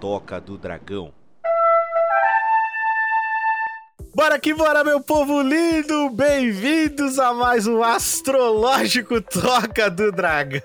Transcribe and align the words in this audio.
Toca 0.00 0.40
do 0.40 0.56
Dragão. 0.56 1.12
Bora 4.14 4.38
que 4.38 4.54
bora, 4.54 4.84
meu 4.84 5.00
povo 5.00 5.42
lindo! 5.42 6.10
Bem-vindos 6.10 7.18
a 7.18 7.32
mais 7.32 7.66
um 7.66 7.82
Astrológico 7.82 9.20
Toca 9.20 9.90
do 9.90 10.10
Dragão! 10.12 10.62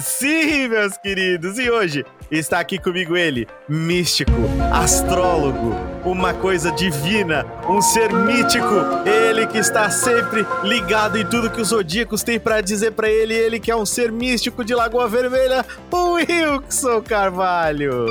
Sim, 0.00 0.68
meus 0.68 0.96
queridos! 0.96 1.58
E 1.58 1.70
hoje 1.70 2.04
está 2.30 2.58
aqui 2.58 2.78
comigo 2.78 3.16
ele, 3.16 3.46
místico, 3.68 4.32
astrólogo, 4.72 5.74
uma 6.04 6.32
coisa 6.34 6.70
divina, 6.72 7.44
um 7.68 7.80
ser 7.80 8.12
mítico, 8.12 8.74
ele 9.06 9.46
que 9.46 9.58
está 9.58 9.90
sempre 9.90 10.46
ligado 10.62 11.18
em 11.18 11.26
tudo 11.26 11.50
que 11.50 11.60
os 11.60 11.68
zodíacos 11.68 12.22
têm 12.22 12.38
para 12.38 12.60
dizer 12.60 12.92
para 12.92 13.08
ele, 13.08 13.34
ele 13.34 13.60
que 13.60 13.70
é 13.70 13.76
um 13.76 13.86
ser 13.86 14.10
místico 14.12 14.64
de 14.64 14.74
Lagoa 14.74 15.08
Vermelha, 15.08 15.64
o 15.90 16.12
Wilson 16.14 17.02
Carvalho! 17.02 18.06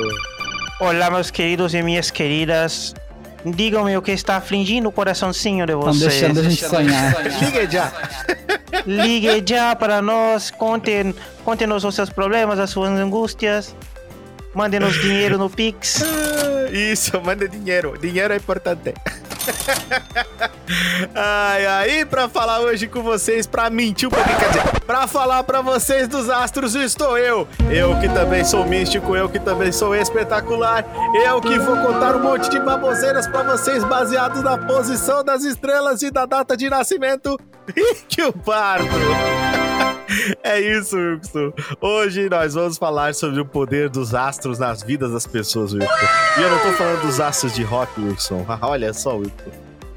Olá, 0.80 1.10
meus 1.10 1.30
queridos 1.30 1.74
e 1.74 1.82
minhas 1.82 2.10
queridas. 2.10 2.94
Digam-me 3.44 3.96
o 3.96 4.02
que 4.02 4.12
está 4.12 4.36
afligindo 4.36 4.88
o 4.88 4.92
coraçãozinho 4.92 5.64
de 5.66 5.72
Estão 5.72 5.92
vocês. 5.92 6.12
deixando 6.12 6.40
a 6.40 6.42
gente 6.42 6.64
sonhar. 6.64 7.14
Ligue 7.40 7.70
já! 7.70 7.92
Ligue 8.86 9.42
já 9.46 9.74
para 9.74 10.02
nós, 10.02 10.50
contem, 10.50 11.14
contem-nos 11.44 11.84
os 11.84 11.94
seus 11.94 12.10
problemas, 12.10 12.58
as 12.58 12.70
suas 12.70 12.90
angústias. 12.90 13.74
Mandem-nos 14.54 15.00
dinheiro 15.00 15.38
no 15.38 15.48
Pix. 15.50 16.02
Isso, 16.72 17.20
manda 17.20 17.48
dinheiro. 17.48 17.96
Dinheiro 17.98 18.32
é 18.32 18.36
importante. 18.36 18.94
ai, 21.14 22.00
e 22.00 22.04
pra 22.04 22.28
falar 22.28 22.60
hoje 22.60 22.86
com 22.86 23.02
vocês, 23.02 23.46
pra 23.46 23.70
mentir 23.70 24.08
um 24.08 24.10
pouquinho, 24.10 24.38
quer 24.38 24.48
dizer, 24.48 24.80
pra 24.86 25.06
falar 25.06 25.42
pra 25.44 25.62
vocês 25.62 26.06
dos 26.06 26.28
astros, 26.28 26.74
estou 26.74 27.16
eu. 27.16 27.48
Eu 27.70 27.98
que 28.00 28.08
também 28.08 28.44
sou 28.44 28.66
místico, 28.66 29.16
eu 29.16 29.28
que 29.28 29.38
também 29.38 29.72
sou 29.72 29.94
espetacular, 29.94 30.84
eu 31.24 31.40
que 31.40 31.58
vou 31.58 31.76
contar 31.78 32.16
um 32.16 32.22
monte 32.22 32.50
de 32.50 32.60
baboseiras 32.60 33.26
pra 33.26 33.42
vocês 33.42 33.82
baseados 33.84 34.42
na 34.42 34.58
posição 34.58 35.24
das 35.24 35.44
estrelas 35.44 36.02
e 36.02 36.10
da 36.10 36.26
data 36.26 36.56
de 36.56 36.68
nascimento. 36.68 37.38
E 37.76 37.96
que 38.08 38.22
o 38.22 38.32
pardo! 38.32 38.88
É 40.42 40.60
isso, 40.60 40.96
Wilson. 40.96 41.52
Hoje 41.80 42.28
nós 42.28 42.54
vamos 42.54 42.78
falar 42.78 43.14
sobre 43.14 43.40
o 43.40 43.44
poder 43.44 43.88
dos 43.88 44.14
astros 44.14 44.58
nas 44.58 44.82
vidas 44.82 45.12
das 45.12 45.26
pessoas, 45.26 45.72
Wilson. 45.72 45.88
E 46.38 46.42
eu 46.42 46.50
não 46.50 46.58
tô 46.58 46.72
falando 46.72 47.02
dos 47.02 47.20
astros 47.20 47.54
de 47.54 47.62
rock, 47.62 48.00
Wilson. 48.00 48.44
Olha 48.62 48.92
só, 48.92 49.16
Wilson. 49.16 49.50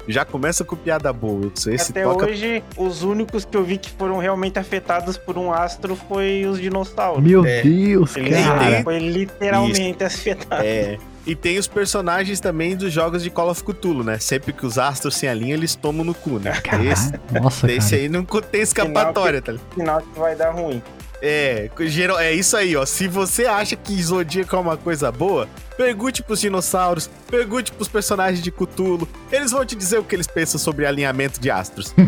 Já 0.08 0.24
começa 0.24 0.64
com 0.64 0.74
piada 0.74 1.12
boa, 1.12 1.46
Wilson. 1.46 1.70
Esse 1.70 1.92
Até 1.92 2.02
toca... 2.02 2.26
hoje, 2.26 2.62
os 2.76 3.02
únicos 3.02 3.44
que 3.44 3.56
eu 3.56 3.62
vi 3.62 3.78
que 3.78 3.90
foram 3.90 4.18
realmente 4.18 4.58
afetados 4.58 5.16
por 5.16 5.38
um 5.38 5.52
astro 5.52 5.94
foi 6.08 6.44
os 6.44 6.60
dinossauros. 6.60 7.22
Meu 7.22 7.44
É. 7.46 7.62
Deus, 7.62 8.16
Eles 8.16 8.44
cara. 8.44 8.82
foi 8.82 8.98
literalmente 8.98 10.02
afetado. 10.02 10.62
É. 10.64 10.98
E 11.24 11.36
tem 11.36 11.58
os 11.58 11.68
personagens 11.68 12.40
também 12.40 12.76
dos 12.76 12.92
jogos 12.92 13.22
de 13.22 13.30
Call 13.30 13.50
of 13.50 13.62
Cthulhu, 13.62 14.02
né? 14.02 14.18
Sempre 14.18 14.52
que 14.52 14.66
os 14.66 14.76
astros 14.76 15.14
se 15.16 15.28
alinham, 15.28 15.56
eles 15.56 15.76
tomam 15.76 16.04
no 16.04 16.14
cu, 16.14 16.38
né? 16.38 16.52
Esse, 16.90 17.12
Nossa, 17.40 17.70
esse 17.70 17.90
cara. 17.90 18.02
aí 18.02 18.08
não 18.08 18.24
tem 18.24 18.60
escapatória, 18.60 19.40
tá 19.40 19.52
ligado? 19.52 19.74
Sinal 19.74 20.02
que 20.02 20.18
vai 20.18 20.34
dar 20.34 20.50
ruim. 20.50 20.82
É, 21.24 21.70
geral, 21.82 22.18
é 22.18 22.32
isso 22.32 22.56
aí, 22.56 22.74
ó. 22.76 22.84
Se 22.84 23.06
você 23.06 23.46
acha 23.46 23.76
que 23.76 24.02
Zodíaco 24.02 24.56
é 24.56 24.58
uma 24.58 24.76
coisa 24.76 25.12
boa, 25.12 25.48
pergunte 25.76 26.20
pros 26.22 26.40
dinossauros, 26.40 27.08
pergunte 27.30 27.70
pros 27.70 27.86
personagens 27.88 28.42
de 28.42 28.50
Cthulhu. 28.50 29.08
Eles 29.30 29.52
vão 29.52 29.64
te 29.64 29.76
dizer 29.76 29.98
o 29.98 30.04
que 30.04 30.16
eles 30.16 30.26
pensam 30.26 30.58
sobre 30.58 30.84
alinhamento 30.84 31.40
de 31.40 31.48
astros. 31.50 31.94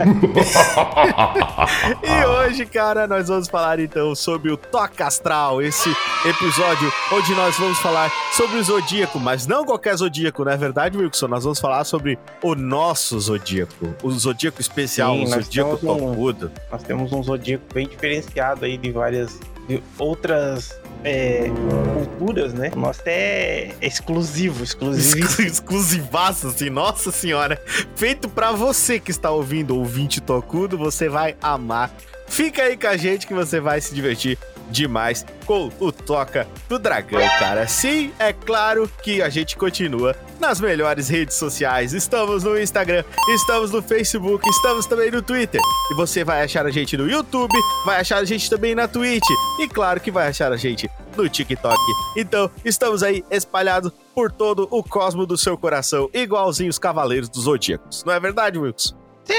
e 2.02 2.24
hoje, 2.26 2.66
cara, 2.66 3.06
nós 3.06 3.28
vamos 3.28 3.48
falar 3.48 3.78
então 3.80 4.14
sobre 4.14 4.50
o 4.50 4.56
Toca 4.56 5.06
Astral, 5.06 5.62
esse 5.62 5.94
episódio 6.24 6.92
onde 7.12 7.34
nós 7.34 7.56
vamos 7.56 7.78
falar 7.78 8.10
sobre 8.32 8.58
o 8.58 8.64
Zodíaco, 8.64 9.18
mas 9.20 9.46
não 9.46 9.64
qualquer 9.64 9.96
Zodíaco, 9.96 10.44
não 10.44 10.52
é 10.52 10.56
verdade, 10.56 10.98
Wilson? 10.98 11.28
Nós 11.28 11.44
vamos 11.44 11.60
falar 11.60 11.84
sobre 11.84 12.18
o 12.42 12.54
nosso 12.54 13.18
Zodíaco, 13.20 13.94
o 14.02 14.10
Zodíaco 14.10 14.60
especial, 14.60 15.14
Sim, 15.14 15.24
o 15.24 15.26
Zodíaco 15.28 15.70
um- 15.72 15.76
topudo. 16.14 16.50
Nós 16.70 16.82
temos 16.82 17.12
um 17.12 17.22
zodíaco 17.22 17.64
bem 17.72 17.86
diferenciado 17.88 18.64
aí 18.64 18.76
de 18.76 18.90
várias 19.04 19.38
de 19.68 19.82
outras 19.98 20.78
é, 21.04 21.50
culturas, 21.94 22.54
né? 22.54 22.70
O 22.74 22.78
nosso 22.78 23.02
é 23.04 23.72
exclusivo, 23.82 24.64
exclusivo. 24.64 25.18
Exclu- 25.26 25.44
Exclusivaço, 25.46 26.48
assim, 26.48 26.70
nossa 26.70 27.12
senhora. 27.12 27.60
Feito 27.94 28.28
pra 28.28 28.50
você 28.52 28.98
que 28.98 29.10
está 29.10 29.30
ouvindo, 29.30 29.76
ouvinte 29.76 30.20
tocudo, 30.22 30.78
você 30.78 31.08
vai 31.08 31.36
amar. 31.42 31.90
Fica 32.26 32.62
aí 32.62 32.76
com 32.78 32.86
a 32.86 32.96
gente 32.96 33.26
que 33.26 33.34
você 33.34 33.60
vai 33.60 33.78
se 33.82 33.94
divertir 33.94 34.38
demais 34.70 35.26
com 35.44 35.70
o 35.78 35.92
Toca 35.92 36.46
do 36.70 36.78
Dragão, 36.78 37.20
cara. 37.38 37.68
Sim, 37.68 38.10
é 38.18 38.32
claro 38.32 38.90
que 39.02 39.20
a 39.20 39.28
gente 39.28 39.56
continua 39.58 40.16
nas 40.44 40.60
melhores 40.60 41.08
redes 41.08 41.36
sociais. 41.36 41.94
Estamos 41.94 42.44
no 42.44 42.60
Instagram, 42.60 43.02
estamos 43.34 43.70
no 43.70 43.80
Facebook, 43.80 44.46
estamos 44.48 44.84
também 44.84 45.10
no 45.10 45.22
Twitter. 45.22 45.60
E 45.90 45.94
você 45.94 46.22
vai 46.22 46.42
achar 46.42 46.66
a 46.66 46.70
gente 46.70 46.98
no 46.98 47.08
YouTube, 47.08 47.54
vai 47.86 47.98
achar 47.98 48.18
a 48.18 48.24
gente 48.24 48.50
também 48.50 48.74
na 48.74 48.86
Twitch. 48.86 49.24
E 49.58 49.66
claro 49.66 49.98
que 50.00 50.10
vai 50.10 50.28
achar 50.28 50.52
a 50.52 50.56
gente 50.58 50.90
no 51.16 51.26
TikTok. 51.28 51.78
Então, 52.16 52.50
estamos 52.62 53.02
aí 53.02 53.24
espalhados 53.30 53.90
por 54.14 54.30
todo 54.30 54.68
o 54.70 54.84
cosmo 54.84 55.24
do 55.24 55.38
seu 55.38 55.56
coração, 55.56 56.10
igualzinho 56.12 56.68
os 56.68 56.78
Cavaleiros 56.78 57.30
dos 57.30 57.44
Zodíacos. 57.44 58.04
Não 58.04 58.12
é 58.12 58.20
verdade, 58.20 58.58
Wilson? 58.58 58.94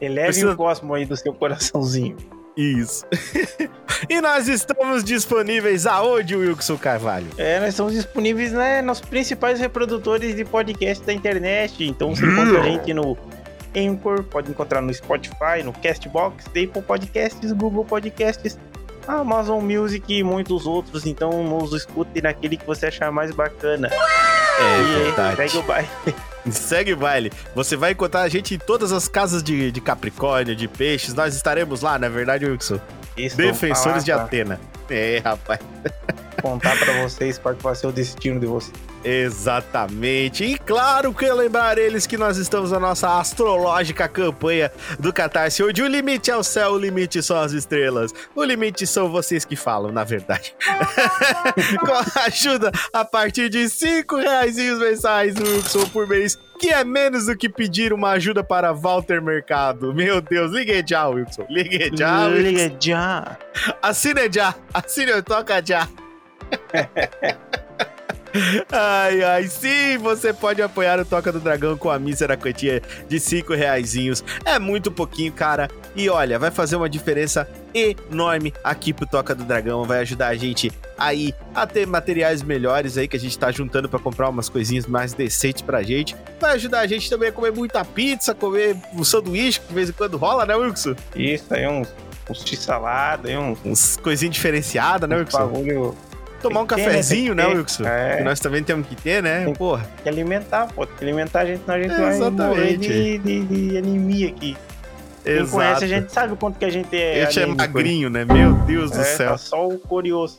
Eleve 0.00 0.26
Precisa- 0.26 0.52
o 0.52 0.56
cosmo 0.56 0.92
aí 0.92 1.06
do 1.06 1.16
seu 1.16 1.32
coraçãozinho. 1.32 2.16
Isso. 2.58 3.06
e 4.10 4.20
nós 4.20 4.48
estamos 4.48 5.04
disponíveis 5.04 5.86
aonde, 5.86 6.34
Wilson 6.34 6.76
Carvalho? 6.76 7.28
É, 7.38 7.60
nós 7.60 7.68
estamos 7.68 7.92
disponíveis 7.92 8.50
né, 8.50 8.82
nos 8.82 9.00
principais 9.00 9.60
reprodutores 9.60 10.34
de 10.34 10.44
podcast 10.44 11.04
da 11.04 11.12
internet. 11.12 11.84
Então 11.84 12.16
você 12.16 12.26
encontra 12.26 12.60
a 12.60 12.64
gente 12.64 12.92
no 12.92 13.16
Anchor, 13.76 14.24
pode 14.24 14.50
encontrar 14.50 14.82
no 14.82 14.92
Spotify, 14.92 15.62
no 15.64 15.72
Castbox, 15.72 16.46
Apple 16.48 16.82
Podcasts, 16.82 17.52
Google 17.52 17.84
Podcasts, 17.84 18.58
Amazon 19.06 19.62
Music 19.62 20.12
e 20.12 20.24
muitos 20.24 20.66
outros. 20.66 21.06
Então 21.06 21.44
nos 21.44 21.72
escute 21.72 22.20
naquele 22.20 22.56
que 22.56 22.66
você 22.66 22.86
achar 22.86 23.12
mais 23.12 23.30
bacana. 23.30 23.88
É 24.60 25.32
e 25.32 25.36
segue 25.36 25.58
o 25.58 25.62
baile. 25.62 25.88
Segue 26.50 26.92
o 26.94 26.96
baile. 26.96 27.32
Você 27.54 27.76
vai 27.76 27.92
encontrar 27.92 28.22
a 28.22 28.28
gente 28.28 28.54
em 28.54 28.58
todas 28.58 28.90
as 28.90 29.06
casas 29.06 29.42
de, 29.42 29.70
de 29.70 29.80
Capricórnio, 29.82 30.56
de 30.56 30.66
peixes. 30.66 31.12
Nós 31.12 31.34
estaremos 31.34 31.82
lá, 31.82 31.98
na 31.98 32.08
verdade, 32.08 32.46
Wilson. 32.46 32.80
Isso, 33.16 33.36
Defensores 33.36 34.02
de 34.02 34.12
falar, 34.12 34.24
Atena. 34.24 34.60
É, 34.88 35.20
rapaz. 35.22 35.60
Contar 36.48 36.78
pra 36.78 37.02
vocês 37.02 37.36
qual 37.36 37.54
que 37.54 37.62
vai 37.62 37.74
ser 37.74 37.88
o 37.88 37.92
destino 37.92 38.40
de 38.40 38.46
vocês. 38.46 38.72
Exatamente. 39.04 40.44
E 40.44 40.58
claro 40.58 41.12
que 41.12 41.30
lembrar 41.30 41.76
eles 41.76 42.06
que 42.06 42.16
nós 42.16 42.38
estamos 42.38 42.72
na 42.72 42.80
nossa 42.80 43.20
astrológica 43.20 44.08
campanha 44.08 44.72
do 44.98 45.12
Catarse, 45.12 45.62
onde 45.62 45.82
o 45.82 45.86
limite 45.86 46.30
é 46.30 46.36
o 46.36 46.42
céu, 46.42 46.72
o 46.72 46.78
limite 46.78 47.22
são 47.22 47.38
as 47.38 47.52
estrelas. 47.52 48.14
O 48.34 48.42
limite 48.42 48.86
são 48.86 49.10
vocês 49.10 49.44
que 49.44 49.56
falam, 49.56 49.92
na 49.92 50.04
verdade. 50.04 50.54
Com 51.84 51.92
a 51.92 52.24
ajuda 52.24 52.72
a 52.94 53.04
partir 53.04 53.50
de 53.50 53.68
5 53.68 54.16
reais 54.16 54.56
mensais, 54.56 55.34
Wilson, 55.38 55.86
por 55.90 56.06
mês, 56.06 56.38
que 56.58 56.70
é 56.70 56.82
menos 56.82 57.26
do 57.26 57.36
que 57.36 57.50
pedir 57.50 57.92
uma 57.92 58.12
ajuda 58.12 58.42
para 58.42 58.72
Walter 58.72 59.20
Mercado. 59.20 59.92
Meu 59.92 60.22
Deus, 60.22 60.50
ligue 60.50 60.82
já, 60.86 61.06
Wilson. 61.08 61.46
Ligue 61.50 61.90
já, 61.94 62.24
Wilson. 62.24 62.38
Liga 62.38 62.76
já. 62.80 63.36
Assine 63.82 64.30
já. 64.32 64.54
Assine, 64.72 65.20
toca 65.22 65.62
já. 65.62 65.86
Ai, 68.70 69.22
ai, 69.22 69.44
sim, 69.48 69.96
você 69.98 70.32
pode 70.34 70.60
apoiar 70.60 71.00
o 71.00 71.04
Toca 71.04 71.32
do 71.32 71.40
Dragão 71.40 71.76
com 71.76 71.90
a 71.90 71.98
mísera 71.98 72.36
quantia 72.36 72.82
de 73.08 73.18
5 73.18 73.54
reaisinhos. 73.54 74.22
É 74.44 74.58
muito 74.58 74.90
pouquinho, 74.92 75.32
cara. 75.32 75.68
E 75.96 76.08
olha, 76.10 76.38
vai 76.38 76.50
fazer 76.50 76.76
uma 76.76 76.88
diferença 76.88 77.48
enorme 77.74 78.52
aqui 78.62 78.92
pro 78.92 79.06
Toca 79.06 79.34
do 79.34 79.44
Dragão. 79.44 79.84
Vai 79.84 80.00
ajudar 80.00 80.28
a 80.28 80.34
gente 80.36 80.70
aí 80.96 81.34
a 81.54 81.66
ter 81.66 81.86
materiais 81.86 82.42
melhores 82.42 82.98
aí 82.98 83.08
que 83.08 83.16
a 83.16 83.20
gente 83.20 83.36
tá 83.38 83.50
juntando 83.50 83.88
pra 83.88 83.98
comprar 83.98 84.28
umas 84.28 84.48
coisinhas 84.48 84.86
mais 84.86 85.14
decentes 85.14 85.62
pra 85.62 85.82
gente. 85.82 86.14
Vai 86.38 86.52
ajudar 86.52 86.80
a 86.80 86.86
gente 86.86 87.08
também 87.08 87.30
a 87.30 87.32
comer 87.32 87.52
muita 87.52 87.84
pizza, 87.84 88.34
comer 88.34 88.76
um 88.94 89.02
sanduíche 89.04 89.58
que 89.60 89.68
de 89.68 89.74
vez 89.74 89.88
em 89.88 89.92
quando 89.92 90.16
rola, 90.16 90.44
né, 90.44 90.54
Wilson? 90.54 90.94
Isso 91.16 91.46
aí, 91.52 91.66
uns, 91.66 91.88
uns 92.28 92.42
x-salada, 92.46 93.28
aí 93.28 93.36
uns 93.36 93.58
Uns 93.64 93.96
coisinhas 93.96 94.34
diferenciadas, 94.34 95.08
né, 95.08 95.16
Wilson? 95.16 95.38
bagulho. 95.38 95.96
Tomar 96.40 96.60
um 96.60 96.62
né? 96.62 96.68
cafezinho, 96.68 97.34
né. 97.34 97.46
Wilson? 97.46 97.84
É. 97.84 98.16
Que 98.18 98.22
nós 98.24 98.38
também 98.40 98.62
temos 98.62 98.86
que 98.86 98.94
ter, 98.96 99.22
né? 99.22 99.44
Tem- 99.44 99.54
Porra. 99.54 99.82
Tem 99.84 100.02
que 100.04 100.08
alimentar, 100.08 100.68
pô. 100.72 100.86
Tem 100.86 100.96
que 100.96 101.04
alimentar 101.04 101.40
a 101.40 101.46
gente, 101.46 101.60
senão 101.62 101.74
a 101.74 101.80
gente 101.82 101.92
É, 101.94 102.18
vai 102.18 102.30
morrer 102.30 102.76
de, 102.76 103.18
de, 103.18 103.44
de 103.44 103.76
anemia 103.78 104.28
aqui. 104.28 104.56
Quem 105.24 105.34
Exato. 105.34 105.50
conhece 105.50 105.84
a 105.84 105.88
gente 105.88 106.12
sabe 106.12 106.32
o 106.32 106.36
quanto 106.36 106.58
que 106.58 106.64
a 106.64 106.70
gente 106.70 106.96
é 106.96 107.22
A 107.22 107.24
gente 107.26 107.40
é 107.40 107.46
magrinho, 107.46 108.08
né? 108.08 108.24
Meu 108.24 108.52
Deus 108.54 108.90
do 108.90 109.00
É, 109.00 109.04
céu. 109.04 109.30
tá 109.32 109.36
só 109.38 109.66
o 109.68 109.78
curioso. 109.78 110.38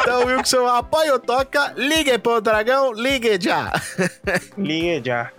Então, 0.00 0.26
Wilson, 0.26 0.66
apoia 0.66 1.14
o 1.14 1.18
Toca, 1.18 1.72
ligue 1.76 2.16
pro 2.18 2.40
dragão, 2.40 2.92
ligue 2.92 3.38
já. 3.40 3.72
Liga 4.56 5.02
já. 5.04 5.32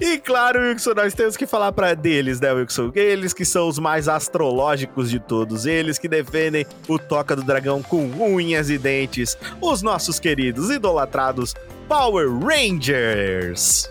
E 0.00 0.18
claro, 0.18 0.60
Wilson, 0.60 0.94
nós 0.94 1.12
temos 1.12 1.36
que 1.36 1.46
falar 1.46 1.72
para 1.72 1.94
deles, 1.94 2.40
né, 2.40 2.50
Wilson? 2.52 2.90
Eles 2.94 3.34
que 3.34 3.44
são 3.44 3.68
os 3.68 3.78
mais 3.78 4.08
astrológicos 4.08 5.10
de 5.10 5.20
todos, 5.20 5.66
eles 5.66 5.98
que 5.98 6.08
defendem 6.08 6.66
o 6.88 6.98
Toca 6.98 7.36
do 7.36 7.42
Dragão 7.42 7.82
com 7.82 8.04
unhas 8.18 8.70
e 8.70 8.78
dentes, 8.78 9.36
os 9.60 9.82
nossos 9.82 10.18
queridos 10.18 10.70
idolatrados 10.70 11.54
Power 11.86 12.28
Rangers. 12.30 13.90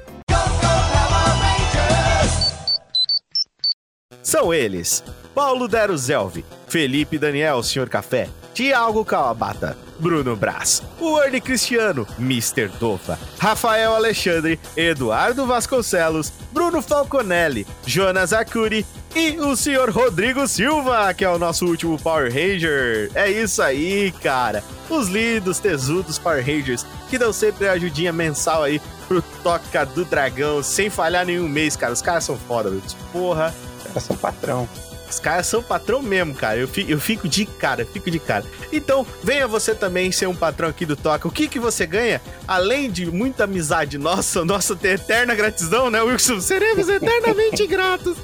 São 4.24 4.54
eles: 4.54 5.04
Paulo 5.36 5.68
Dero 5.68 5.98
Zelvi, 5.98 6.44
Felipe 6.68 7.18
Daniel, 7.18 7.62
Senhor 7.64 7.90
Café, 7.90 8.30
Tiago 8.54 9.06
Kawabata, 9.06 9.78
Bruno 10.00 10.36
Braz, 10.36 10.82
Word 11.00 11.40
Cristiano, 11.42 12.08
Mr. 12.18 12.70
Dova, 12.80 13.18
Rafael 13.38 13.96
Alexandre, 13.96 14.60
Eduardo 14.76 15.46
Vasconcelos, 15.46 16.32
Bruno 16.52 16.82
Falconelli, 16.82 17.66
Jonas 17.86 18.34
Acuri 18.34 18.86
e 19.16 19.40
o 19.40 19.56
senhor 19.56 19.90
Rodrigo 19.90 20.48
Silva, 20.48 21.14
que 21.14 21.26
é 21.26 21.30
o 21.30 21.40
nosso 21.40 21.66
último 21.66 21.98
Power 21.98 22.32
Ranger. 22.32 23.10
É 23.16 23.30
isso 23.30 23.62
aí, 23.62 24.12
cara. 24.22 24.64
Os 24.90 25.08
lindos, 25.08 25.60
tesudos 25.60 26.18
Power 26.18 26.46
Rangers 26.46 26.86
que 27.10 27.18
dão 27.18 27.34
sempre 27.34 27.68
a 27.68 27.74
ajudinha 27.74 28.14
mensal 28.14 28.64
aí 28.64 28.80
pro 29.08 29.22
Toca 29.44 29.86
do 29.86 30.06
Dragão, 30.06 30.62
sem 30.62 30.90
falhar 30.90 31.26
nenhum 31.26 31.50
mês, 31.50 31.76
cara. 31.76 31.92
Os 31.92 32.02
caras 32.02 32.24
são 32.24 32.38
foda, 32.38 32.70
meu. 32.70 32.82
Porra. 33.12 33.54
Os 33.78 33.84
caras 33.84 34.04
são 34.04 34.16
patrão. 34.16 34.70
Os 35.10 35.20
caras 35.20 35.48
são 35.48 35.64
patrão 35.64 36.02
mesmo, 36.02 36.34
cara. 36.34 36.60
Eu 36.60 36.68
fico, 36.68 36.92
eu 36.92 37.00
fico 37.00 37.28
de 37.28 37.46
cara, 37.46 37.86
fico 37.86 38.12
de 38.12 38.20
cara. 38.20 38.46
Então, 38.72 39.06
venha 39.24 39.48
você 39.48 39.74
também 39.74 40.12
ser 40.12 40.28
um 40.28 40.36
patrão 40.36 40.70
aqui 40.70 40.86
do 40.86 40.96
Toca. 40.96 41.28
O 41.28 41.32
que 41.32 41.48
que 41.48 41.60
você 41.60 41.86
ganha? 41.86 42.22
Além 42.48 42.92
de 42.92 43.06
muita 43.06 43.46
amizade 43.46 43.98
nossa, 43.98 44.46
nossa 44.46 44.78
eterna 44.84 45.34
gratidão, 45.34 45.90
né, 45.90 46.02
Wilson? 46.02 46.40
Seremos 46.40 46.88
eternamente 46.88 47.66
gratos. 47.66 48.18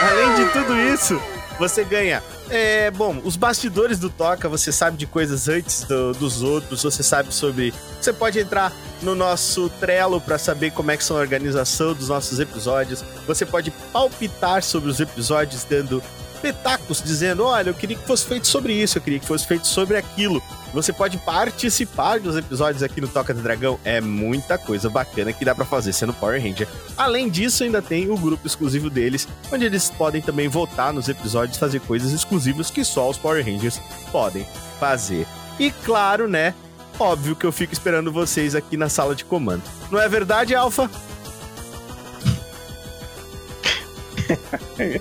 Além 0.00 0.44
de 0.44 0.52
tudo 0.52 0.76
isso, 0.76 1.20
você 1.58 1.84
ganha 1.84 2.22
é, 2.48 2.90
bom, 2.92 3.20
os 3.24 3.36
bastidores 3.36 3.98
do 3.98 4.08
Toca, 4.08 4.48
você 4.48 4.70
sabe 4.70 4.96
de 4.96 5.06
coisas 5.06 5.48
antes 5.48 5.82
do, 5.82 6.12
dos 6.12 6.42
outros, 6.42 6.82
você 6.82 7.02
sabe 7.02 7.34
sobre. 7.34 7.74
Você 8.00 8.12
pode 8.12 8.38
entrar 8.38 8.72
no 9.02 9.14
nosso 9.14 9.68
Trello 9.80 10.20
para 10.20 10.38
saber 10.38 10.70
como 10.70 10.90
é 10.90 10.96
que 10.96 11.02
são 11.02 11.16
a 11.16 11.20
organização 11.20 11.92
dos 11.92 12.08
nossos 12.08 12.38
episódios. 12.38 13.04
Você 13.26 13.44
pode 13.44 13.70
palpitar 13.92 14.62
sobre 14.62 14.90
os 14.90 15.00
episódios, 15.00 15.64
dando 15.64 16.02
petacos 16.46 17.02
dizendo: 17.02 17.44
olha, 17.44 17.70
eu 17.70 17.74
queria 17.74 17.96
que 17.96 18.06
fosse 18.06 18.24
feito 18.24 18.46
sobre 18.46 18.72
isso, 18.72 18.98
eu 18.98 19.02
queria 19.02 19.18
que 19.18 19.26
fosse 19.26 19.44
feito 19.44 19.66
sobre 19.66 19.96
aquilo. 19.96 20.40
Você 20.72 20.92
pode 20.92 21.18
participar 21.18 22.20
dos 22.20 22.36
episódios 22.36 22.82
aqui 22.82 23.00
no 23.00 23.08
Toca 23.08 23.34
do 23.34 23.40
Dragão. 23.40 23.80
É 23.84 24.00
muita 24.00 24.56
coisa 24.56 24.88
bacana 24.88 25.32
que 25.32 25.44
dá 25.44 25.54
para 25.54 25.64
fazer 25.64 25.92
sendo 25.92 26.12
Power 26.12 26.40
Ranger. 26.40 26.68
Além 26.96 27.28
disso, 27.28 27.64
ainda 27.64 27.82
tem 27.82 28.08
o 28.10 28.16
grupo 28.16 28.46
exclusivo 28.46 28.88
deles, 28.88 29.26
onde 29.50 29.64
eles 29.64 29.90
podem 29.90 30.22
também 30.22 30.48
votar 30.48 30.92
nos 30.92 31.08
episódios, 31.08 31.58
fazer 31.58 31.80
coisas 31.80 32.12
exclusivas 32.12 32.70
que 32.70 32.84
só 32.84 33.10
os 33.10 33.16
Power 33.16 33.44
Rangers 33.44 33.80
podem 34.12 34.46
fazer. 34.78 35.26
E 35.58 35.70
claro, 35.70 36.28
né? 36.28 36.54
Óbvio 36.98 37.34
que 37.34 37.44
eu 37.44 37.52
fico 37.52 37.72
esperando 37.72 38.12
vocês 38.12 38.54
aqui 38.54 38.76
na 38.76 38.88
sala 38.88 39.14
de 39.16 39.24
comando. 39.24 39.62
Não 39.90 40.00
é 40.00 40.08
verdade, 40.08 40.54
Alpha? 40.54 40.88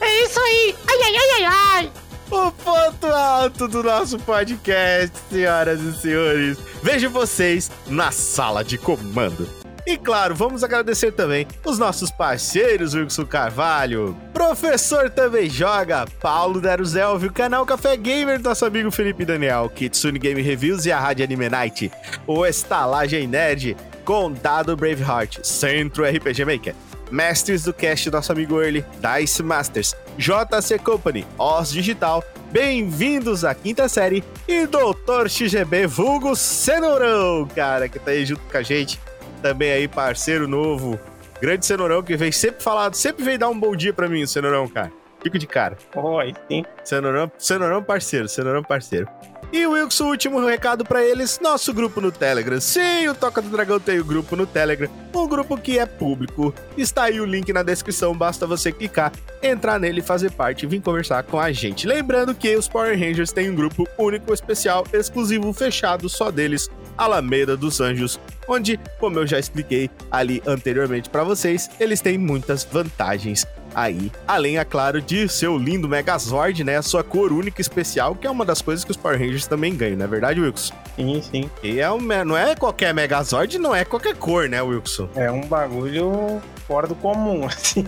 É 0.00 0.24
isso 0.24 0.40
aí! 0.40 0.76
Ai, 0.88 1.02
ai, 1.02 1.16
ai, 1.16 1.44
ai, 1.44 1.44
ai! 1.44 1.92
O 2.30 2.52
ponto 2.52 3.06
alto 3.06 3.66
do 3.66 3.82
nosso 3.82 4.18
podcast, 4.20 5.10
senhoras 5.28 5.80
e 5.80 5.92
senhores. 6.00 6.58
Vejo 6.82 7.10
vocês 7.10 7.70
na 7.88 8.12
sala 8.12 8.62
de 8.62 8.78
comando. 8.78 9.48
E 9.86 9.96
claro, 9.96 10.34
vamos 10.34 10.62
agradecer 10.62 11.10
também 11.10 11.46
os 11.64 11.78
nossos 11.78 12.10
parceiros, 12.10 12.94
Wilson 12.94 13.26
Carvalho, 13.26 14.16
Professor 14.32 15.10
Também 15.10 15.50
Joga, 15.50 16.06
Paulo 16.20 16.60
Daruzelvio, 16.60 17.32
canal 17.32 17.66
Café 17.66 17.96
Gamer, 17.96 18.40
nosso 18.40 18.64
amigo 18.64 18.90
Felipe 18.90 19.24
Daniel, 19.24 19.68
Kitsune 19.68 20.18
Game 20.18 20.40
Reviews 20.40 20.86
e 20.86 20.92
a 20.92 21.00
Rádio 21.00 21.24
Anime 21.24 21.48
Night, 21.48 21.90
o 22.26 22.46
Estalagem 22.46 23.26
Nerd, 23.26 23.76
Condado 24.04 24.76
Braveheart, 24.76 25.40
Centro 25.42 26.04
RPG 26.04 26.44
Maker, 26.44 26.74
Mestres 27.10 27.64
do 27.64 27.72
Cast, 27.72 28.10
nosso 28.10 28.32
amigo 28.32 28.60
Early, 28.60 28.84
Dice 29.00 29.42
Masters, 29.42 29.94
JC 30.16 30.78
Company, 30.78 31.26
Oz 31.38 31.70
Digital, 31.70 32.24
bem-vindos 32.50 33.44
à 33.44 33.54
quinta 33.54 33.88
série 33.88 34.22
e 34.46 34.66
Doutor 34.66 35.28
XGB 35.28 35.86
Vulgo 35.86 36.36
Cenourão, 36.36 37.46
cara, 37.54 37.88
que 37.88 37.98
tá 37.98 38.12
aí 38.12 38.24
junto 38.24 38.42
com 38.42 38.56
a 38.56 38.62
gente, 38.62 39.00
também 39.42 39.72
aí 39.72 39.88
parceiro 39.88 40.46
novo, 40.46 40.98
grande 41.40 41.66
Cenourão, 41.66 42.02
que 42.02 42.16
vem 42.16 42.30
sempre 42.30 42.62
falado, 42.62 42.94
sempre 42.94 43.24
vem 43.24 43.38
dar 43.38 43.48
um 43.48 43.58
bom 43.58 43.74
dia 43.74 43.92
pra 43.92 44.08
mim, 44.08 44.26
Cenourão, 44.26 44.68
cara. 44.68 44.92
Fico 45.22 45.38
de 45.38 45.46
cara. 45.46 45.76
Oi, 45.94 46.34
sim. 46.48 46.64
Cenourão, 46.82 47.30
Cenourão 47.36 47.82
parceiro, 47.82 48.26
Cenourão 48.28 48.62
parceiro. 48.62 49.06
E 49.52 49.66
Wilson, 49.66 50.10
último 50.10 50.46
recado 50.46 50.84
para 50.84 51.04
eles, 51.04 51.40
nosso 51.42 51.74
grupo 51.74 52.00
no 52.00 52.12
Telegram. 52.12 52.60
Sim, 52.60 53.08
o 53.08 53.14
Toca 53.16 53.42
do 53.42 53.48
Dragão 53.48 53.80
tem 53.80 53.98
o 53.98 54.04
grupo 54.04 54.36
no 54.36 54.46
Telegram, 54.46 54.88
um 55.12 55.26
grupo 55.26 55.56
que 55.56 55.76
é 55.76 55.84
público. 55.84 56.54
Está 56.78 57.04
aí 57.04 57.20
o 57.20 57.24
link 57.24 57.52
na 57.52 57.64
descrição, 57.64 58.16
basta 58.16 58.46
você 58.46 58.70
clicar, 58.70 59.10
entrar 59.42 59.80
nele, 59.80 60.02
fazer 60.02 60.30
parte 60.30 60.62
e 60.62 60.68
vir 60.68 60.80
conversar 60.80 61.24
com 61.24 61.38
a 61.38 61.50
gente. 61.50 61.84
Lembrando 61.84 62.32
que 62.32 62.54
os 62.54 62.68
Power 62.68 62.96
Rangers 62.96 63.32
têm 63.32 63.50
um 63.50 63.56
grupo 63.56 63.88
único, 63.98 64.32
especial, 64.32 64.86
exclusivo, 64.92 65.52
fechado, 65.52 66.08
só 66.08 66.30
deles, 66.30 66.70
Alameda 66.96 67.56
dos 67.56 67.80
Anjos, 67.80 68.20
onde, 68.46 68.78
como 69.00 69.18
eu 69.18 69.26
já 69.26 69.38
expliquei 69.40 69.90
ali 70.12 70.40
anteriormente 70.46 71.10
para 71.10 71.24
vocês, 71.24 71.68
eles 71.80 72.00
têm 72.00 72.16
muitas 72.16 72.62
vantagens 72.62 73.44
aí. 73.74 74.10
Além, 74.26 74.58
é 74.58 74.64
claro, 74.64 75.00
de 75.00 75.28
seu 75.28 75.56
lindo 75.56 75.88
Megazord, 75.88 76.64
né? 76.64 76.76
A 76.76 76.82
sua 76.82 77.02
cor 77.02 77.32
única 77.32 77.60
e 77.60 77.62
especial, 77.62 78.14
que 78.14 78.26
é 78.26 78.30
uma 78.30 78.44
das 78.44 78.62
coisas 78.62 78.84
que 78.84 78.90
os 78.90 78.96
Power 78.96 79.18
Rangers 79.18 79.46
também 79.46 79.74
ganham, 79.74 79.96
não 79.96 80.04
é 80.04 80.08
verdade, 80.08 80.40
Wilson? 80.40 80.74
Sim, 80.96 81.22
sim. 81.22 81.50
E 81.62 81.80
é 81.80 81.90
um, 81.90 82.00
não 82.00 82.36
é 82.36 82.54
qualquer 82.54 82.92
Megazord, 82.94 83.58
não 83.58 83.74
é 83.74 83.84
qualquer 83.84 84.14
cor, 84.14 84.48
né, 84.48 84.60
Wilson? 84.62 85.08
É 85.14 85.30
um 85.30 85.42
bagulho 85.42 86.40
fora 86.70 86.86
do 86.86 86.94
comum, 86.94 87.44
assim. 87.46 87.84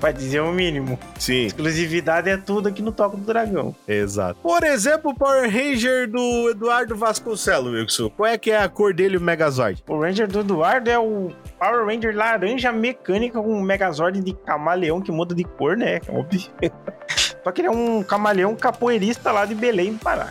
pra 0.00 0.10
dizer 0.10 0.40
o 0.40 0.50
mínimo. 0.50 0.98
Sim. 1.20 1.46
Exclusividade 1.46 2.28
é 2.28 2.36
tudo 2.36 2.68
aqui 2.68 2.82
no 2.82 2.90
Toco 2.90 3.16
do 3.16 3.24
Dragão. 3.24 3.74
Exato. 3.86 4.40
Por 4.42 4.64
exemplo, 4.64 5.12
o 5.12 5.14
Power 5.14 5.48
Ranger 5.48 6.10
do 6.10 6.50
Eduardo 6.50 6.96
Vasconcelos, 6.96 7.72
Wilson. 7.72 8.10
Qual 8.10 8.26
é 8.26 8.36
que 8.36 8.50
é 8.50 8.58
a 8.58 8.68
cor 8.68 8.92
dele, 8.92 9.16
o 9.16 9.20
Megazord? 9.20 9.84
O 9.88 10.00
Ranger 10.00 10.26
do 10.26 10.40
Eduardo 10.40 10.90
é 10.90 10.98
o 10.98 11.30
Power 11.60 11.86
Ranger 11.86 12.14
laranja 12.14 12.72
mecânica 12.72 13.40
com 13.40 13.54
um 13.54 13.62
Megazord 13.62 14.20
de 14.20 14.32
camaleão 14.32 15.00
que 15.00 15.12
muda 15.12 15.32
de 15.32 15.44
cor, 15.44 15.76
né? 15.76 16.00
Óbvio. 16.08 16.42
Só 17.44 17.52
que 17.52 17.60
ele 17.60 17.68
é 17.68 17.70
um 17.70 18.02
camaleão 18.02 18.56
capoeirista 18.56 19.30
lá 19.30 19.46
de 19.46 19.54
Belém 19.54 19.92
do 19.92 20.00
Pará. 20.00 20.28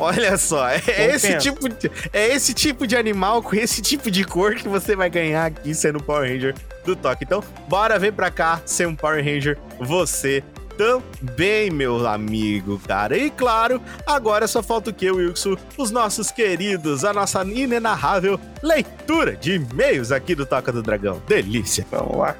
Olha 0.00 0.36
só, 0.38 0.68
é 0.68 0.80
esse, 1.12 1.36
tipo 1.38 1.68
de, 1.68 1.90
é 2.12 2.28
esse 2.28 2.54
tipo 2.54 2.86
de 2.86 2.96
animal 2.96 3.42
com 3.42 3.56
esse 3.56 3.82
tipo 3.82 4.08
de 4.12 4.22
cor 4.22 4.54
que 4.54 4.68
você 4.68 4.94
vai 4.94 5.10
ganhar 5.10 5.46
aqui 5.46 5.74
sendo 5.74 6.00
Power 6.00 6.30
Ranger 6.30 6.54
do 6.88 6.96
Toque. 6.96 7.24
Então, 7.24 7.42
bora 7.68 7.98
vir 7.98 8.12
pra 8.12 8.30
cá 8.30 8.60
ser 8.64 8.86
um 8.86 8.94
Power 8.94 9.24
Ranger 9.24 9.58
você 9.78 10.42
também, 10.78 11.70
meu 11.70 12.06
amigo, 12.06 12.80
cara. 12.86 13.16
E 13.16 13.30
claro, 13.30 13.82
agora 14.06 14.46
só 14.46 14.62
falta 14.62 14.90
o 14.90 14.94
que, 14.94 15.10
Wilson? 15.10 15.56
Os 15.76 15.90
nossos 15.90 16.30
queridos, 16.30 17.04
a 17.04 17.12
nossa 17.12 17.42
inenarrável 17.42 18.38
leitura 18.62 19.36
de 19.36 19.54
e-mails 19.54 20.12
aqui 20.12 20.34
do 20.34 20.46
Toca 20.46 20.70
do 20.70 20.82
Dragão. 20.82 21.20
Delícia. 21.26 21.84
Vamos 21.90 22.16
lá. 22.16 22.36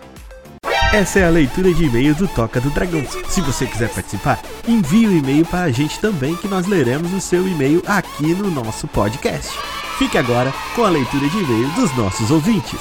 Essa 0.92 1.18
é 1.18 1.26
a 1.26 1.30
leitura 1.30 1.74
de 1.74 1.84
e-mail 1.84 2.14
do 2.14 2.26
Toca 2.28 2.60
do 2.60 2.70
Dragão. 2.70 3.04
Se 3.28 3.40
você 3.40 3.66
quiser 3.66 3.90
participar, 3.90 4.40
envie 4.66 5.06
o 5.06 5.10
um 5.10 5.18
e-mail 5.18 5.44
para 5.44 5.64
a 5.64 5.70
gente 5.70 5.98
também, 6.00 6.34
que 6.36 6.48
nós 6.48 6.66
leremos 6.66 7.12
o 7.12 7.20
seu 7.20 7.46
e-mail 7.46 7.82
aqui 7.86 8.34
no 8.34 8.50
nosso 8.50 8.86
podcast. 8.88 9.58
Fique 9.98 10.16
agora 10.16 10.54
com 10.74 10.84
a 10.84 10.88
leitura 10.88 11.28
de 11.28 11.38
e-mail 11.38 11.68
dos 11.70 11.94
nossos 11.96 12.30
ouvintes. 12.30 12.80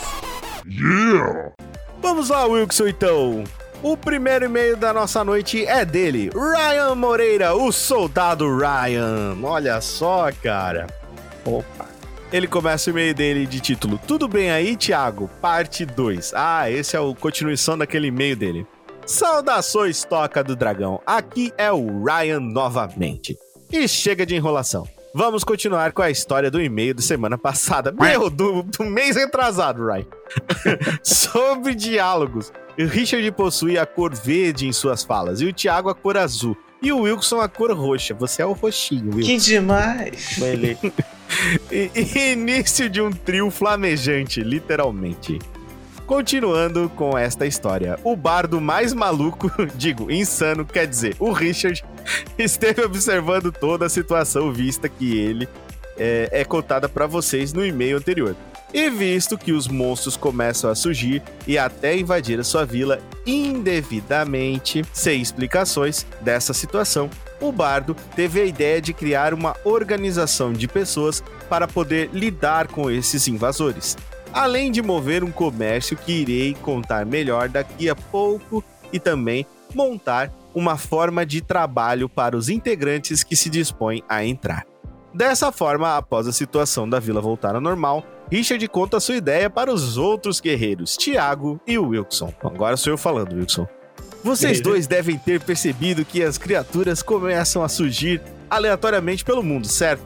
Yeah! 0.70 1.54
Vamos 2.02 2.30
lá, 2.30 2.46
Wilson, 2.46 2.88
então. 2.88 3.44
O 3.82 3.96
primeiro 3.96 4.46
e-mail 4.46 4.76
da 4.76 4.92
nossa 4.92 5.24
noite 5.24 5.66
é 5.66 5.86
dele, 5.86 6.30
Ryan 6.34 6.96
Moreira, 6.96 7.56
o 7.56 7.72
soldado 7.72 8.58
Ryan. 8.58 9.38
Olha 9.44 9.80
só, 9.82 10.32
cara. 10.44 10.88
Opa. 11.46 11.86
Ele 12.32 12.48
começa 12.48 12.90
o 12.90 12.94
e-mail 12.94 13.14
dele 13.14 13.46
de 13.46 13.62
título 13.62 13.98
Tudo 14.06 14.28
bem 14.28 14.52
aí, 14.52 14.76
Thiago? 14.76 15.30
Parte 15.40 15.86
2. 15.86 16.34
Ah, 16.36 16.70
esse 16.70 16.98
é 16.98 17.00
a 17.00 17.16
continuação 17.16 17.78
daquele 17.78 18.08
e-mail 18.08 18.36
dele. 18.36 18.68
Saudações, 19.06 20.04
Toca 20.04 20.44
do 20.44 20.56
Dragão. 20.56 21.00
Aqui 21.06 21.54
é 21.58 21.72
o 21.72 22.04
Ryan 22.04 22.42
novamente. 22.42 23.38
E 23.72 23.88
chega 23.88 24.26
de 24.26 24.36
enrolação. 24.36 24.86
Vamos 25.18 25.44
continuar 25.44 25.94
com 25.94 26.04
a 26.04 26.12
história 26.12 26.52
do 26.52 26.62
e-mail 26.62 26.94
da 26.94 27.02
semana 27.02 27.40
passada. 27.40 27.92
Meu, 27.92 28.30
do, 28.30 28.62
do 28.62 28.86
mês 28.86 29.16
retrasado, 29.16 29.84
Ryan. 29.84 30.06
Sobre 31.02 31.74
diálogos. 31.74 32.54
O 32.78 32.86
Richard 32.86 33.32
possui 33.32 33.80
a 33.80 33.86
cor 33.88 34.14
verde 34.14 34.68
em 34.68 34.72
suas 34.72 35.04
falas 35.04 35.42
e 35.42 35.48
o 35.48 35.52
Thiago 35.52 35.90
a 35.90 35.96
cor 35.96 36.18
azul. 36.18 36.56
e 36.84 36.92
o 36.92 37.00
Wilson 37.00 37.42
a 37.42 37.50
cor 37.50 37.72
roxa. 37.72 38.14
Você 38.14 38.44
é 38.44 38.46
o 38.46 38.52
roxinho, 38.52 39.16
Wilson. 39.16 39.26
Que 39.26 39.38
demais! 39.38 40.40
Ele... 40.40 40.78
Início 42.32 42.88
de 42.88 43.02
um 43.02 43.10
trio 43.10 43.50
flamejante, 43.50 44.42
literalmente. 44.42 45.40
Continuando 46.08 46.90
com 46.96 47.18
esta 47.18 47.46
história, 47.46 48.00
o 48.02 48.16
bardo 48.16 48.62
mais 48.62 48.94
maluco, 48.94 49.52
digo, 49.76 50.10
insano, 50.10 50.66
quer 50.66 50.88
dizer, 50.88 51.18
o 51.20 51.34
Richard, 51.34 51.84
esteve 52.40 52.82
observando 52.82 53.52
toda 53.52 53.86
a 53.86 53.90
situação 53.90 54.54
vista 54.54 54.88
que 54.88 55.18
ele 55.18 55.50
é, 55.98 56.30
é 56.32 56.46
contada 56.46 56.88
para 56.88 57.06
vocês 57.06 57.52
no 57.52 57.66
e-mail 57.66 57.98
anterior. 57.98 58.38
E 58.74 58.90
visto 58.90 59.38
que 59.38 59.52
os 59.52 59.68
monstros 59.68 60.16
começam 60.16 60.70
a 60.70 60.76
surgir 60.76 61.22
e 61.46 61.58
até 61.58 61.98
invadir 61.98 62.40
a 62.40 62.44
sua 62.44 62.66
vila 62.66 63.00
indevidamente, 63.26 64.86
sem 64.94 65.22
explicações 65.22 66.06
dessa 66.22 66.54
situação, 66.54 67.10
o 67.42 67.52
bardo 67.52 67.94
teve 68.16 68.40
a 68.40 68.46
ideia 68.46 68.82
de 68.82 68.94
criar 68.94 69.34
uma 69.34 69.58
organização 69.66 70.54
de 70.54 70.70
pessoas 70.70 71.22
para 71.50 71.68
poder 71.68 72.10
lidar 72.14 72.68
com 72.68 72.90
esses 72.90 73.28
invasores. 73.28 73.98
Além 74.34 74.72
de 74.72 74.81
mover 74.81 75.24
um 75.24 75.31
comércio 75.31 75.98
que 75.98 76.12
irei 76.12 76.53
contar 76.62 77.05
melhor 77.05 77.50
daqui 77.50 77.89
a 77.89 77.96
pouco 77.96 78.63
e 78.91 79.00
também 79.00 79.46
montar 79.74 80.31
uma 80.53 80.77
forma 80.77 81.25
de 81.25 81.41
trabalho 81.41 82.07
para 82.07 82.36
os 82.36 82.50
integrantes 82.50 83.24
que 83.24 83.36
se 83.36 83.50
dispõem 83.50 84.03
a 84.07 84.24
entrar. 84.24 84.65
Dessa 85.13 85.51
forma, 85.51 85.98
após 85.98 86.27
a 86.27 86.31
situação 86.31 86.88
da 86.88 87.00
vila 87.00 87.22
voltar 87.22 87.55
ao 87.55 87.62
normal, 87.62 88.05
Richard 88.31 88.67
conta 88.67 89.00
sua 89.00 89.15
ideia 89.15 89.50
para 89.50 89.74
os 89.74 89.98
outros 89.98 90.39
guerreiros, 90.39 90.96
Tiago 90.98 91.60
e 91.65 91.77
o 91.77 91.89
Wilson. 91.89 92.34
Agora 92.43 92.77
sou 92.77 92.93
eu 92.93 92.98
falando, 92.98 93.36
Wilson. 93.36 93.67
Vocês 94.24 94.60
dois 94.62 94.88
devem 94.88 95.17
ter 95.17 95.39
percebido 95.39 96.03
que 96.03 96.22
as 96.22 96.38
criaturas 96.38 97.01
começam 97.01 97.63
a 97.63 97.69
surgir 97.69 98.22
aleatoriamente 98.50 99.24
pelo 99.24 99.41
mundo, 99.41 99.67
certo? 99.67 100.03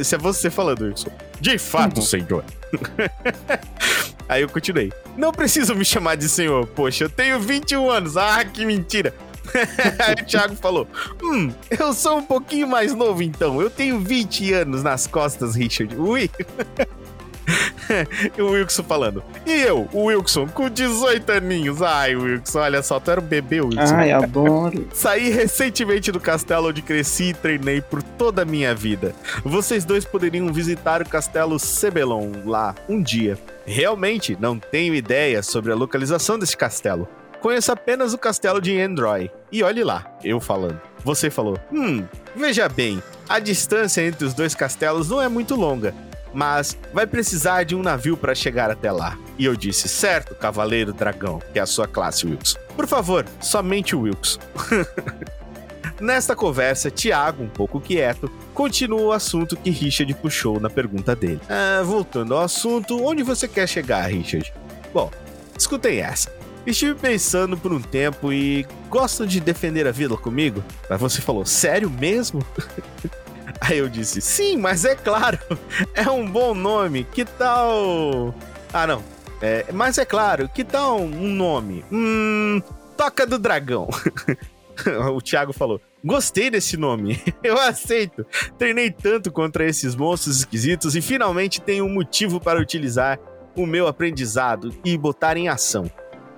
Isso 0.00 0.14
é 0.14 0.18
você 0.18 0.50
falando, 0.50 0.82
Wilson. 0.82 1.10
De 1.40 1.56
fato, 1.58 2.02
senhor. 2.02 2.44
Aí 4.28 4.42
eu 4.42 4.48
continuei. 4.48 4.92
Não 5.16 5.32
preciso 5.32 5.74
me 5.74 5.84
chamar 5.84 6.16
de 6.16 6.28
senhor, 6.28 6.66
poxa, 6.66 7.04
eu 7.04 7.10
tenho 7.10 7.38
21 7.38 7.90
anos. 7.90 8.16
Ah, 8.16 8.44
que 8.44 8.64
mentira. 8.64 9.14
Aí 10.04 10.14
o 10.22 10.26
Thiago 10.26 10.56
falou: 10.56 10.88
Hum, 11.22 11.52
eu 11.70 11.92
sou 11.92 12.18
um 12.18 12.22
pouquinho 12.22 12.66
mais 12.66 12.92
novo 12.94 13.22
então. 13.22 13.60
Eu 13.60 13.70
tenho 13.70 14.00
20 14.00 14.52
anos 14.52 14.82
nas 14.82 15.06
costas, 15.06 15.54
Richard. 15.54 15.94
Ui. 15.96 16.30
o 18.38 18.50
Wilson 18.50 18.82
falando. 18.82 19.22
E 19.44 19.52
eu, 19.52 19.88
o 19.92 20.04
Wilson, 20.04 20.46
com 20.48 20.68
18 20.68 21.30
aninhos. 21.32 21.82
Ai, 21.82 22.16
Wilson, 22.16 22.58
olha 22.58 22.82
só, 22.82 22.98
tu 22.98 23.10
era 23.10 23.20
um 23.20 23.24
bebê, 23.24 23.60
Wilson. 23.60 23.94
Ai, 23.94 24.12
adoro. 24.12 24.88
Saí 24.92 25.30
recentemente 25.30 26.10
do 26.10 26.20
castelo 26.20 26.68
onde 26.68 26.82
cresci 26.82 27.30
e 27.30 27.34
treinei 27.34 27.80
por 27.80 28.02
toda 28.02 28.42
a 28.42 28.44
minha 28.44 28.74
vida. 28.74 29.14
Vocês 29.44 29.84
dois 29.84 30.04
poderiam 30.04 30.52
visitar 30.52 31.02
o 31.02 31.08
castelo 31.08 31.58
Sebelon 31.58 32.32
lá 32.44 32.74
um 32.88 33.02
dia. 33.02 33.38
Realmente 33.64 34.36
não 34.40 34.58
tenho 34.58 34.94
ideia 34.94 35.42
sobre 35.42 35.72
a 35.72 35.76
localização 35.76 36.38
desse 36.38 36.56
castelo. 36.56 37.08
Conheço 37.40 37.70
apenas 37.70 38.12
o 38.12 38.18
castelo 38.18 38.60
de 38.60 38.80
Android. 38.80 39.30
E 39.52 39.62
olhe 39.62 39.84
lá, 39.84 40.06
eu 40.24 40.40
falando. 40.40 40.80
Você 41.04 41.30
falou: 41.30 41.58
Hum, 41.72 42.04
veja 42.34 42.68
bem, 42.68 43.00
a 43.28 43.38
distância 43.38 44.02
entre 44.02 44.24
os 44.24 44.34
dois 44.34 44.54
castelos 44.54 45.10
não 45.10 45.22
é 45.22 45.28
muito 45.28 45.54
longa, 45.54 45.94
mas 46.36 46.76
vai 46.92 47.06
precisar 47.06 47.64
de 47.64 47.74
um 47.74 47.82
navio 47.82 48.14
para 48.14 48.34
chegar 48.34 48.70
até 48.70 48.92
lá. 48.92 49.18
E 49.38 49.46
eu 49.46 49.56
disse: 49.56 49.88
Certo, 49.88 50.34
Cavaleiro 50.34 50.92
Dragão, 50.92 51.40
que 51.50 51.58
é 51.58 51.62
a 51.62 51.66
sua 51.66 51.88
classe, 51.88 52.26
Wilson. 52.26 52.58
Por 52.76 52.86
favor, 52.86 53.24
somente 53.40 53.96
o 53.96 54.02
Wilson. 54.02 54.38
Nesta 55.98 56.36
conversa, 56.36 56.90
Tiago, 56.90 57.42
um 57.42 57.48
pouco 57.48 57.80
quieto, 57.80 58.30
continua 58.52 59.00
o 59.00 59.12
assunto 59.12 59.56
que 59.56 59.70
Richard 59.70 60.12
puxou 60.14 60.60
na 60.60 60.68
pergunta 60.68 61.16
dele. 61.16 61.40
Ah, 61.48 61.82
voltando 61.82 62.34
ao 62.34 62.42
assunto, 62.42 63.02
onde 63.02 63.22
você 63.22 63.48
quer 63.48 63.66
chegar, 63.66 64.02
Richard? 64.10 64.52
Bom, 64.92 65.10
escutem 65.58 66.00
essa. 66.00 66.30
Estive 66.66 66.96
pensando 66.96 67.56
por 67.56 67.72
um 67.72 67.80
tempo 67.80 68.30
e 68.30 68.66
gostam 68.90 69.26
de 69.26 69.40
defender 69.40 69.86
a 69.86 69.92
vila 69.92 70.18
comigo? 70.18 70.62
Mas 70.90 71.00
você 71.00 71.22
falou, 71.22 71.46
sério 71.46 71.88
mesmo? 71.88 72.44
Aí 73.60 73.78
eu 73.78 73.88
disse, 73.88 74.20
sim, 74.20 74.56
mas 74.56 74.84
é 74.84 74.94
claro, 74.94 75.38
é 75.94 76.08
um 76.10 76.28
bom 76.28 76.54
nome, 76.54 77.04
que 77.04 77.24
tal. 77.24 78.34
Ah, 78.72 78.86
não. 78.86 79.02
É, 79.40 79.66
mas 79.72 79.98
é 79.98 80.04
claro, 80.04 80.48
que 80.48 80.64
tal 80.64 81.00
um 81.00 81.28
nome? 81.28 81.84
Hum. 81.92 82.62
Toca 82.96 83.26
do 83.26 83.38
Dragão. 83.38 83.88
o 85.14 85.20
Thiago 85.20 85.52
falou: 85.52 85.80
Gostei 86.04 86.50
desse 86.50 86.76
nome, 86.76 87.20
eu 87.42 87.58
aceito. 87.58 88.24
Treinei 88.58 88.90
tanto 88.90 89.30
contra 89.30 89.66
esses 89.66 89.94
monstros 89.94 90.38
esquisitos 90.38 90.96
e 90.96 91.02
finalmente 91.02 91.60
tenho 91.60 91.84
um 91.84 91.92
motivo 91.92 92.40
para 92.40 92.60
utilizar 92.60 93.18
o 93.54 93.66
meu 93.66 93.86
aprendizado 93.86 94.74
e 94.84 94.96
botar 94.96 95.36
em 95.36 95.48
ação. 95.48 95.90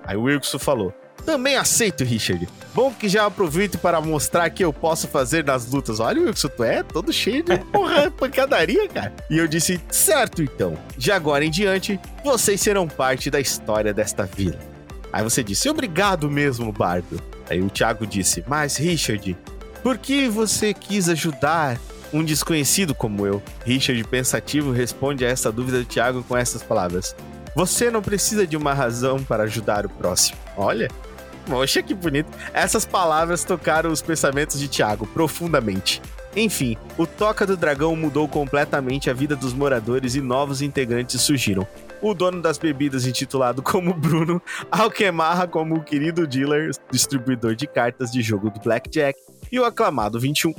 Aí 0.03 0.17
o 0.17 0.23
Wilson 0.23 0.59
falou: 0.59 0.93
Também 1.29 1.57
aceito, 1.57 2.03
Richard. 2.03 2.49
Bom 2.73 2.91
que 2.91 3.07
já 3.07 3.27
aproveito 3.27 3.77
para 3.77 4.01
mostrar 4.01 4.49
que 4.49 4.65
eu 4.65 4.73
posso 4.73 5.07
fazer 5.07 5.45
nas 5.45 5.67
lutas. 5.67 5.99
Olha, 5.99 6.23
Wilson, 6.23 6.47
tu 6.47 6.63
é 6.63 6.81
todo 6.81 7.13
cheio 7.13 7.43
de 7.43 7.55
porra, 7.65 8.09
pancadaria, 8.17 8.89
cara. 8.89 9.13
E 9.29 9.37
eu 9.37 9.47
disse: 9.47 9.79
Certo, 9.91 10.41
então. 10.41 10.75
De 10.97 11.11
agora 11.11 11.45
em 11.45 11.51
diante, 11.51 11.99
vocês 12.23 12.59
serão 12.59 12.87
parte 12.87 13.29
da 13.29 13.39
história 13.39 13.93
desta 13.93 14.25
vila. 14.25 14.57
Aí 15.13 15.23
você 15.23 15.43
disse: 15.43 15.69
Obrigado 15.69 16.31
mesmo, 16.31 16.71
Bardo. 16.71 17.21
Aí 17.47 17.61
o 17.61 17.69
Thiago 17.69 18.07
disse: 18.07 18.43
Mas, 18.47 18.77
Richard, 18.77 19.37
por 19.83 19.99
que 19.99 20.27
você 20.27 20.73
quis 20.73 21.09
ajudar 21.09 21.79
um 22.11 22.23
desconhecido 22.23 22.95
como 22.95 23.27
eu? 23.27 23.39
Richard, 23.63 24.03
pensativo, 24.05 24.71
responde 24.71 25.23
a 25.23 25.29
essa 25.29 25.51
dúvida 25.51 25.77
do 25.77 25.85
Thiago 25.85 26.23
com 26.23 26.35
essas 26.35 26.63
palavras: 26.63 27.15
Você 27.55 27.91
não 27.91 28.01
precisa 28.01 28.47
de 28.47 28.57
uma 28.57 28.73
razão 28.73 29.23
para 29.23 29.43
ajudar 29.43 29.85
o 29.85 29.89
próximo. 29.89 30.35
Olha. 30.57 30.89
Poxa, 31.49 31.81
que 31.81 31.95
bonito. 31.95 32.29
Essas 32.53 32.85
palavras 32.85 33.43
tocaram 33.43 33.91
os 33.91 34.03
pensamentos 34.03 34.59
de 34.59 34.67
Thiago 34.67 35.07
profundamente. 35.07 35.99
Enfim, 36.35 36.77
o 36.95 37.07
Toca 37.07 37.43
do 37.43 37.57
Dragão 37.57 37.95
mudou 37.95 38.27
completamente 38.27 39.09
a 39.09 39.13
vida 39.13 39.35
dos 39.35 39.51
moradores 39.51 40.13
e 40.13 40.21
novos 40.21 40.61
integrantes 40.61 41.19
surgiram. 41.21 41.67
O 42.03 42.13
dono 42.13 42.39
das 42.39 42.59
bebidas, 42.59 43.07
intitulado 43.07 43.63
como 43.63 43.95
Bruno, 43.95 44.39
Alquemarra 44.69 45.47
como 45.47 45.75
o 45.75 45.83
querido 45.83 46.27
dealer, 46.27 46.69
distribuidor 46.91 47.55
de 47.55 47.65
cartas 47.65 48.11
de 48.11 48.21
jogo 48.21 48.51
do 48.51 48.59
Blackjack, 48.59 49.19
e 49.51 49.59
o 49.59 49.65
aclamado 49.65 50.19
21. 50.19 50.53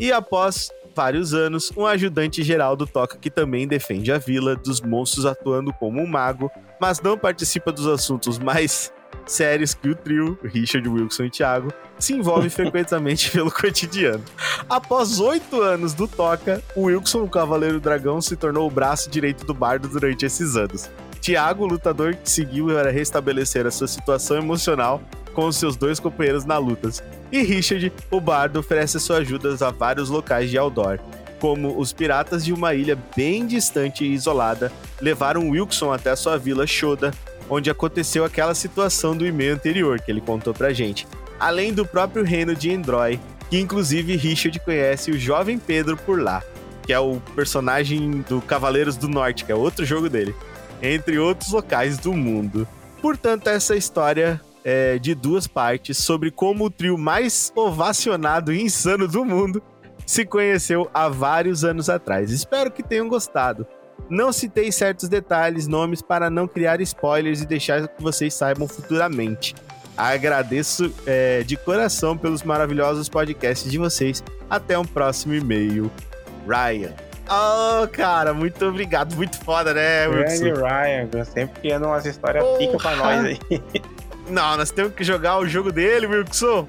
E 0.00 0.10
após 0.10 0.70
vários 0.96 1.32
anos, 1.32 1.72
um 1.76 1.86
ajudante 1.86 2.42
geral 2.42 2.74
do 2.74 2.88
Toca 2.88 3.16
que 3.16 3.30
também 3.30 3.68
defende 3.68 4.10
a 4.10 4.18
vila 4.18 4.56
dos 4.56 4.80
monstros 4.80 5.26
atuando 5.26 5.72
como 5.72 6.00
um 6.00 6.06
mago, 6.06 6.50
mas 6.80 7.00
não 7.00 7.16
participa 7.16 7.70
dos 7.70 7.86
assuntos 7.86 8.36
mais 8.36 8.92
sérios 9.26 9.74
que 9.74 9.88
o 9.88 9.94
trio, 9.94 10.38
Richard, 10.42 10.88
Wilson 10.88 11.24
e 11.24 11.30
Thiago, 11.30 11.72
se 11.98 12.12
envolve 12.12 12.48
frequentemente 12.50 13.30
pelo 13.30 13.50
cotidiano. 13.50 14.22
Após 14.68 15.20
oito 15.20 15.60
anos 15.60 15.94
do 15.94 16.06
Toca, 16.06 16.62
o 16.74 16.82
Wilson, 16.82 17.22
o 17.22 17.28
Cavaleiro 17.28 17.80
Dragão, 17.80 18.20
se 18.20 18.36
tornou 18.36 18.66
o 18.66 18.70
braço 18.70 19.10
direito 19.10 19.44
do 19.44 19.54
bardo 19.54 19.88
durante 19.88 20.24
esses 20.24 20.56
anos. 20.56 20.90
Tiago, 21.20 21.64
o 21.64 21.66
lutador 21.66 22.14
que 22.16 22.30
seguiu 22.30 22.66
para 22.66 22.90
restabelecer 22.90 23.66
a 23.66 23.70
sua 23.70 23.88
situação 23.88 24.36
emocional 24.36 25.00
com 25.32 25.50
seus 25.50 25.76
dois 25.76 25.98
companheiros 25.98 26.44
na 26.44 26.58
luta. 26.58 26.90
E 27.32 27.42
Richard, 27.42 27.92
o 28.10 28.20
bardo, 28.20 28.60
oferece 28.60 29.00
sua 29.00 29.18
ajuda 29.18 29.56
a 29.66 29.70
vários 29.70 30.08
locais 30.08 30.50
de 30.50 30.56
Aldor, 30.56 31.00
como 31.40 31.78
os 31.78 31.92
piratas 31.92 32.44
de 32.44 32.52
uma 32.52 32.74
ilha 32.74 32.96
bem 33.16 33.46
distante 33.46 34.04
e 34.04 34.12
isolada 34.12 34.70
levaram 35.00 35.50
Wilson 35.50 35.92
até 35.92 36.14
sua 36.16 36.38
vila 36.38 36.66
Shoda, 36.66 37.12
onde 37.48 37.70
aconteceu 37.70 38.24
aquela 38.24 38.54
situação 38.54 39.16
do 39.16 39.26
e-mail 39.26 39.54
anterior 39.54 40.00
que 40.00 40.10
ele 40.10 40.20
contou 40.20 40.54
pra 40.54 40.72
gente. 40.72 41.06
Além 41.38 41.72
do 41.72 41.86
próprio 41.86 42.24
reino 42.24 42.54
de 42.54 42.70
Endroy, 42.70 43.20
que 43.50 43.58
inclusive 43.58 44.16
Richard 44.16 44.58
conhece 44.60 45.10
o 45.10 45.18
jovem 45.18 45.58
Pedro 45.58 45.96
por 45.96 46.20
lá, 46.20 46.42
que 46.84 46.92
é 46.92 46.98
o 46.98 47.20
personagem 47.34 48.24
do 48.28 48.40
Cavaleiros 48.40 48.96
do 48.96 49.08
Norte, 49.08 49.44
que 49.44 49.52
é 49.52 49.54
outro 49.54 49.84
jogo 49.84 50.08
dele, 50.08 50.34
entre 50.82 51.18
outros 51.18 51.50
locais 51.50 51.98
do 51.98 52.12
mundo. 52.12 52.66
Portanto, 53.00 53.48
essa 53.48 53.76
história 53.76 54.40
é 54.64 54.98
de 54.98 55.14
duas 55.14 55.46
partes 55.46 55.98
sobre 55.98 56.30
como 56.30 56.64
o 56.64 56.70
trio 56.70 56.96
mais 56.96 57.52
ovacionado 57.54 58.52
e 58.52 58.62
insano 58.62 59.06
do 59.06 59.24
mundo 59.24 59.62
se 60.06 60.24
conheceu 60.24 60.88
há 60.92 61.08
vários 61.08 61.64
anos 61.64 61.88
atrás. 61.88 62.30
Espero 62.30 62.70
que 62.70 62.82
tenham 62.82 63.08
gostado. 63.08 63.66
Não 64.08 64.32
citei 64.32 64.70
certos 64.70 65.08
detalhes, 65.08 65.66
nomes 65.66 66.02
para 66.02 66.28
não 66.30 66.46
criar 66.46 66.80
spoilers 66.80 67.40
e 67.40 67.46
deixar 67.46 67.88
que 67.88 68.02
vocês 68.02 68.34
saibam 68.34 68.68
futuramente. 68.68 69.54
Agradeço 69.96 70.92
é, 71.06 71.42
de 71.42 71.56
coração 71.56 72.16
pelos 72.16 72.42
maravilhosos 72.42 73.08
podcasts 73.08 73.70
de 73.70 73.78
vocês. 73.78 74.22
Até 74.50 74.78
um 74.78 74.84
próximo 74.84 75.34
e-mail. 75.34 75.90
Ryan. 76.46 76.92
Oh, 77.26 77.88
cara, 77.88 78.34
muito 78.34 78.62
obrigado. 78.66 79.14
Muito 79.16 79.38
foda, 79.42 79.72
né, 79.72 80.06
Grande 80.08 80.44
Wilson? 80.44 80.62
Ryan, 80.66 81.24
sempre 81.24 81.60
criando 81.60 81.86
umas 81.86 82.04
histórias 82.04 82.44
Porra. 82.44 82.58
pica 82.58 82.76
pra 82.76 82.96
nós 82.96 83.24
aí. 83.24 83.38
Não, 84.28 84.56
nós 84.56 84.70
temos 84.70 84.94
que 84.94 85.02
jogar 85.04 85.38
o 85.38 85.46
jogo 85.46 85.72
dele, 85.72 86.06
Wilson. 86.06 86.68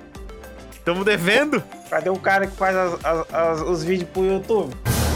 Tamo 0.86 1.04
devendo. 1.04 1.62
Cadê 1.90 2.10
o 2.10 2.16
cara 2.18 2.48
que 2.48 2.56
faz 2.56 2.76
as- 2.76 3.04
as- 3.06 3.34
as- 3.34 3.62
os 3.62 3.84
vídeos 3.84 4.10
pro 4.12 4.24
YouTube? 4.24 4.74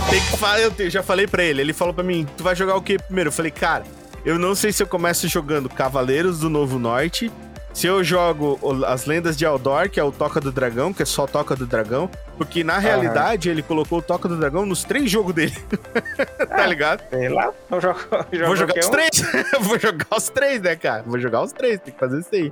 Tem 0.09 0.19
que 0.19 0.37
falar, 0.37 0.59
eu 0.59 0.89
já 0.89 1.03
falei 1.03 1.27
pra 1.27 1.43
ele. 1.43 1.61
Ele 1.61 1.73
falou 1.73 1.93
pra 1.93 2.03
mim: 2.03 2.27
Tu 2.35 2.43
vai 2.43 2.55
jogar 2.55 2.75
o 2.75 2.81
que 2.81 2.97
primeiro? 2.97 3.27
Eu 3.27 3.31
falei, 3.31 3.51
cara, 3.51 3.83
eu 4.25 4.39
não 4.39 4.55
sei 4.55 4.71
se 4.71 4.81
eu 4.81 4.87
começo 4.87 5.27
jogando 5.27 5.69
Cavaleiros 5.69 6.39
do 6.39 6.49
Novo 6.49 6.79
Norte. 6.79 7.31
Se 7.71 7.85
eu 7.85 8.03
jogo 8.03 8.59
as 8.87 9.05
lendas 9.05 9.37
de 9.37 9.45
Aldor, 9.45 9.89
que 9.89 9.99
é 9.99 10.03
o 10.03 10.11
Toca 10.11 10.41
do 10.41 10.51
Dragão, 10.51 10.91
que 10.91 11.03
é 11.03 11.05
só 11.05 11.27
Toca 11.27 11.55
do 11.55 11.67
Dragão. 11.67 12.09
Porque 12.35 12.63
na 12.63 12.79
realidade 12.79 13.49
ele 13.49 13.61
colocou 13.61 13.99
o 13.99 14.01
Toca 14.01 14.27
do 14.27 14.35
Dragão 14.35 14.65
nos 14.65 14.83
três 14.83 15.09
jogos 15.11 15.35
dele. 15.35 15.55
tá 16.49 16.65
ligado? 16.65 17.03
Sei 17.11 17.29
lá, 17.29 17.53
eu 17.71 17.79
jogo, 17.79 17.99
eu 18.31 18.47
Vou 18.47 18.55
jogar 18.55 18.79
os 18.79 18.87
um. 18.87 18.91
três. 18.91 19.09
Vou 19.61 19.79
jogar 19.79 20.07
os 20.17 20.29
três, 20.29 20.61
né, 20.61 20.75
cara? 20.75 21.03
Vou 21.05 21.19
jogar 21.19 21.43
os 21.43 21.51
três, 21.53 21.79
tem 21.79 21.93
que 21.93 21.99
fazer 21.99 22.19
isso 22.19 22.29
aí. 22.33 22.51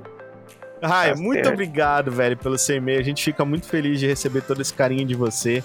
Raia, 0.80 1.16
muito 1.16 1.48
obrigado, 1.48 2.12
velho, 2.12 2.36
pelo 2.36 2.56
seu 2.56 2.76
e-mail. 2.76 3.00
A 3.00 3.04
gente 3.04 3.24
fica 3.24 3.44
muito 3.44 3.66
feliz 3.66 3.98
de 3.98 4.06
receber 4.06 4.42
todo 4.42 4.62
esse 4.62 4.72
carinho 4.72 5.04
de 5.04 5.16
você. 5.16 5.62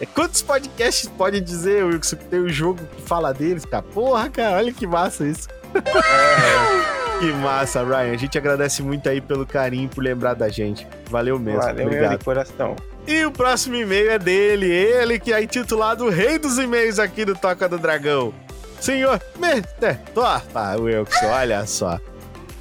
É, 0.00 0.06
Quantos 0.06 0.42
podcasts 0.42 1.08
pode 1.16 1.40
dizer, 1.40 1.84
Wilson, 1.84 2.16
que 2.16 2.24
tem 2.26 2.40
um 2.40 2.48
jogo 2.48 2.80
que 2.96 3.02
fala 3.02 3.32
deles, 3.32 3.64
cara? 3.64 3.82
Porra, 3.82 4.28
cara, 4.30 4.56
olha 4.56 4.72
que 4.72 4.86
massa 4.86 5.26
isso. 5.26 5.48
que 7.18 7.32
massa, 7.32 7.82
Ryan. 7.82 8.12
A 8.12 8.16
gente 8.16 8.38
agradece 8.38 8.82
muito 8.82 9.08
aí 9.08 9.20
pelo 9.20 9.46
carinho, 9.46 9.88
por 9.88 10.02
lembrar 10.02 10.34
da 10.34 10.48
gente. 10.48 10.86
Valeu 11.10 11.38
mesmo. 11.38 11.60
Valeu, 11.60 11.76
meu 11.76 11.86
obrigado. 11.86 12.18
de 12.18 12.24
coração. 12.24 12.76
E 13.06 13.24
o 13.24 13.32
próximo 13.32 13.74
e-mail 13.74 14.10
é 14.10 14.18
dele, 14.18 14.70
ele 14.70 15.18
que 15.18 15.32
é 15.32 15.42
intitulado 15.42 16.08
Rei 16.10 16.38
dos 16.38 16.58
E-mails 16.58 16.98
aqui 16.98 17.24
do 17.24 17.34
Toca 17.34 17.68
do 17.68 17.78
Dragão. 17.78 18.34
Senhor 18.80 19.20
Mr. 19.36 19.98
Topa 20.14 20.76
Wilson, 20.78 21.26
olha 21.26 21.66
só. 21.66 21.98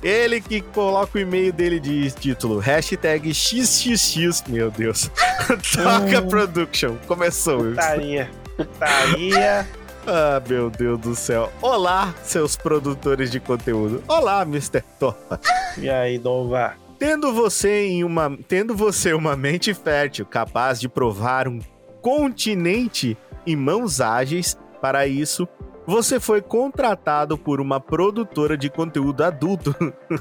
Ele 0.03 0.39
que 0.39 0.61
coloca 0.61 1.17
o 1.17 1.21
e-mail 1.21 1.51
dele 1.51 1.79
de 1.79 2.11
título, 2.11 2.59
hashtag 2.59 3.33
XXX, 3.33 4.43
meu 4.47 4.69
Deus. 4.69 5.09
Toca 5.73 6.21
Hum. 6.21 6.27
Production. 6.27 6.95
Começou. 7.07 7.63
Putaria. 7.63 8.29
Putaria. 8.55 9.67
Ah, 10.05 10.41
meu 10.47 10.69
Deus 10.69 10.99
do 10.99 11.15
céu. 11.15 11.51
Olá, 11.61 12.13
seus 12.23 12.55
produtores 12.55 13.29
de 13.31 13.39
conteúdo. 13.39 14.03
Olá, 14.07 14.43
Mr. 14.43 14.81
Topa. 14.99 15.39
E 15.77 15.89
aí, 15.89 16.17
Dova? 16.17 16.75
Tendo 16.99 17.33
você 17.33 17.87
em 17.87 18.03
uma, 18.03 18.37
tendo 18.47 18.73
você 18.75 19.13
uma 19.13 19.35
mente 19.35 19.73
fértil, 19.73 20.25
capaz 20.25 20.79
de 20.79 20.87
provar 20.87 21.47
um 21.47 21.59
continente 22.01 23.17
em 23.45 23.55
mãos 23.55 23.99
ágeis, 23.99 24.57
para 24.81 25.07
isso 25.07 25.47
você 25.87 26.19
foi 26.19 26.41
contratado 26.41 27.37
por 27.37 27.61
uma 27.61 27.79
produtora 27.79 28.57
de 28.57 28.69
conteúdo 28.69 29.23
adulto 29.23 29.73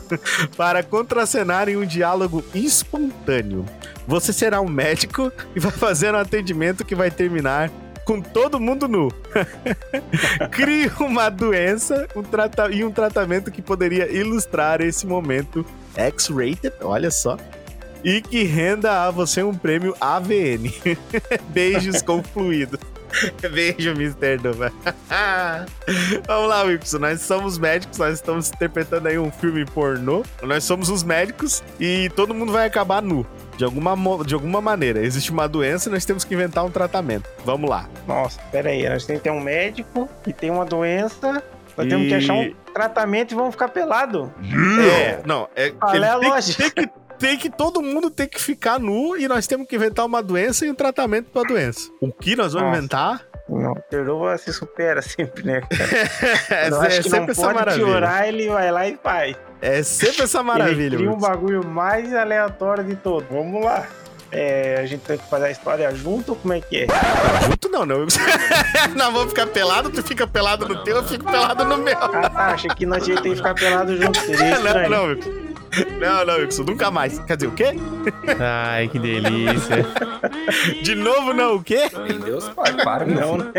para 0.57 0.81
contracenar 0.85 1.69
em 1.69 1.77
um 1.77 1.85
diálogo 1.85 2.45
espontâneo. 2.55 3.67
Você 4.07 4.33
será 4.33 4.61
um 4.61 4.69
médico 4.69 5.33
e 5.57 5.59
vai 5.59 5.73
fazer 5.73 6.15
um 6.15 6.19
atendimento 6.19 6.85
que 6.85 6.95
vai 6.95 7.11
terminar 7.11 7.69
com 8.05 8.21
todo 8.21 8.61
mundo 8.61 8.87
nu. 8.87 9.09
Crie 10.53 10.89
uma 11.01 11.29
doença 11.29 12.07
um 12.15 12.23
e 12.73 12.85
um 12.85 12.93
tratamento 12.93 13.51
que 13.51 13.61
poderia 13.61 14.09
ilustrar 14.09 14.81
esse 14.81 15.05
momento 15.05 15.67
X-rated, 15.97 16.73
olha 16.81 17.11
só. 17.11 17.37
E 18.05 18.23
que 18.23 18.45
renda 18.45 19.03
a 19.03 19.11
você 19.11 19.43
um 19.43 19.53
prêmio 19.53 19.97
AVN. 20.01 20.73
Beijos 21.51 22.03
com 22.03 22.23
fluido. 22.23 22.79
Beijo, 23.53 23.91
Mr. 23.91 24.41
Nova. 24.43 24.73
Vamos 26.27 26.49
lá, 26.49 26.63
Wilson. 26.63 26.99
Nós 26.99 27.21
somos 27.21 27.59
médicos, 27.59 27.99
nós 27.99 28.15
estamos 28.15 28.49
interpretando 28.51 29.09
aí 29.09 29.19
um 29.19 29.31
filme 29.31 29.65
pornô. 29.65 30.23
Nós 30.43 30.65
somos 30.65 30.89
os 30.89 31.03
médicos 31.03 31.63
e 31.81 32.09
todo 32.17 32.35
mundo 32.35 32.53
vai 32.53 32.67
acabar 32.67 33.03
nu. 33.03 33.27
De 33.57 33.65
alguma, 33.65 33.97
de 34.25 34.35
alguma 34.35 34.61
maneira. 34.61 35.01
Existe 35.01 35.31
uma 35.31 35.49
doença 35.49 35.89
e 35.89 35.93
nós 35.93 36.05
temos 36.05 36.25
que 36.25 36.35
inventar 36.35 36.65
um 36.65 36.71
tratamento. 36.71 37.29
Vamos 37.45 37.71
lá. 37.71 37.89
Nossa, 38.07 38.39
pera 38.53 38.69
aí. 38.71 38.87
Nós 38.89 39.07
temos 39.07 39.23
que 39.23 39.29
ter 39.29 39.35
um 39.35 39.41
médico 39.41 40.09
que 40.23 40.33
tem 40.33 40.51
uma 40.51 40.65
doença. 40.67 41.43
Nós 41.77 41.89
temos 41.89 42.07
que 42.07 42.13
E- 42.13 42.17
achar 42.17 42.35
um 42.35 42.55
tratamento 42.75 43.33
e 43.33 43.35
vamos 43.35 43.53
ficar 43.53 43.69
pelado. 43.69 44.33
É, 44.91 45.21
não, 45.27 45.49
é 45.57 45.71
Qual 45.71 45.95
é 45.95 46.09
a 46.09 46.19
tem, 46.19 46.29
lógica? 46.31 46.71
tem 46.71 46.87
que, 46.87 46.93
tem 47.19 47.37
que 47.39 47.51
todo 47.51 47.83
mundo 47.83 48.11
tem 48.11 48.29
que 48.29 48.41
ficar 48.41 48.79
nu 48.79 49.17
e 49.17 49.27
nós 49.29 49.47
temos 49.47 49.67
que 49.67 49.77
inventar 49.77 50.05
uma 50.05 50.23
doença 50.23 50.67
e 50.67 50.71
um 50.71 50.75
tratamento 50.75 51.31
pra 51.31 51.43
doença. 51.43 51.91
O 52.01 52.13
que 52.13 52.37
nós 52.37 52.53
vamos 52.53 52.69
Nossa. 52.69 52.79
inventar? 52.79 53.23
Não, 53.49 53.75
Perdoa 53.89 54.37
se 54.39 54.53
supera 54.53 55.01
sempre, 55.03 55.45
né? 55.45 55.61
cara? 55.61 55.91
É, 56.51 56.69
Eu 56.69 56.83
é 56.83 56.87
acho 56.87 57.03
que 57.03 57.09
não 57.11 57.19
sempre 57.19 57.33
essa 57.33 57.43
pode 57.43 57.55
maravilha. 57.55 57.87
piorar, 57.87 58.29
ele 58.29 58.49
vai 58.49 58.73
lá 58.73 58.89
e 58.89 58.99
faz. 59.03 59.37
É 59.63 59.83
sempre 59.83 60.23
essa 60.23 60.39
ele 60.39 60.47
maravilha. 60.47 60.97
cria 60.99 61.11
um 61.11 61.19
bagulho 61.19 61.65
mais 61.65 62.13
aleatório 62.13 62.85
de 62.85 62.97
todo. 62.97 63.25
Vamos 63.31 63.65
lá. 63.65 63.87
É, 64.33 64.81
a 64.81 64.87
gente 64.87 65.03
tem 65.03 65.17
que 65.17 65.31
fazer 65.31 65.47
a 65.47 65.51
história 65.53 65.95
junto? 65.95 66.35
Como 66.35 66.53
é 66.53 66.61
que 66.61 66.79
é? 66.79 66.87
Não, 66.87 67.49
junto 67.51 67.69
não, 67.69 67.87
não. 67.87 67.99
Nós 68.97 69.13
vamos 69.13 69.29
ficar 69.29 69.47
pelado, 69.47 69.91
tu 69.91 70.03
fica 70.03 70.27
pelado 70.27 70.67
no 70.69 70.83
teu, 70.83 70.97
eu 70.97 71.05
fico 71.05 71.25
pelado 71.25 71.65
no 71.65 71.79
meu. 71.79 71.97
Ah, 71.97 72.29
tá. 72.29 72.47
Achei 72.49 72.71
que 72.71 72.85
nós 72.85 73.05
ter 73.05 73.21
que 73.23 73.37
ficar 73.37 73.55
pelado 73.55 73.97
junto. 73.97 74.19
Seria 74.27 74.59
Não, 74.59 74.89
não. 75.15 75.56
Não, 76.01 76.25
não, 76.25 76.35
Wilson, 76.37 76.65
nunca 76.65 76.91
mais. 76.91 77.19
Quer 77.21 77.37
dizer, 77.37 77.49
o 77.49 77.55
quê? 77.55 77.65
Ai, 78.41 78.89
que 78.89 78.99
delícia. 78.99 79.87
De 80.83 80.95
novo, 80.95 81.33
não, 81.33 81.57
o 81.57 81.63
quê? 81.63 81.89
Em 82.09 82.19
Deus, 82.19 82.49
pai, 82.51 82.75
para, 82.85 83.05
meu 83.05 83.21
Não, 83.21 83.37
né? 83.39 83.53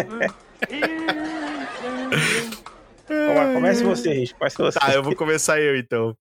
Vamos 3.08 3.36
lá, 3.36 3.54
comece 3.54 3.84
você, 3.84 4.14
Rich. 4.14 4.36
Comece 4.36 4.58
você. 4.58 4.80
Tá, 4.80 4.94
eu 4.94 5.04
vou 5.04 5.16
começar 5.16 5.60
eu 5.60 5.78
então. 5.78 6.16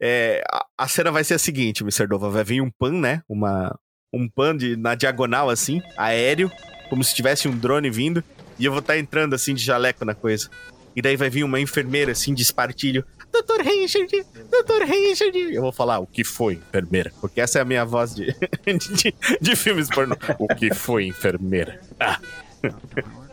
É, 0.00 0.42
a, 0.50 0.66
a 0.78 0.88
cena 0.88 1.10
vai 1.10 1.24
ser 1.24 1.34
a 1.34 1.38
seguinte, 1.38 1.82
Mr. 1.82 2.06
Dova. 2.06 2.30
Vai 2.30 2.44
vir 2.44 2.60
um 2.60 2.70
pan, 2.70 2.92
né? 2.92 3.22
Uma, 3.28 3.76
um 4.12 4.28
pan 4.28 4.56
de, 4.56 4.76
na 4.76 4.94
diagonal, 4.94 5.50
assim, 5.50 5.82
aéreo, 5.96 6.50
como 6.88 7.02
se 7.02 7.14
tivesse 7.14 7.48
um 7.48 7.56
drone 7.56 7.90
vindo. 7.90 8.22
E 8.58 8.64
eu 8.64 8.72
vou 8.72 8.80
estar 8.80 8.98
entrando, 8.98 9.34
assim, 9.34 9.54
de 9.54 9.62
jaleco 9.62 10.04
na 10.04 10.14
coisa. 10.14 10.50
E 10.94 11.02
daí 11.02 11.16
vai 11.16 11.30
vir 11.30 11.44
uma 11.44 11.60
enfermeira, 11.60 12.12
assim, 12.12 12.34
de 12.34 12.42
espartilho. 12.42 13.04
Doutor 13.38 13.64
Richard, 13.64 14.26
doutor 14.50 14.82
Richard. 14.82 15.38
Eu 15.54 15.62
vou 15.62 15.70
falar, 15.70 16.00
o 16.00 16.06
que 16.06 16.24
foi, 16.24 16.54
enfermeira? 16.54 17.12
Porque 17.20 17.40
essa 17.40 17.60
é 17.60 17.62
a 17.62 17.64
minha 17.64 17.84
voz 17.84 18.12
de, 18.14 18.26
de, 18.66 19.14
de 19.40 19.56
filmes 19.56 19.88
pornô. 19.88 20.16
O 20.40 20.48
que 20.48 20.74
foi, 20.74 21.06
enfermeira? 21.06 21.80
Ah. 22.00 22.18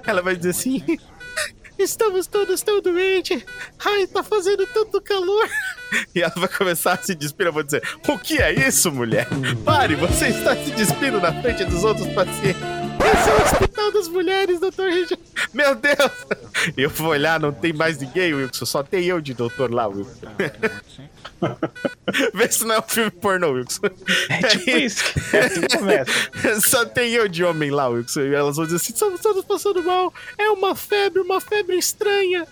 Ela 0.05 0.21
vai 0.21 0.35
dizer 0.35 0.51
assim... 0.51 0.83
Estamos 1.77 2.27
todos 2.27 2.61
tão 2.61 2.79
doentes. 2.81 3.43
Ai, 3.83 4.07
tá 4.07 4.23
fazendo 4.23 4.65
tanto 4.67 5.01
calor. 5.01 5.49
E 6.13 6.21
ela 6.21 6.33
vai 6.37 6.47
começar 6.47 6.93
a 6.93 6.97
se 6.97 7.13
despir. 7.13 7.47
Eu 7.47 7.53
vou 7.53 7.63
dizer: 7.63 7.83
O 8.07 8.17
que 8.17 8.37
é 8.41 8.67
isso, 8.67 8.89
mulher? 8.93 9.27
Pare, 9.65 9.93
você 9.95 10.29
está 10.29 10.55
se 10.55 10.71
despindo 10.71 11.19
na 11.19 11.33
frente 11.41 11.65
dos 11.65 11.83
outros 11.83 12.07
pacientes. 12.13 12.61
Esse 13.05 13.29
é 13.29 13.33
o 13.33 13.41
hospital 13.43 13.91
das 13.91 14.07
mulheres, 14.07 14.59
doutor 14.59 14.89
Richard. 14.89 15.21
Meu 15.53 15.75
Deus! 15.75 16.11
Eu 16.75 16.89
vou 16.89 17.09
olhar, 17.09 17.39
não 17.39 17.51
tem 17.51 17.71
mais 17.73 17.97
ninguém, 17.97 18.33
Wilson. 18.33 18.65
Só 18.65 18.81
tem 18.83 19.05
eu 19.05 19.21
de 19.21 19.33
doutor 19.33 19.71
lá, 19.71 19.87
Wilson. 19.87 20.27
Vê 22.33 22.51
se 22.51 22.65
não 22.65 22.75
é 22.75 22.79
um 22.79 22.83
filme 22.83 23.11
pornô, 23.11 23.51
Wilson. 23.51 23.81
É 24.29 24.47
tipo 24.47 24.69
isso. 24.71 25.03
É 25.33 25.39
assim 25.39 25.61
que 25.61 25.77
começa. 25.77 26.11
Só 26.67 26.85
tem 26.85 27.11
eu 27.11 27.27
de 27.27 27.43
homem 27.43 27.69
lá, 27.69 27.87
Wilson. 27.87 28.21
E 28.21 28.33
elas 28.33 28.55
vão 28.55 28.65
dizer 28.65 28.77
assim: 28.77 28.93
estamos 28.93 29.21
todos 29.21 29.43
passando 29.45 29.83
mal. 29.83 30.13
É 30.37 30.49
uma 30.49 30.75
febre, 30.75 31.21
uma 31.21 31.39
febre 31.39 31.77
estranha. 31.77 32.47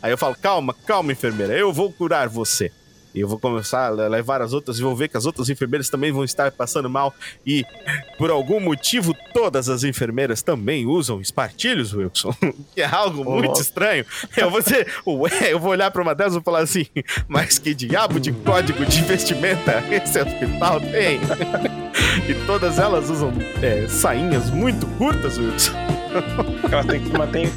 Aí 0.00 0.10
eu 0.10 0.18
falo: 0.18 0.34
calma, 0.40 0.74
calma, 0.86 1.12
enfermeira. 1.12 1.56
Eu 1.56 1.72
vou 1.72 1.92
curar 1.92 2.28
você. 2.28 2.72
E 3.14 3.20
eu 3.20 3.28
vou 3.28 3.38
começar 3.38 3.86
a 3.86 3.90
levar 3.90 4.40
as 4.40 4.52
outras 4.52 4.78
e 4.78 4.82
vou 4.82 4.94
ver 4.96 5.08
que 5.08 5.16
as 5.16 5.26
outras 5.26 5.48
enfermeiras 5.50 5.88
também 5.88 6.12
vão 6.12 6.24
estar 6.24 6.50
passando 6.50 6.88
mal. 6.88 7.14
E, 7.46 7.64
por 8.18 8.30
algum 8.30 8.60
motivo, 8.60 9.14
todas 9.34 9.68
as 9.68 9.84
enfermeiras 9.84 10.42
também 10.42 10.86
usam 10.86 11.20
espartilhos, 11.20 11.92
Wilson. 11.94 12.34
Que 12.74 12.80
é 12.80 12.86
algo 12.86 13.24
muito 13.24 13.48
Nossa. 13.48 13.62
estranho. 13.62 14.04
Eu 14.36 14.50
vou 14.50 14.62
dizer, 14.62 14.86
ué, 15.06 15.52
eu 15.52 15.58
vou 15.58 15.70
olhar 15.70 15.90
pra 15.90 16.02
uma 16.02 16.14
delas 16.14 16.32
e 16.32 16.36
vou 16.36 16.42
falar 16.42 16.60
assim: 16.60 16.86
mas 17.28 17.58
que 17.58 17.74
diabo 17.74 18.18
de 18.18 18.32
código 18.32 18.84
de 18.86 19.02
vestimenta 19.02 19.82
esse 19.90 20.20
hospital 20.20 20.80
tem? 20.80 21.20
E 22.28 22.34
todas 22.46 22.78
elas 22.78 23.10
usam 23.10 23.32
é, 23.62 23.86
sainhas 23.88 24.50
muito 24.50 24.86
curtas, 24.98 25.38
Wilson. 25.38 26.01
Elas 26.70 26.86
têm 26.86 27.00
que 27.02 27.16
manter 27.16 27.48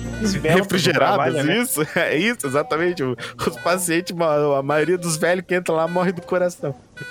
refrigeradas, 0.55 1.45
né? 1.45 1.57
isso. 1.61 1.81
É 1.95 2.17
isso, 2.17 2.45
exatamente. 2.47 3.03
Os 3.03 3.55
pacientes, 3.63 4.15
a 4.57 4.61
maioria 4.61 4.97
dos 4.97 5.17
velhos 5.17 5.45
que 5.47 5.55
entram 5.55 5.75
lá 5.75 5.87
morre 5.87 6.11
do 6.11 6.21
coração. 6.21 6.75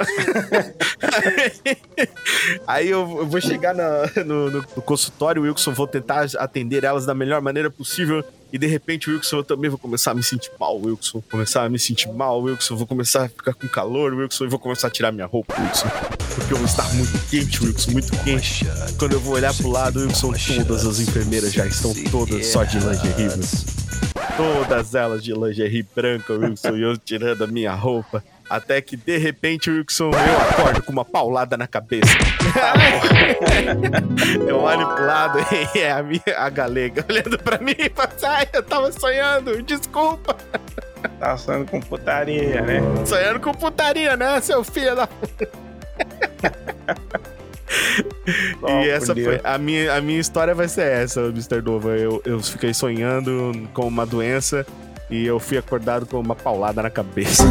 Aí 2.67 2.89
eu 2.89 3.01
eu 3.19 3.27
vou 3.27 3.41
chegar 3.41 3.75
na- 3.75 4.07
no- 4.25 4.51
no 4.51 4.63
consultório, 4.83 5.43
Wilson, 5.43 5.73
vou 5.73 5.87
tentar 5.87 6.27
atender 6.39 6.85
elas 6.85 7.07
da 7.07 7.15
melhor 7.15 7.41
maneira 7.41 7.71
possível. 7.71 8.25
E 8.55 8.59
de 8.59 8.69
repente, 8.69 9.11
Wilson, 9.11 9.39
eu 9.39 9.43
também 9.43 9.69
vou 9.69 9.77
começar 9.77 10.13
a 10.13 10.15
me 10.15 10.23
sentir 10.23 10.53
mal, 10.61 10.81
Wilson. 10.81 11.21
Começar 11.29 11.65
a 11.65 11.69
me 11.69 11.77
sentir 11.77 12.07
mal, 12.13 12.41
Wilson. 12.41 12.77
Vou 12.77 12.87
começar 12.87 13.25
a 13.25 13.29
ficar 13.29 13.53
com 13.53 13.67
calor, 13.67 14.15
Wilson. 14.15 14.45
E 14.45 14.47
vou 14.47 14.61
começar 14.61 14.87
a 14.87 14.91
tirar 14.93 15.11
minha 15.11 15.27
roupa, 15.27 15.61
Wilson. 15.61 15.89
Porque 16.37 16.53
eu 16.53 16.59
vou 16.59 16.65
estar 16.65 16.89
muito 16.95 17.19
quente, 17.29 17.65
Wilson, 17.65 17.91
muito 17.91 18.17
quente. 18.23 18.65
Quando 18.97 19.15
eu 19.15 19.19
vou 19.19 19.35
olhar 19.35 19.53
pro 19.55 19.69
lado, 19.69 19.99
Wilson, 20.03 20.35
todas 20.69 20.87
as 20.87 21.01
enfermeiras 21.01 21.53
já 21.53 21.67
estão 21.67 21.93
todas 22.13 22.47
só 22.47 22.63
de 22.63 22.79
lingerie, 22.79 23.25
Wilson. 23.25 23.67
Todas 24.37 24.95
elas 24.95 25.25
de 25.25 25.33
lingerie 25.33 25.85
branca, 25.93 26.33
Wilson, 26.33 26.77
e 26.77 26.83
eu 26.83 26.97
tirando 26.97 27.43
a 27.43 27.49
minha 27.49 27.75
roupa. 27.75 28.23
Até 28.49 28.81
que 28.81 28.97
de 28.97 29.17
repente, 29.17 29.71
Wilson, 29.71 30.11
eu 30.11 30.41
acordo 30.41 30.83
com 30.83 30.93
uma 30.93 31.05
paulada 31.05 31.57
na 31.57 31.67
cabeça. 31.67 32.13
eu 34.47 34.59
olho 34.59 34.87
pro 34.95 35.07
lado 35.07 35.39
e 35.75 35.79
é 35.79 35.93
a, 35.93 36.03
minha, 36.03 36.23
a 36.37 36.49
galega 36.51 37.05
olhando 37.09 37.39
pra 37.39 37.59
mim 37.59 37.75
e 37.79 37.91
fala 37.91 38.11
assim, 38.15 38.27
ai, 38.27 38.49
eu 38.53 38.63
tava 38.63 38.93
sonhando, 38.93 39.63
desculpa. 39.63 40.37
Tava 41.19 41.39
sonhando 41.39 41.71
com 41.71 41.81
putaria, 41.81 42.61
né? 42.61 42.81
Sonhando 43.07 43.41
com 43.41 43.53
putaria, 43.53 44.17
né, 44.17 44.41
seu 44.41 44.63
filho 44.63 44.95
da... 44.95 45.09
E 48.85 48.89
essa 48.89 49.15
foi 49.15 49.41
a 49.43 49.59
minha, 49.59 49.95
a 49.95 50.01
minha 50.01 50.21
história 50.21 50.55
vai 50.55 50.69
ser 50.69 50.87
essa, 50.87 51.21
Mr. 51.23 51.61
Nova. 51.63 51.97
Eu, 51.97 52.23
eu 52.25 52.41
fiquei 52.41 52.73
sonhando 52.73 53.69
com 53.73 53.87
uma 53.87 54.07
doença 54.07 54.67
e 55.11 55.25
eu 55.25 55.39
fui 55.39 55.59
acordado 55.59 56.07
com 56.07 56.19
uma 56.19 56.35
paulada 56.35 56.83
na 56.83 56.91
cabeça. 56.91 57.45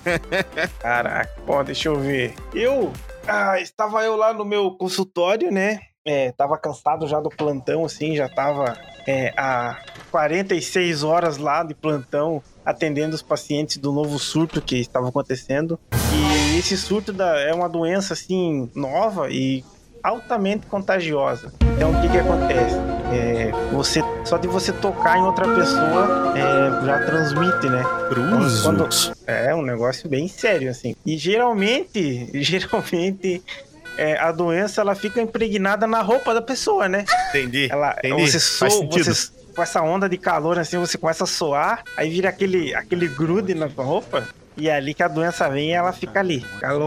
Caraca, 0.78 1.30
ó, 1.46 1.62
deixa 1.62 1.88
eu 1.88 1.96
ver. 1.98 2.34
Eu, 2.52 2.92
ah, 3.26 3.60
estava 3.60 4.02
eu 4.04 4.16
lá 4.16 4.32
no 4.32 4.44
meu 4.44 4.70
consultório, 4.72 5.50
né? 5.50 5.80
É, 6.06 6.32
tava 6.32 6.58
cansado 6.58 7.06
já 7.06 7.18
do 7.18 7.30
plantão, 7.30 7.84
assim, 7.84 8.14
já 8.14 8.28
tava 8.28 8.76
é, 9.06 9.32
há 9.36 9.82
46 10.10 11.02
horas 11.02 11.38
lá 11.38 11.62
de 11.62 11.74
plantão 11.74 12.42
atendendo 12.64 13.14
os 13.14 13.22
pacientes 13.22 13.76
do 13.76 13.92
novo 13.92 14.18
surto 14.18 14.60
que 14.60 14.76
estava 14.76 15.08
acontecendo. 15.08 15.78
E 16.12 16.58
esse 16.58 16.76
surto 16.76 17.12
da, 17.12 17.38
é 17.40 17.52
uma 17.52 17.68
doença, 17.68 18.14
assim, 18.14 18.70
nova 18.74 19.30
e 19.30 19.64
altamente 20.04 20.66
contagiosa. 20.66 21.50
Então, 21.74 21.90
o 21.90 22.00
que 22.02 22.08
que 22.10 22.18
acontece? 22.18 22.76
É, 23.12 23.50
você, 23.72 24.02
só 24.24 24.36
de 24.36 24.46
você 24.46 24.70
tocar 24.72 25.18
em 25.18 25.22
outra 25.22 25.46
pessoa 25.54 26.34
é, 26.36 26.84
já 26.86 26.98
transmite, 27.06 27.68
né? 27.70 27.82
Quando- 28.62 28.86
É 29.26 29.54
um 29.54 29.62
negócio 29.62 30.08
bem 30.08 30.28
sério, 30.28 30.70
assim. 30.70 30.94
E 31.06 31.16
geralmente, 31.16 32.28
geralmente, 32.42 33.42
é, 33.96 34.18
a 34.18 34.30
doença 34.30 34.82
ela 34.82 34.94
fica 34.94 35.20
impregnada 35.22 35.86
na 35.86 36.02
roupa 36.02 36.34
da 36.34 36.42
pessoa, 36.42 36.86
né? 36.88 37.04
Entendi. 37.30 37.68
Ela, 37.70 37.96
Entendi. 38.04 38.30
você 38.30 38.38
soa, 38.38 38.68
você, 38.86 39.30
com 39.56 39.62
essa 39.62 39.80
onda 39.82 40.08
de 40.08 40.18
calor, 40.18 40.58
assim, 40.58 40.76
você 40.78 40.98
começa 40.98 41.24
a 41.24 41.26
soar, 41.26 41.82
aí 41.96 42.10
vira 42.10 42.28
aquele, 42.28 42.74
aquele 42.74 43.08
grude 43.08 43.54
na 43.54 43.66
roupa, 43.66 44.26
e 44.56 44.68
é 44.68 44.74
ali 44.76 44.94
que 44.94 45.02
a 45.02 45.08
doença 45.08 45.48
vem 45.48 45.70
e 45.70 45.72
ela 45.72 45.92
fica 45.92 46.20
ali, 46.20 46.44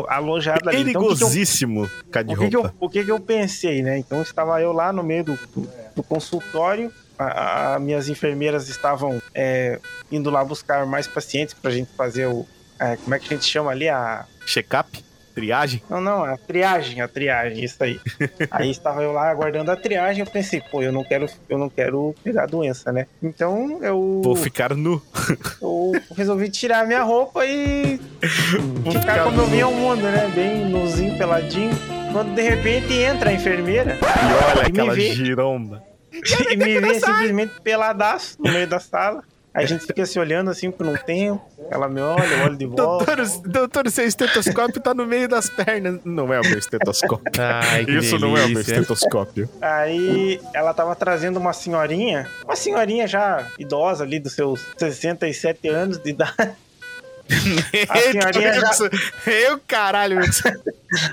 alojada 0.07 0.69
ali. 0.69 0.89
Então, 0.89 1.01
Perigosíssimo, 1.03 1.87
ficar 1.87 2.23
de 2.23 2.33
o 2.33 2.37
que, 2.37 2.49
que 2.49 2.55
eu, 2.55 2.61
roupa. 2.61 2.75
o 2.79 2.89
que, 2.89 3.03
que 3.03 3.11
eu 3.11 3.19
pensei, 3.19 3.81
né? 3.81 3.97
Então 3.97 4.21
estava 4.21 4.61
eu 4.61 4.71
lá 4.71 4.91
no 4.93 5.03
meio 5.03 5.23
do, 5.23 5.35
do- 5.55 5.69
do 5.95 6.03
consultório, 6.03 6.91
a, 7.17 7.75
a- 7.75 7.79
minhas 7.79 8.07
enfermeiras 8.09 8.69
estavam 8.69 9.21
é, 9.33 9.79
indo 10.11 10.29
lá 10.29 10.43
buscar 10.43 10.85
mais 10.85 11.07
pacientes 11.07 11.53
pra 11.53 11.71
gente 11.71 11.89
fazer 11.97 12.27
o. 12.27 12.45
é, 12.79 12.95
como 12.97 13.15
é 13.15 13.19
que 13.19 13.33
a 13.33 13.37
gente 13.37 13.49
chama 13.49 13.71
ali? 13.71 13.89
A. 13.89 14.25
Check-up? 14.45 15.03
Triagem? 15.37 15.83
Não, 15.87 16.01
não, 16.01 16.23
a 16.23 16.35
triagem, 16.35 16.99
a 16.99 17.07
triagem, 17.07 17.63
isso 17.63 17.83
aí. 17.83 17.99
aí 18.49 18.71
estava 18.71 19.03
eu 19.03 19.11
lá 19.11 19.29
aguardando 19.29 19.69
a 19.69 19.75
triagem, 19.75 20.25
eu 20.25 20.31
pensei, 20.31 20.59
pô, 20.59 20.81
eu 20.81 20.91
não 20.91 21.03
quero, 21.03 21.27
eu 21.47 21.59
não 21.59 21.69
quero 21.69 22.15
pegar 22.23 22.43
a 22.43 22.45
doença, 22.47 22.91
né? 22.91 23.05
Então 23.21 23.77
eu, 23.83 24.19
Vou 24.23 24.35
ficar 24.35 24.73
nu. 24.73 24.99
eu 25.61 25.91
resolvi 26.15 26.49
tirar 26.49 26.79
a 26.79 26.85
minha 26.87 27.03
roupa 27.03 27.45
e 27.45 27.99
Vou 28.83 28.93
ficar 28.93 29.25
como 29.25 29.41
eu 29.41 29.45
vinha 29.45 29.65
ao 29.65 29.71
mundo, 29.73 30.01
né? 30.01 30.27
Bem 30.33 30.65
nuzinho, 30.65 31.15
peladinho. 31.19 31.69
Quando 32.11 32.33
de 32.33 32.41
repente 32.41 32.93
entra 32.93 33.29
a 33.29 33.33
enfermeira 33.33 33.95
E 34.01 34.55
olha 34.57 34.63
E 34.63 34.67
aquela 34.71 34.95
vê. 34.95 35.11
giromba. 35.13 35.83
e 36.11 36.55
me 36.57 36.79
vê 36.79 36.99
simplesmente 36.99 37.61
peladaço 37.61 38.37
no 38.41 38.51
meio 38.51 38.65
da 38.65 38.79
sala. 38.79 39.23
A 39.57 39.65
gente 39.65 39.87
fica 39.87 40.05
se 40.05 40.19
olhando 40.19 40.51
assim 40.51 40.69
por 40.69 40.85
um 40.85 40.95
tempo. 40.95 41.41
Ela 41.71 41.89
me 41.89 41.99
olha, 41.99 42.23
eu 42.23 42.45
olho 42.45 42.55
de 42.55 42.65
volta. 42.67 43.15
Doutor, 43.15 43.41
doutor, 43.49 43.89
seu 43.89 44.05
estetoscópio 44.05 44.79
tá 44.79 44.93
no 44.93 45.03
meio 45.03 45.27
das 45.27 45.49
pernas. 45.49 45.99
Não 46.05 46.31
é 46.31 46.39
o 46.39 46.43
meu 46.43 46.59
estetoscópio. 46.59 47.31
Ai, 47.39 47.83
que 47.83 47.97
Isso 47.97 48.19
não 48.19 48.37
é 48.37 48.45
o 48.45 48.47
meu 48.49 48.49
delícia. 48.49 48.73
estetoscópio. 48.73 49.49
Aí 49.59 50.39
ela 50.53 50.75
tava 50.75 50.95
trazendo 50.95 51.37
uma 51.37 51.53
senhorinha, 51.53 52.29
uma 52.45 52.55
senhorinha 52.55 53.07
já 53.07 53.47
idosa 53.57 54.03
ali 54.03 54.19
dos 54.19 54.33
seus 54.33 54.63
67 54.77 55.67
anos 55.67 55.97
de 55.97 56.11
idade. 56.11 56.35
A 57.89 57.97
senhorinha 57.97 58.53
já-. 58.53 58.89
Eu, 59.25 59.59
caralho. 59.67 60.19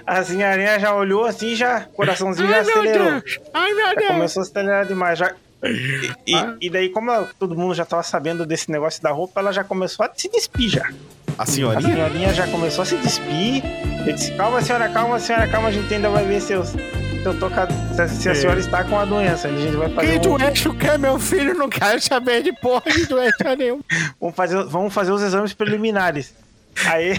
A 0.06 0.22
senhorinha 0.22 0.78
já 0.78 0.94
olhou 0.94 1.24
assim, 1.24 1.54
já, 1.54 1.80
coraçãozinho 1.94 2.48
já 2.48 2.60
acelerou. 2.60 3.22
Ai, 3.52 3.72
meu 3.72 3.86
Já 3.86 4.08
começou 4.08 4.42
a 4.42 4.46
acelerar 4.46 4.86
demais. 4.86 5.18
Já... 5.18 5.34
E, 5.66 6.32
e- 6.32 6.56
e 6.66 6.70
daí, 6.70 6.88
como 6.90 7.10
ela- 7.10 7.28
todo 7.38 7.56
mundo 7.56 7.74
já 7.74 7.84
tava 7.84 8.02
sabendo 8.02 8.44
desse 8.46 8.70
negócio 8.70 9.02
da 9.02 9.10
roupa, 9.10 9.40
ela 9.40 9.52
já 9.52 9.64
começou 9.64 10.04
a 10.04 10.10
se 10.14 10.28
despir 10.30 10.68
já. 10.70 10.88
A 11.36 11.42
A 11.42 11.46
senhorinha? 11.46 11.94
senhorinha 11.94 12.34
já 12.34 12.46
começou 12.46 12.82
a 12.82 12.84
se 12.84 12.96
despir. 12.96 13.62
Eu 14.06 14.12
disse, 14.12 14.32
calma, 14.32 14.60
senhora, 14.62 14.88
calma, 14.88 15.18
senhora, 15.18 15.48
calma, 15.48 15.68
a 15.68 15.72
gente 15.72 15.92
ainda 15.92 16.08
vai 16.10 16.24
ver 16.24 16.40
se, 16.40 16.52
eu, 16.52 16.64
se, 16.64 16.76
eu 17.24 17.36
tô 17.40 17.50
com 17.50 17.60
a- 17.60 17.68
se- 18.08 18.16
se 18.22 18.28
a 18.28 18.32
É. 18.32 18.34
senhora 18.34 18.60
está 18.60 18.84
com 18.84 18.98
a 18.98 19.04
doença. 19.04 19.48
A 19.48 19.50
gente 19.50 19.74
vai 19.74 19.88
fazer, 19.90 20.20
Que 20.20 20.28
um, 20.28 20.36
doença 20.38 20.70
que 20.74 20.86
é 20.86 20.98
meu 20.98 21.18
filho? 21.18 21.54
Não 21.54 21.68
quero 21.68 22.00
saber 22.00 22.42
de 22.42 22.52
porra 22.52 22.88
de 22.92 23.06
doença 23.06 23.56
nenhuma. 23.56 23.82
vamos, 24.20 24.36
fazer, 24.36 24.64
vamos 24.66 24.94
fazer 24.94 25.10
os 25.12 25.22
exames 25.22 25.52
preliminares. 25.52 26.34
Aí, 26.86 27.16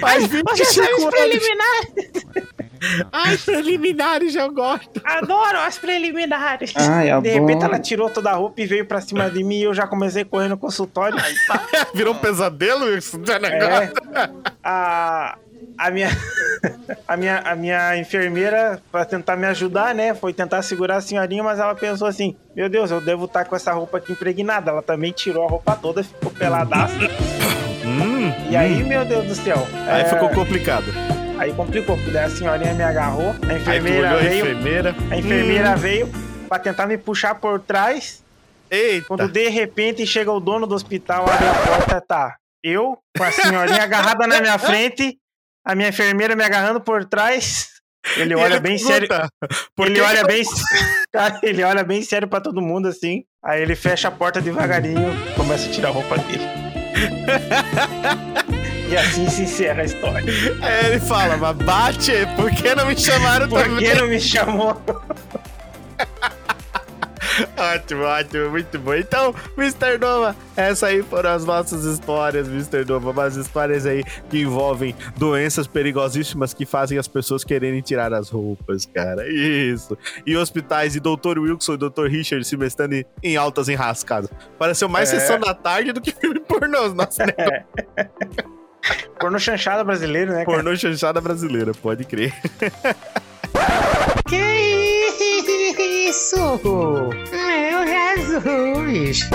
Faz 0.00 0.24
Os 0.24 0.28
25 0.30 0.62
exames 0.62 1.02
anos. 1.02 1.10
preliminares. 1.14 2.67
Ai, 3.12 3.36
preliminares 3.36 4.34
eu 4.34 4.52
gosto. 4.52 5.00
Adoro 5.04 5.58
as 5.58 5.78
preliminares. 5.78 6.72
Ai, 6.76 7.20
de 7.20 7.28
repente, 7.30 7.64
ela 7.64 7.78
tirou 7.78 8.10
toda 8.10 8.30
a 8.30 8.34
roupa 8.34 8.60
e 8.60 8.66
veio 8.66 8.86
pra 8.86 9.00
cima 9.00 9.30
de 9.30 9.42
mim 9.42 9.56
e 9.58 9.62
eu 9.64 9.74
já 9.74 9.86
comecei 9.86 10.22
a 10.22 10.24
correr 10.24 10.48
no 10.48 10.56
consultório. 10.56 11.18
Virou 11.94 12.14
um 12.14 12.18
pesadelo 12.18 12.96
isso? 12.96 13.20
É, 13.50 13.90
a, 14.62 15.38
a, 15.76 15.90
minha, 15.90 16.08
a, 17.06 17.16
minha, 17.16 17.38
a 17.38 17.56
minha 17.56 17.96
enfermeira, 17.96 18.80
pra 18.90 19.04
tentar 19.04 19.36
me 19.36 19.46
ajudar, 19.46 19.94
né? 19.94 20.14
Foi 20.14 20.32
tentar 20.32 20.62
segurar 20.62 20.96
a 20.96 21.00
senhorinha, 21.00 21.42
mas 21.42 21.58
ela 21.58 21.74
pensou 21.74 22.06
assim: 22.08 22.36
Meu 22.54 22.68
Deus, 22.68 22.90
eu 22.90 23.00
devo 23.00 23.26
estar 23.26 23.44
com 23.44 23.56
essa 23.56 23.72
roupa 23.72 23.98
aqui 23.98 24.12
impregnada. 24.12 24.70
Ela 24.70 24.82
também 24.82 25.12
tirou 25.12 25.44
a 25.44 25.48
roupa 25.48 25.76
toda, 25.76 26.02
ficou 26.02 26.30
peladaça. 26.30 26.94
Hum, 28.28 28.50
E 28.50 28.56
aí, 28.56 28.82
meu 28.82 29.04
Deus 29.04 29.26
do 29.26 29.34
céu. 29.34 29.66
Aí 29.86 30.02
é, 30.02 30.04
ficou 30.04 30.28
complicado. 30.30 30.86
Aí 31.38 31.52
complicou, 31.52 31.96
porque 31.96 32.10
daí 32.10 32.24
a 32.24 32.30
senhorinha 32.30 32.74
me 32.74 32.82
agarrou, 32.82 33.34
a 33.48 33.54
enfermeira 33.54 34.08
olhou 34.08 34.18
a 34.18 34.22
veio, 34.22 34.44
enfermeira. 34.44 34.96
a 35.10 35.16
enfermeira 35.16 35.70
Hum. 35.72 35.76
veio 35.76 36.08
pra 36.48 36.58
tentar 36.58 36.86
me 36.86 36.98
puxar 36.98 37.34
por 37.36 37.60
trás. 37.60 38.22
Eita. 38.70 39.06
Quando 39.06 39.28
de 39.28 39.48
repente 39.48 40.06
chega 40.06 40.30
o 40.32 40.40
dono 40.40 40.66
do 40.66 40.74
hospital, 40.74 41.28
abre 41.30 41.46
a 41.46 41.54
porta, 41.54 42.00
tá. 42.00 42.36
Eu, 42.62 42.98
com 43.16 43.24
a 43.24 43.30
senhorinha 43.30 43.82
agarrada 43.82 44.26
na 44.26 44.40
minha 44.40 44.58
frente, 44.58 45.16
a 45.64 45.74
minha 45.74 45.88
enfermeira 45.90 46.34
me 46.34 46.42
agarrando 46.44 46.80
por 46.80 47.04
trás. 47.04 47.68
Ele 48.16 48.34
olha 48.34 48.54
ele 48.54 48.60
bem 48.60 48.78
sério. 48.78 49.08
Ele 49.78 50.00
olha 50.00 50.24
bem. 50.24 50.42
Cara, 51.12 51.38
ele 51.42 51.62
olha 51.62 51.84
bem 51.84 52.02
sério 52.02 52.26
pra 52.28 52.40
todo 52.40 52.60
mundo 52.60 52.88
assim. 52.88 53.22
Aí 53.44 53.62
ele 53.62 53.76
fecha 53.76 54.08
a 54.08 54.10
porta 54.10 54.40
devagarinho, 54.40 55.12
começa 55.36 55.68
a 55.68 55.72
tirar 55.72 55.88
a 55.88 55.92
roupa 55.92 56.16
dele. 56.18 56.67
e 58.88 58.96
assim 58.96 59.28
se 59.28 59.42
encerra 59.42 59.82
a 59.82 59.84
história. 59.84 60.32
Ele 60.86 61.00
fala, 61.00 61.36
mas 61.36 61.56
bate, 61.56 62.12
por 62.36 62.50
que 62.50 62.74
não 62.74 62.86
me 62.86 62.98
chamaram 62.98 63.48
Por 63.48 63.62
também? 63.62 63.84
que 63.86 63.94
não 63.94 64.08
me 64.08 64.20
chamou? 64.20 64.80
Ótimo, 67.56 68.02
ótimo, 68.02 68.50
muito 68.50 68.78
bom. 68.78 68.94
Então, 68.94 69.34
Mr. 69.56 69.98
Nova, 70.00 70.34
essa 70.56 70.86
aí 70.88 71.02
foram 71.02 71.30
as 71.30 71.44
nossas 71.44 71.84
histórias, 71.84 72.48
Mr. 72.48 72.84
Nova. 72.84 73.10
Umas 73.10 73.36
histórias 73.36 73.86
aí 73.86 74.02
que 74.28 74.40
envolvem 74.40 74.94
doenças 75.16 75.66
perigosíssimas 75.66 76.52
que 76.54 76.64
fazem 76.66 76.98
as 76.98 77.06
pessoas 77.08 77.44
quererem 77.44 77.80
tirar 77.80 78.12
as 78.12 78.28
roupas, 78.30 78.86
cara. 78.86 79.26
Isso. 79.28 79.96
E 80.26 80.36
hospitais 80.36 80.96
e 80.96 81.00
Dr. 81.00 81.38
Wilson 81.38 81.74
e 81.74 81.76
Dr. 81.78 82.06
Richard 82.08 82.44
se 82.44 82.56
mestando 82.56 82.94
em- 83.22 83.36
altas 83.36 83.68
enrascadas. 83.68 84.30
Pareceu 84.58 84.88
mais 84.88 85.12
É. 85.12 85.18
sessão 85.20 85.38
da 85.38 85.54
tarde 85.54 85.92
do 85.92 86.00
que 86.00 86.12
filme 86.12 86.40
pornô. 86.46 86.88
Nossa, 86.88 87.24
né? 87.26 87.64
Porno 89.20 89.38
chanchada 89.38 89.82
brasileiro, 89.84 90.32
né, 90.32 90.44
cara? 90.44 90.56
Pornô 90.58 90.74
chanchada 90.76 91.20
brasileira, 91.20 91.72
pode 91.74 92.04
crer. 92.04 92.32
Que 94.28 94.36
isso? 95.88 96.36
Meu 97.30 97.86
Jesus. 97.86 99.28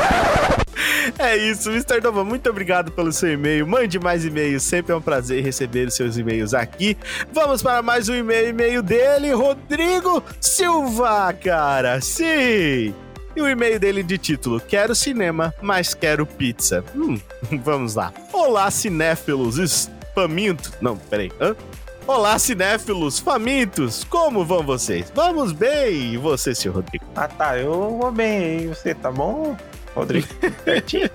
É 1.19 1.37
isso, 1.37 1.69
Mr. 1.69 2.01
Nova, 2.01 2.23
muito 2.23 2.49
obrigado 2.49 2.91
pelo 2.91 3.11
seu 3.11 3.33
e-mail. 3.33 3.67
Mande 3.67 3.99
mais 3.99 4.25
e-mails, 4.25 4.63
sempre 4.63 4.93
é 4.93 4.95
um 4.95 5.01
prazer 5.01 5.43
receber 5.43 5.87
os 5.87 5.95
seus 5.95 6.17
e-mails 6.17 6.53
aqui. 6.53 6.97
Vamos 7.31 7.61
para 7.61 7.81
mais 7.81 8.09
um 8.09 8.15
e-mail, 8.15 8.49
e-mail 8.49 8.81
dele, 8.81 9.31
Rodrigo 9.33 10.23
Silva, 10.39 11.33
cara. 11.33 12.01
Sim! 12.01 12.93
E 13.35 13.41
o 13.41 13.47
e-mail 13.47 13.79
dele 13.79 14.03
de 14.03 14.17
título: 14.17 14.59
Quero 14.59 14.93
cinema, 14.93 15.53
mas 15.61 15.93
quero 15.93 16.25
pizza. 16.25 16.83
Hum, 16.95 17.19
vamos 17.63 17.95
lá. 17.95 18.13
Olá, 18.31 18.69
cinéfilos 18.69 19.89
famintos. 20.13 20.71
Não, 20.81 20.97
peraí. 20.97 21.31
Hã? 21.39 21.55
Olá, 22.05 22.37
cinéfilos 22.37 23.17
famintos. 23.17 24.03
Como 24.03 24.43
vão 24.43 24.61
vocês? 24.61 25.09
Vamos 25.15 25.53
bem? 25.53 26.13
E 26.13 26.17
você, 26.17 26.53
seu 26.53 26.73
Rodrigo? 26.73 27.05
Ah 27.15 27.29
tá, 27.29 27.57
eu 27.57 27.97
vou 27.97 28.11
bem 28.11 28.37
aí. 28.39 28.67
Você 28.67 28.93
tá 28.93 29.09
bom, 29.09 29.55
Rodrigo? 29.95 30.27
Certinho? 30.65 31.09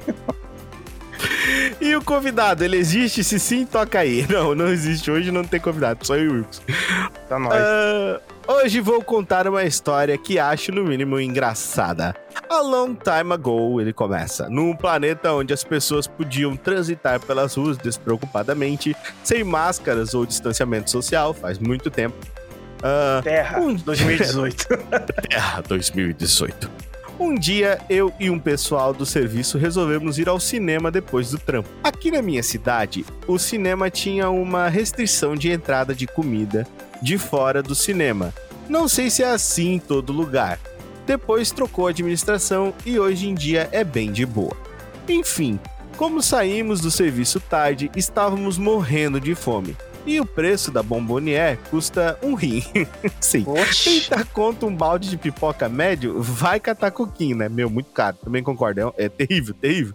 E 1.81 1.95
o 1.95 2.03
convidado, 2.03 2.65
ele 2.65 2.77
existe? 2.77 3.23
Se 3.23 3.39
sim, 3.39 3.65
toca 3.65 4.01
aí. 4.01 4.27
Não, 4.31 4.55
não 4.55 4.69
existe 4.69 5.11
hoje, 5.11 5.31
não 5.31 5.45
tem 5.45 5.61
convidado, 5.61 6.05
só 6.07 6.17
eu 6.17 6.25
e 6.25 6.29
o 6.29 6.33
Wilkes. 6.35 6.63
Tá 7.29 7.39
nóis. 7.39 7.55
Ah, 7.55 8.21
hoje 8.49 8.81
vou 8.81 9.03
contar 9.03 9.47
uma 9.47 9.63
história 9.65 10.17
que 10.19 10.39
acho 10.39 10.73
no 10.73 10.85
mínimo 10.85 11.21
engraçada. 11.21 12.15
A 12.49 12.61
long 12.61 12.95
time 12.95 13.33
ago, 13.33 13.81
ele 13.81 13.93
começa. 13.93 14.49
Num 14.49 14.75
planeta 14.75 15.33
onde 15.33 15.53
as 15.53 15.63
pessoas 15.63 16.07
podiam 16.07 16.57
transitar 16.57 17.21
pelas 17.21 17.55
ruas 17.55 17.77
despreocupadamente, 17.79 18.97
sem 19.23 19.45
máscaras 19.45 20.15
ou 20.15 20.27
distanciamento 20.27 20.91
social, 20.91 21.33
faz 21.33 21.59
muito 21.59 21.91
tempo. 21.91 22.17
Ah, 22.83 23.21
Terra, 23.23 23.61
um- 23.61 23.75
2018. 23.75 24.67
Terra 25.29 25.63
2018. 25.67 26.71
Um 27.21 27.35
dia, 27.35 27.81
eu 27.91 28.13
e 28.21 28.31
um 28.31 28.39
pessoal 28.39 28.95
do 28.95 29.05
serviço 29.05 29.59
resolvemos 29.59 30.21
ir 30.21 30.29
ao 30.29 30.39
cinema 30.39 30.89
depois 30.89 31.33
do 31.33 31.39
trampo. 31.39 31.69
Aqui 31.83 32.13
na 32.13 32.23
minha 32.23 32.45
cidade, 32.45 33.05
o 33.27 33.37
cinema 33.41 33.91
tinha 33.91 34.31
uma 34.31 34.69
restrição 34.69 35.35
de 35.35 35.51
entrada 35.51 35.93
de 35.97 36.07
comida 36.07 36.65
de 37.03 37.19
fora 37.19 37.61
do 37.61 37.75
cinema. 37.75 38.33
Não 38.69 38.87
sei 38.87 39.11
se 39.11 39.25
é 39.25 39.31
assim 39.31 39.75
em 39.75 39.79
todo 39.81 40.13
lugar. 40.13 40.61
Depois 41.07 41.51
trocou 41.51 41.89
a 41.89 41.91
administração 41.91 42.73
e 42.87 43.01
hoje 43.01 43.29
em 43.29 43.35
dia 43.35 43.69
é 43.73 43.83
bem 43.83 44.13
de 44.13 44.25
boa. 44.25 44.57
Enfim, 45.09 45.59
como 45.97 46.23
saímos 46.23 46.81
do 46.81 46.91
serviço 46.91 47.41
tarde, 47.41 47.91
estávamos 47.97 48.59
morrendo 48.59 49.21
de 49.21 49.35
fome. 49.35 49.77
E 50.09 50.19
o 50.19 50.25
preço 50.25 50.71
da 50.71 50.83
Bombonier 50.83 51.59
custa 51.71 52.19
um 52.23 52.33
rim. 52.33 52.65
Sim. 53.21 53.45
Oxi. 53.47 54.01
30 54.09 54.25
conto 54.33 54.67
um 54.67 54.75
balde 54.75 55.11
de 55.11 55.19
pipoca 55.19 55.69
médio, 55.69 56.23
vai 56.23 56.59
catar 56.59 56.91
coquinho, 56.91 57.37
né? 57.37 57.47
Meu, 57.47 57.69
muito 57.69 57.91
caro. 57.91 58.17
Também 58.25 58.43
concordo. 58.43 58.95
É, 58.97 59.05
é 59.05 59.09
terrível, 59.11 59.55
terrível. 59.55 59.93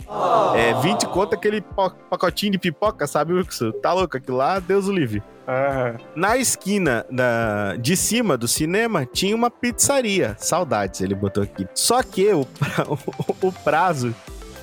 É 0.56 0.80
20 0.82 1.08
conto 1.08 1.34
aquele 1.34 1.62
pacotinho 1.62 2.52
de 2.52 2.60
pipoca, 2.60 3.08
sabe, 3.08 3.34
Wilson? 3.34 3.72
Tá 3.72 3.92
louco 3.92 4.16
aquilo 4.16 4.38
lá? 4.38 4.60
Deus 4.60 4.88
o 4.88 4.94
livre. 4.94 5.24
Aham. 5.48 5.98
Na 6.16 6.38
esquina 6.38 7.06
da, 7.10 7.76
de 7.78 7.98
cima 7.98 8.38
do 8.38 8.48
cinema 8.48 9.08
tinha 9.08 9.36
uma 9.36 9.50
pizzaria. 9.50 10.36
Saudades, 10.38 11.02
ele 11.02 11.16
botou 11.16 11.42
aqui. 11.42 11.68
Só 11.74 12.04
que 12.04 12.32
o, 12.32 12.46
pra- 12.46 12.86
o, 13.42 13.52
prazo 13.52 14.14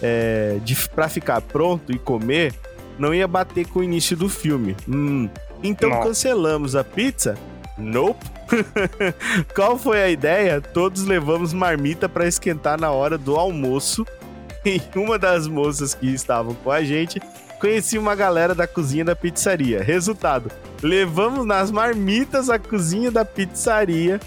é, 0.00 0.58
de, 0.62 0.76
pra 0.90 1.08
ficar 1.08 1.40
pronto 1.40 1.90
e 1.92 1.98
comer 1.98 2.54
não 3.00 3.14
ia 3.14 3.26
bater 3.26 3.66
com 3.66 3.80
o 3.80 3.82
início 3.82 4.16
do 4.16 4.28
filme. 4.28 4.76
Hum. 4.88 5.28
Então 5.62 5.88
Nossa. 5.88 6.08
cancelamos 6.08 6.76
a 6.76 6.84
pizza? 6.84 7.36
Nope. 7.76 8.24
Qual 9.54 9.78
foi 9.78 10.02
a 10.02 10.10
ideia? 10.10 10.60
Todos 10.60 11.04
levamos 11.04 11.52
marmita 11.54 12.08
para 12.08 12.26
esquentar 12.26 12.78
na 12.78 12.90
hora 12.90 13.16
do 13.16 13.36
almoço. 13.36 14.06
E 14.62 14.78
uma 14.94 15.18
das 15.18 15.48
moças 15.48 15.94
que 15.94 16.12
estavam 16.12 16.52
com 16.52 16.70
a 16.70 16.84
gente 16.84 17.18
conhecia 17.58 17.98
uma 17.98 18.14
galera 18.14 18.54
da 18.54 18.66
cozinha 18.66 19.02
da 19.02 19.16
pizzaria. 19.16 19.82
Resultado: 19.82 20.50
levamos 20.82 21.46
nas 21.46 21.70
marmitas 21.70 22.50
a 22.50 22.58
cozinha 22.58 23.10
da 23.10 23.24
pizzaria 23.24 24.20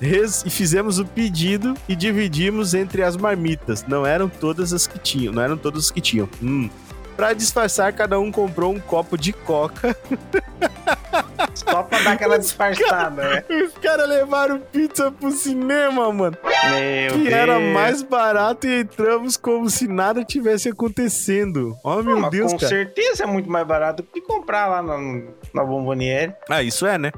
e 0.00 0.50
fizemos 0.50 0.98
o 0.98 1.06
pedido 1.06 1.74
e 1.88 1.94
dividimos 1.94 2.74
entre 2.74 3.04
as 3.04 3.16
marmitas. 3.16 3.84
Não 3.86 4.04
eram 4.04 4.28
todas 4.28 4.72
as 4.72 4.88
que 4.88 4.98
tinham, 4.98 5.32
não 5.32 5.42
eram 5.42 5.56
todas 5.56 5.84
as 5.84 5.90
que 5.92 6.00
tinham. 6.00 6.28
Hum. 6.42 6.68
Pra 7.16 7.32
disfarçar, 7.32 7.92
cada 7.94 8.18
um 8.20 8.30
comprou 8.30 8.72
um 8.74 8.78
copo 8.80 9.16
de 9.16 9.32
coca. 9.32 9.96
Só 11.54 11.82
pra 11.82 12.00
dar 12.02 12.12
aquela 12.12 12.38
disfarçada, 12.38 13.22
né? 13.28 13.44
Os 13.64 13.72
caras 13.78 14.06
levaram 14.08 14.60
pizza 14.60 15.10
pro 15.10 15.30
cinema, 15.30 16.12
mano. 16.12 16.36
Meu 16.42 17.12
que 17.12 17.18
Deus. 17.24 17.32
era 17.32 17.58
mais 17.58 18.02
barato 18.02 18.66
e 18.66 18.80
entramos 18.80 19.36
como 19.36 19.68
se 19.70 19.88
nada 19.88 20.22
tivesse 20.24 20.68
acontecendo. 20.68 21.74
Oh, 21.82 22.02
meu 22.02 22.20
Não, 22.20 22.28
Deus, 22.30 22.52
com 22.52 22.58
cara. 22.58 22.68
certeza 22.68 23.24
é 23.24 23.26
muito 23.26 23.50
mais 23.50 23.66
barato 23.66 24.02
que 24.02 24.20
comprar 24.20 24.66
lá 24.66 24.82
na, 24.82 24.96
na 25.54 25.64
Bomboniere. 25.64 26.34
Ah, 26.50 26.62
isso 26.62 26.86
é, 26.86 26.98
né? 26.98 27.10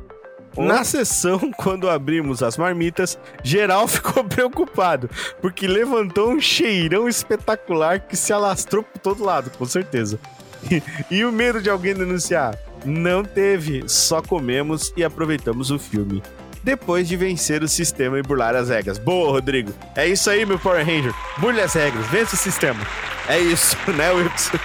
Na 0.58 0.84
sessão, 0.84 1.50
quando 1.56 1.88
abrimos 1.88 2.42
as 2.42 2.56
marmitas, 2.56 3.18
geral 3.42 3.86
ficou 3.88 4.24
preocupado, 4.24 5.08
porque 5.40 5.66
levantou 5.66 6.30
um 6.30 6.40
cheirão 6.40 7.08
espetacular 7.08 8.00
que 8.00 8.16
se 8.16 8.32
alastrou 8.32 8.82
por 8.82 8.98
todo 8.98 9.24
lado, 9.24 9.50
com 9.50 9.64
certeza. 9.64 10.18
E 11.08 11.24
o 11.24 11.30
medo 11.30 11.62
de 11.62 11.70
alguém 11.70 11.94
denunciar? 11.94 12.58
Não 12.84 13.22
teve, 13.24 13.84
só 13.88 14.20
comemos 14.20 14.92
e 14.96 15.04
aproveitamos 15.04 15.70
o 15.70 15.78
filme. 15.78 16.22
Depois 16.64 17.08
de 17.08 17.16
vencer 17.16 17.62
o 17.62 17.68
sistema 17.68 18.18
e 18.18 18.22
burlar 18.22 18.56
as 18.56 18.68
regras. 18.68 18.98
Boa, 18.98 19.30
Rodrigo. 19.30 19.72
É 19.94 20.06
isso 20.06 20.28
aí, 20.28 20.44
meu 20.44 20.58
Power 20.58 20.84
Ranger. 20.84 21.14
Burle 21.38 21.60
as 21.60 21.72
regras, 21.72 22.06
vence 22.08 22.34
o 22.34 22.38
sistema. 22.38 22.80
É 23.28 23.38
isso, 23.38 23.76
né, 23.92 24.10
Wilson? 24.10 24.58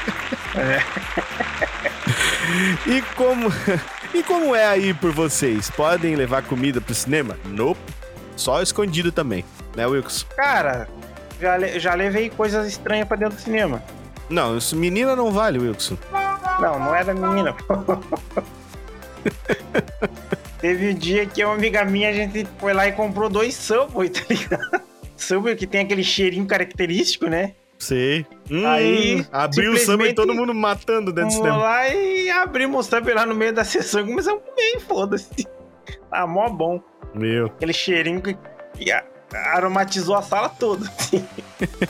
E 2.87 3.01
como 3.15 3.49
e 4.13 4.23
como 4.23 4.55
é 4.55 4.65
aí 4.65 4.93
por 4.93 5.11
vocês? 5.11 5.69
Podem 5.69 6.15
levar 6.15 6.43
comida 6.43 6.79
pro 6.81 6.93
cinema? 6.93 7.37
Nope. 7.45 7.79
Só 8.35 8.61
escondido 8.61 9.11
também, 9.11 9.45
né, 9.75 9.85
Wilkes? 9.85 10.23
Cara, 10.35 10.87
já, 11.39 11.55
le- 11.55 11.79
já 11.79 11.93
levei 11.93 12.29
coisas 12.29 12.67
estranhas 12.67 13.07
pra 13.07 13.15
dentro 13.17 13.35
do 13.35 13.41
cinema. 13.41 13.81
Não, 14.29 14.57
isso 14.57 14.75
menina 14.75 15.15
não 15.15 15.31
vale, 15.31 15.59
Wilson. 15.59 15.97
Não, 16.59 16.79
não 16.79 16.95
era 16.95 17.13
menina. 17.13 17.55
Teve 20.59 20.89
um 20.89 20.93
dia 20.95 21.25
que 21.25 21.43
uma 21.43 21.53
amiga 21.55 21.83
minha, 21.85 22.09
a 22.09 22.13
gente 22.13 22.47
foi 22.57 22.73
lá 22.73 22.87
e 22.87 22.91
comprou 22.93 23.29
dois 23.29 23.53
Subway, 23.55 24.09
tá 24.09 24.21
ligado? 24.29 24.81
Subway 25.17 25.55
que 25.55 25.67
tem 25.67 25.81
aquele 25.81 26.03
cheirinho 26.03 26.45
característico, 26.45 27.27
né? 27.27 27.53
Sei. 27.83 28.25
Hum, 28.49 28.65
Aí, 28.65 29.25
abriu 29.31 29.73
o 29.73 29.77
samba 29.77 30.07
e 30.07 30.13
todo 30.13 30.33
mundo 30.33 30.53
matando 30.53 31.11
dentro 31.11 31.31
do 31.31 31.35
cinema. 31.35 31.57
lá 31.57 31.89
e 31.89 32.29
abrimos 32.29 32.87
o 32.87 32.89
Subway 32.89 33.13
lá 33.13 33.25
no 33.25 33.35
meio 33.35 33.53
da 33.53 33.63
sessão 33.63 34.01
e 34.01 34.05
começamos 34.05 34.41
a 34.41 34.45
comer, 34.45 34.79
foda-se. 34.79 35.47
Tá 36.09 36.25
mó 36.25 36.49
bom. 36.49 36.81
Meu. 37.13 37.47
Aquele 37.47 37.73
cheirinho 37.73 38.21
que, 38.21 38.37
aromatizou 39.33 40.15
a 40.15 40.21
sala 40.21 40.49
toda. 40.49 40.89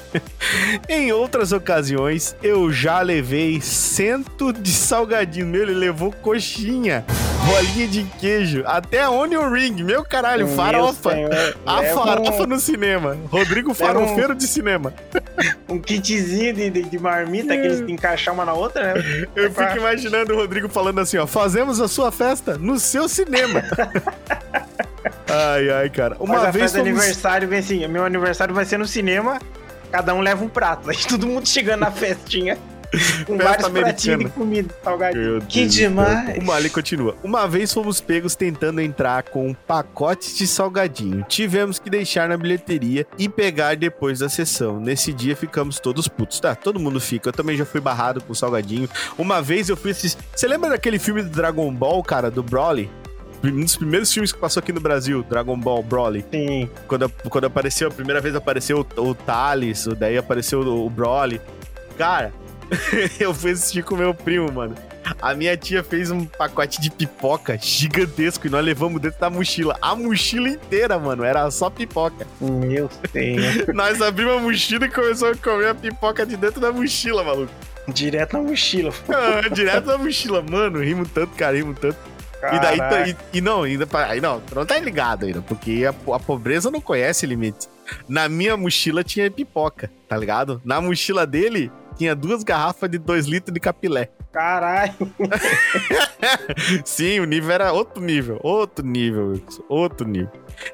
Em 0.89 1.11
outras 1.11 1.51
ocasiões, 1.51 2.35
eu 2.41 2.71
já 2.71 3.01
levei 3.01 3.61
cento 3.61 4.51
de 4.53 4.71
salgadinho. 4.71 5.45
Meu, 5.47 5.63
ele 5.63 5.73
levou 5.73 6.11
coxinha, 6.11 7.05
bolinha 7.45 7.87
de 7.87 8.03
queijo, 8.19 8.63
até 8.65 9.07
onion 9.07 9.49
ring. 9.49 9.83
Meu 9.83 10.03
caralho, 10.03 10.47
Meu 10.47 10.55
farofa. 10.55 11.11
senhor, 11.11 11.57
A 11.65 11.79
leva 11.79 12.03
farofa 12.03 12.47
no 12.47 12.59
cinema. 12.59 13.17
Rodrigo 13.29 13.73
Farofeiro 13.73 14.35
de 14.35 14.47
cinema. 14.47 14.93
Um, 15.67 15.75
um 15.75 15.79
kitzinho 15.79 16.53
de, 16.53 16.69
de, 16.69 16.83
de 16.83 16.99
marmita 16.99 17.55
que 17.55 17.61
eles 17.61 17.77
têm 17.77 17.87
que 17.87 17.91
encaixar 17.93 18.33
uma 18.33 18.45
na 18.45 18.53
outra, 18.53 18.93
né? 18.93 19.27
Eu 19.35 19.51
fico 19.51 19.77
imaginando 19.77 20.33
o 20.33 20.37
Rodrigo 20.37 20.69
falando 20.69 20.99
assim, 20.99 21.17
ó. 21.17 21.27
Fazemos 21.27 21.79
a 21.81 21.87
sua 21.87 22.11
festa 22.11 22.57
no 22.57 22.79
seu 22.79 23.07
cinema. 23.09 23.63
ai, 25.27 25.69
ai, 25.69 25.89
cara. 25.89 26.15
Uma 26.19 26.35
Mas 26.35 26.45
a 26.45 26.51
vez 26.51 26.63
festa 26.71 26.79
fomos... 26.79 26.93
aniversário 26.99 27.47
vem 27.47 27.59
assim: 27.59 27.87
meu 27.87 28.05
aniversário 28.05 28.53
vai 28.53 28.65
ser 28.65 28.77
no 28.77 28.85
cinema, 28.87 29.39
cada 29.91 30.13
um 30.13 30.21
leva 30.21 30.43
um 30.43 30.49
prato. 30.49 30.89
Aí 30.91 30.97
todo 31.07 31.27
mundo 31.27 31.47
chegando 31.47 31.81
na 31.81 31.91
festinha. 31.91 32.57
Com 33.25 33.37
Festa 33.37 33.43
vários 33.43 33.65
americana. 33.65 33.93
pratinhos 33.93 34.19
de 34.19 34.29
comida, 34.29 34.75
salgadinho. 34.83 35.41
Que 35.41 35.61
Deus 35.61 35.73
demais. 35.73 36.37
Uma 36.37 36.55
ali 36.55 36.69
continua. 36.69 37.15
Uma 37.23 37.47
vez 37.47 37.73
fomos 37.73 37.99
pegos 37.99 38.35
tentando 38.35 38.81
entrar 38.81 39.23
com 39.23 39.49
um 39.49 39.53
pacote 39.53 40.35
de 40.35 40.45
salgadinho. 40.47 41.25
Tivemos 41.27 41.79
que 41.79 41.89
deixar 41.89 42.29
na 42.29 42.37
bilheteria 42.37 43.05
e 43.17 43.27
pegar 43.27 43.75
depois 43.75 44.19
da 44.19 44.29
sessão. 44.29 44.79
Nesse 44.79 45.11
dia 45.11 45.35
ficamos 45.35 45.79
todos 45.79 46.07
putos. 46.07 46.39
Tá, 46.39 46.53
todo 46.55 46.79
mundo 46.79 46.99
fica. 46.99 47.29
Eu 47.29 47.33
também 47.33 47.57
já 47.57 47.65
fui 47.65 47.81
barrado 47.81 48.21
com 48.23 48.33
salgadinho. 48.33 48.87
Uma 49.17 49.41
vez 49.41 49.69
eu 49.69 49.77
fui 49.77 49.91
assistir. 49.91 50.21
Você 50.35 50.47
lembra 50.47 50.69
daquele 50.69 50.99
filme 50.99 51.23
do 51.23 51.29
Dragon 51.29 51.73
Ball, 51.73 52.03
cara, 52.03 52.29
do 52.29 52.43
Broly? 52.43 52.89
Um 53.43 53.59
dos 53.59 53.75
primeiros 53.75 54.13
filmes 54.13 54.31
que 54.31 54.39
passou 54.39 54.61
aqui 54.61 54.71
no 54.71 54.79
Brasil, 54.79 55.21
Dragon 55.23 55.57
Ball 55.59 55.83
Broly. 55.83 56.23
Sim. 56.31 56.69
Quando, 56.87 57.09
quando 57.29 57.45
apareceu, 57.45 57.89
a 57.89 57.91
primeira 57.91 58.21
vez 58.21 58.35
apareceu 58.35 58.87
o, 58.95 59.01
o 59.01 59.13
Thales, 59.13 59.85
daí 59.97 60.17
apareceu 60.17 60.61
o, 60.61 60.85
o 60.85 60.89
Broly. 60.89 61.41
Cara, 61.97 62.31
eu 63.19 63.33
fui 63.33 63.51
assistir 63.51 63.83
com 63.83 63.95
meu 63.95 64.13
primo, 64.13 64.51
mano. 64.51 64.75
A 65.21 65.33
minha 65.33 65.55
tia 65.57 65.83
fez 65.83 66.11
um 66.11 66.25
pacote 66.25 66.79
de 66.79 66.89
pipoca 66.89 67.57
gigantesco 67.61 68.47
e 68.47 68.49
nós 68.49 68.63
levamos 68.63 69.01
dentro 69.01 69.19
da 69.19 69.29
mochila. 69.29 69.77
A 69.81 69.95
mochila 69.95 70.49
inteira, 70.49 70.97
mano, 70.97 71.23
era 71.23 71.49
só 71.51 71.69
pipoca. 71.69 72.25
Meu 72.39 72.89
Senhor. 73.11 73.73
nós 73.75 74.01
abrimos 74.01 74.37
a 74.37 74.39
mochila 74.39 74.85
e 74.85 74.89
começamos 74.89 75.37
a 75.37 75.41
comer 75.41 75.67
a 75.69 75.75
pipoca 75.75 76.25
de 76.25 76.37
dentro 76.37 76.61
da 76.61 76.71
mochila, 76.71 77.23
maluco. 77.23 77.51
Direto 77.87 78.37
na 78.37 78.43
mochila. 78.43 78.93
Ah, 79.09 79.49
Direto 79.49 79.85
da 79.87 79.97
mochila, 79.97 80.41
mano. 80.41 80.79
Rimo 80.81 81.05
tanto, 81.05 81.35
cara, 81.35 81.57
rimo 81.57 81.73
tanto. 81.73 81.97
E 82.51 82.59
daí, 82.59 82.77
Caraca. 82.77 83.09
e, 83.09 83.15
e 83.37 83.41
não, 83.41 83.63
ainda 83.63 83.87
aí 84.05 84.19
não, 84.19 84.41
não 84.53 84.65
tá 84.65 84.77
ligado 84.77 85.25
ainda, 85.25 85.41
porque 85.41 85.85
a, 85.85 86.13
a 86.13 86.19
pobreza 86.19 86.69
não 86.69 86.81
conhece 86.81 87.25
limites. 87.25 87.69
Na 88.07 88.27
minha 88.27 88.57
mochila 88.57 89.01
tinha 89.01 89.31
pipoca, 89.31 89.89
tá 90.09 90.17
ligado? 90.17 90.61
Na 90.65 90.81
mochila 90.81 91.25
dele 91.25 91.71
tinha 91.93 92.15
duas 92.15 92.43
garrafas 92.43 92.89
de 92.89 92.97
2 92.97 93.25
litros 93.25 93.53
de 93.53 93.59
capilé. 93.59 94.09
Caralho. 94.31 94.93
Sim, 96.83 97.19
o 97.19 97.25
nível 97.25 97.51
era 97.51 97.71
outro 97.71 98.01
nível, 98.01 98.39
outro 98.41 98.85
nível, 98.85 99.29
Wilson, 99.29 99.63
outro 99.69 100.07
nível. 100.07 100.31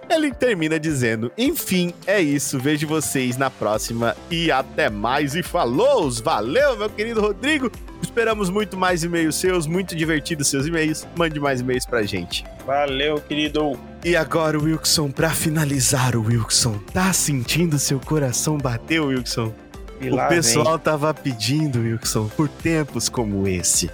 Ele 0.09 0.31
termina 0.31 0.79
dizendo: 0.79 1.31
Enfim, 1.37 1.93
é 2.07 2.21
isso. 2.21 2.57
Vejo 2.59 2.87
vocês 2.87 3.37
na 3.37 3.49
próxima 3.49 4.15
e 4.29 4.51
até 4.51 4.89
mais. 4.89 5.35
E 5.35 5.43
falou! 5.43 6.09
Valeu, 6.23 6.77
meu 6.77 6.89
querido 6.89 7.21
Rodrigo. 7.21 7.69
Esperamos 8.01 8.49
muito 8.49 8.77
mais 8.77 9.03
e-mails 9.03 9.35
seus, 9.35 9.67
muito 9.67 9.95
divertidos 9.95 10.47
seus 10.47 10.65
e-mails. 10.65 11.05
Mande 11.17 11.39
mais 11.39 11.59
e-mails 11.61 11.85
pra 11.85 12.03
gente. 12.03 12.45
Valeu, 12.65 13.19
querido. 13.19 13.77
E 14.03 14.15
agora, 14.15 14.57
Wilson, 14.57 15.11
pra 15.11 15.29
finalizar, 15.31 16.15
o 16.15 16.23
Wilson, 16.23 16.79
tá 16.93 17.11
sentindo 17.11 17.77
seu 17.77 17.99
coração 17.99 18.57
bater, 18.57 19.01
Wilson? 19.01 19.53
E 20.01 20.09
O 20.09 20.27
pessoal 20.29 20.79
tava 20.79 21.13
pedindo, 21.13 21.79
Wilson, 21.79 22.29
por 22.35 22.47
tempos 22.47 23.09
como 23.09 23.47
esse. 23.47 23.89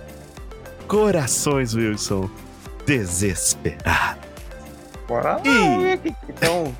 Corações, 0.87 1.73
Wilson, 1.73 2.29
desesperados. 2.85 4.21
vem. 4.23 4.25
Bora 5.07 5.35
lá, 5.35 5.41
E-. 5.45 5.99
Então, 6.29 6.73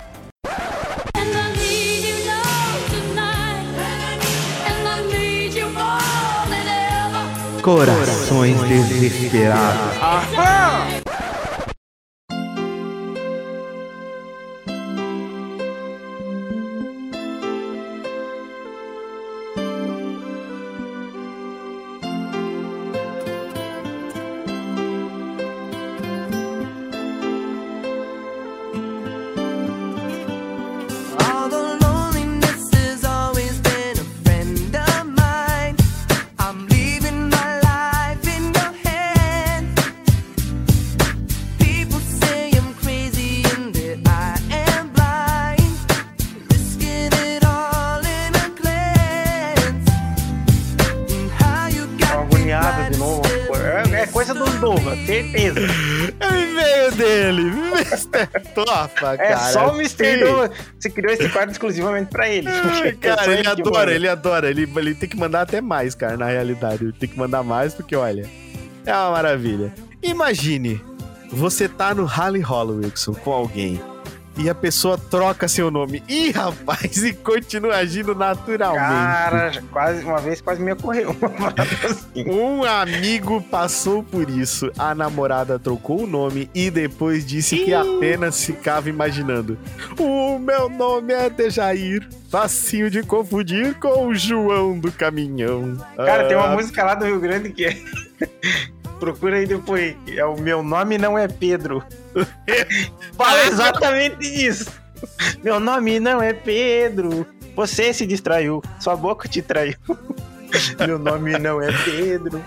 And 1.18 1.36
I 1.36 1.54
need 1.58 2.06
Tofa, 58.88 59.13
É 59.13 59.17
cara. 59.17 59.38
só 59.52 59.71
o 59.71 59.76
Mr. 59.76 60.17
Douglas. 60.19 60.52
Você 60.80 60.89
criou 60.89 61.13
esse 61.13 61.30
quadro 61.30 61.52
exclusivamente 61.52 62.10
pra 62.10 62.28
ele. 62.30 62.48
Porque 62.52 62.93
Cara, 63.08 63.34
ele 63.34 63.48
adora, 63.48 63.93
ele 63.93 64.08
adora. 64.08 64.50
Ele, 64.50 64.69
ele 64.76 64.95
tem 64.95 65.08
que 65.10 65.17
mandar 65.17 65.41
até 65.41 65.62
mais, 65.62 65.95
cara, 65.95 66.17
na 66.17 66.26
realidade. 66.28 66.84
Ele 66.84 66.93
tem 66.93 67.10
que 67.10 67.17
mandar 67.17 67.43
mais, 67.43 67.74
porque, 67.74 67.95
olha, 67.95 68.26
é 68.86 68.93
uma 68.93 69.12
maravilha. 69.12 69.74
Imagine, 70.04 70.82
você 71.32 71.67
tá 71.67 71.93
no 71.95 72.06
Rally 72.06 72.41
Hollow, 72.41 72.78
Wilson, 72.78 73.13
com 73.13 73.32
alguém. 73.32 73.82
E 74.38 74.50
a 74.50 74.56
pessoa 74.56 74.98
troca 74.98 75.48
seu 75.48 75.71
nome. 75.71 76.04
Ih, 76.10 76.32
rapaz, 76.32 77.04
e 77.04 77.13
continua 77.13 77.78
agindo 77.78 78.13
naturalmente. 78.13 78.86
Cara, 78.86 79.63
quase, 79.71 80.04
uma 80.04 80.19
vez 80.19 80.41
quase 80.41 80.62
me 80.62 80.74
ocorreu 80.74 81.12
uma 81.12 81.30
parada 81.30 81.63
assim. 81.86 82.30
Um 82.30 82.63
amigo 82.63 83.41
passou 83.43 84.04
por 84.04 84.30
isso. 84.30 84.69
A 84.78 84.93
namorada 84.93 85.58
trocou 85.58 86.04
o 86.04 86.08
nome 86.08 86.50
e 86.54 86.69
depois 86.69 87.26
disse 87.26 87.58
que 87.60 87.74
apenas 87.74 88.43
ficava 88.43 88.89
imaginando. 88.89 89.58
O 89.98 90.38
meu 90.38 90.67
nome 90.69 91.13
é 91.13 91.30
Dejair. 91.30 92.08
Facinho 92.30 92.89
de 92.89 93.02
confundir 93.04 93.76
com 93.76 94.08
o 94.08 94.15
João 94.15 94.78
do 94.78 94.91
Caminhão. 94.91 95.78
Cara, 95.95 96.28
tem 96.28 96.36
uma 96.36 96.48
Ah, 96.52 96.56
música 96.56 96.84
lá 96.84 96.93
do 96.95 97.06
Rio 97.06 97.19
Grande 97.21 97.50
que 97.52 97.63
é. 97.65 97.78
Procura 98.99 99.38
aí 99.38 99.45
depois. 99.45 99.95
É 100.08 100.25
o 100.25 100.39
Meu 100.39 100.63
Nome 100.63 100.97
Não 100.97 101.17
É 101.17 101.28
Pedro. 101.28 101.84
Fala 103.17 103.45
exatamente 103.45 104.25
isso. 104.25 104.71
Meu 105.43 105.60
nome 105.60 105.99
não 105.99 106.21
é 106.21 106.34
Pedro. 106.34 107.25
Você 107.56 107.93
se 107.93 108.06
distraiu. 108.06 108.62
Sua 108.80 108.95
boca 108.95 109.28
te 109.28 109.41
traiu. 109.41 109.75
Meu 110.86 110.97
nome 110.97 111.38
não 111.38 111.62
é 111.62 111.71
Pedro. 111.84 112.43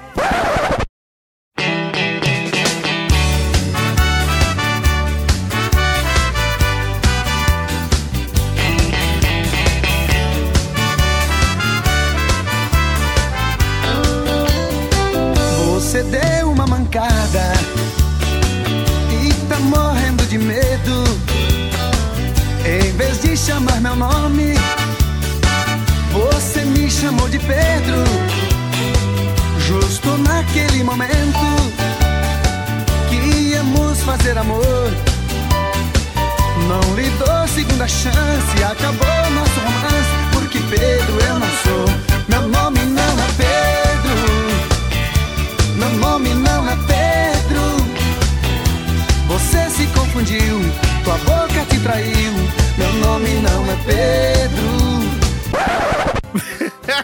De 23.28 23.36
chamar 23.36 23.78
meu 23.82 23.94
nome, 23.94 24.54
você 26.10 26.64
me 26.64 26.90
chamou 26.90 27.28
de 27.28 27.38
Pedro. 27.38 28.02
Justo 29.58 30.16
naquele 30.18 30.82
momento 30.82 31.46
que 33.10 33.16
íamos 33.50 34.00
fazer 34.00 34.38
amor. 34.38 34.90
Não 36.68 36.96
lhe 36.96 37.10
dou 37.18 37.48
segunda 37.48 37.86
chance, 37.86 38.64
acabou 38.64 39.27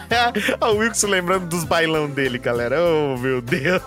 o 0.61 0.77
Wilson 0.77 1.07
lembrando 1.07 1.47
dos 1.47 1.63
bailão 1.63 2.09
dele, 2.09 2.37
galera. 2.37 2.77
Oh, 2.81 3.17
meu 3.17 3.41
Deus. 3.41 3.81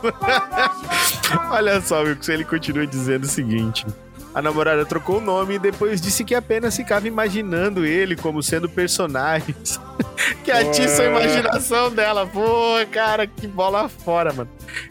Olha 1.50 1.80
só, 1.80 2.02
Wilson, 2.02 2.32
ele 2.32 2.44
continua 2.44 2.86
dizendo 2.86 3.24
o 3.24 3.28
seguinte. 3.28 3.86
A 4.34 4.42
namorada 4.42 4.84
trocou 4.84 5.18
o 5.18 5.20
nome 5.20 5.54
e 5.54 5.58
depois 5.58 6.00
disse 6.00 6.24
que 6.24 6.34
apenas 6.34 6.76
ficava 6.76 7.08
imaginando 7.08 7.84
ele 7.84 8.14
como 8.14 8.42
sendo 8.42 8.68
personagens 8.68 9.80
que 10.44 10.50
atiçam 10.52 11.06
a 11.06 11.08
imaginação 11.08 11.90
dela. 11.90 12.26
Pô, 12.26 12.74
cara, 12.92 13.26
que 13.26 13.46
bola 13.46 13.88
fora, 13.88 14.32
mano. 14.32 14.50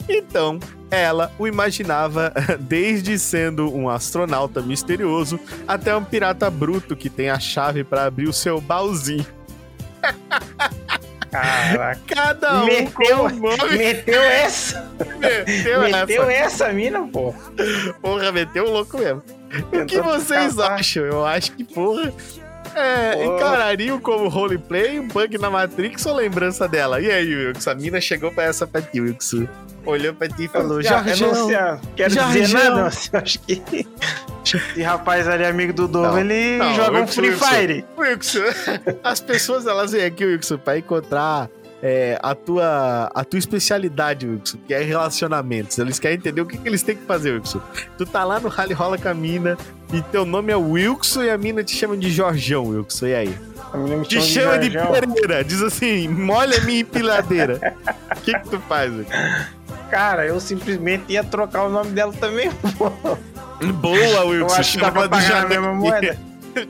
Então, 0.10 0.60
ela 0.90 1.32
o 1.38 1.48
imaginava 1.48 2.34
desde 2.60 3.18
sendo 3.20 3.74
um 3.74 3.90
astronauta 3.90 4.62
misterioso 4.62 5.40
até 5.68 5.96
um 5.96 6.04
pirata 6.04 6.50
bruto 6.50 6.96
que 6.96 7.10
tem 7.10 7.30
a 7.30 7.40
chave 7.40 7.84
para 7.84 8.06
abrir 8.06 8.28
o 8.28 8.34
seu 8.34 8.60
baúzinho. 8.60 9.26
Caraca. 11.42 12.02
Cada 12.08 12.62
um 12.64 12.66
Meteu- 12.66 13.18
com 13.18 13.24
o 13.26 13.30
nome. 13.30 13.78
Meteu 13.78 14.22
essa. 14.22 14.92
Meteu, 15.20 15.82
Meteu 15.82 16.30
essa. 16.30 16.66
essa 16.66 16.74
mina, 16.74 17.08
pô. 17.08 17.34
Porra, 18.02 18.32
meteu 18.32 18.66
o 18.66 18.72
louco 18.72 18.98
mesmo. 18.98 19.22
O 19.72 19.86
que 19.86 20.00
vocês 20.02 20.60
acham? 20.60 21.06
Eu 21.06 21.26
acho 21.26 21.52
que, 21.54 21.64
porra. 21.64 22.12
É, 22.76 23.14
Porra. 23.14 23.26
encarariam 23.26 24.00
como 24.00 24.28
roleplay, 24.28 25.00
um 25.00 25.08
bug 25.08 25.38
na 25.38 25.50
Matrix 25.50 26.06
ou 26.06 26.16
lembrança 26.16 26.68
dela? 26.68 27.02
E 27.02 27.12
aí, 27.12 27.36
Wilson? 27.36 27.70
A 27.72 27.76
mina 27.76 28.02
chegou 28.02 28.32
pra 28.32 28.46
essa 28.46 28.66
pra 28.68 28.82
ti, 28.82 29.02
Wilson. 29.02 29.48
Olhou 29.86 30.14
pra 30.14 30.28
ti 30.28 30.44
e 30.46 30.48
falou: 30.48 30.82
Já, 30.82 31.00
eu 31.00 31.18
não 31.18 31.48
sei, 31.48 31.58
quero 31.96 32.10
dizer 32.14 32.50
nada, 32.50 32.84
mas 32.84 33.10
eu 33.14 33.20
acho 33.20 33.40
que 33.40 33.64
esse 34.44 34.82
rapaz 34.82 35.28
ali, 35.28 35.46
amigo 35.46 35.74
do 35.74 35.88
Dovo, 35.88 36.08
Não, 36.08 36.20
ele 36.20 36.58
não, 36.58 36.74
joga 36.76 37.02
um 37.02 37.08
Free. 37.08 37.32
Fire. 37.32 37.86
Wilson, 37.98 38.44
as 39.04 39.20
pessoas 39.20 39.66
elas 39.66 39.92
vêm 39.92 40.06
aqui, 40.06 40.26
Wilson, 40.26 40.58
pra 40.58 40.78
encontrar 40.78 41.50
é, 41.90 42.20
a, 42.22 42.36
tua, 42.36 43.10
a 43.16 43.24
tua 43.24 43.40
especialidade, 43.40 44.28
Wilson, 44.28 44.58
que 44.68 44.74
é 44.74 44.82
relacionamentos. 44.82 45.78
Eles 45.78 45.98
querem 46.00 46.18
entender 46.18 46.42
o 46.42 46.46
que, 46.46 46.58
que 46.58 46.68
eles 46.68 46.84
têm 46.84 46.98
que 46.98 47.06
fazer, 47.06 47.32
Wilson. 47.32 47.62
Tu 47.98 48.06
tá 48.06 48.26
lá 48.26 48.40
no 48.42 48.50
Rally 48.50 48.74
Rola 48.74 48.98
com 48.98 49.08
a 49.08 49.14
mina 49.14 49.58
e 49.94 50.02
teu 50.02 50.26
nome 50.26 50.52
é 50.52 50.56
Wilson 50.58 51.24
e 51.24 51.30
a 51.30 51.38
mina 51.38 51.64
te 51.64 51.74
chama 51.74 51.96
de 51.96 52.10
Jorjão, 52.12 52.66
Wilson. 52.66 53.08
E 53.08 53.16
aí? 53.16 53.38
A 53.72 53.78
menina 53.78 53.98
me 53.98 54.06
Te 54.06 54.22
chama 54.22 54.52
chama 54.52 54.60
de 54.60 54.70
de. 54.70 54.78
Pereira. 54.78 55.44
Diz 55.46 55.62
assim, 55.62 56.10
molha 56.10 56.60
minha 56.62 56.82
empiladeira. 56.82 57.76
O 58.16 58.20
que 58.22 58.34
que 58.38 58.50
tu 58.50 58.60
faz, 58.68 58.92
Wilson? 58.94 59.12
Cara, 59.90 60.26
eu 60.26 60.40
simplesmente 60.42 61.14
ia 61.14 61.24
trocar 61.24 61.64
o 61.64 61.70
nome 61.70 61.92
dela 61.92 62.12
também, 62.12 62.52
pô. 62.78 62.90
Boa, 63.74 64.26
Wilson. 64.26 64.62
chama 64.64 65.08
de 65.08 65.22
Janete. 65.22 65.48
mesma 65.48 65.74
moeda. 65.74 66.18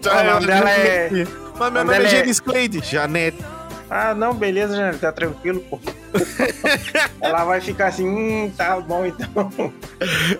Já 0.02 0.22
o 0.22 0.26
nome 0.34 0.46
dela 0.46 0.70
é- 0.70 1.10
Mas 1.58 1.74
meu 1.74 1.86
nome 1.86 1.98
é 2.06 2.30
é- 2.30 2.34
Cleide. 2.44 2.82
Janete. 2.86 3.57
Ah, 3.90 4.14
não, 4.14 4.34
beleza, 4.34 4.76
Janete, 4.76 5.00
tá 5.00 5.12
tranquilo, 5.12 5.60
pô. 5.70 5.80
Ela 7.22 7.46
vai 7.46 7.62
ficar 7.62 7.88
assim, 7.88 8.08
hum, 8.08 8.52
tá 8.56 8.80
bom 8.80 9.06
então. 9.06 9.52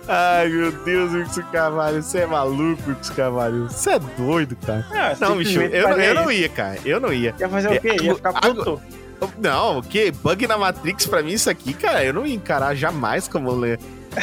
Ai, 0.08 0.50
meu 0.50 0.72
Deus, 0.84 1.14
Wilson 1.14 1.44
Carvalho, 1.52 2.02
você 2.04 2.20
é 2.20 2.26
maluco, 2.26 2.82
Wilson 2.90 3.14
Carvalho. 3.14 3.64
Você 3.70 3.92
é 3.92 4.00
doido, 4.00 4.56
cara. 4.66 4.86
Ah, 4.92 5.16
Não, 5.20 5.38
bicho, 5.38 5.60
eu, 5.62 5.90
não- 5.90 5.98
eu 6.00 6.16
não 6.16 6.32
ia, 6.32 6.50
cara. 6.50 6.78
Eu 6.86 7.00
não 7.00 7.14
ia. 7.14 7.34
Ia 7.40 7.50
fazer 7.50 7.70
o 7.70 7.82
quê? 7.82 7.96
Ia 8.02 8.16
ficar 8.16 8.30
Agora- 8.30 8.54
puto? 8.54 8.82
Não, 9.40 9.80
o 9.80 9.84
quê? 9.84 10.12
Bug 10.12 10.46
na 10.46 10.58
Matrix, 10.58 11.08
pra 11.08 11.24
mim, 11.24 11.32
isso 11.34 11.50
aqui, 11.50 11.74
cara, 11.74 12.04
eu 12.04 12.14
não 12.14 12.26
ia 12.26 12.36
encarar 12.36 12.76
jamais 12.76 13.28
como. 13.28 13.52
le- 13.60 13.80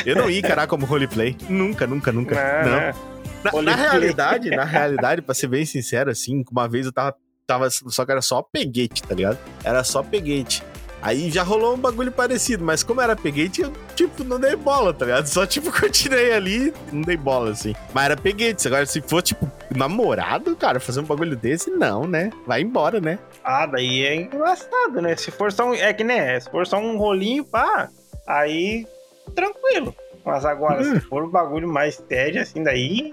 Eu 0.07 0.17
não 0.17 0.29
ia 0.31 0.39
encarar 0.39 0.67
como 0.67 0.87
roleplay. 0.87 1.37
Nunca, 1.49 1.87
nunca, 1.87 2.13
nunca. 2.13 2.35
Não, 2.65 2.71
Não. 2.71 2.77
né? 2.79 2.95
Na, 3.43 3.51
na 3.51 3.51
Roleplay. 3.51 3.91
realidade, 3.91 4.51
na 4.51 4.65
realidade, 4.65 5.21
pra 5.23 5.35
ser 5.35 5.49
bem 5.49 5.67
sincero, 5.67 6.11
assim, 6.11 6.43
uma 6.51 6.67
vez 6.69 6.87
eu 6.87 6.93
tava, 6.93 7.15
tava. 7.47 7.69
Só 7.71 8.05
que 8.05 8.13
era 8.13 8.23
só 8.23 8.43
peguete, 8.43 9.03
tá 9.03 9.15
ligado? 9.15 9.39
Era 9.63 9.83
só 9.85 10.03
peguete. 10.03 10.63
Aí 11.03 11.31
já 11.31 11.43
rolou 11.43 11.75
um 11.75 11.79
bagulho 11.79 12.11
parecido, 12.11 12.65
mas 12.65 12.83
como 12.83 12.99
era 12.99 13.15
peguete, 13.15 13.61
eu, 13.61 13.71
tipo, 13.95 14.25
não 14.25 14.41
dei 14.41 14.57
bola, 14.57 14.95
tá 14.95 15.05
ligado? 15.05 15.27
Só, 15.29 15.45
tipo, 15.45 15.71
continuei 15.71 16.33
ali, 16.33 16.73
não 16.91 17.03
dei 17.03 17.15
bola, 17.19 17.51
assim. 17.51 17.75
Mas 17.93 18.05
era 18.07 18.17
peguete. 18.17 18.67
Agora, 18.67 18.87
se 18.87 19.03
for, 19.03 19.21
tipo, 19.21 19.47
namorado, 19.77 20.57
cara, 20.57 20.81
fazer 20.81 21.01
um 21.01 21.05
bagulho 21.05 21.37
desse, 21.37 21.69
não, 21.71 22.07
né? 22.07 22.31
Vai 22.47 22.63
embora, 22.63 23.01
né? 23.03 23.19
Ah, 23.45 23.67
daí 23.67 24.03
é 24.03 24.15
engraçado, 24.15 25.03
né? 25.03 25.15
Se 25.15 25.31
for 25.31 25.53
só 25.53 25.67
um. 25.69 25.75
É 25.75 25.93
que 25.93 26.03
né? 26.03 26.41
Se 26.41 26.51
for 26.51 26.67
só 26.67 26.79
um 26.79 26.97
rolinho, 26.97 27.45
pá, 27.45 27.91
aí 28.27 28.87
tranquilo. 29.35 29.95
Mas 30.25 30.47
agora, 30.47 30.81
Hum. 30.81 30.95
se 30.95 31.01
for 31.01 31.23
um 31.25 31.29
bagulho 31.31 31.69
mais 31.69 32.03
sério, 32.09 32.41
assim, 32.41 32.63
daí. 32.63 33.13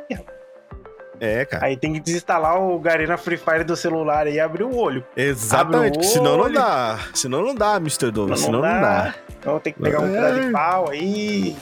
É, 1.24 1.46
cara. 1.46 1.68
Aí 1.68 1.78
tem 1.78 1.94
que 1.94 2.00
desinstalar 2.00 2.60
o 2.60 2.80
Garena 2.80 3.16
Free 3.16 3.38
Fire 3.38 3.64
do 3.64 3.76
celular 3.76 4.26
e 4.26 4.40
abrir 4.40 4.64
o 4.64 4.76
olho. 4.76 5.06
Exatamente. 5.16 6.00
O 6.00 6.04
Senão 6.04 6.36
não 6.36 6.52
dá. 6.52 6.98
Senão 7.14 7.44
não 7.46 7.54
dá, 7.54 7.76
Mr. 7.76 8.10
Douglas. 8.10 8.40
Não 8.40 8.46
Senão 8.48 8.62
não 8.62 8.82
dá. 8.82 9.14
Então 9.40 9.60
tem 9.60 9.72
que 9.72 9.80
pegar 9.80 10.00
um 10.02 10.08
É. 10.08 10.12
pedaço 10.14 10.42
de 10.48 10.52
pau 10.52 10.90
aí. 10.90 11.56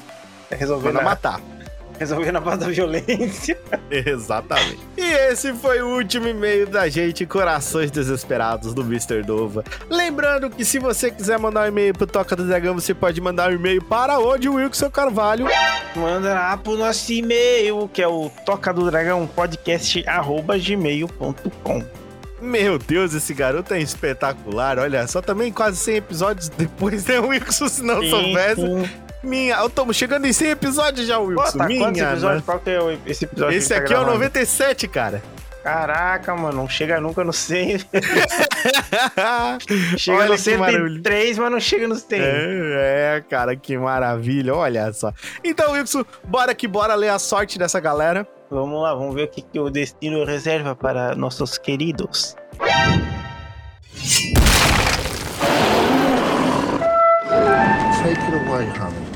Resolver 0.50 0.88
Manda 0.88 1.00
na, 1.00 1.06
matar. 1.10 1.42
Resolver 2.00 2.32
na 2.32 2.40
base 2.40 2.60
da 2.60 2.68
violência. 2.68 3.60
Exatamente. 3.92 4.80
E 4.98 5.02
esse 5.02 5.54
foi 5.54 5.82
o 5.82 5.96
último 5.96 6.28
e-mail 6.28 6.66
da 6.66 6.88
gente, 6.88 7.26
Corações 7.26 7.92
Desesperados 7.92 8.74
do 8.74 8.82
Mr. 8.82 9.22
Dova. 9.22 9.64
Lembrando 9.90 10.50
que 10.50 10.64
se 10.64 10.80
você 10.80 11.12
quiser 11.12 11.38
mandar 11.38 11.66
um 11.66 11.68
e-mail 11.68 11.94
pro 11.94 12.08
Toca 12.08 12.36
do 12.36 12.46
Dragão, 12.46 12.74
você 12.74 12.94
pode 12.94 13.20
mandar 13.20 13.52
um 13.52 13.56
e-mail 13.56 13.84
para 13.84 14.20
onde, 14.20 14.48
Wilson 14.48 14.90
Carvalho? 14.90 15.48
Manda 15.96 16.34
lá 16.34 16.58
pro 16.58 16.78
nosso 16.78 17.12
e-mail, 17.12 17.90
que 17.92 18.02
é 18.02 18.08
o 18.08 18.32
toca 18.46 18.74
do 18.74 18.90
dragão 18.90 19.28
podcast 19.28 20.08
arroba 20.08 20.58
gmail.com. 20.58 21.84
Meu 22.42 22.80
Deus, 22.80 23.14
esse 23.14 23.34
garoto 23.34 23.74
é 23.74 23.82
espetacular. 23.82 24.80
Olha, 24.80 25.06
só 25.08 25.22
também 25.22 25.52
quase 25.52 25.78
100 25.78 25.96
episódios 25.96 26.50
depois, 26.50 27.06
né, 27.06 27.20
Wilson? 27.20 27.68
Se 27.68 27.84
não 27.84 28.02
soubesse. 28.02 28.62
Minha. 29.24 29.58
Eu 29.58 29.70
tô 29.70 29.92
chegando 29.94 30.26
em 30.26 30.34
100 30.34 30.50
episódios 30.52 31.08
já, 31.08 31.18
Pô, 31.18 31.26
Wilson. 31.26 31.58
tá 31.58 31.66
Minha. 31.66 31.80
quantos 31.86 32.02
episódios? 32.02 32.24
nossa. 32.24 32.42
Qual 32.46 32.60
que 32.60 32.70
é 32.70 32.82
o- 32.82 32.98
esse 33.06 33.26
episódio? 33.26 33.58
Esse 33.58 33.70
tá 33.70 33.76
aqui 33.76 33.94
é 33.94 33.98
o 33.98 34.00
gravando? 34.00 34.14
97, 34.14 34.88
cara. 34.88 35.22
Caraca, 35.64 36.36
mano, 36.38 36.56
não 36.56 36.70
chega 36.70 37.02
nunca 37.02 37.22
no 37.24 37.34
100. 37.34 37.80
chega 39.98 40.18
Olha 40.18 40.30
no 40.30 40.38
que 40.38 40.58
maravilha. 40.58 40.88
103, 40.96 41.38
mas 41.38 41.52
não 41.52 41.60
chega 41.60 41.88
no 41.88 41.96
100. 41.96 42.20
É, 42.22 43.18
é, 43.18 43.24
cara, 43.30 43.56
que 43.58 43.78
maravilha, 43.78 44.56
olha 44.56 44.92
só. 44.94 45.12
Então, 45.44 45.74
Wilson, 45.74 46.06
bora 46.24 46.56
que 46.56 46.66
bora 46.66 46.96
ler 46.96 47.10
a 47.10 47.20
sorte 47.20 47.60
dessa 47.60 47.80
galera. 47.82 48.26
Vamos 48.50 48.82
lá, 48.82 48.96
vamos 48.96 49.14
ver 49.14 49.26
o 49.26 49.28
que, 49.28 49.42
que 49.42 49.60
o 49.60 49.70
destino 49.70 50.24
reserva 50.24 50.74
para 50.76 51.14
nossos 51.14 51.58
queridos. 51.58 52.36
Take 58.02 58.18
it 58.18 58.48
away, 58.48 58.66
honey. 58.80 59.09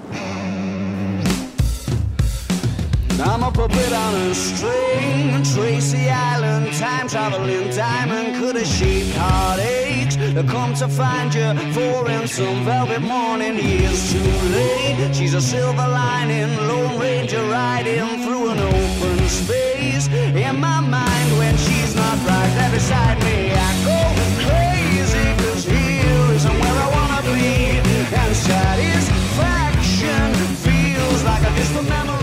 I'm 3.25 3.41
a 3.41 3.49
puppet 3.51 3.93
on 3.93 4.15
a 4.15 4.33
string, 4.35 5.43
Tracy 5.43 6.09
Island, 6.09 6.73
time 6.73 7.07
traveling 7.07 7.69
diamond 7.69 8.35
could 8.37 8.57
have 8.57 8.67
shaped 8.67 9.15
heartaches. 9.15 10.17
Come 10.51 10.73
to 10.75 10.89
find 10.89 11.33
you 11.33 11.53
for 11.71 12.09
in 12.09 12.27
some 12.27 12.65
velvet 12.65 13.01
morning, 13.01 13.55
years 13.55 14.11
too 14.11 14.19
late. 14.51 15.15
She's 15.15 15.33
a 15.35 15.41
silver 15.41 15.87
lining, 15.87 16.57
Lone 16.67 16.99
Ranger 16.99 17.41
riding 17.45 18.05
through 18.23 18.49
an 18.49 18.59
open 18.59 19.27
space. 19.29 20.07
In 20.09 20.59
my 20.59 20.81
mind, 20.81 21.37
when 21.37 21.55
she's 21.55 21.95
not 21.95 22.17
right 22.27 22.53
there 22.57 22.71
beside 22.71 23.17
me, 23.23 23.53
I 23.53 23.73
go 23.87 23.99
crazy, 24.43 25.33
cause 25.41 25.63
here 25.63 26.33
isn't 26.35 26.59
where 26.59 26.77
I 26.85 26.89
wanna 26.97 27.21
be. 27.33 27.79
And 28.19 28.35
satisfaction 28.35 30.33
feels 30.65 31.23
like 31.23 31.43
a 31.43 31.51
distant 31.55 31.87
memory. 31.87 32.22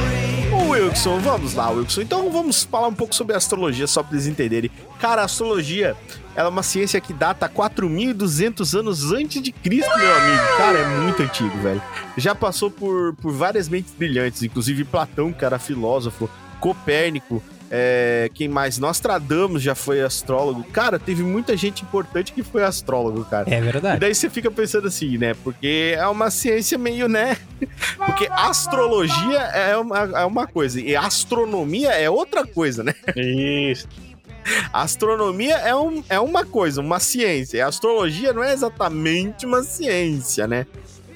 Wilson, 0.70 1.18
vamos 1.18 1.54
lá, 1.54 1.68
Wilson. 1.70 2.02
Então 2.02 2.30
vamos 2.30 2.62
falar 2.62 2.86
um 2.86 2.94
pouco 2.94 3.12
sobre 3.12 3.34
astrologia, 3.34 3.88
só 3.88 4.04
pra 4.04 4.12
eles 4.12 4.28
entenderem. 4.28 4.70
Cara, 5.00 5.22
a 5.22 5.24
astrologia, 5.24 5.96
ela 6.36 6.48
é 6.48 6.50
uma 6.50 6.62
ciência 6.62 7.00
que 7.00 7.12
data 7.12 7.48
4.200 7.48 8.78
anos 8.78 9.12
antes 9.12 9.42
de 9.42 9.50
Cristo, 9.50 9.90
meu 9.98 10.14
amigo. 10.14 10.56
Cara, 10.56 10.78
é 10.78 11.00
muito 11.00 11.22
antigo, 11.22 11.58
velho. 11.58 11.82
Já 12.16 12.36
passou 12.36 12.70
por, 12.70 13.14
por 13.16 13.32
várias 13.32 13.68
mentes 13.68 13.92
brilhantes, 13.92 14.44
inclusive 14.44 14.84
Platão, 14.84 15.32
que 15.32 15.44
era 15.44 15.58
filósofo, 15.58 16.30
Copérnico, 16.60 17.42
é, 17.70 18.28
quem 18.34 18.48
mais? 18.48 18.78
Nostradamus 18.78 19.62
já 19.62 19.74
foi 19.74 20.00
astrólogo. 20.02 20.64
Cara, 20.72 20.98
teve 20.98 21.22
muita 21.22 21.56
gente 21.56 21.82
importante 21.84 22.32
que 22.32 22.42
foi 22.42 22.64
astrólogo, 22.64 23.24
cara. 23.24 23.48
É 23.48 23.58
E 23.58 23.60
verdade. 23.60 24.00
daí 24.00 24.14
você 24.14 24.28
fica 24.28 24.50
pensando 24.50 24.88
assim, 24.88 25.16
né? 25.16 25.34
Porque 25.44 25.94
é 25.96 26.06
uma 26.08 26.30
ciência 26.30 26.76
meio, 26.76 27.08
né? 27.08 27.36
Porque 27.96 28.26
astrologia 28.30 29.38
é 29.38 29.76
uma, 29.76 29.98
é 29.98 30.24
uma 30.24 30.46
coisa 30.46 30.80
e 30.80 30.96
astronomia 30.96 31.90
é 31.90 32.10
outra 32.10 32.44
coisa, 32.46 32.82
né? 32.82 32.94
Isso. 33.16 33.86
Astronomia 34.72 35.56
é, 35.56 35.74
um, 35.74 36.02
é 36.08 36.18
uma 36.18 36.44
coisa, 36.44 36.80
uma 36.80 36.98
ciência. 36.98 37.58
E 37.58 37.60
astrologia 37.60 38.32
não 38.32 38.42
é 38.42 38.52
exatamente 38.52 39.46
uma 39.46 39.62
ciência, 39.62 40.46
né? 40.46 40.66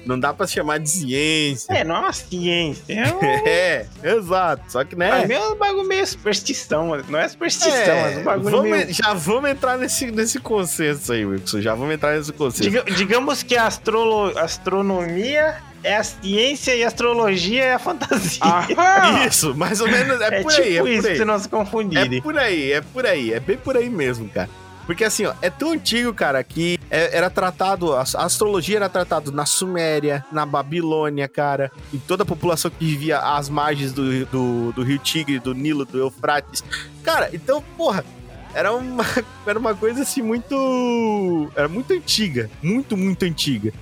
Não 0.05 0.19
dá 0.19 0.33
pra 0.33 0.45
chamar 0.45 0.77
de 0.79 0.89
ciência. 0.89 1.73
É, 1.73 1.83
não 1.83 1.95
é 1.95 1.99
uma 1.99 2.13
ciência. 2.13 2.83
É 2.93 3.11
um... 3.11 3.19
É, 3.47 3.85
exato. 4.03 4.63
Só 4.71 4.83
que, 4.83 4.95
né? 4.95 5.23
É 5.23 5.27
meio 5.27 5.53
um 5.53 5.55
bagulho 5.57 5.87
meio 5.87 6.05
superstição, 6.05 6.91
não 7.09 7.19
é 7.19 7.27
superstição, 7.27 7.71
É, 7.73 8.01
mas 8.03 8.17
um 8.17 8.23
bagulho 8.23 8.55
vamos- 8.57 8.69
meio... 8.71 8.93
Já 8.93 9.13
vamos 9.13 9.49
entrar 9.49 9.77
nesse, 9.77 10.11
nesse 10.11 10.39
consenso 10.39 11.11
aí, 11.11 11.25
Wilson. 11.25 11.61
Já 11.61 11.73
vamos 11.73 11.93
entrar 11.95 12.15
nesse 12.17 12.31
consenso. 12.31 12.63
Diga- 12.69 12.83
digamos 12.83 13.41
que 13.43 13.55
a 13.57 13.65
astrolo- 13.67 14.37
astronomia 14.37 15.55
é 15.83 15.97
a 15.97 16.03
ciência 16.03 16.75
e 16.75 16.83
a 16.83 16.87
astrologia 16.87 17.63
é 17.63 17.73
a 17.73 17.79
fantasia. 17.79 18.41
Isso, 19.27 19.53
mais 19.55 19.79
ou 19.81 19.87
menos. 19.87 20.19
É, 20.21 20.39
é 20.39 20.41
por 20.41 20.51
tipo 20.51 20.63
aí, 20.63 20.77
é 20.77 20.81
por 20.81 20.89
isso, 20.89 21.07
aí. 21.07 21.17
se 21.17 21.25
não 21.25 21.37
se 21.39 21.45
É 21.45 21.49
confundirem. 21.49 22.21
por 22.21 22.37
aí, 22.37 22.71
é 22.71 22.81
por 22.81 23.05
aí, 23.05 23.33
é 23.33 23.39
bem 23.39 23.57
por 23.57 23.77
aí 23.77 23.89
mesmo, 23.89 24.27
cara. 24.29 24.49
Porque 24.85 25.03
assim, 25.03 25.25
ó, 25.25 25.33
é 25.41 25.49
tão 25.49 25.71
antigo, 25.71 26.13
cara, 26.13 26.43
que 26.43 26.79
é- 26.91 27.17
era 27.17 27.29
tratado, 27.29 27.93
a 27.93 28.01
astrologia 28.01 28.77
era 28.77 28.87
tratado 28.89 29.31
na 29.31 29.45
Suméria, 29.45 30.23
na 30.31 30.45
Babilônia, 30.45 31.27
cara, 31.27 31.71
em 31.93 31.97
toda 31.97 32.23
a 32.23 32.25
população 32.25 32.69
que 32.69 32.85
vivia 32.85 33.19
às 33.19 33.49
margens 33.49 33.91
do, 33.93 34.25
do, 34.27 34.71
do 34.73 34.83
Rio 34.83 34.99
Tigre, 34.99 35.39
do 35.39 35.53
Nilo, 35.55 35.85
do 35.85 35.97
Eufrates. 35.97 36.63
Cara, 37.03 37.29
então, 37.33 37.63
porra, 37.75 38.05
era 38.53 38.71
uma, 38.73 39.03
era 39.45 39.57
uma 39.57 39.73
coisa 39.73 40.03
assim 40.03 40.21
muito. 40.21 41.51
Era 41.55 41.67
muito 41.67 41.91
antiga, 41.91 42.49
muito, 42.61 42.95
muito 42.95 43.25
antiga. 43.25 43.73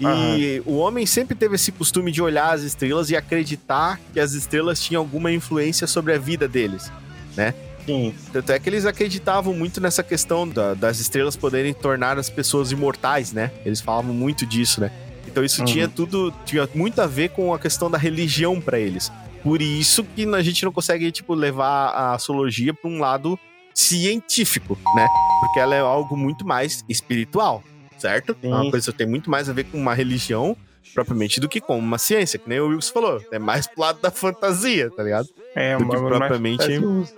E 0.00 0.62
o 0.66 0.76
homem 0.76 1.06
sempre 1.06 1.34
teve 1.34 1.54
esse 1.54 1.72
costume 1.72 2.12
de 2.12 2.20
olhar 2.20 2.52
as 2.52 2.62
estrelas 2.62 3.08
e 3.10 3.16
acreditar 3.16 3.98
que 4.12 4.20
as 4.20 4.32
estrelas 4.32 4.78
tinham 4.80 5.00
alguma 5.00 5.32
influência 5.32 5.86
sobre 5.86 6.12
a 6.12 6.18
vida 6.18 6.46
deles. 6.46 6.90
Sim. 7.86 8.14
Tanto 8.32 8.50
é 8.52 8.58
que 8.58 8.68
eles 8.68 8.84
acreditavam 8.84 9.54
muito 9.54 9.80
nessa 9.80 10.02
questão 10.02 10.46
da- 10.48 10.74
das 10.74 10.98
estrelas 10.98 11.36
poderem 11.36 11.72
tornar 11.72 12.18
as 12.18 12.28
pessoas 12.28 12.72
imortais, 12.72 13.32
né? 13.32 13.50
Eles 13.64 13.80
falavam 13.80 14.12
muito 14.12 14.44
disso, 14.44 14.80
né? 14.80 14.90
Então 15.26 15.44
isso 15.44 15.60
Uhum. 15.60 15.66
tinha 15.66 15.88
tudo, 15.88 16.32
tinha 16.44 16.68
muito 16.74 17.00
a 17.00 17.06
ver 17.06 17.30
com 17.30 17.54
a 17.54 17.58
questão 17.58 17.90
da 17.90 17.96
religião 17.98 18.60
pra 18.60 18.78
eles. 18.78 19.10
Por 19.42 19.62
isso 19.62 20.02
que 20.02 20.24
a 20.26 20.42
gente 20.42 20.64
não 20.64 20.72
consegue, 20.72 21.10
tipo, 21.12 21.32
levar 21.34 21.88
a 21.90 22.14
astrologia 22.14 22.74
pra 22.74 22.90
um 22.90 22.98
lado 22.98 23.38
científico, 23.72 24.78
né? 24.94 25.06
Porque 25.40 25.60
ela 25.60 25.74
é 25.74 25.80
algo 25.80 26.16
muito 26.16 26.46
mais 26.46 26.84
espiritual, 26.88 27.62
certo? 27.98 28.36
É 28.42 28.46
uma 28.48 28.64
Sim. 28.64 28.70
coisa 28.70 28.90
que 28.92 28.98
tem 28.98 29.06
muito 29.06 29.30
mais 29.30 29.48
a 29.48 29.52
ver 29.52 29.64
com 29.64 29.78
uma 29.78 29.94
religião 29.94 30.56
propriamente 30.94 31.38
do 31.40 31.48
que 31.48 31.60
com 31.60 31.78
uma 31.78 31.98
ciência, 31.98 32.38
que 32.38 32.48
nem 32.48 32.58
o 32.58 32.68
Wilson 32.68 32.92
falou. 32.92 33.22
É 33.30 33.38
mais 33.38 33.66
pro 33.66 33.80
lado 33.82 34.00
da 34.00 34.10
fantasia, 34.10 34.90
tá 34.90 35.02
ligado? 35.02 35.28
É, 35.54 35.76
Do 35.76 35.84
que 35.84 35.88
mais 35.90 36.00
propriamente- 36.00 36.62
fantasioso. 36.62 37.12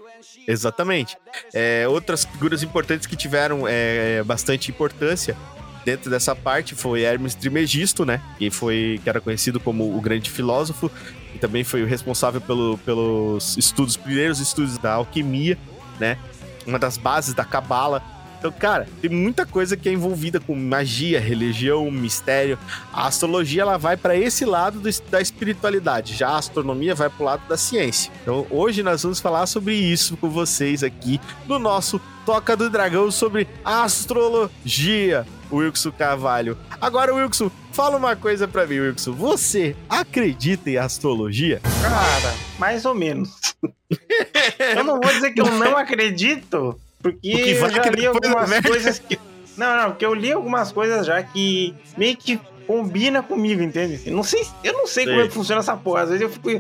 Exatamente. 0.47 1.17
É, 1.53 1.87
outras 1.89 2.25
figuras 2.25 2.63
importantes 2.63 3.07
que 3.07 3.17
tiveram 3.17 3.63
é, 3.67 4.23
bastante 4.25 4.71
importância 4.71 5.37
dentro 5.85 6.11
dessa 6.11 6.37
parte 6.37 6.75
foi 6.75 7.03
Hermes 7.03 7.35
Trismegisto, 7.35 8.05
né? 8.05 8.21
Que 8.39 8.51
foi 8.51 9.01
que 9.03 9.09
era 9.09 9.21
conhecido 9.21 9.59
como 9.59 9.97
o 9.97 10.01
grande 10.01 10.31
filósofo 10.31 10.91
e 11.35 11.39
também 11.39 11.65
foi 11.65 11.83
o 11.83 11.87
responsável 11.87 12.41
pelo, 12.41 12.77
pelos 12.79 13.57
estudos, 13.57 13.97
primeiros 13.97 14.39
estudos 14.39 14.77
da 14.79 14.95
alquimia, 14.95 15.57
né? 15.99 16.19
Uma 16.67 16.79
das 16.79 16.99
bases 16.99 17.33
da 17.33 17.45
cabala. 17.45 18.03
Então, 18.39 18.53
cara, 18.53 18.87
tem 19.03 19.11
muita 19.11 19.45
coisa 19.45 19.77
que 19.77 19.89
é 19.89 19.93
envolvida 19.93 20.39
com 20.39 20.55
magia, 20.55 21.19
religião, 21.21 21.91
mistério. 21.91 22.59
A 22.93 23.07
astrologia 23.09 23.63
ela 23.63 23.77
vai 23.77 23.97
para 23.97 24.17
esse 24.17 24.45
lado 24.45 24.79
do- 24.81 24.89
da 25.11 25.21
espiritualidade, 25.21 26.15
já 26.15 26.29
a 26.29 26.39
astronomia 26.39 26.95
vai 26.95 27.09
pro 27.11 27.25
lado 27.25 27.43
da 27.49 27.57
ciência. 27.57 28.13
Então, 28.23 28.47
hoje 28.51 28.83
nós 28.83 29.03
vamos 29.03 29.19
falar 29.21 29.47
sobre 29.47 29.75
isso 29.75 30.17
com 30.17 30.31
vocês 30.31 30.83
aqui 30.85 31.21
no 31.47 31.59
nosso 31.59 32.01
Toca 32.25 32.55
do 32.57 32.69
Dragão 32.71 33.11
sobre 33.11 33.49
astrologia. 33.65 35.27
Wilson 35.51 35.91
Carvalho. 35.93 36.59
Agora, 36.79 37.15
Wilson, 37.15 37.51
fala 37.73 37.97
uma 37.97 38.15
coisa 38.15 38.47
pra 38.47 38.67
mim, 38.67 38.81
Wilson. 38.81 39.13
Você 39.13 39.75
acredita 39.89 40.69
em 40.69 40.77
astrologia? 40.77 41.59
Cara, 41.81 42.35
mais 42.59 42.85
ou 42.85 42.95
menos. 42.95 43.31
eu 44.77 44.85
não 44.85 45.01
vou 45.01 45.11
dizer 45.11 45.33
que 45.33 45.41
eu 45.41 45.47
não 45.59 45.75
acredito, 45.75 46.79
porque, 47.01 47.31
Porque 47.31 47.55
vai 47.55 47.71
eu 47.71 47.75
já 47.75 47.91
li 47.91 48.07
algumas 48.07 48.49
merda. 48.49 48.69
coisas 48.69 48.99
que. 48.99 49.19
Não, 49.57 49.77
não, 49.77 49.91
porque 49.91 50.05
eu 50.07 50.15
li 50.15 50.33
algumas 50.33 50.71
coisas 50.73 51.07
já 51.07 51.23
que 51.23 51.75
meio 51.97 52.17
que 52.17 52.41
combina 52.67 53.23
comigo, 53.23 53.63
entende? 53.63 54.11
Não 54.11 54.23
sei, 54.23 54.47
eu 54.63 54.73
não 54.75 54.87
sei 54.87 55.05
como 55.05 55.17
Sei. 55.17 55.25
é 55.25 55.29
que 55.29 55.35
funciona 55.35 55.61
essa 55.61 55.77
porra. 55.77 56.03
Às 56.03 56.09
vezes 56.11 56.23
eu 56.23 56.29
fico 56.31 56.51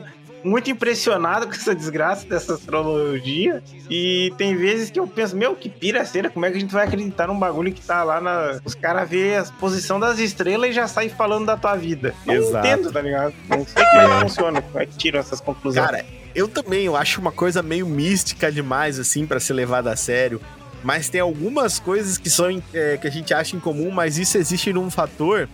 muito 0.42 0.70
impressionado 0.70 1.46
com 1.48 1.52
essa 1.52 1.74
desgraça 1.74 2.26
dessa 2.26 2.54
astrologia. 2.54 3.62
E 3.90 4.32
tem 4.38 4.56
vezes 4.56 4.90
que 4.90 4.98
eu 4.98 5.06
penso, 5.06 5.36
meu, 5.36 5.54
que 5.54 5.68
piraceira, 5.68 6.30
como 6.30 6.46
é 6.46 6.50
que 6.50 6.56
a 6.56 6.60
gente 6.60 6.72
vai 6.72 6.86
acreditar 6.86 7.26
num 7.26 7.38
bagulho 7.38 7.72
que 7.72 7.82
tá 7.82 8.02
lá 8.02 8.20
na. 8.20 8.58
Os 8.64 8.74
caras 8.74 9.08
vê 9.08 9.36
a 9.36 9.44
posição 9.60 10.00
das 10.00 10.18
estrelas 10.18 10.70
e 10.70 10.72
já 10.72 10.88
saem 10.88 11.08
falando 11.10 11.46
da 11.46 11.56
tua 11.56 11.76
vida. 11.76 12.14
Não 12.24 12.34
Exato. 12.34 12.66
entendo, 12.66 12.90
tá 12.92 13.00
ligado? 13.00 13.34
Não 13.48 13.64
sei 13.66 13.84
como 13.84 14.00
é 14.00 14.08
que 14.08 14.20
funciona, 14.22 14.62
como 14.62 14.82
é 14.82 14.86
que 14.86 14.96
tiram 14.96 15.20
essas 15.20 15.40
conclusões. 15.40 15.86
Cara, 15.86 16.04
eu 16.34 16.48
também, 16.48 16.84
eu 16.84 16.96
acho 16.96 17.20
uma 17.20 17.32
coisa 17.32 17.62
meio 17.62 17.86
mística 17.86 18.50
demais, 18.50 18.98
assim, 18.98 19.26
pra 19.26 19.40
ser 19.40 19.54
levada 19.54 19.92
a 19.92 19.96
sério. 19.96 20.40
Mas 20.82 21.08
tem 21.08 21.20
algumas 21.20 21.78
coisas 21.78 22.18
que 22.18 22.30
são 22.30 22.62
é, 22.72 22.96
que 22.96 23.06
a 23.06 23.10
gente 23.10 23.34
acha 23.34 23.56
em 23.56 23.60
comum, 23.60 23.90
mas 23.90 24.16
isso 24.16 24.38
existe 24.38 24.72
num 24.72 24.90
fator 24.90 25.48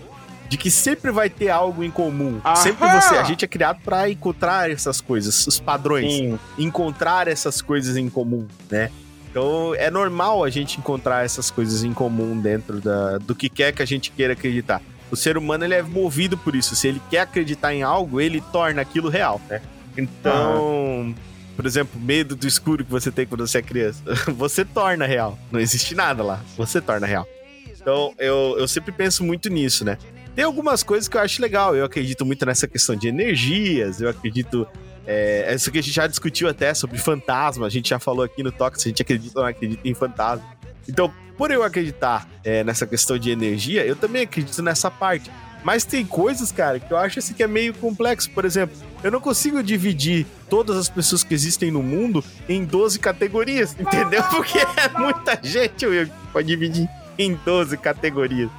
de 0.48 0.58
que 0.58 0.70
sempre 0.70 1.10
vai 1.10 1.30
ter 1.30 1.48
algo 1.48 1.82
em 1.82 1.90
comum. 1.90 2.40
Aham! 2.44 2.56
Sempre 2.56 2.88
você, 2.88 3.14
a 3.16 3.24
gente 3.24 3.44
é 3.44 3.48
criado 3.48 3.80
pra 3.82 4.10
encontrar 4.10 4.70
essas 4.70 5.00
coisas, 5.00 5.46
os 5.46 5.58
padrões, 5.58 6.12
Sim. 6.12 6.38
encontrar 6.58 7.28
essas 7.28 7.62
coisas 7.62 7.96
em 7.96 8.10
comum, 8.10 8.46
né? 8.70 8.90
Então 9.30 9.74
é 9.74 9.90
normal 9.90 10.44
a 10.44 10.50
gente 10.50 10.78
encontrar 10.78 11.24
essas 11.24 11.50
coisas 11.50 11.82
em 11.82 11.92
comum 11.92 12.38
dentro 12.38 12.80
da, 12.80 13.18
do 13.18 13.34
que 13.34 13.48
quer 13.48 13.72
que 13.72 13.82
a 13.82 13.86
gente 13.86 14.12
queira 14.12 14.34
acreditar. 14.34 14.80
O 15.10 15.16
ser 15.16 15.36
humano 15.36 15.64
ele 15.64 15.74
é 15.74 15.82
movido 15.82 16.36
por 16.36 16.54
isso. 16.54 16.76
Se 16.76 16.86
ele 16.86 17.02
quer 17.10 17.20
acreditar 17.20 17.74
em 17.74 17.82
algo, 17.82 18.20
ele 18.20 18.40
torna 18.52 18.82
aquilo 18.82 19.08
real, 19.08 19.40
né? 19.48 19.60
Então, 19.97 21.14
por 21.57 21.66
exemplo, 21.66 22.01
medo 22.01 22.34
do 22.34 22.47
escuro 22.47 22.84
que 22.84 22.90
você 22.90 23.11
tem 23.11 23.26
quando 23.26 23.47
você 23.47 23.59
é 23.59 23.62
criança, 23.62 24.03
você 24.34 24.64
torna 24.64 25.07
real. 25.07 25.38
Não 25.51 25.61
existe 25.61 25.95
nada 25.95 26.22
lá, 26.22 26.40
você 26.57 26.80
torna 26.80 27.07
real. 27.07 27.26
Então, 27.80 28.14
eu, 28.18 28.57
eu 28.59 28.66
sempre 28.66 28.92
penso 28.92 29.22
muito 29.22 29.49
nisso, 29.51 29.84
né? 29.84 29.99
Tem 30.34 30.45
algumas 30.45 30.82
coisas 30.82 31.07
que 31.07 31.16
eu 31.16 31.20
acho 31.20 31.40
legal. 31.40 31.76
Eu 31.76 31.84
acredito 31.84 32.24
muito 32.24 32.45
nessa 32.45 32.66
questão 32.66 32.97
de 32.97 33.09
energias, 33.09 34.01
eu 34.01 34.09
acredito. 34.09 34.66
É, 35.07 35.55
isso 35.55 35.70
que 35.70 35.78
a 35.78 35.82
gente 35.82 35.95
já 35.95 36.07
discutiu 36.07 36.49
até 36.49 36.72
sobre 36.72 36.97
fantasma, 36.97 37.66
a 37.66 37.68
gente 37.68 37.90
já 37.90 37.99
falou 37.99 38.24
aqui 38.24 38.42
no 38.42 38.51
Toque 38.51 38.80
se 38.80 38.88
a 38.88 38.90
gente 38.90 39.03
acredita 39.03 39.38
ou 39.38 39.42
não 39.45 39.51
acredita 39.51 39.86
em 39.86 39.92
fantasma. 39.92 40.45
Então, 40.88 41.12
por 41.36 41.51
eu 41.51 41.62
acreditar 41.62 42.28
é, 42.42 42.64
nessa 42.64 42.86
questão 42.86 43.18
de 43.18 43.30
energia, 43.30 43.84
eu 43.84 43.97
também 43.97 44.22
acredito 44.22 44.62
nessa 44.62 44.90
parte. 44.90 45.30
Mas 45.64 45.84
tem 45.84 46.04
coisas, 46.04 46.52
cara, 46.52 46.78
que 46.78 46.92
eu 46.92 46.96
acho 46.96 47.18
assim 47.18 47.32
que 47.32 47.42
é 47.42 47.46
meio 47.46 47.72
complexo. 47.72 48.30
Por 48.30 48.44
exemplo, 48.44 48.76
eu 49.02 49.10
não 49.10 49.20
consigo 49.20 49.62
dividir 49.62 50.26
todas 50.48 50.76
as 50.76 50.88
pessoas 50.90 51.24
que 51.24 51.32
existem 51.32 51.70
no 51.70 51.82
mundo 51.82 52.22
em 52.48 52.64
12 52.64 52.98
categorias, 52.98 53.74
entendeu? 53.80 54.22
Porque 54.24 54.58
é 54.58 54.98
muita 54.98 55.38
gente, 55.42 55.86
Will, 55.86 56.08
pode 56.32 56.46
dividir 56.46 56.88
em 57.18 57.34
12 57.44 57.78
categorias, 57.78 58.50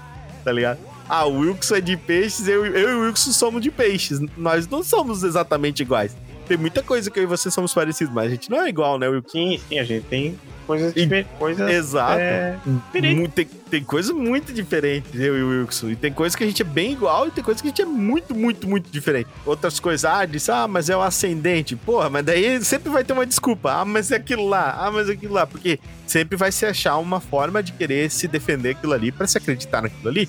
tá 0.44 0.52
ligado? 0.52 0.80
Ah, 1.08 1.26
o 1.26 1.40
Wilson 1.40 1.76
é 1.76 1.82
de 1.82 1.96
peixes, 1.96 2.48
eu, 2.48 2.66
eu 2.66 2.90
e 2.90 2.96
o 2.96 3.02
Wilson 3.06 3.32
somos 3.32 3.62
de 3.62 3.70
peixes. 3.70 4.20
Nós 4.36 4.68
não 4.68 4.82
somos 4.82 5.22
exatamente 5.24 5.84
iguais. 5.84 6.18
Tem 6.48 6.58
muita 6.58 6.84
coisa 6.84 7.10
que 7.10 7.20
eu 7.20 7.24
e 7.24 7.26
você 7.26 7.50
somos 7.50 7.74
parecidos, 7.74 8.14
mas 8.14 8.28
a 8.28 8.30
gente 8.30 8.50
não 8.50 8.62
é 8.62 8.70
igual, 8.70 9.00
né, 9.00 9.08
Wilson? 9.08 9.30
Sim, 9.30 9.60
sim, 9.68 9.80
a 9.80 9.84
gente 9.84 10.06
tem 10.06 10.40
coisas 10.66 10.94
diferentes. 10.94 11.32
Coisas, 11.38 11.70
Exato. 11.70 12.20
é, 12.20 12.58
tem, 12.92 13.30
tem 13.70 13.84
coisa 13.84 14.14
muito 14.14 14.54
diferente, 14.54 15.08
eu 15.14 15.38
e 15.38 15.44
o 15.44 15.62
Wilson. 15.62 15.90
E 15.90 15.96
tem 15.96 16.12
coisa 16.12 16.38
que 16.38 16.44
a 16.44 16.48
gente 16.48 16.62
é 16.62 16.66
bem 16.66 16.94
igual 16.94 17.28
e 17.28 17.32
tem 17.32 17.44
coisa 17.44 17.62
que 17.62 17.68
a 17.68 17.72
gente 17.72 17.82
é 17.82 17.86
muito, 17.86 18.36
muito, 18.36 18.68
muito 18.68 18.92
diferente. 18.92 19.30
Outras 19.46 19.80
coisas, 19.80 20.06
ah, 20.06 20.26
diz, 20.26 20.50
ah, 20.50 20.68
mas 20.68 20.90
é 20.90 20.96
o 20.96 21.02
ascendente. 21.02 21.76
Porra, 21.76 22.10
mas 22.10 22.26
daí 22.26 22.64
sempre 22.64 22.90
vai 22.90 23.04
ter 23.04 23.14
uma 23.14 23.26
desculpa. 23.26 23.74
Ah, 23.82 23.86
mas 23.86 24.12
é 24.12 24.18
aquilo 24.18 24.48
lá. 24.48 24.76
Ah, 24.80 24.92
mas 24.92 25.10
é 25.10 25.14
aquilo 25.14 25.34
lá. 25.34 25.46
Porque 25.46 25.80
sempre 26.06 26.38
vai 26.38 26.52
se 26.52 26.66
achar 26.66 26.98
uma 26.98 27.20
forma 27.20 27.62
de 27.62 27.72
querer 27.72 28.10
se 28.10 28.28
defender 28.28 28.72
aquilo 28.72 28.94
ali 28.94 29.12
pra 29.12 29.28
se 29.28 29.38
acreditar 29.38 29.82
naquilo 29.82 30.10
ali. 30.10 30.26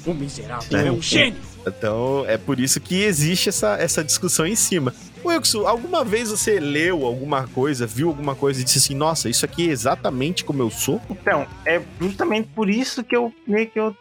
sim, 0.61 0.77
sim. 1.03 1.35
Então, 1.67 2.25
é 2.29 2.39
por 2.39 2.61
isso 2.61 2.81
que 2.81 3.03
existe 3.03 3.49
essa, 3.49 3.77
essa 3.77 4.05
discussão 4.05 4.47
em 4.47 4.55
cima. 4.55 4.95
Wilson, 5.27 5.67
alguma 5.67 6.05
vez 6.05 6.31
você 6.31 6.59
leu 6.61 7.05
alguma 7.05 7.47
coisa, 7.49 7.87
viu 7.87 8.09
alguma 8.09 8.35
coisa 8.35 8.61
e 8.61 8.65
disse 8.65 8.79
assim, 8.79 8.95
nossa, 8.95 9.29
isso 9.29 9.45
aqui 9.45 9.69
é 9.69 9.73
exatamente 9.73 10.45
como 10.45 10.63
eu 10.63 10.71
sou? 10.71 11.01
Então, 11.11 11.47
é 11.65 11.83
justamente 12.01 12.49
por 12.55 12.69
isso 12.69 13.03
que 13.03 13.17
eu 13.17 13.33
meio 13.47 13.69
que 13.69 13.79
eu 13.79 13.97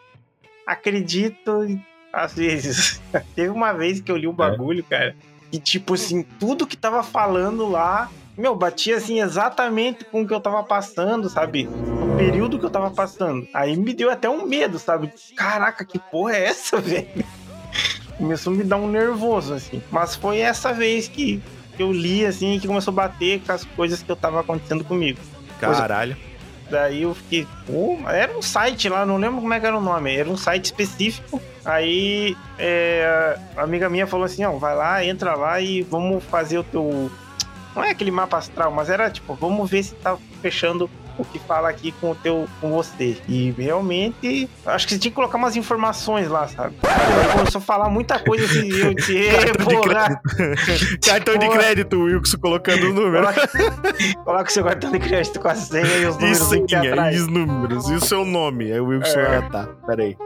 acredito 0.66 1.68
às 2.12 2.34
vezes. 2.36 3.02
Teve 3.36 3.50
uma 3.50 3.74
vez 3.74 4.00
que 4.00 4.12
eu 4.12 4.18
li 4.18 4.28
um 4.28 4.34
bagulho, 4.34 4.84
cara, 4.84 5.16
que 5.52 5.60
tipo 5.60 5.94
assim, 5.94 6.24
tudo 6.40 6.68
que 6.68 6.78
tava 6.78 7.04
falando 7.04 7.68
lá, 7.68 8.10
meu, 8.38 8.56
batia 8.56 8.98
assim 8.98 9.22
exatamente 9.22 10.04
com 10.06 10.22
o 10.22 10.28
que 10.28 10.34
eu 10.34 10.42
tava 10.42 10.64
passando, 10.64 11.30
sabe? 11.30 11.64
No 11.66 12.18
período 12.18 12.60
que 12.60 12.66
eu 12.66 12.70
tava 12.70 12.92
passando. 12.92 13.48
Aí 13.54 13.78
me 13.78 13.94
deu 13.94 14.10
até 14.10 14.30
um 14.30 14.46
medo, 14.46 14.78
sabe? 14.78 15.12
Caraca, 15.36 15.86
que 15.86 15.98
porra 15.98 16.36
é 16.36 16.46
essa, 16.46 16.78
velho? 16.82 17.26
Começou 18.18 18.54
a 18.54 18.56
me 18.56 18.64
dar 18.64 18.78
um 18.78 18.90
nervoso, 18.90 19.54
assim. 19.54 19.82
Mas 19.92 20.16
foi 20.16 20.40
essa 20.40 20.74
vez 20.74 21.08
que 21.08 21.42
eu 21.78 21.92
li, 21.92 22.26
assim, 22.26 22.60
que 22.60 22.68
começou 22.68 22.92
a 22.92 22.96
bater 22.96 23.42
com 23.42 23.52
as 23.52 23.64
coisas 23.64 24.02
que 24.02 24.10
eu 24.10 24.16
tava 24.16 24.40
acontecendo 24.40 24.84
comigo. 24.84 25.20
Caralho. 25.60 26.16
Daí 26.70 27.04
eu 27.04 27.14
fiquei, 27.14 27.48
era 28.12 28.36
um 28.36 28.42
site 28.42 28.90
lá, 28.90 29.06
não 29.06 29.18
lembro 29.18 29.40
como 29.40 29.54
é 29.54 29.58
era 29.58 29.78
o 29.78 29.82
nome, 29.82 30.16
era 30.16 30.28
um 30.28 30.38
site 30.38 30.66
específico. 30.66 31.40
Aí 31.64 32.36
é, 32.58 33.38
a 33.56 33.62
amiga 33.62 33.88
minha 33.88 34.08
falou 34.08 34.26
assim, 34.26 34.44
ó, 34.44 34.52
vai 34.54 34.76
lá, 34.76 35.06
entra 35.06 35.36
lá 35.36 35.62
e 35.62 35.84
vamos 35.84 36.24
fazer 36.24 36.58
o 36.58 36.64
teu. 36.64 37.12
Não 37.76 37.84
é 37.84 37.92
aquele 37.92 38.10
mapa 38.10 38.38
astral, 38.38 38.72
mas 38.72 38.90
era 38.90 39.12
tipo, 39.12 39.36
vamos 39.36 39.70
ver 39.70 39.84
se 39.84 39.94
tá 39.96 40.18
fechando 40.42 40.90
o 41.18 41.26
que 41.26 41.40
fala 41.40 41.70
aqui 41.70 41.92
com 41.94 42.12
o 42.12 42.16
teu, 42.16 42.48
com 42.60 42.70
você. 42.72 43.18
E 43.28 43.52
realmente, 43.52 44.50
acho 44.66 44.86
que 44.88 44.94
você 44.94 45.00
tinha 45.00 45.12
que 45.12 45.16
colocar 45.16 45.38
umas 45.38 45.56
informações 45.56 46.28
lá, 46.28 46.48
sabe? 46.48 46.76
Aí 46.84 47.32
começou 47.38 47.60
a 47.60 47.62
falar 47.62 47.90
muita 47.90 48.20
coisa 48.20 48.46
assim, 48.46 48.70
eu 48.70 48.94
disse, 48.94 49.16
"Ê, 49.18 49.32
Cartão 49.46 49.68
de 49.68 49.76
porra, 49.76 50.22
Cartão 51.06 51.38
de 51.38 51.50
crédito, 51.50 51.96
o 51.98 52.04
Wilson 52.06 52.38
colocando 52.38 52.90
o 52.90 52.94
número. 52.94 53.28
coloca, 54.24 54.50
o 54.50 54.52
seu 54.54 54.64
cartão 54.64 54.92
de 54.92 55.00
crédito 55.00 55.40
com 55.40 55.48
a 55.48 55.56
senha 55.56 55.86
e 55.98 56.06
os 56.06 56.16
números 56.16 56.40
Isso 56.40 56.56
aqui 56.56 56.76
atrás. 56.76 57.16
e 57.16 57.20
os 57.20 57.28
números, 57.28 57.90
e 57.90 57.94
o 57.94 58.02
seu 58.02 58.26
nome. 58.26 58.70
É 58.70 58.82
o 58.82 58.86
Wilson. 58.88 59.20
É. 59.20 59.38
Ah, 59.38 59.50
tá. 59.50 59.68
Peraí. 59.86 60.18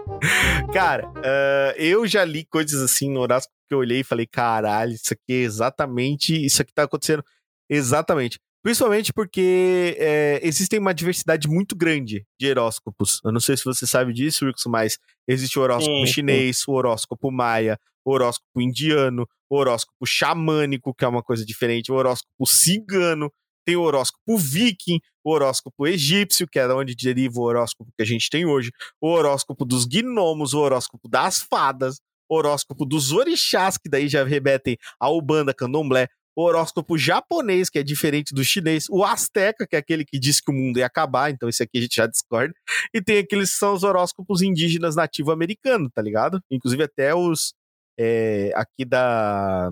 Cara, 0.73 1.09
ah, 1.17 1.73
eu 1.77 2.05
já 2.07 2.23
li 2.25 2.45
coisas 2.45 2.81
assim 2.81 3.11
no 3.11 3.21
horóscopo 3.21 3.53
que 3.67 3.73
eu 3.75 3.79
olhei 3.79 3.99
e 4.01 4.03
falei: 4.03 4.25
caralho, 4.25 4.93
isso 4.93 5.13
aqui 5.13 5.33
é 5.33 5.43
exatamente. 5.43 6.45
Isso 6.45 6.61
aqui 6.61 6.73
tá 6.73 6.83
acontecendo 6.83 7.23
exatamente. 7.69 8.39
Principalmente 8.61 9.13
porque 9.13 9.95
é, 9.97 10.39
existe 10.43 10.77
uma 10.77 10.93
diversidade 10.93 11.47
muito 11.47 11.75
grande 11.75 12.25
de 12.39 12.49
horóscopos. 12.51 13.21
Eu 13.23 13.31
não 13.31 13.39
sei 13.39 13.55
se 13.55 13.63
você 13.63 13.87
sabe 13.87 14.11
disso, 14.11 14.45
Wilson, 14.45 14.69
mas 14.69 14.97
existe 15.27 15.57
o 15.57 15.61
horóscopo 15.61 15.95
Sim, 15.99 16.05
sim. 16.05 16.13
chinês, 16.13 16.67
o 16.67 16.73
horóscopo 16.73 17.31
maia, 17.31 17.79
o 18.03 18.11
horóscopo 18.11 18.61
indiano, 18.61 19.25
o 19.49 19.57
horóscopo 19.57 20.05
xamânico, 20.05 20.93
que 20.93 21.05
é 21.05 21.07
uma 21.07 21.23
coisa 21.23 21.45
diferente, 21.45 21.91
o 21.91 21.95
horóscopo 21.95 22.45
cigano, 22.45 23.31
tem 23.65 23.75
o 23.75 23.81
horóscopo 23.81 24.37
viking, 24.37 24.99
o 25.23 25.31
horóscopo 25.31 25.87
egípcio, 25.87 26.47
que 26.47 26.59
é 26.59 26.67
da 26.67 26.75
onde 26.75 26.95
deriva 26.95 27.39
o 27.39 27.43
horóscopo 27.43 27.91
que 27.95 28.01
a 28.01 28.05
gente 28.05 28.29
tem 28.29 28.45
hoje, 28.45 28.71
o 28.99 29.07
horóscopo 29.07 29.63
dos 29.63 29.85
gnomos, 29.85 30.53
o 30.53 30.59
horóscopo 30.59 31.07
das 31.07 31.39
fadas, 31.41 31.99
o 32.27 32.35
horóscopo 32.35 32.85
dos 32.85 33.11
orixás, 33.11 33.77
que 33.77 33.89
daí 33.89 34.07
já 34.07 34.23
remetem 34.23 34.77
a 34.99 35.09
Ubanda, 35.09 35.53
Candomblé, 35.53 36.07
o 36.39 36.41
horóscopo 36.41 36.97
japonês, 36.97 37.69
que 37.69 37.77
é 37.77 37.83
diferente 37.83 38.33
do 38.33 38.45
chinês, 38.45 38.87
o 38.89 39.03
asteca, 39.03 39.67
que 39.67 39.75
é 39.75 39.79
aquele 39.79 40.05
que 40.05 40.17
diz 40.17 40.39
que 40.39 40.49
o 40.49 40.53
mundo 40.53 40.79
ia 40.79 40.85
acabar, 40.85 41.29
então 41.29 41.49
esse 41.49 41.61
aqui 41.61 41.77
a 41.77 41.81
gente 41.81 41.95
já 41.97 42.07
discorda, 42.07 42.53
e 42.93 43.01
tem 43.01 43.17
aqueles 43.17 43.51
que 43.51 43.57
são 43.57 43.73
os 43.73 43.83
horóscopos 43.83 44.41
indígenas 44.41 44.95
nativo-americanos, 44.95 45.91
tá 45.93 46.01
ligado? 46.01 46.41
Inclusive 46.49 46.83
até 46.83 47.13
os 47.13 47.53
é, 47.99 48.53
aqui 48.55 48.85
da, 48.85 49.69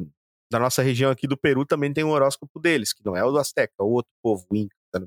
da 0.51 0.59
nossa 0.59 0.81
região 0.81 1.09
aqui 1.09 1.25
do 1.25 1.37
Peru 1.37 1.65
também 1.65 1.93
tem 1.93 2.03
um 2.03 2.09
horóscopo 2.09 2.59
deles, 2.59 2.91
que 2.91 3.05
não 3.05 3.15
é 3.15 3.23
o 3.23 3.31
do 3.31 3.39
asteca, 3.39 3.73
é 3.79 3.83
o 3.83 3.87
outro 3.87 4.11
povo, 4.21 4.45
o 4.51 4.55
Inca. 4.57 4.75
tá? 4.91 4.99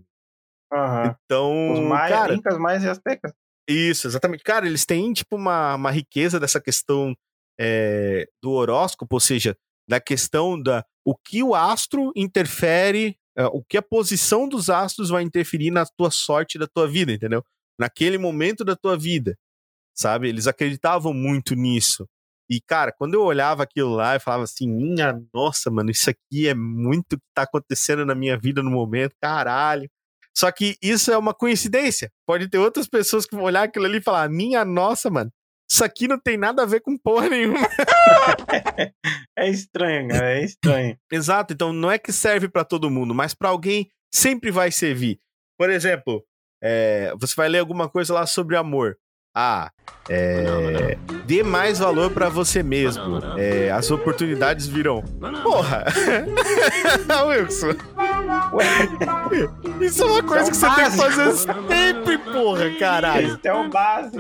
Aham. 0.73 1.15
Então, 1.27 1.73
Os 1.75 1.81
maias, 1.81 2.19
cara, 2.19 2.35
incas, 2.35 2.59
maias 2.59 2.85
e 2.85 2.89
astecas. 2.89 3.33
isso, 3.69 4.07
exatamente. 4.07 4.43
Cara, 4.43 4.67
eles 4.67 4.87
têm, 4.87 5.13
tipo, 5.13 5.37
uma, 5.37 5.75
uma 5.75 5.91
riqueza 5.91 6.41
dessa 6.41 6.59
questão 6.59 7.15
é, 7.61 8.27
do 8.43 8.53
horóscopo, 8.53 9.17
ou 9.17 9.21
seja, 9.21 9.55
da 9.87 10.01
questão 10.01 10.59
da 10.59 10.83
o 11.05 11.17
que 11.17 11.43
o 11.43 11.55
astro 11.55 12.13
interfere, 12.15 13.17
é, 13.37 13.47
o 13.47 13.63
que 13.63 13.77
a 13.77 13.83
posição 13.83 14.49
dos 14.49 14.69
astros 14.71 15.09
vai 15.09 15.23
interferir 15.23 15.71
na 15.71 15.85
tua 15.87 16.11
sorte 16.11 16.59
da 16.59 16.67
tua 16.67 16.87
vida, 16.87 17.13
entendeu? 17.13 17.45
naquele 17.81 18.19
momento 18.19 18.63
da 18.63 18.77
tua 18.77 18.97
vida, 18.97 19.39
sabe? 19.97 20.29
Eles 20.29 20.47
acreditavam 20.47 21.15
muito 21.15 21.55
nisso. 21.55 22.07
E, 22.49 22.61
cara, 22.61 22.93
quando 22.93 23.15
eu 23.15 23.23
olhava 23.23 23.63
aquilo 23.63 23.95
lá, 23.95 24.15
eu 24.15 24.21
falava 24.21 24.43
assim, 24.43 24.69
minha 24.69 25.19
nossa, 25.33 25.71
mano, 25.71 25.91
isso 25.91 26.11
aqui 26.11 26.47
é 26.47 26.55
muito 26.55 27.17
que 27.17 27.25
tá 27.35 27.43
acontecendo 27.43 28.05
na 28.05 28.15
minha 28.15 28.37
vida 28.37 28.63
no 28.63 28.71
momento, 28.71 29.15
caralho. 29.19 29.89
Só 30.37 30.53
que 30.53 30.77
isso 30.83 31.11
é 31.11 31.17
uma 31.17 31.33
coincidência. 31.33 32.13
Pode 32.27 32.49
ter 32.49 32.59
outras 32.59 32.87
pessoas 32.87 33.25
que 33.25 33.35
vão 33.35 33.45
olhar 33.45 33.63
aquilo 33.63 33.87
ali 33.87 33.99
e 33.99 34.03
falar, 34.03 34.29
minha 34.29 34.63
nossa, 34.65 35.09
mano, 35.09 35.33
isso 35.71 35.85
aqui 35.85 36.09
não 36.09 36.19
tem 36.19 36.37
nada 36.37 36.63
a 36.63 36.67
ver 36.67 36.81
com 36.81 36.97
porra 36.99 37.29
nenhuma. 37.29 37.61
É 39.39 39.49
estranho, 39.49 40.09
cara, 40.09 40.39
é 40.39 40.45
estranho. 40.45 40.99
Exato, 41.11 41.55
então 41.55 41.73
não 41.73 41.91
é 41.91 41.99
que 41.99 42.13
serve 42.13 42.47
pra 42.49 42.63
todo 42.63 42.91
mundo, 42.91 43.15
mas 43.15 43.33
pra 43.33 43.49
alguém 43.49 43.91
sempre 44.13 44.51
vai 44.51 44.71
servir. 44.71 45.19
Por 45.59 45.71
exemplo, 45.71 46.23
é, 46.63 47.15
você 47.19 47.35
vai 47.35 47.49
ler 47.49 47.61
alguma 47.61 47.89
coisa 47.89 48.13
lá 48.13 48.27
sobre 48.27 48.57
amor. 48.57 48.99
Ah, 49.35 49.71
é, 50.09 50.99
dê 51.25 51.45
mais 51.45 51.79
valor 51.79 52.11
pra 52.11 52.29
você 52.29 52.65
mesmo. 52.65 53.21
É, 53.37 53.71
as 53.71 53.89
oportunidades 53.91 54.67
virão. 54.67 55.05
Porra! 55.45 55.85
Wilson, 57.29 57.77
isso 59.81 60.03
é 60.03 60.07
uma 60.07 60.23
coisa 60.25 60.51
que 60.51 60.57
você 60.57 60.67
tem 60.75 60.85
que 60.85 60.97
fazer 60.97 61.33
sempre, 61.33 62.19
porra, 62.19 62.71
caralho. 62.79 63.35
Esse 63.35 63.49
é 63.49 63.55
o 63.55 63.69
básico. 63.69 64.19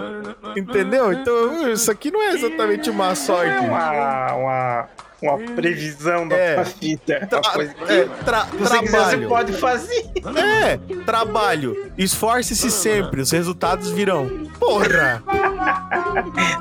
Entendeu? 0.57 1.13
Então, 1.13 1.69
isso 1.69 1.91
aqui 1.91 2.13
não 2.13 2.23
é 2.23 2.35
exatamente 2.35 2.89
uma 2.89 3.15
sorte. 3.17 3.59
Uma, 3.67 4.33
uma, 4.35 4.89
uma 5.23 5.39
previsão 5.55 6.27
da 6.27 6.37
É. 6.37 6.65
vida. 6.81 7.27
Tra- 7.29 7.41
coisa 7.53 7.75
que 7.75 7.93
é, 7.93 8.05
tra- 8.25 8.47
você 8.59 8.79
quiser, 8.81 8.81
você 8.81 8.89
trabalho. 8.89 9.29
pode 9.29 9.53
fazer. 9.55 10.11
É, 10.37 10.79
trabalho. 11.05 11.93
Esforce-se 11.99 12.71
sempre, 12.71 13.21
os 13.21 13.31
resultados 13.31 13.91
virão. 13.91 14.29
Porra! 14.59 15.23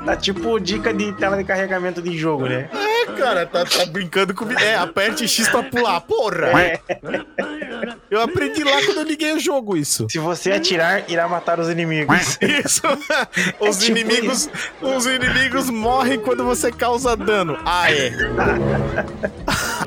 Tá 0.04 0.16
tipo 0.16 0.58
dica 0.60 0.92
de 0.94 1.12
tela 1.14 1.36
de 1.36 1.44
carregamento 1.44 2.00
de 2.00 2.16
jogo, 2.16 2.46
né? 2.46 2.68
É, 2.72 3.06
cara, 3.12 3.46
tá, 3.46 3.64
tá 3.64 3.84
brincando 3.86 4.32
comigo. 4.34 4.58
É, 4.60 4.76
aperte 4.76 5.26
X 5.26 5.48
pra 5.48 5.62
pular. 5.62 6.00
Porra! 6.02 6.46
É. 6.60 6.80
Eu 8.10 8.20
aprendi 8.22 8.62
lá 8.62 8.82
quando 8.84 8.98
eu 8.98 9.04
liguei 9.04 9.32
o 9.32 9.40
jogo 9.40 9.76
isso. 9.76 10.06
Se 10.10 10.18
você 10.18 10.52
atirar, 10.52 11.08
irá 11.10 11.26
matar 11.28 11.58
os 11.60 11.68
inimigos. 11.68 12.38
Isso. 12.42 12.82
Os 13.60 13.78
tipo 13.78 13.98
inimigos, 13.98 14.48
os 14.80 15.06
inimigos 15.06 15.70
morrem 15.70 16.18
quando 16.18 16.44
você 16.44 16.70
causa 16.72 17.16
dano. 17.16 17.58
Ah, 17.64 17.90
é. 17.92 18.10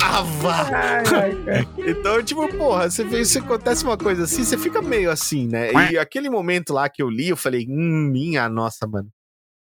Ah, 0.02 1.02
cara. 1.04 1.68
Então, 1.78 2.24
tipo, 2.24 2.48
porra, 2.56 2.90
você 2.90 3.04
vê, 3.04 3.26
se 3.26 3.40
acontece 3.40 3.84
uma 3.84 3.98
coisa 3.98 4.24
assim, 4.26 4.44
você 4.44 4.58
fica 4.58 4.82
meio 4.82 5.10
assim, 5.10 5.48
né? 5.48 5.72
E 5.92 5.98
aquele 5.98 6.30
momento 6.30 6.74
lá 6.74 6.88
que 6.88 7.02
eu 7.02 7.10
li, 7.10 7.30
eu 7.30 7.38
falei, 7.38 7.66
hum, 7.68 8.10
minha 8.12 8.48
nossa, 8.48 8.86
mano. 8.88 9.10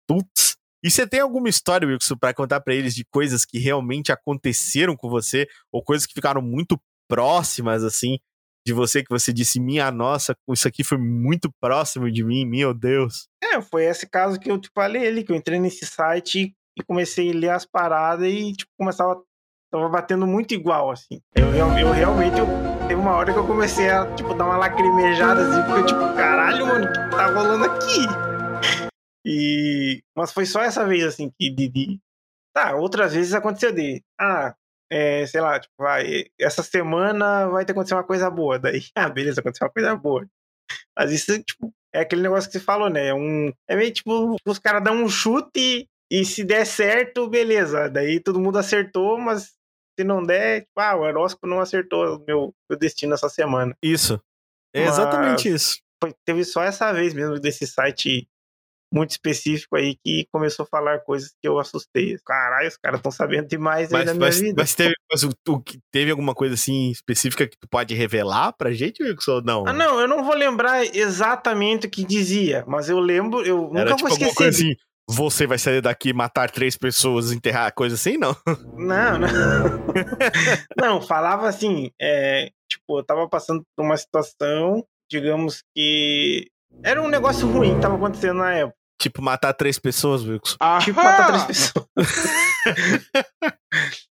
Putz. 0.08 0.56
E 0.82 0.90
você 0.90 1.06
tem 1.06 1.20
alguma 1.20 1.48
história, 1.48 1.86
Wilson, 1.86 2.16
pra 2.16 2.32
contar 2.32 2.60
pra 2.60 2.74
eles 2.74 2.94
de 2.94 3.04
coisas 3.04 3.44
que 3.44 3.58
realmente 3.58 4.12
aconteceram 4.12 4.96
com 4.96 5.08
você, 5.10 5.46
ou 5.72 5.82
coisas 5.82 6.06
que 6.06 6.14
ficaram 6.14 6.40
muito 6.40 6.80
próximas, 7.08 7.82
assim, 7.82 8.18
de 8.66 8.72
você, 8.72 9.02
que 9.02 9.10
você 9.10 9.32
disse, 9.32 9.58
minha 9.58 9.90
nossa, 9.90 10.36
isso 10.50 10.68
aqui 10.68 10.84
foi 10.84 10.98
muito 10.98 11.50
próximo 11.60 12.10
de 12.10 12.22
mim, 12.22 12.46
meu 12.46 12.72
Deus. 12.72 13.26
É, 13.42 13.60
foi 13.60 13.84
esse 13.84 14.08
caso 14.08 14.38
que 14.38 14.50
eu 14.50 14.58
te 14.58 14.70
falei 14.74 15.06
ali, 15.06 15.24
que 15.24 15.32
eu 15.32 15.36
entrei 15.36 15.58
nesse 15.58 15.84
site 15.84 16.54
e 16.82 16.84
comecei 16.86 17.30
a 17.30 17.34
ler 17.34 17.50
as 17.50 17.64
paradas 17.64 18.26
e, 18.28 18.52
tipo, 18.52 18.70
começava. 18.78 19.20
Tava 19.70 19.86
batendo 19.90 20.26
muito 20.26 20.54
igual, 20.54 20.90
assim. 20.90 21.20
Eu, 21.34 21.46
eu, 21.54 21.78
eu 21.78 21.92
realmente. 21.92 22.38
Eu, 22.38 22.46
teve 22.88 22.94
uma 22.94 23.12
hora 23.14 23.32
que 23.32 23.38
eu 23.38 23.46
comecei 23.46 23.90
a, 23.90 24.06
tipo, 24.14 24.32
dar 24.34 24.46
uma 24.46 24.56
lacrimejada, 24.56 25.42
assim, 25.46 25.62
porque 25.62 25.80
eu, 25.80 25.86
tipo, 25.86 26.14
caralho, 26.16 26.66
mano, 26.66 26.86
o 26.86 26.88
que 26.90 27.10
tá 27.10 27.26
rolando 27.26 27.64
aqui? 27.64 28.06
E. 29.24 30.02
Mas 30.16 30.32
foi 30.32 30.46
só 30.46 30.62
essa 30.62 30.86
vez, 30.86 31.04
assim, 31.04 31.30
que 31.38 31.50
de. 31.50 31.68
de- 31.68 32.00
Tá, 32.54 32.74
outras 32.74 33.12
vezes 33.14 33.34
aconteceu 33.34 33.72
de. 33.72 34.02
Ah, 34.18 34.54
é, 34.90 35.26
sei 35.26 35.40
lá, 35.40 35.60
tipo, 35.60 35.74
vai. 35.78 36.24
Essa 36.40 36.62
semana 36.62 37.46
vai 37.48 37.64
ter 37.64 37.72
acontecido 37.72 37.98
uma 37.98 38.04
coisa 38.04 38.30
boa. 38.30 38.58
Daí, 38.58 38.80
ah, 38.96 39.08
beleza, 39.08 39.40
aconteceu 39.40 39.66
uma 39.66 39.72
coisa 39.72 39.94
boa. 39.94 40.26
Mas 40.98 41.12
isso, 41.12 41.40
tipo, 41.42 41.72
é 41.94 42.00
aquele 42.00 42.22
negócio 42.22 42.50
que 42.50 42.58
você 42.58 42.64
falou, 42.64 42.88
né? 42.90 43.08
É, 43.08 43.14
um, 43.14 43.52
é 43.68 43.76
meio 43.76 43.92
tipo, 43.92 44.36
os 44.46 44.58
caras 44.58 44.82
dão 44.82 45.02
um 45.02 45.08
chute 45.08 45.86
e 46.10 46.24
se 46.24 46.44
der 46.44 46.64
certo, 46.66 47.28
beleza. 47.28 47.88
Daí 47.88 48.20
todo 48.20 48.40
mundo 48.40 48.58
acertou, 48.58 49.18
mas 49.18 49.52
se 49.98 50.04
não 50.04 50.22
der, 50.24 50.60
tipo, 50.62 50.80
ah, 50.80 50.96
o 50.96 51.00
horóscopo 51.00 51.46
não 51.46 51.60
acertou 51.60 52.16
o 52.16 52.24
meu, 52.26 52.54
meu 52.70 52.78
destino 52.78 53.14
essa 53.14 53.28
semana. 53.28 53.76
Isso. 53.82 54.20
É 54.74 54.84
Mas- 54.84 54.94
exatamente 54.98 55.48
isso. 55.48 55.78
Foi, 56.02 56.14
teve 56.24 56.44
só 56.44 56.62
essa 56.62 56.92
vez 56.92 57.12
mesmo 57.12 57.40
desse 57.40 57.66
site 57.66 58.28
muito 58.94 59.10
específico 59.10 59.76
aí 59.76 59.96
que 60.02 60.26
começou 60.32 60.62
a 60.62 60.66
falar 60.66 61.00
coisas 61.00 61.30
que 61.30 61.46
eu 61.48 61.58
assustei. 61.58 62.16
Caralho, 62.24 62.68
os 62.68 62.76
caras 62.78 63.00
estão 63.00 63.10
sabendo 63.12 63.46
demais 63.48 63.92
aí 63.92 63.98
Mas, 63.98 64.06
da 64.06 64.14
minha 64.14 64.26
mas, 64.26 64.40
vida. 64.40 64.54
mas 64.56 64.74
teve, 64.74 64.94
mas 65.12 65.24
o- 65.24 65.30
o 65.48 65.60
que- 65.60 65.78
teve 65.92 66.10
alguma 66.10 66.34
coisa 66.34 66.54
assim 66.54 66.90
específica 66.90 67.46
que 67.46 67.58
tu 67.58 67.68
pode 67.68 67.94
revelar 67.94 68.52
pra 68.52 68.72
gente, 68.72 69.02
Wilson, 69.02 69.32
ou 69.32 69.42
não? 69.42 69.64
Ah, 69.66 69.72
não, 69.74 70.00
eu 70.00 70.08
não 70.08 70.24
vou 70.24 70.34
lembrar 70.34 70.86
exatamente 70.96 71.86
o 71.86 71.90
que 71.90 72.04
dizia, 72.04 72.64
mas 72.66 72.88
eu 72.88 72.98
lembro, 72.98 73.44
eu 73.44 73.62
nunca 73.62 73.80
Era 73.80 73.90
vou 73.90 73.96
tipo 73.98 74.08
alguma 74.12 74.30
esquecer. 74.30 74.48
assim, 74.48 74.76
você 75.08 75.46
vai 75.46 75.58
sair 75.58 75.80
daqui, 75.80 76.12
matar 76.12 76.50
três 76.50 76.76
pessoas, 76.76 77.32
enterrar, 77.32 77.72
coisa 77.74 77.94
assim, 77.94 78.16
não? 78.18 78.36
Não, 78.76 79.18
não. 79.18 79.28
não, 80.78 81.00
falava 81.02 81.48
assim, 81.48 81.90
é, 82.00 82.50
tipo, 82.70 82.98
eu 82.98 83.04
tava 83.04 83.28
passando 83.28 83.62
por 83.74 83.84
uma 83.84 83.96
situação, 83.96 84.84
digamos 85.10 85.62
que 85.74 86.50
era 86.82 87.00
um 87.02 87.08
negócio 87.08 87.50
ruim 87.50 87.74
que 87.76 87.80
tava 87.80 87.96
acontecendo 87.96 88.38
na 88.38 88.52
época. 88.52 88.76
Tipo, 89.00 89.22
matar 89.22 89.52
três 89.54 89.78
pessoas, 89.78 90.24
Wilson. 90.24 90.56
Tipo, 90.84 91.02
matar 91.02 91.26
três 91.28 91.44
pessoas. 91.72 91.86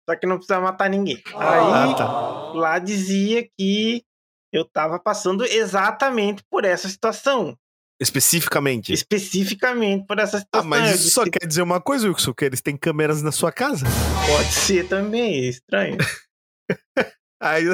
Só 0.09 0.17
que 0.17 0.27
não 0.27 0.37
precisa 0.37 0.61
matar 0.61 0.91
ninguém. 0.91 1.21
Aí, 1.35 1.93
Ah, 1.93 1.95
tá. 1.97 2.09
lá 2.53 2.79
dizia 2.79 3.49
que 3.59 4.05
eu 4.53 4.65
tava 4.65 4.99
passando 5.01 5.45
exatamente 5.45 6.45
por 6.51 6.65
essa 6.65 6.89
situação. 6.89 7.57
Especificamente. 8.01 8.93
Especificamente 8.93 10.07
por 10.07 10.19
essa 10.19 10.39
Ah, 10.39 10.41
situação. 10.41 10.69
mas 10.69 10.91
Eu 10.91 10.97
isso 10.97 11.11
só 11.11 11.25
quer 11.25 11.47
dizer 11.47 11.63
uma 11.63 11.81
coisa, 11.81 12.09
Wilson, 12.09 12.35
que 12.35 12.45
eles 12.45 12.61
têm 12.61 12.77
câmeras 12.77 13.23
na 13.23 13.31
sua 13.33 13.53
casa. 13.53 13.87
Pode 14.27 14.53
ser 14.53 14.89
também, 14.89 15.45
é 15.47 15.49
estranho. 15.49 15.97
Aí 17.41 17.65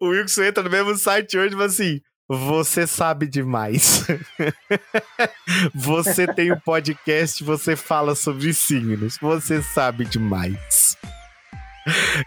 o 0.00 0.08
Wilson 0.08 0.42
entra 0.44 0.62
no 0.62 0.70
mesmo 0.70 0.96
site 0.96 1.36
hoje 1.36 1.48
e 1.54 1.56
fala 1.56 1.66
assim: 1.66 2.00
Você 2.28 2.86
sabe 2.86 3.26
demais. 3.26 4.06
você 5.74 6.26
tem 6.32 6.52
um 6.52 6.60
podcast, 6.60 7.42
você 7.42 7.74
fala 7.76 8.14
sobre 8.14 8.52
signos. 8.52 9.16
Você 9.20 9.62
sabe 9.62 10.04
demais. 10.04 10.96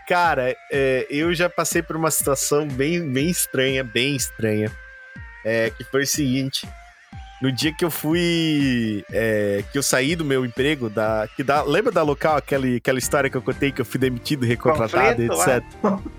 Cara, 0.08 0.56
é, 0.72 1.08
eu 1.10 1.34
já 1.34 1.50
passei 1.50 1.82
por 1.82 1.96
uma 1.96 2.12
situação 2.12 2.68
bem, 2.68 3.12
bem 3.12 3.30
estranha, 3.30 3.84
bem 3.84 4.16
estranha. 4.16 4.72
É, 5.46 5.70
que 5.70 5.84
foi 5.86 6.04
o 6.04 6.08
seguinte. 6.08 6.68
No 7.42 7.52
dia 7.52 7.72
que 7.72 7.86
eu 7.86 7.92
fui. 7.92 9.04
é, 9.12 9.64
que 9.72 9.78
eu 9.78 9.84
saí 9.84 10.16
do 10.16 10.26
meu 10.26 10.44
emprego, 10.46 10.90
da, 10.90 11.28
que 11.36 11.44
dá, 11.44 11.62
lembra 11.64 11.92
da 11.92 12.02
local, 12.02 12.38
aquele, 12.38 12.78
aquela 12.78 12.98
história 12.98 13.30
que 13.30 13.38
eu 13.38 13.42
contei 13.42 13.72
que 13.72 13.82
eu 13.82 13.86
fui 13.86 14.00
demitido, 14.00 14.46
recontratado, 14.46 15.26
lá. 15.28 15.58
etc. 15.58 15.64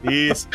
Isso. 0.05 0.49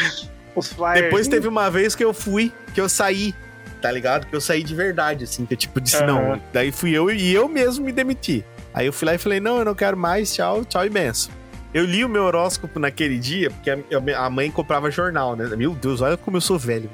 Os 0.55 0.71
flyers. 0.71 1.01
Depois 1.01 1.27
teve 1.27 1.47
uma 1.47 1.69
vez 1.69 1.95
que 1.95 2.03
eu 2.03 2.13
fui, 2.13 2.51
que 2.73 2.79
eu 2.79 2.87
saí, 2.87 3.33
tá 3.81 3.91
ligado? 3.91 4.27
Que 4.27 4.35
eu 4.35 4.39
saí 4.41 4.63
de 4.63 4.73
verdade, 4.73 5.25
assim, 5.25 5.45
que 5.45 5.53
eu 5.53 5.57
tipo 5.57 5.81
disse, 5.81 5.97
Aham. 5.97 6.05
não. 6.05 6.41
Daí 6.53 6.71
fui 6.71 6.91
eu 6.91 7.09
e 7.11 7.33
eu 7.33 7.49
mesmo 7.49 7.85
me 7.85 7.91
demiti. 7.91 8.45
Aí 8.73 8.85
eu 8.85 8.93
fui 8.93 9.05
lá 9.05 9.13
e 9.15 9.17
falei, 9.17 9.39
não, 9.39 9.59
eu 9.59 9.65
não 9.65 9.75
quero 9.75 9.97
mais, 9.97 10.33
tchau, 10.33 10.63
tchau 10.63 10.87
benção. 10.89 11.31
Eu 11.73 11.85
li 11.85 12.05
o 12.05 12.09
meu 12.09 12.23
horóscopo 12.23 12.79
naquele 12.79 13.17
dia, 13.17 13.49
porque 13.49 13.69
a, 13.69 14.25
a 14.25 14.29
mãe 14.29 14.49
comprava 14.51 14.91
jornal, 14.91 15.35
né? 15.35 15.47
Meu 15.55 15.73
Deus, 15.73 16.01
olha 16.01 16.15
como 16.15 16.37
eu 16.37 16.41
sou 16.41 16.57
velho. 16.57 16.89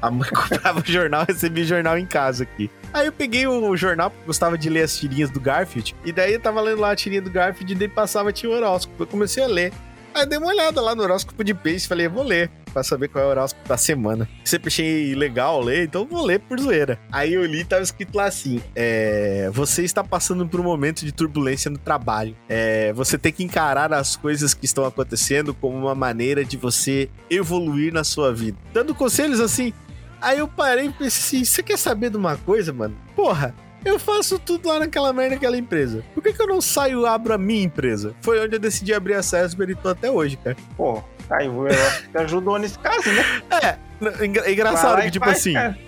A 0.00 0.10
mãe 0.10 0.28
comprava 0.30 0.82
jornal, 0.84 1.24
recebi 1.26 1.64
jornal 1.64 1.98
em 1.98 2.06
casa 2.06 2.44
aqui. 2.44 2.70
Aí 2.92 3.06
eu 3.06 3.12
peguei 3.12 3.46
o 3.46 3.76
jornal, 3.76 4.10
porque 4.10 4.26
gostava 4.26 4.56
de 4.56 4.68
ler 4.68 4.82
as 4.82 4.96
tirinhas 4.96 5.30
do 5.30 5.40
Garfield. 5.40 5.94
E 6.04 6.12
daí 6.12 6.34
eu 6.34 6.40
tava 6.40 6.60
lendo 6.60 6.80
lá 6.80 6.92
a 6.92 6.96
tirinha 6.96 7.20
do 7.20 7.30
Garfield 7.30 7.72
e 7.72 7.76
daí 7.76 7.88
passava 7.88 8.32
tinha 8.32 8.50
o 8.50 8.54
horóscopo. 8.54 9.02
Eu 9.02 9.06
comecei 9.06 9.42
a 9.42 9.46
ler. 9.46 9.72
Aí 10.14 10.26
dei 10.26 10.38
uma 10.38 10.48
olhada 10.48 10.80
lá 10.80 10.94
no 10.94 11.02
horóscopo 11.02 11.44
de 11.44 11.54
peixe, 11.54 11.86
falei, 11.86 12.08
vou 12.08 12.24
ler, 12.24 12.50
pra 12.72 12.82
saber 12.82 13.08
qual 13.08 13.24
é 13.24 13.26
o 13.26 13.30
horóscopo 13.30 13.68
da 13.68 13.76
semana. 13.76 14.28
Sempre 14.44 14.68
achei 14.68 15.14
legal 15.14 15.60
ler, 15.60 15.84
então 15.84 16.06
vou 16.06 16.24
ler 16.24 16.40
por 16.40 16.58
zoeira. 16.58 16.98
Aí 17.12 17.34
eu 17.34 17.44
li 17.44 17.60
e 17.60 17.64
tava 17.64 17.82
escrito 17.82 18.16
lá 18.16 18.24
assim: 18.24 18.60
é, 18.74 19.50
Você 19.52 19.84
está 19.84 20.02
passando 20.02 20.46
por 20.48 20.60
um 20.60 20.64
momento 20.64 21.04
de 21.04 21.12
turbulência 21.12 21.70
no 21.70 21.78
trabalho. 21.78 22.34
É, 22.48 22.92
você 22.94 23.18
tem 23.18 23.32
que 23.32 23.44
encarar 23.44 23.92
as 23.92 24.16
coisas 24.16 24.54
que 24.54 24.64
estão 24.64 24.84
acontecendo 24.84 25.52
como 25.54 25.76
uma 25.76 25.94
maneira 25.94 26.44
de 26.44 26.56
você 26.56 27.08
evoluir 27.30 27.92
na 27.92 28.02
sua 28.02 28.32
vida. 28.32 28.56
Dando 28.72 28.94
conselhos 28.94 29.40
assim. 29.40 29.72
Aí 30.20 30.38
eu 30.38 30.48
parei 30.48 30.86
e 30.86 30.92
pensei 30.92 31.40
assim: 31.40 31.44
você 31.44 31.62
quer 31.62 31.78
saber 31.78 32.10
de 32.10 32.16
uma 32.16 32.36
coisa, 32.36 32.72
mano? 32.72 32.96
Porra, 33.14 33.54
eu 33.84 33.98
faço 33.98 34.38
tudo 34.38 34.68
lá 34.68 34.80
naquela 34.80 35.12
merda 35.12 35.34
daquela 35.36 35.56
empresa. 35.56 36.02
Por 36.14 36.22
que, 36.22 36.32
que 36.32 36.42
eu 36.42 36.46
não 36.48 36.60
saio 36.60 37.02
e 37.02 37.06
abro 37.06 37.32
a 37.32 37.38
minha 37.38 37.64
empresa? 37.64 38.14
Foi 38.20 38.40
onde 38.44 38.56
eu 38.56 38.60
decidi 38.60 38.92
abrir 38.92 39.14
a 39.14 39.22
Sesber 39.22 39.70
e 39.70 39.74
tô 39.74 39.88
até 39.88 40.10
hoje, 40.10 40.36
cara. 40.36 40.56
Pô, 40.76 41.02
aí 41.30 41.46
eu 41.46 41.66
acho 41.68 42.08
que 42.08 42.18
ajudou 42.18 42.58
nesse 42.58 42.78
caso, 42.78 43.08
né? 43.12 43.42
É, 43.62 44.24
engra- 44.24 44.46
é 44.48 44.52
engraçado 44.52 45.02
que, 45.02 45.10
tipo 45.12 45.24
faz, 45.24 45.38
assim. 45.38 45.52
cara. 45.52 45.78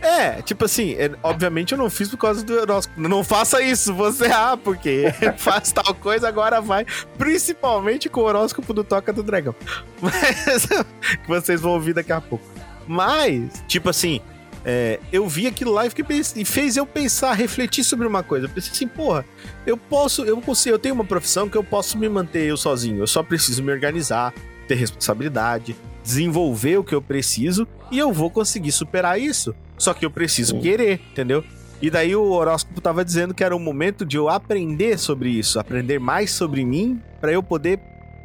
É, 0.00 0.42
tipo 0.42 0.66
assim, 0.66 0.92
é, 0.98 1.10
obviamente 1.22 1.72
eu 1.72 1.78
não 1.78 1.88
fiz 1.88 2.10
por 2.10 2.18
causa 2.18 2.44
do 2.44 2.52
horóscopo. 2.60 3.00
Não 3.00 3.24
faça 3.24 3.62
isso, 3.62 3.94
você 3.94 4.26
ah, 4.32 4.54
porque 4.62 5.04
faz 5.38 5.72
tal 5.72 5.94
coisa, 5.94 6.28
agora 6.28 6.60
vai. 6.60 6.84
Principalmente 7.16 8.08
com 8.10 8.20
o 8.20 8.24
horóscopo 8.24 8.72
do 8.74 8.84
Toca 8.84 9.12
do 9.14 9.22
Dragão. 9.22 9.54
Mas, 10.02 10.66
que 10.66 11.26
vocês 11.28 11.60
vão 11.60 11.72
ouvir 11.72 11.94
daqui 11.94 12.12
a 12.12 12.20
pouco. 12.20 12.44
Mas, 12.86 13.62
tipo 13.66 13.88
assim, 13.88 14.20
é, 14.64 14.98
eu 15.12 15.28
vi 15.28 15.46
aquilo 15.46 15.72
lá 15.72 15.86
e, 15.86 15.90
fiquei 15.90 16.22
e 16.36 16.44
fez 16.44 16.76
eu 16.76 16.86
pensar, 16.86 17.34
refletir 17.34 17.84
sobre 17.84 18.06
uma 18.06 18.22
coisa. 18.22 18.46
Eu 18.46 18.50
pensei 18.50 18.72
assim, 18.72 18.88
porra, 18.88 19.24
eu 19.66 19.76
posso, 19.76 20.24
eu 20.24 20.40
consigo, 20.40 20.74
eu 20.74 20.78
tenho 20.78 20.94
uma 20.94 21.04
profissão 21.04 21.48
que 21.48 21.56
eu 21.56 21.64
posso 21.64 21.98
me 21.98 22.08
manter 22.08 22.46
eu 22.46 22.56
sozinho. 22.56 22.98
Eu 22.98 23.06
só 23.06 23.22
preciso 23.22 23.62
me 23.62 23.70
organizar, 23.70 24.32
ter 24.66 24.76
responsabilidade, 24.76 25.76
desenvolver 26.02 26.78
o 26.78 26.84
que 26.84 26.94
eu 26.94 27.02
preciso 27.02 27.68
e 27.90 27.98
eu 27.98 28.12
vou 28.12 28.30
conseguir 28.30 28.72
superar 28.72 29.20
isso. 29.20 29.54
Só 29.76 29.92
que 29.92 30.06
eu 30.06 30.10
preciso 30.10 30.60
querer, 30.60 31.00
entendeu? 31.10 31.44
E 31.82 31.90
daí 31.90 32.16
o 32.16 32.30
horóscopo 32.30 32.80
tava 32.80 33.04
dizendo 33.04 33.34
que 33.34 33.44
era 33.44 33.54
o 33.54 33.58
momento 33.58 34.06
de 34.06 34.16
eu 34.16 34.28
aprender 34.28 34.98
sobre 34.98 35.28
isso, 35.28 35.58
aprender 35.58 35.98
mais 35.98 36.30
sobre 36.30 36.64
mim 36.64 37.02
para 37.20 37.32
eu 37.32 37.42
poder 37.42 37.78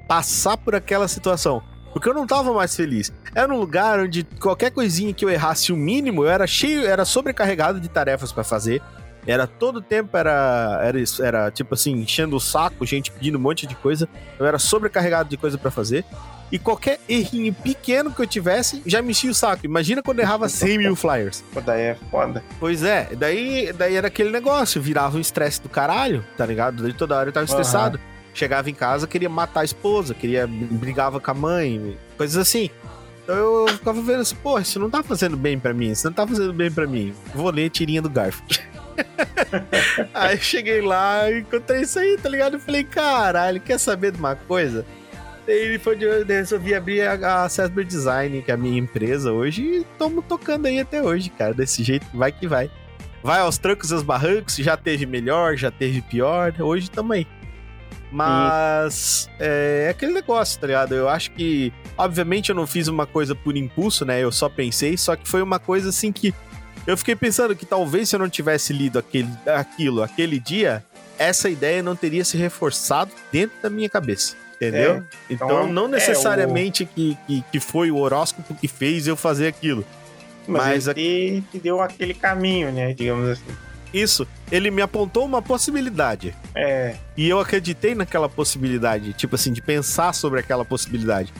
passar 0.07 0.55
por 0.55 0.75
aquela 0.75 1.07
situação. 1.07 1.61
Porque 1.93 2.07
eu 2.07 2.13
não 2.13 2.27
tava 2.27 2.53
mais 2.53 2.75
feliz. 2.75 3.11
Era 3.33 3.53
um 3.53 3.57
lugar 3.57 3.99
onde 3.99 4.23
qualquer 4.39 4.71
coisinha 4.71 5.13
que 5.13 5.25
eu 5.25 5.29
errasse 5.29 5.71
o 5.71 5.77
mínimo, 5.77 6.23
eu 6.23 6.29
era 6.29 6.45
cheio, 6.45 6.85
era 6.85 7.05
sobrecarregado 7.05 7.79
de 7.79 7.89
tarefas 7.89 8.31
para 8.31 8.43
fazer. 8.43 8.81
Era 9.27 9.45
todo 9.45 9.81
tempo 9.81 10.15
era, 10.15 10.79
era 10.83 10.97
era 11.21 11.51
tipo 11.51 11.73
assim, 11.73 11.91
enchendo 11.93 12.35
o 12.35 12.39
saco, 12.39 12.85
gente 12.85 13.11
pedindo 13.11 13.37
um 13.37 13.41
monte 13.41 13.67
de 13.67 13.75
coisa. 13.75 14.07
Eu 14.39 14.45
era 14.45 14.57
sobrecarregado 14.57 15.29
de 15.29 15.37
coisa 15.37 15.57
para 15.57 15.69
fazer. 15.69 16.05
E 16.51 16.57
qualquer 16.57 16.99
errinho 17.07 17.53
pequeno 17.53 18.11
que 18.11 18.21
eu 18.21 18.25
tivesse, 18.25 18.81
já 18.85 19.01
me 19.01 19.11
enchia 19.11 19.29
o 19.29 19.35
saco. 19.35 19.65
Imagina 19.65 20.01
quando 20.01 20.19
eu 20.19 20.23
errava 20.23 20.49
100 20.49 20.77
mil 20.79 20.95
flyers. 20.95 21.43
Pô, 21.53 21.61
daí 21.61 21.81
é 21.81 21.97
foda. 22.09 22.43
Pois 22.59 22.81
é, 22.81 23.09
daí, 23.15 23.71
daí 23.71 23.95
era 23.95 24.07
aquele 24.07 24.31
negócio, 24.31 24.81
virava 24.81 25.15
um 25.17 25.21
estresse 25.21 25.61
do 25.61 25.69
caralho, 25.69 26.25
tá 26.35 26.45
ligado? 26.45 26.81
Daí 26.81 26.93
toda 26.93 27.15
hora 27.15 27.29
eu 27.29 27.33
tava 27.33 27.45
estressado. 27.45 27.99
Chegava 28.33 28.69
em 28.69 28.73
casa, 28.73 29.07
queria 29.07 29.29
matar 29.29 29.61
a 29.61 29.65
esposa, 29.65 30.13
queria 30.13 30.47
brigava 30.47 31.19
com 31.19 31.31
a 31.31 31.33
mãe, 31.33 31.97
coisas 32.17 32.37
assim. 32.37 32.69
Então 33.23 33.35
eu 33.35 33.67
ficava 33.67 34.01
vendo 34.01 34.21
assim, 34.21 34.35
pô, 34.35 34.57
isso 34.59 34.79
não 34.79 34.89
tá 34.89 35.03
fazendo 35.03 35.37
bem 35.37 35.59
pra 35.59 35.73
mim, 35.73 35.91
isso 35.91 36.07
não 36.07 36.13
tá 36.13 36.25
fazendo 36.25 36.53
bem 36.53 36.71
pra 36.71 36.87
mim. 36.87 37.13
Vou 37.33 37.51
ler 37.51 37.69
tirinha 37.69 38.01
do 38.01 38.09
Garfo. 38.09 38.41
aí 40.13 40.35
eu 40.35 40.41
cheguei 40.41 40.81
lá 40.81 41.29
e 41.29 41.41
encontrei 41.41 41.81
isso 41.81 41.99
aí, 41.99 42.17
tá 42.17 42.27
ligado? 42.27 42.55
Eu 42.55 42.59
falei, 42.59 42.83
caralho, 42.83 43.61
quer 43.61 43.77
saber 43.77 44.11
de 44.11 44.19
uma 44.19 44.35
coisa? 44.35 44.85
Ele 45.47 45.79
foi 45.79 45.95
de 45.95 46.05
eu 46.05 46.25
resolvi 46.25 46.75
abrir 46.75 47.01
a, 47.01 47.45
a 47.45 47.83
Design, 47.83 48.41
que 48.41 48.51
é 48.51 48.53
a 48.53 48.57
minha 48.57 48.79
empresa 48.79 49.31
hoje, 49.31 49.63
e 49.63 49.77
estamos 49.81 50.23
tocando 50.27 50.67
aí 50.67 50.79
até 50.79 51.01
hoje, 51.01 51.29
cara. 51.31 51.53
Desse 51.53 51.83
jeito, 51.83 52.05
vai 52.13 52.31
que 52.31 52.47
vai. 52.47 52.69
Vai 53.23 53.41
aos 53.41 53.57
trancos 53.57 53.91
e 53.91 53.93
aos 53.93 54.03
barrancos, 54.03 54.55
já 54.55 54.77
teve 54.77 55.05
melhor, 55.05 55.55
já 55.55 55.69
teve 55.69 56.01
pior, 56.01 56.53
hoje 56.59 56.85
estamos 56.85 57.11
aí. 57.11 57.27
Mas 58.11 59.29
é, 59.39 59.85
é 59.87 59.89
aquele 59.89 60.13
negócio, 60.13 60.59
tá 60.59 60.67
ligado? 60.67 60.95
Eu 60.95 61.07
acho 61.07 61.31
que, 61.31 61.71
obviamente, 61.97 62.49
eu 62.49 62.55
não 62.55 62.65
fiz 62.65 62.87
uma 62.87 63.05
coisa 63.05 63.35
por 63.35 63.55
impulso, 63.55 64.03
né? 64.05 64.21
Eu 64.21 64.31
só 64.31 64.49
pensei, 64.49 64.97
só 64.97 65.15
que 65.15 65.27
foi 65.27 65.41
uma 65.41 65.59
coisa 65.59 65.89
assim 65.89 66.11
que 66.11 66.33
eu 66.87 66.97
fiquei 66.97 67.15
pensando 67.15 67.55
que 67.55 67.65
talvez 67.65 68.09
se 68.09 68.15
eu 68.15 68.19
não 68.19 68.29
tivesse 68.29 68.73
lido 68.73 68.97
aquele, 68.97 69.29
aquilo 69.45 70.01
aquele 70.01 70.39
dia, 70.39 70.83
essa 71.17 71.49
ideia 71.49 71.83
não 71.83 71.95
teria 71.95 72.25
se 72.25 72.35
reforçado 72.37 73.11
dentro 73.31 73.55
da 73.61 73.69
minha 73.69 73.89
cabeça. 73.89 74.35
Entendeu? 74.55 75.05
então, 75.29 75.47
então, 75.47 75.71
não 75.71 75.85
é, 75.85 75.89
necessariamente 75.89 76.85
que, 76.85 77.17
que, 77.25 77.41
que 77.49 77.59
foi 77.61 77.91
o 77.91 77.97
horóscopo 77.97 78.53
que 78.55 78.67
fez 78.67 79.07
eu 79.07 79.15
fazer 79.15 79.47
aquilo. 79.47 79.85
Mas, 80.45 80.63
Mas 80.63 80.87
a- 80.89 80.91
ele 80.91 81.41
te, 81.43 81.47
te 81.51 81.59
deu 81.59 81.79
aquele 81.79 82.13
caminho, 82.13 82.69
né? 82.71 82.93
Digamos 82.93 83.29
assim. 83.29 83.43
Isso, 83.93 84.27
ele 84.51 84.71
me 84.71 84.81
apontou 84.81 85.25
uma 85.25 85.41
possibilidade. 85.41 86.35
É. 86.55 86.95
E 87.15 87.27
eu 87.29 87.39
acreditei 87.39 87.93
naquela 87.95 88.27
possibilidade, 88.29 89.13
tipo 89.13 89.35
assim, 89.35 89.51
de 89.53 89.61
pensar 89.61 90.13
sobre 90.13 90.39
aquela 90.39 90.65
possibilidade. 90.65 91.33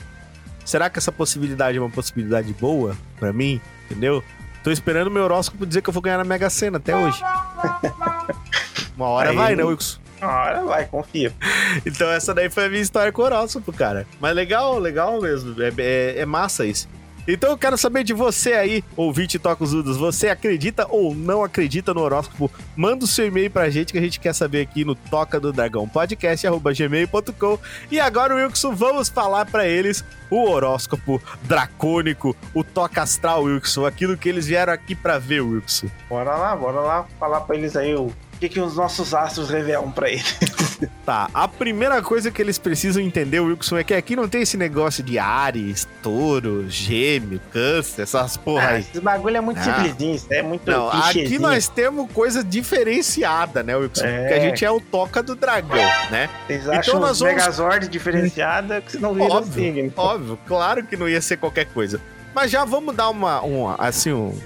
Será 0.64 0.88
que 0.88 0.98
essa 0.98 1.10
possibilidade 1.10 1.78
é 1.78 1.80
uma 1.80 1.90
possibilidade 1.90 2.52
boa 2.52 2.96
pra 3.18 3.32
mim? 3.32 3.60
Entendeu? 3.90 4.22
Tô 4.62 4.70
esperando 4.70 5.10
meu 5.10 5.24
horóscopo 5.24 5.66
dizer 5.66 5.82
que 5.82 5.88
eu 5.88 5.92
vou 5.92 6.02
ganhar 6.02 6.18
na 6.18 6.24
Mega 6.24 6.48
Sena 6.50 6.76
até 6.78 6.94
hoje. 6.94 7.20
Uma 8.96 9.06
hora 9.06 9.30
Aí- 9.30 9.36
vai, 9.36 9.56
né, 9.56 9.64
Wilson? 9.64 9.98
Uma 10.20 10.32
hora 10.32 10.64
vai, 10.64 10.84
confia. 10.86 11.32
Então 11.86 12.10
essa 12.10 12.34
daí 12.34 12.50
foi 12.50 12.66
a 12.66 12.68
minha 12.68 12.82
história 12.82 13.10
com 13.10 13.22
o 13.22 13.24
horóscopo, 13.24 13.72
cara. 13.72 14.06
Mas 14.20 14.34
legal, 14.34 14.78
legal 14.78 15.20
mesmo. 15.20 15.54
É, 15.62 15.72
é- 15.78 16.18
é 16.20 16.26
massa 16.26 16.66
isso. 16.66 16.88
Então 17.26 17.50
eu 17.50 17.58
quero 17.58 17.76
saber 17.76 18.04
de 18.04 18.12
você 18.12 18.52
aí, 18.54 18.84
ouvinte 18.96 19.38
Toca 19.38 19.62
os 19.62 19.72
Udos. 19.72 19.96
Você 19.96 20.28
acredita 20.28 20.86
ou 20.88 21.14
não 21.14 21.44
acredita 21.44 21.94
no 21.94 22.00
horóscopo? 22.00 22.50
Manda 22.76 23.04
o 23.04 23.08
seu 23.08 23.26
e-mail 23.26 23.50
pra 23.50 23.70
gente 23.70 23.92
que 23.92 23.98
a 23.98 24.02
gente 24.02 24.18
quer 24.18 24.34
saber 24.34 24.62
aqui 24.62 24.84
no 24.84 24.94
Toca 24.94 25.38
do 25.38 25.52
Dragão 25.52 25.88
Podcast, 25.88 26.46
arroba 26.46 26.72
gmail.com. 26.72 27.58
E 27.90 28.00
agora, 28.00 28.34
Wilson, 28.34 28.74
vamos 28.74 29.08
falar 29.08 29.46
pra 29.46 29.66
eles 29.66 30.04
o 30.30 30.48
horóscopo 30.48 31.20
dracônico, 31.42 32.36
o 32.54 32.62
toca 32.62 33.02
astral, 33.02 33.42
Wilson, 33.42 33.84
aquilo 33.84 34.16
que 34.16 34.28
eles 34.28 34.46
vieram 34.46 34.72
aqui 34.72 34.94
pra 34.94 35.18
ver, 35.18 35.40
Wilson. 35.40 35.88
Bora 36.08 36.36
lá, 36.36 36.54
bora 36.54 36.80
lá 36.80 37.06
falar 37.18 37.40
pra 37.40 37.56
eles 37.56 37.76
aí 37.76 37.94
o 37.94 38.12
que, 38.40 38.48
que 38.48 38.58
os 38.60 38.74
nossos 38.76 39.12
astros 39.14 39.48
revelam 39.50 39.90
pra 39.92 40.08
eles. 40.10 40.36
Tá, 41.04 41.28
a 41.34 41.46
primeira 41.46 42.00
coisa 42.00 42.30
que 42.30 42.40
eles 42.40 42.56
precisam 42.56 43.02
entender, 43.02 43.38
Wilson, 43.40 43.76
é 43.78 43.84
que 43.84 43.92
aqui 43.92 44.16
não 44.16 44.26
tem 44.28 44.40
esse 44.42 44.56
negócio 44.56 45.02
de 45.02 45.18
Ares, 45.18 45.86
Touro, 46.02 46.64
Gêmeo, 46.70 47.38
Câncer, 47.52 48.02
essas 48.02 48.38
porra 48.38 48.62
Ah, 48.62 48.68
aí. 48.70 48.80
esse 48.80 48.98
bagulho 49.00 49.36
é 49.36 49.40
muito 49.42 49.58
Ah. 49.58 49.64
simplesinho, 49.64 50.14
isso 50.14 50.26
é 50.30 50.40
muito 50.42 50.70
Não, 50.70 50.88
aqui 50.88 51.38
nós 51.38 51.68
temos 51.68 52.10
coisa 52.12 52.42
diferenciada, 52.42 53.62
né, 53.62 53.76
Wilson? 53.76 54.04
É. 54.06 54.20
Porque 54.20 54.34
a 54.34 54.40
gente 54.40 54.64
é 54.64 54.70
o 54.70 54.80
toca 54.80 55.22
do 55.22 55.34
dragão, 55.34 55.76
né? 56.10 56.30
Vocês 56.46 56.62
então 56.62 56.74
acham 56.78 57.00
nós 57.00 57.10
os 57.12 57.18
vamos- 57.20 57.34
Megazord 57.34 57.88
diferenciada 57.88 58.80
que 58.80 58.92
vocês 58.92 59.02
não 59.02 59.12
viram 59.12 59.26
Óbvio, 59.30 59.70
assim. 59.70 59.92
óbvio, 59.96 60.38
claro 60.46 60.82
que 60.84 60.96
não 60.96 61.08
ia 61.08 61.20
ser 61.20 61.36
qualquer 61.36 61.66
coisa. 61.66 62.00
Mas 62.34 62.50
já 62.50 62.64
vamos 62.64 62.94
dar 62.96 63.10
uma, 63.10 63.40
uma 63.42 63.74
assim, 63.78 64.12
um, 64.12 64.38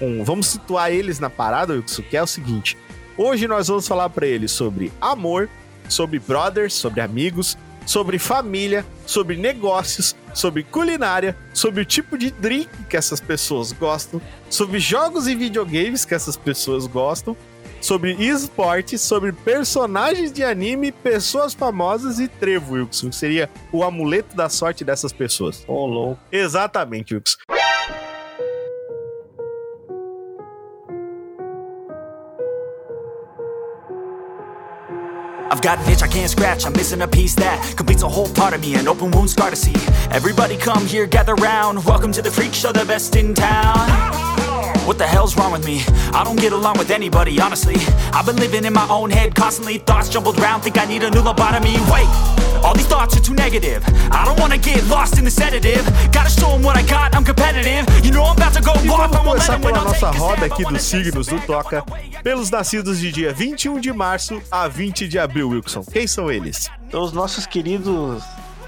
um- 0.00 0.24
Vamos 0.24 0.48
situar 0.48 0.90
eles 0.90 1.20
na 1.20 1.30
parada, 1.30 1.74
Wilson, 1.74 2.02
que 2.02 2.16
é 2.16 2.22
o 2.22 2.26
seguinte. 2.26 2.76
Hoje 3.18 3.48
nós 3.48 3.68
vamos 3.68 3.88
falar 3.88 4.10
pra 4.10 4.26
eles 4.26 4.52
sobre 4.52 4.92
amor, 5.00 5.48
sobre 5.88 6.18
brothers, 6.18 6.74
sobre 6.74 7.00
amigos, 7.00 7.56
sobre 7.86 8.18
família, 8.18 8.84
sobre 9.06 9.36
negócios, 9.36 10.14
sobre 10.34 10.62
culinária, 10.62 11.34
sobre 11.54 11.80
o 11.80 11.84
tipo 11.84 12.18
de 12.18 12.30
drink 12.30 12.68
que 12.90 12.96
essas 12.96 13.18
pessoas 13.18 13.72
gostam, 13.72 14.20
sobre 14.50 14.78
jogos 14.78 15.26
e 15.26 15.34
videogames 15.34 16.04
que 16.04 16.14
essas 16.14 16.36
pessoas 16.36 16.86
gostam, 16.86 17.34
sobre 17.80 18.12
esportes, 18.14 19.00
sobre 19.00 19.32
personagens 19.32 20.30
de 20.30 20.44
anime, 20.44 20.92
pessoas 20.92 21.54
famosas 21.54 22.18
e 22.18 22.28
trevo, 22.28 22.74
Wilson, 22.74 23.08
que 23.08 23.16
seria 23.16 23.48
o 23.72 23.82
amuleto 23.82 24.36
da 24.36 24.50
sorte 24.50 24.84
dessas 24.84 25.12
pessoas. 25.12 25.64
Ô, 25.66 25.86
louco. 25.86 26.20
Exatamente, 26.30 27.14
Wilson. 27.14 27.55
I've 35.50 35.62
got 35.62 35.78
an 35.78 35.92
itch 35.92 36.02
I 36.02 36.08
can't 36.08 36.30
scratch, 36.30 36.66
I'm 36.66 36.72
missing 36.72 37.02
a 37.02 37.08
piece 37.08 37.34
that 37.36 37.74
completes 37.76 38.02
a 38.02 38.08
whole 38.08 38.28
part 38.28 38.54
of 38.54 38.60
me, 38.60 38.74
an 38.74 38.88
open 38.88 39.10
wound 39.12 39.30
scar 39.30 39.50
to 39.50 39.56
see. 39.56 39.74
Everybody 40.10 40.56
come 40.56 40.84
here, 40.86 41.06
gather 41.06 41.34
round. 41.36 41.84
Welcome 41.84 42.12
to 42.12 42.22
the 42.22 42.30
freak 42.30 42.52
show, 42.52 42.72
the 42.72 42.84
best 42.84 43.14
in 43.16 43.34
town. 43.34 44.25
What 44.86 44.98
the 44.98 45.06
hell's 45.06 45.36
wrong 45.36 45.52
with 45.52 45.64
me? 45.64 45.82
I 46.12 46.22
don't 46.24 46.38
get 46.38 46.52
along 46.52 46.78
with 46.78 46.90
anybody, 46.90 47.40
honestly. 47.40 47.76
I've 48.12 48.26
been 48.26 48.36
living 48.36 48.64
in 48.64 48.72
my 48.72 48.86
own 48.88 49.10
head 49.10 49.34
constantly, 49.34 49.78
thoughts 49.78 50.08
jumbled 50.08 50.38
round, 50.40 50.62
think 50.62 50.78
I 50.78 50.86
need 50.86 51.02
a 51.02 51.10
new 51.10 51.22
lobotomy. 51.22 51.74
Wait, 51.90 52.08
all 52.64 52.74
these 52.74 52.86
thoughts 52.86 53.16
are 53.16 53.20
too 53.20 53.34
negative. 53.34 53.82
I 54.10 54.24
don't 54.24 54.38
wanna 54.38 54.58
get 54.58 54.84
lost 54.88 55.18
in 55.18 55.24
the 55.24 55.30
sedative. 55.30 55.84
Gotta 56.12 56.30
show 56.30 56.54
'em 56.54 56.62
what 56.62 56.76
I 56.76 56.82
got, 56.82 57.14
I'm 57.14 57.24
competitive. 57.24 57.84
You 58.04 58.12
know 58.12 58.24
I'm 58.24 58.36
about 58.36 58.54
to 58.54 58.62
go 58.62 58.72
E 58.82 58.88
off, 58.88 59.10
vamos 59.12 59.14
I 59.14 59.26
won't 59.26 59.38
let 59.38 59.46
começar 59.46 59.54
'em 59.54 59.60
win, 59.60 59.72
pela 59.72 59.84
nossa 59.84 60.10
roda 60.10 60.46
aqui 60.46 60.64
dos 60.64 60.82
signos 60.82 61.26
do 61.26 61.40
Toca, 61.40 61.82
pelos 62.22 62.50
nascidos 62.50 62.98
de 63.00 63.12
dia 63.12 63.32
21 63.32 63.80
de 63.80 63.92
março 63.92 64.40
a 64.50 64.68
20 64.68 65.08
de 65.08 65.18
abril, 65.18 65.50
Wilson. 65.50 65.84
Quem 65.92 66.06
são 66.06 66.30
eles? 66.30 66.70
Então, 66.88 67.02
os 67.02 67.12
nossos 67.12 67.46
queridos 67.46 68.22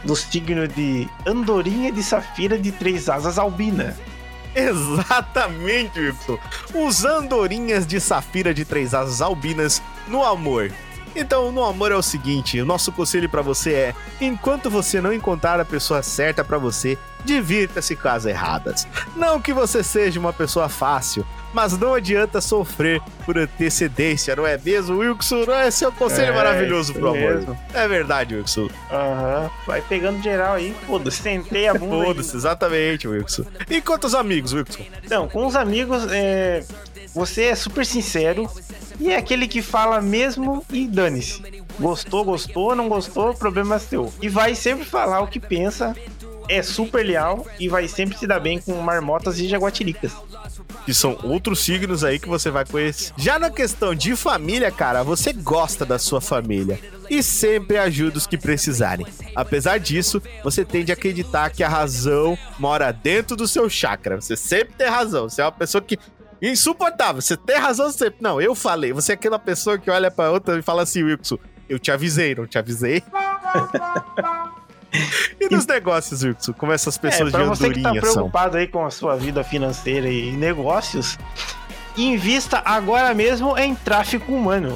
do 0.04 0.14
signo 0.14 0.68
de 0.68 1.08
Andorinha 1.26 1.90
de 1.90 2.02
Safira 2.02 2.58
de 2.58 2.70
Três 2.72 3.08
Asas 3.08 3.38
Albina. 3.38 3.96
Exatamente, 4.58 6.00
Wilson. 6.00 6.38
Os 6.74 7.04
andorinhas 7.04 7.86
de 7.86 8.00
safira 8.00 8.52
de 8.52 8.64
três 8.64 8.94
asas 8.94 9.20
albinas 9.20 9.82
no 10.08 10.24
amor. 10.24 10.72
Então, 11.18 11.50
no 11.50 11.64
amor 11.64 11.90
é 11.90 11.96
o 11.96 12.02
seguinte, 12.02 12.60
o 12.60 12.64
nosso 12.64 12.92
conselho 12.92 13.28
pra 13.28 13.42
você 13.42 13.72
é: 13.72 13.94
enquanto 14.20 14.70
você 14.70 15.00
não 15.00 15.12
encontrar 15.12 15.58
a 15.58 15.64
pessoa 15.64 16.02
certa 16.02 16.44
pra 16.44 16.58
você, 16.58 16.96
divirta-se 17.24 17.96
com 17.96 18.08
as 18.08 18.24
erradas. 18.24 18.86
Não 19.16 19.40
que 19.40 19.52
você 19.52 19.82
seja 19.82 20.20
uma 20.20 20.32
pessoa 20.32 20.68
fácil, 20.68 21.26
mas 21.52 21.76
não 21.76 21.94
adianta 21.94 22.40
sofrer 22.40 23.02
por 23.26 23.36
antecedência, 23.36 24.36
não 24.36 24.46
é 24.46 24.56
mesmo, 24.56 24.98
Wilson? 24.98 25.44
Não 25.46 25.54
é 25.54 25.70
seu 25.70 25.90
conselho 25.90 26.32
É, 26.32 26.34
maravilhoso 26.36 26.92
pro 26.94 27.08
amor. 27.08 27.34
mesmo. 27.34 27.58
É 27.74 27.88
verdade, 27.88 28.36
Wilson. 28.36 28.68
Aham. 28.90 29.50
Vai 29.66 29.82
pegando 29.82 30.22
geral 30.22 30.54
aí, 30.54 30.74
foda-se, 30.86 31.20
sentei 31.22 31.66
a 31.66 31.74
bunda. 31.74 32.04
Foda-se, 32.04 32.36
exatamente, 32.36 33.08
Wilson. 33.08 33.44
E 33.68 33.80
quantos 33.82 34.14
amigos, 34.14 34.52
Wilson? 34.52 34.84
Então, 35.02 35.28
com 35.28 35.46
os 35.46 35.56
amigos, 35.56 36.06
é, 36.12 36.62
você 37.14 37.44
é 37.44 37.54
super 37.54 37.84
sincero 37.84 38.48
e 39.00 39.10
é 39.10 39.16
aquele 39.16 39.46
que 39.46 39.62
fala 39.62 40.00
mesmo 40.00 40.64
e 40.72 40.86
dane-se. 40.86 41.42
Gostou, 41.78 42.24
gostou, 42.24 42.74
não 42.74 42.88
gostou, 42.88 43.34
problema 43.34 43.76
é 43.76 43.78
seu. 43.78 44.12
E 44.20 44.28
vai 44.28 44.54
sempre 44.54 44.84
falar 44.84 45.20
o 45.20 45.28
que 45.28 45.38
pensa, 45.38 45.94
é 46.48 46.62
super 46.62 47.04
leal 47.04 47.46
e 47.60 47.68
vai 47.68 47.86
sempre 47.86 48.18
se 48.18 48.26
dar 48.26 48.40
bem 48.40 48.58
com 48.58 48.74
marmotas 48.80 49.38
e 49.38 49.46
jaguatiricas. 49.46 50.12
que 50.84 50.94
são 50.94 51.18
outros 51.22 51.60
signos 51.60 52.02
aí 52.02 52.18
que 52.18 52.28
você 52.28 52.50
vai 52.50 52.64
conhecer. 52.64 53.12
Já 53.16 53.38
na 53.38 53.50
questão 53.50 53.94
de 53.94 54.16
família, 54.16 54.70
cara, 54.70 55.02
você 55.02 55.32
gosta 55.32 55.84
da 55.84 55.98
sua 55.98 56.20
família 56.20 56.80
e 57.10 57.22
sempre 57.22 57.76
ajuda 57.76 58.16
os 58.16 58.26
que 58.26 58.38
precisarem. 58.38 59.06
Apesar 59.36 59.78
disso, 59.78 60.20
você 60.42 60.64
tende 60.64 60.90
a 60.90 60.94
acreditar 60.94 61.50
que 61.50 61.62
a 61.62 61.68
razão 61.68 62.38
mora 62.58 62.90
dentro 62.90 63.36
do 63.36 63.46
seu 63.46 63.68
chakra. 63.68 64.20
Você 64.20 64.34
sempre 64.36 64.74
tem 64.74 64.88
razão. 64.88 65.28
Você 65.28 65.42
é 65.42 65.44
uma 65.44 65.52
pessoa 65.52 65.82
que 65.82 65.98
insuportável. 66.40 67.20
Você 67.20 67.36
tem 67.36 67.56
razão 67.56 67.90
sempre. 67.90 68.18
Não, 68.20 68.40
eu 68.40 68.54
falei. 68.54 68.92
Você 68.92 69.12
é 69.12 69.14
aquela 69.14 69.38
pessoa 69.38 69.78
que 69.78 69.90
olha 69.90 70.10
pra 70.10 70.30
outra 70.30 70.58
e 70.58 70.62
fala 70.62 70.82
assim, 70.82 71.02
Wilson, 71.02 71.38
eu 71.68 71.78
te 71.78 71.90
avisei, 71.90 72.34
não 72.34 72.46
te 72.46 72.58
avisei. 72.58 73.02
e 75.40 75.48
nos 75.50 75.66
negócios, 75.66 76.22
Wilson, 76.22 76.52
como 76.54 76.72
essas 76.72 76.96
pessoas 76.96 77.28
é, 77.28 77.32
pra 77.32 77.42
de 77.42 77.48
você 77.48 77.70
que 77.70 77.80
tá 77.80 77.90
andorinha 77.90 78.06
são? 78.06 78.14
preocupado 78.14 78.56
aí 78.56 78.66
com 78.66 78.84
a 78.84 78.90
sua 78.90 79.16
vida 79.16 79.44
financeira 79.44 80.08
e 80.08 80.32
negócios, 80.32 81.18
invista 82.04 82.62
agora 82.64 83.12
mesmo 83.14 83.56
em 83.58 83.74
tráfico 83.74 84.32
humano. 84.32 84.74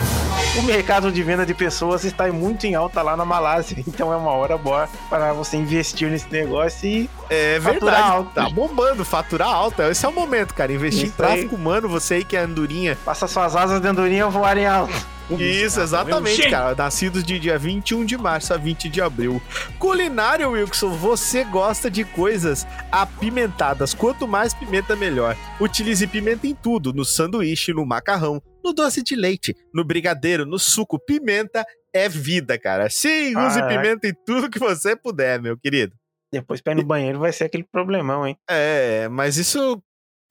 O 0.59 0.63
mercado 0.63 1.11
de 1.11 1.23
venda 1.23 1.47
de 1.47 1.55
pessoas 1.55 2.05
está 2.05 2.31
muito 2.31 2.67
em 2.67 2.75
alta 2.75 3.01
lá 3.01 3.17
na 3.17 3.25
Malásia, 3.25 3.77
então 3.89 4.13
é 4.13 4.17
uma 4.17 4.33
hora 4.33 4.59
boa 4.59 4.87
para 5.09 5.33
você 5.33 5.57
investir 5.57 6.11
nesse 6.11 6.31
negócio 6.31 6.87
e 6.87 7.11
É 7.31 7.59
Faturar 7.61 7.95
verdade. 7.95 8.13
alto. 8.17 8.31
Tá 8.35 8.51
bombando, 8.51 9.05
faturar 9.05 9.49
alto. 9.49 9.81
Esse 9.83 10.05
é 10.05 10.09
o 10.09 10.13
momento, 10.13 10.53
cara. 10.55 10.73
Investir 10.73 11.05
em 11.05 11.07
Isso 11.09 11.15
aí. 11.23 11.29
tráfico 11.29 11.55
humano, 11.57 11.89
você 11.89 12.15
aí 12.15 12.25
que 12.25 12.37
é 12.37 12.41
andorinha. 12.41 12.99
passa 13.05 13.27
suas 13.27 13.57
asas 13.57 13.81
de 13.81 13.89
andorinha 13.89 14.27
voarem 14.29 14.67
alto. 14.67 14.93
Isso, 15.31 15.81
exatamente, 15.81 16.37
Chega. 16.37 16.51
cara. 16.51 16.75
Nascidos 16.75 17.23
de 17.25 17.39
dia 17.39 17.59
21 17.59 18.05
de 18.05 18.17
março 18.17 18.53
a 18.53 18.57
20 18.57 18.89
de 18.89 19.01
abril. 19.01 19.41
Culinária, 19.79 20.49
Wilson, 20.49 20.91
você 20.91 21.45
gosta 21.45 21.91
de 21.91 22.05
coisas 22.05 22.67
apimentadas. 22.91 23.95
Quanto 23.95 24.27
mais 24.29 24.53
pimenta, 24.53 24.95
melhor. 24.97 25.37
Utilize 25.61 26.07
pimenta 26.07 26.47
em 26.47 26.55
tudo: 26.55 26.93
no 26.93 27.05
sanduíche, 27.05 27.73
no 27.73 27.87
macarrão, 27.87 28.43
no 28.65 28.73
doce 28.73 29.03
de 29.03 29.15
leite, 29.15 29.57
no 29.73 29.85
brigadeiro, 29.85 30.45
no 30.45 30.59
suco. 30.59 30.99
Pimenta 30.99 31.65
é 31.93 32.09
vida, 32.09 32.59
cara. 32.59 32.89
Sim, 32.91 33.29
use 33.29 33.59
Caraca. 33.61 33.69
pimenta 33.69 34.09
em 34.09 34.15
tudo 34.27 34.51
que 34.51 34.59
você 34.59 34.97
puder, 34.97 35.41
meu 35.41 35.57
querido. 35.57 35.95
Depois 36.33 36.61
pra 36.61 36.73
ir 36.73 36.77
no 36.77 36.85
banheiro 36.85 37.19
vai 37.19 37.31
ser 37.33 37.45
aquele 37.45 37.65
problemão, 37.65 38.27
hein? 38.27 38.37
É, 38.49 39.09
mas 39.09 39.37
isso. 39.37 39.83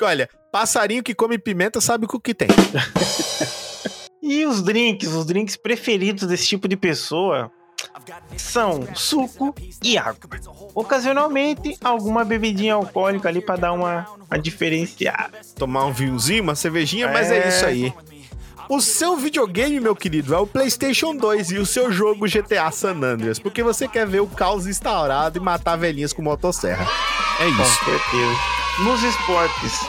Olha, 0.01 0.27
passarinho 0.51 1.03
que 1.03 1.13
come 1.13 1.37
pimenta 1.37 1.79
sabe 1.79 2.07
o 2.11 2.19
que 2.19 2.33
tem. 2.33 2.47
E 4.21 4.45
os 4.45 4.61
drinks, 4.61 5.09
os 5.13 5.25
drinks 5.25 5.55
preferidos 5.55 6.27
desse 6.27 6.47
tipo 6.47 6.67
de 6.67 6.77
pessoa 6.77 7.51
são 8.37 8.87
suco 8.95 9.53
e 9.83 9.97
água. 9.97 10.15
Ocasionalmente, 10.75 11.75
alguma 11.83 12.23
bebidinha 12.23 12.75
alcoólica 12.75 13.27
ali 13.29 13.41
pra 13.41 13.55
dar 13.55 13.71
uma, 13.73 14.05
uma 14.29 14.37
diferenciada. 14.39 15.39
Tomar 15.55 15.85
um 15.85 15.91
vinhozinho, 15.93 16.43
uma 16.43 16.55
cervejinha, 16.55 17.07
mas 17.07 17.31
é 17.31 17.39
É. 17.39 17.47
isso 17.49 17.65
aí. 17.65 17.93
O 18.69 18.79
seu 18.79 19.17
videogame, 19.17 19.79
meu 19.81 19.95
querido, 19.95 20.33
é 20.33 20.37
o 20.37 20.47
PlayStation 20.47 21.13
2 21.15 21.51
e 21.51 21.57
o 21.57 21.65
seu 21.65 21.91
jogo 21.91 22.25
GTA 22.27 22.71
San 22.71 22.95
Andreas, 23.03 23.37
porque 23.39 23.61
você 23.61 23.85
quer 23.87 24.07
ver 24.07 24.21
o 24.21 24.27
caos 24.27 24.65
instaurado 24.65 25.37
e 25.37 25.41
matar 25.41 25.75
velhinhas 25.75 26.13
com 26.13 26.21
motosserra. 26.21 26.87
É 27.39 27.43
Com 27.45 27.61
isso. 27.63 27.83
certeza. 27.83 28.39
Nos 28.85 29.03
esportes, 29.03 29.79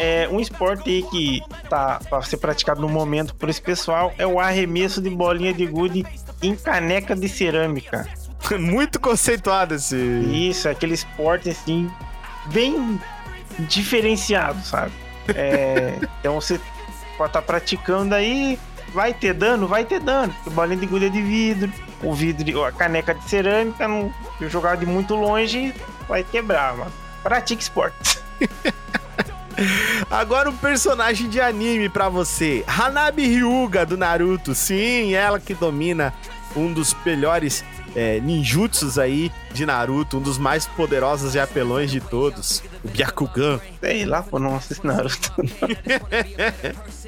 é, 0.00 0.26
um 0.30 0.40
esporte 0.40 0.88
aí 0.88 1.02
que 1.02 1.42
tá 1.68 2.00
pra 2.08 2.22
ser 2.22 2.38
praticado 2.38 2.80
no 2.80 2.88
momento 2.88 3.34
por 3.34 3.50
esse 3.50 3.60
pessoal 3.60 4.14
é 4.16 4.26
o 4.26 4.40
arremesso 4.40 5.02
de 5.02 5.10
bolinha 5.10 5.52
de 5.52 5.66
gude 5.66 6.06
em 6.42 6.56
caneca 6.56 7.14
de 7.14 7.28
cerâmica. 7.28 8.08
Muito 8.58 8.98
conceituado 8.98 9.74
esse. 9.74 9.96
Isso, 9.96 10.68
é 10.68 10.70
aquele 10.70 10.94
esporte 10.94 11.50
assim, 11.50 11.90
bem 12.46 12.98
diferenciado, 13.58 14.64
sabe? 14.64 14.92
É, 15.34 15.98
então 16.18 16.40
você 16.40 16.58
pode 17.18 17.28
estar 17.28 17.42
praticando 17.42 18.14
aí, 18.14 18.58
vai 18.94 19.12
ter 19.12 19.34
dano, 19.34 19.68
vai 19.68 19.84
ter 19.84 20.00
dano. 20.00 20.32
Porque 20.32 20.48
bolinha 20.48 20.78
de 20.78 20.86
gude 20.86 21.04
é 21.04 21.08
de 21.10 21.20
vidro, 21.20 21.70
o 22.02 22.14
vidro, 22.14 22.64
a 22.64 22.72
caneca 22.72 23.14
de 23.14 23.28
cerâmica, 23.28 23.86
não, 23.86 24.10
jogar 24.48 24.78
de 24.78 24.86
muito 24.86 25.14
longe, 25.14 25.74
vai 26.08 26.24
quebrar, 26.24 26.74
mano. 26.74 26.92
Pratique 27.22 27.62
esportes. 27.62 28.18
Agora 30.10 30.50
um 30.50 30.56
personagem 30.56 31.28
de 31.28 31.40
anime 31.40 31.88
pra 31.88 32.08
você. 32.08 32.64
Hanabi 32.66 33.22
Hyuga 33.24 33.84
do 33.84 33.96
Naruto. 33.96 34.54
Sim, 34.54 35.14
ela 35.14 35.38
que 35.38 35.54
domina 35.54 36.12
um 36.56 36.72
dos 36.72 36.96
melhores 37.04 37.64
é, 37.94 38.20
ninjutsus 38.20 38.98
aí 38.98 39.32
de 39.52 39.66
Naruto, 39.66 40.18
um 40.18 40.20
dos 40.20 40.38
mais 40.38 40.66
poderosos 40.66 41.34
e 41.34 41.40
apelões 41.40 41.90
de 41.90 42.00
todos, 42.00 42.62
o 42.84 42.88
Byakugan. 42.88 43.60
Sei 43.80 44.04
lá, 44.04 44.22
pô, 44.22 44.38
não 44.38 44.56
assisto 44.56 44.86
Naruto. 44.86 45.32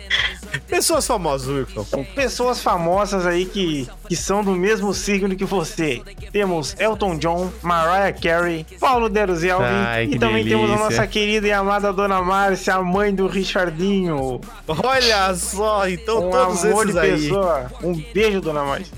Pessoas 0.67 1.07
famosas, 1.07 1.49
Wilson. 1.49 2.05
Pessoas 2.15 2.61
famosas 2.61 3.27
aí 3.27 3.45
que, 3.45 3.89
que 4.09 4.17
são 4.17 4.43
do 4.43 4.53
mesmo 4.53 4.93
signo 4.95 5.37
que 5.37 5.45
você. 5.45 6.01
Temos 6.31 6.75
Elton 6.79 7.19
John, 7.19 7.53
Mariah 7.63 8.13
Carey, 8.13 8.67
Paulo 8.81 9.09
Deruzelvi 9.09 9.65
Ai, 9.65 10.05
e 10.05 10.19
também 10.19 10.45
temos 10.45 10.65
a 10.65 10.75
delícia. 10.75 10.85
nossa 10.91 11.07
querida 11.07 11.47
e 11.47 11.53
amada 11.53 11.93
Dona 11.93 12.23
Márcia, 12.23 12.75
a 12.75 12.83
mãe 12.83 13.15
do 13.15 13.27
Richardinho. 13.27 14.41
Olha 14.67 15.35
só, 15.35 15.87
então 15.89 16.29
um 16.29 16.31
todos 16.31 16.65
amor 16.65 16.83
esses 16.85 16.95
de 16.95 17.01
aí. 17.01 17.11
pessoa. 17.23 17.71
Um 17.83 17.95
beijo, 18.13 18.41
Dona 18.41 18.65
Márcia. 18.65 18.95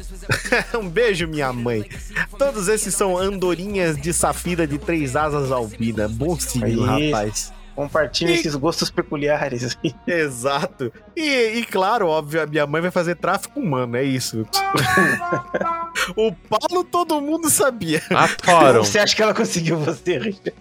um 0.78 0.88
beijo, 0.88 1.26
minha 1.26 1.52
mãe. 1.52 1.84
Todos 2.38 2.68
esses 2.68 2.94
são 2.94 3.18
andorinhas 3.18 3.96
de 3.96 4.12
safira 4.12 4.66
de 4.66 4.78
três 4.78 5.16
asas 5.16 5.50
albina. 5.50 6.08
Bom 6.08 6.38
signo, 6.38 6.84
rapaz. 6.84 7.52
Compartilha 7.74 8.30
E- 8.30 8.34
esses 8.34 8.54
gostos 8.54 8.90
peculiares. 8.90 9.76
Exato. 10.06 10.92
E, 11.16 11.58
e 11.58 11.64
claro, 11.64 12.06
óbvio, 12.06 12.42
a 12.42 12.46
minha 12.46 12.66
mãe 12.66 12.80
vai 12.80 12.90
fazer 12.90 13.16
tráfico 13.16 13.58
humano, 13.60 13.96
é 13.96 14.04
isso. 14.04 14.46
o 16.16 16.32
Paulo 16.32 16.84
todo 16.84 17.20
mundo 17.20 17.48
sabia. 17.50 18.02
Atoram. 18.10 18.84
Você 18.84 18.98
acha 18.98 19.14
que 19.16 19.22
ela 19.22 19.34
conseguiu 19.34 19.76
você, 19.78 20.18
Richard? 20.18 20.54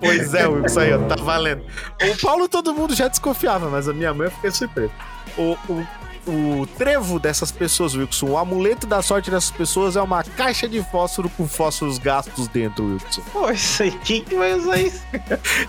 Pois 0.00 0.32
é, 0.32 0.46
Wilson, 0.46 0.80
aí, 0.80 0.92
ó, 0.94 0.98
tá 1.06 1.16
valendo. 1.16 1.62
O 2.02 2.16
Paulo 2.22 2.48
todo 2.48 2.72
mundo 2.72 2.94
já 2.94 3.08
desconfiava, 3.08 3.68
mas 3.68 3.86
a 3.88 3.92
minha 3.92 4.14
mãe 4.14 4.28
eu 4.28 4.30
fiquei 4.30 4.50
surpreso. 4.50 4.92
O, 5.36 5.52
o, 5.68 5.86
o 6.26 6.66
trevo 6.66 7.18
dessas 7.18 7.52
pessoas, 7.52 7.94
Wilson, 7.94 8.26
o 8.30 8.38
amuleto 8.38 8.86
da 8.86 9.00
sorte 9.00 9.30
dessas 9.30 9.50
pessoas 9.50 9.96
é 9.96 10.02
uma 10.02 10.22
caixa 10.22 10.68
de 10.68 10.82
fósforo 10.82 11.28
com 11.30 11.46
fósforos 11.46 11.98
gastos 11.98 12.48
dentro, 12.48 12.84
Wilson. 12.84 13.22
Aí, 13.80 13.90
quem 14.04 14.22
que 14.24 14.34
vai 14.34 14.54
usar 14.54 14.78
isso? 14.78 15.02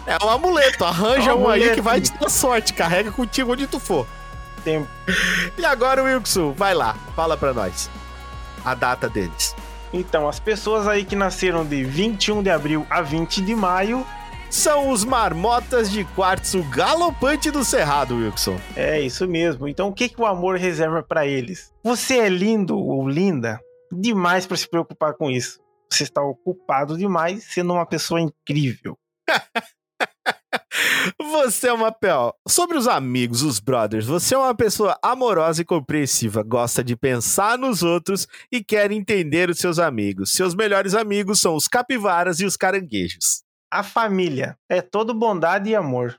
É 0.05 0.23
um 0.23 0.29
amuleto, 0.29 0.83
arranja 0.83 1.31
É 1.31 1.33
um 1.33 1.43
um 1.43 1.49
aí 1.49 1.73
que 1.73 1.81
vai 1.81 2.01
te 2.01 2.11
dar 2.13 2.29
sorte, 2.29 2.73
carrega 2.73 3.11
contigo 3.11 3.51
onde 3.51 3.67
tu 3.67 3.79
for. 3.79 4.07
Tem 4.63 4.85
E 5.57 5.65
agora, 5.65 6.03
Wilson, 6.03 6.53
vai 6.53 6.73
lá, 6.73 6.95
fala 7.15 7.37
pra 7.37 7.53
nós. 7.53 7.89
A 8.65 8.73
data 8.73 9.07
deles. 9.07 9.55
Então, 9.93 10.27
as 10.27 10.39
pessoas 10.39 10.87
aí 10.87 11.05
que 11.05 11.15
nasceram 11.15 11.65
de 11.65 11.83
21 11.83 12.43
de 12.43 12.49
abril 12.49 12.85
a 12.89 13.01
20 13.01 13.41
de 13.41 13.55
maio, 13.55 14.05
São 14.49 14.89
os 14.89 15.03
marmotas 15.03 15.91
de 15.91 16.03
quartzo 16.15 16.63
galopante 16.63 17.51
do 17.51 17.63
Cerrado, 17.63 18.15
Wilson. 18.15 18.57
é 18.75 18.99
isso 19.01 19.27
mesmo. 19.27 19.67
Então, 19.67 19.89
o 19.89 19.93
que, 19.93 20.09
que 20.09 20.21
o 20.21 20.25
amor 20.25 20.57
reserva 20.57 21.03
pra 21.03 21.27
eles? 21.27 21.73
Você 21.83 22.17
é 22.17 22.29
lindo 22.29 22.77
ou 22.77 23.07
linda 23.07 23.59
demais 23.91 24.45
pra 24.45 24.57
se 24.57 24.69
preocupar 24.69 25.13
com 25.13 25.29
isso. 25.29 25.59
Você 25.91 26.03
está 26.03 26.21
ocupado 26.21 26.97
demais 26.97 27.43
sendo 27.43 27.73
uma 27.73 27.85
pessoa 27.85 28.19
incrível. 28.21 28.97
Você 31.19 31.67
é 31.69 31.73
uma 31.73 31.91
P.O. 31.91 32.33
Sobre 32.47 32.77
os 32.77 32.87
amigos, 32.87 33.41
os 33.41 33.59
brothers, 33.59 34.05
você 34.05 34.35
é 34.35 34.37
uma 34.37 34.53
pessoa 34.55 34.97
amorosa 35.01 35.61
e 35.61 35.65
compreensiva, 35.65 36.43
gosta 36.43 36.83
de 36.83 36.95
pensar 36.95 37.57
nos 37.57 37.81
outros 37.81 38.27
e 38.51 38.63
quer 38.63 38.91
entender 38.91 39.49
os 39.49 39.57
seus 39.57 39.79
amigos. 39.79 40.33
Seus 40.33 40.53
melhores 40.53 40.93
amigos 40.93 41.39
são 41.39 41.55
os 41.55 41.67
capivaras 41.67 42.39
e 42.39 42.45
os 42.45 42.57
caranguejos. 42.57 43.46
A 43.71 43.83
família 43.83 44.55
é 44.69 44.81
todo 44.81 45.13
bondade 45.13 45.69
e 45.69 45.75
amor. 45.75 46.15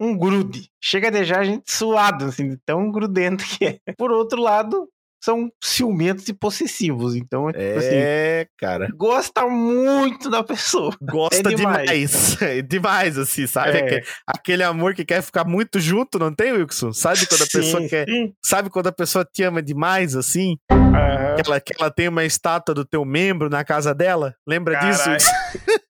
Um 0.00 0.16
grude. 0.16 0.68
Chega 0.82 1.08
a 1.08 1.10
deixar 1.10 1.40
a 1.40 1.44
gente 1.44 1.70
suado, 1.70 2.26
assim, 2.26 2.48
de 2.50 2.56
tão 2.64 2.90
grudento 2.90 3.44
que 3.44 3.64
é. 3.64 3.78
Por 3.96 4.10
outro 4.10 4.40
lado, 4.40 4.88
são 5.22 5.50
ciumentos 5.62 6.28
e 6.28 6.34
possessivos. 6.34 7.14
Então, 7.14 7.46
tipo 7.50 7.78
assim, 7.78 7.88
É, 7.92 8.46
cara. 8.58 8.88
gosta 8.94 9.46
muito 9.46 10.28
da 10.28 10.42
pessoa. 10.42 10.94
Gosta 11.00 11.50
É 11.50 11.54
demais. 11.54 11.88
demais. 12.10 12.42
É 12.42 12.60
demais, 12.62 13.16
assim, 13.18 13.46
sabe? 13.46 13.78
É. 13.78 13.80
Aque- 13.96 14.02
Aquele 14.26 14.62
amor 14.64 14.94
que 14.94 15.04
quer 15.04 15.22
ficar 15.22 15.44
muito 15.44 15.80
junto, 15.80 16.18
não 16.18 16.34
tem, 16.34 16.52
Wilson? 16.52 16.92
Sabe 16.92 17.26
quando 17.26 17.42
a 17.42 17.46
pessoa 17.46 17.82
Sim, 17.82 17.88
quer. 17.88 18.06
sim. 18.08 18.32
Sabe 18.44 18.68
quando 18.70 18.88
a 18.88 18.92
pessoa 18.92 19.24
te 19.24 19.42
ama 19.44 19.62
demais, 19.62 20.14
assim? 20.16 20.56
Aham. 20.70 21.36
Que 21.36 21.48
ela, 21.48 21.60
que 21.60 21.74
ela 21.78 21.90
tem 21.90 22.08
uma 22.08 22.24
estátua 22.24 22.74
do 22.74 22.84
teu 22.84 23.04
membro 23.04 23.48
na 23.48 23.64
casa 23.64 23.94
dela? 23.94 24.34
Lembra 24.46 24.74
disso? 24.80 25.08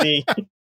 Sim. 0.00 0.24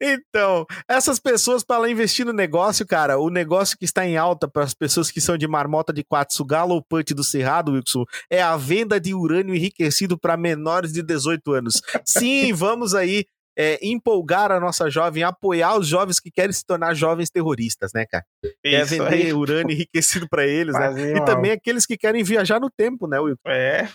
Então, 0.00 0.66
essas 0.88 1.20
pessoas, 1.20 1.62
para 1.62 1.76
ela 1.76 1.90
investir 1.90 2.26
no 2.26 2.32
negócio, 2.32 2.86
cara, 2.86 3.16
o 3.18 3.30
negócio 3.30 3.78
que 3.78 3.84
está 3.84 4.04
em 4.04 4.16
alta 4.16 4.48
para 4.48 4.64
as 4.64 4.74
pessoas 4.74 5.10
que 5.10 5.20
são 5.20 5.38
de 5.38 5.46
marmota 5.46 5.92
de 5.92 6.02
Quatsu 6.02 6.44
galopante 6.44 7.14
do 7.14 7.22
Cerrado, 7.22 7.72
Wilson, 7.72 8.04
é 8.28 8.42
a 8.42 8.56
venda 8.56 9.00
de 9.00 9.14
urânio 9.14 9.54
enriquecido 9.54 10.18
para 10.18 10.36
menores 10.36 10.92
de 10.92 11.02
18 11.02 11.52
anos. 11.52 11.80
Sim, 12.04 12.52
vamos 12.52 12.94
aí 12.94 13.24
é, 13.56 13.78
empolgar 13.82 14.50
a 14.50 14.58
nossa 14.58 14.90
jovem, 14.90 15.22
apoiar 15.22 15.76
os 15.76 15.86
jovens 15.86 16.18
que 16.18 16.30
querem 16.30 16.52
se 16.52 16.64
tornar 16.64 16.94
jovens 16.94 17.30
terroristas, 17.30 17.92
né, 17.92 18.06
cara? 18.06 18.24
Quer 18.62 18.82
Isso 18.82 18.90
vender 18.90 19.26
aí. 19.26 19.32
urânio 19.32 19.72
enriquecido 19.72 20.28
para 20.28 20.46
eles, 20.46 20.74
né? 20.74 20.86
Fazer 20.86 21.16
E 21.16 21.24
também 21.24 21.50
aqueles 21.52 21.86
que 21.86 21.96
querem 21.96 22.24
viajar 22.24 22.60
no 22.60 22.70
tempo, 22.70 23.06
né, 23.06 23.18
Wilson? 23.18 23.48
É. 23.48 23.88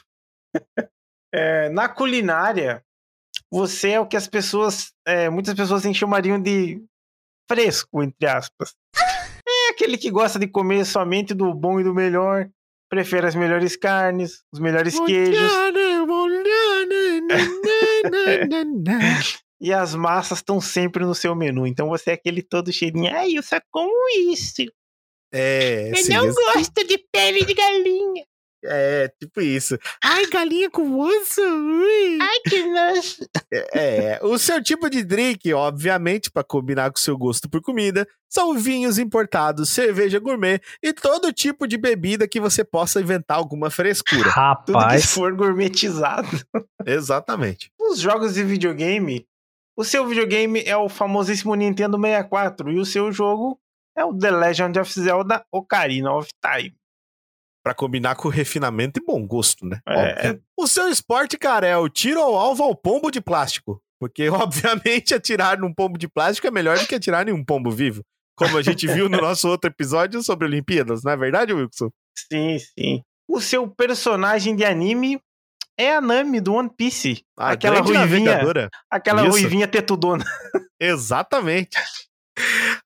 É, 1.38 1.68
na 1.68 1.90
culinária, 1.90 2.82
você 3.56 3.92
é 3.92 4.00
o 4.00 4.06
que 4.06 4.18
as 4.18 4.28
pessoas, 4.28 4.92
é, 5.08 5.30
muitas 5.30 5.54
pessoas 5.54 5.80
assim, 5.82 5.94
chamariam 5.94 6.42
de 6.42 6.82
fresco, 7.50 8.04
entre 8.04 8.28
aspas. 8.28 8.74
É 9.48 9.70
aquele 9.72 9.98
que 9.98 10.12
gosta 10.12 10.38
de 10.38 10.48
comer 10.48 10.86
somente 10.86 11.34
do 11.34 11.54
bom 11.54 11.80
e 11.80 11.84
do 11.84 11.94
melhor, 11.94 12.50
prefere 12.90 13.28
as 13.28 13.36
melhores 13.36 13.76
carnes, 13.78 14.44
os 14.52 14.60
melhores 14.60 15.00
queijos, 15.06 15.52
e 19.60 19.72
as 19.74 19.96
massas 19.96 20.40
estão 20.40 20.60
sempre 20.60 21.06
no 21.06 21.16
seu 21.16 21.34
menu. 21.36 21.66
Então 21.66 21.88
você 21.90 22.12
é 22.12 22.14
aquele 22.14 22.42
todo 22.42 22.72
cheirinho. 22.74 23.14
Ai, 23.16 23.38
eu 23.38 23.44
só 23.44 23.60
como 23.72 23.92
isso. 24.32 24.64
É, 25.34 25.92
Eu 25.92 25.96
sim, 25.98 26.14
não 26.14 26.28
esse- 26.28 26.36
gosto 26.54 26.88
de 26.88 26.98
pele 27.12 27.46
de 27.46 27.54
galinha. 27.54 28.26
É, 28.68 29.12
tipo 29.20 29.42
isso. 29.42 29.78
Ai, 30.04 30.26
galinha 30.28 30.70
com 30.70 31.00
osso. 31.00 31.42
ui. 31.42 32.20
Ai, 32.22 32.40
que 32.48 32.64
nojo. 32.64 33.16
É, 33.74 34.20
o 34.22 34.38
seu 34.38 34.62
tipo 34.62 34.90
de 34.90 35.04
drink, 35.04 35.52
obviamente, 35.54 36.32
para 36.32 36.44
combinar 36.44 36.92
com 36.92 36.98
o 36.98 37.02
seu 37.02 37.18
gosto 37.18 37.50
por 37.50 37.62
comida, 37.62 38.08
são 38.30 38.54
vinhos 38.58 38.98
importados, 38.98 39.70
cerveja 39.70 40.20
gourmet 40.20 40.60
e 40.84 40.92
todo 40.92 41.32
tipo 41.32 41.68
de 41.68 41.78
bebida 41.78 42.28
que 42.28 42.40
você 42.40 42.64
possa 42.64 43.00
inventar 43.00 43.38
alguma 43.38 43.70
frescura. 43.70 44.24
Tudo 44.24 44.78
que 44.78 44.84
Rapaz, 44.84 45.06
for 45.06 45.34
gourmetizado. 45.34 46.28
Exatamente. 46.86 47.72
Os 47.80 48.00
jogos 48.00 48.34
de 48.34 48.44
videogame, 48.44 49.26
o 49.78 49.84
seu 49.84 50.06
videogame 50.06 50.64
é 50.66 50.76
o 50.76 50.90
famosíssimo 50.90 51.56
Nintendo 51.56 51.98
64 52.00 52.72
e 52.72 52.80
o 52.80 52.86
seu 52.86 53.12
jogo 53.12 53.60
é 53.96 54.04
o 54.04 54.18
The 54.18 54.32
Legend 54.32 54.80
of 54.80 55.00
Zelda 55.00 55.46
Ocarina 55.52 56.14
of 56.14 56.30
Time. 56.42 56.76
Pra 57.66 57.74
combinar 57.74 58.16
com 58.16 58.30
refinamento 58.30 59.00
e 59.00 59.04
bom 59.04 59.26
gosto, 59.26 59.66
né? 59.66 59.80
É. 59.90 60.38
O 60.56 60.68
seu 60.68 60.88
esporte, 60.88 61.36
cara, 61.36 61.66
é 61.66 61.76
o 61.76 61.90
tiro 61.90 62.22
ao 62.22 62.36
alvo 62.36 62.62
ao 62.62 62.76
pombo 62.76 63.10
de 63.10 63.20
plástico. 63.20 63.82
Porque, 64.00 64.30
obviamente, 64.30 65.16
atirar 65.16 65.58
num 65.58 65.74
pombo 65.74 65.98
de 65.98 66.08
plástico 66.08 66.46
é 66.46 66.52
melhor 66.52 66.78
do 66.78 66.86
que 66.86 66.94
atirar 66.94 67.28
em 67.28 67.32
um 67.32 67.44
pombo 67.44 67.72
vivo. 67.72 68.04
Como 68.38 68.56
a 68.56 68.62
gente 68.62 68.86
viu 68.86 69.10
no 69.10 69.20
nosso 69.20 69.50
outro 69.50 69.68
episódio 69.70 70.22
sobre 70.22 70.46
Olimpíadas, 70.46 71.02
não 71.04 71.14
é 71.14 71.18
verdade, 71.18 71.54
Wilson? 71.54 71.90
Sim, 72.16 72.60
sim. 72.60 73.02
O 73.28 73.42
seu 73.42 73.68
personagem 73.68 74.56
de 74.56 74.64
anime 74.64 75.20
é 75.78 75.96
a 75.96 76.02
Nami 76.02 76.40
do 76.40 76.54
One 76.54 76.70
Piece. 76.70 77.24
Aquela 77.36 77.80
ruivinha, 77.80 78.00
navegadora. 78.02 78.70
aquela 78.92 79.24
Isso. 79.24 79.32
ruivinha 79.32 79.68
tetudona. 79.68 80.24
Exatamente. 80.80 81.78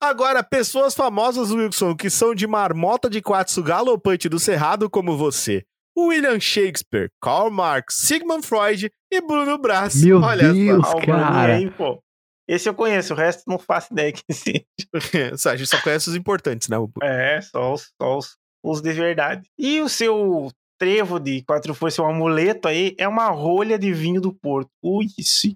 Agora, 0.01 0.41
pessoas 0.41 0.95
famosas, 0.95 1.51
Wilson, 1.51 1.93
que 1.93 2.09
são 2.09 2.33
de 2.33 2.47
marmota 2.47 3.09
de 3.09 3.21
Quatsu 3.21 3.61
galopante 3.61 4.29
do 4.29 4.39
Cerrado 4.39 4.89
como 4.89 5.17
você. 5.17 5.65
William 5.97 6.39
Shakespeare, 6.39 7.09
Karl 7.21 7.51
Marx, 7.51 7.95
Sigmund 7.95 8.47
Freud 8.47 8.89
e 9.11 9.21
Bruno 9.21 9.57
Brás. 9.57 10.01
Meu 10.01 10.21
Olha 10.21 10.53
Deus. 10.53 10.85
Cara. 11.05 11.55
aí, 11.55 11.69
pô. 11.69 12.01
Esse 12.47 12.67
eu 12.67 12.73
conheço, 12.73 13.13
o 13.13 13.17
resto 13.17 13.43
não 13.45 13.59
faço 13.59 13.93
ideia 13.93 14.11
que 14.11 14.23
só. 15.37 15.51
a 15.51 15.55
gente 15.55 15.69
só 15.69 15.81
conhece 15.81 16.09
os 16.09 16.15
importantes, 16.15 16.67
né? 16.67 16.77
É, 17.03 17.41
só 17.41 17.73
os, 17.73 17.91
só 18.01 18.17
os, 18.17 18.37
os 18.63 18.81
de 18.81 18.91
verdade. 18.93 19.47
E 19.57 19.81
o 19.81 19.89
seu 19.89 20.49
trevo 20.79 21.19
de 21.19 21.43
quatro 21.43 21.75
folhas, 21.75 21.93
seu 21.93 22.05
amuleto 22.05 22.67
aí, 22.67 22.95
é 22.97 23.07
uma 23.07 23.29
rolha 23.29 23.77
de 23.77 23.93
vinho 23.93 24.21
do 24.21 24.33
Porto. 24.33 24.69
Ui, 24.81 25.05
sim. 25.19 25.55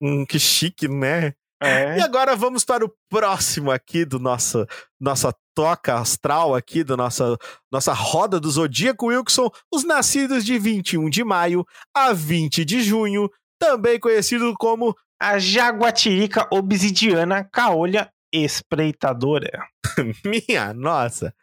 Hum, 0.00 0.24
que 0.26 0.38
chique, 0.38 0.86
né? 0.86 1.32
É. 1.60 1.98
E 1.98 2.02
agora 2.02 2.36
vamos 2.36 2.64
para 2.64 2.84
o 2.84 2.92
próximo 3.10 3.70
aqui 3.70 4.04
do 4.04 4.18
nosso 4.18 4.64
nossa 5.00 5.34
toca 5.54 5.94
astral 5.94 6.54
aqui 6.54 6.84
da 6.84 6.96
nossa 6.96 7.36
nossa 7.70 7.92
roda 7.92 8.38
do 8.38 8.48
zodíaco 8.48 9.06
Wilson, 9.06 9.50
os 9.72 9.84
nascidos 9.84 10.44
de 10.44 10.56
21 10.56 11.10
de 11.10 11.24
maio 11.24 11.66
a 11.92 12.12
20 12.12 12.64
de 12.64 12.80
junho, 12.80 13.28
também 13.58 13.98
conhecido 13.98 14.54
como 14.56 14.94
A 15.20 15.38
jaguatirica 15.40 16.46
obsidiana 16.52 17.42
caolha 17.42 18.08
espreitadora. 18.32 19.66
minha 20.24 20.72
nossa. 20.72 21.34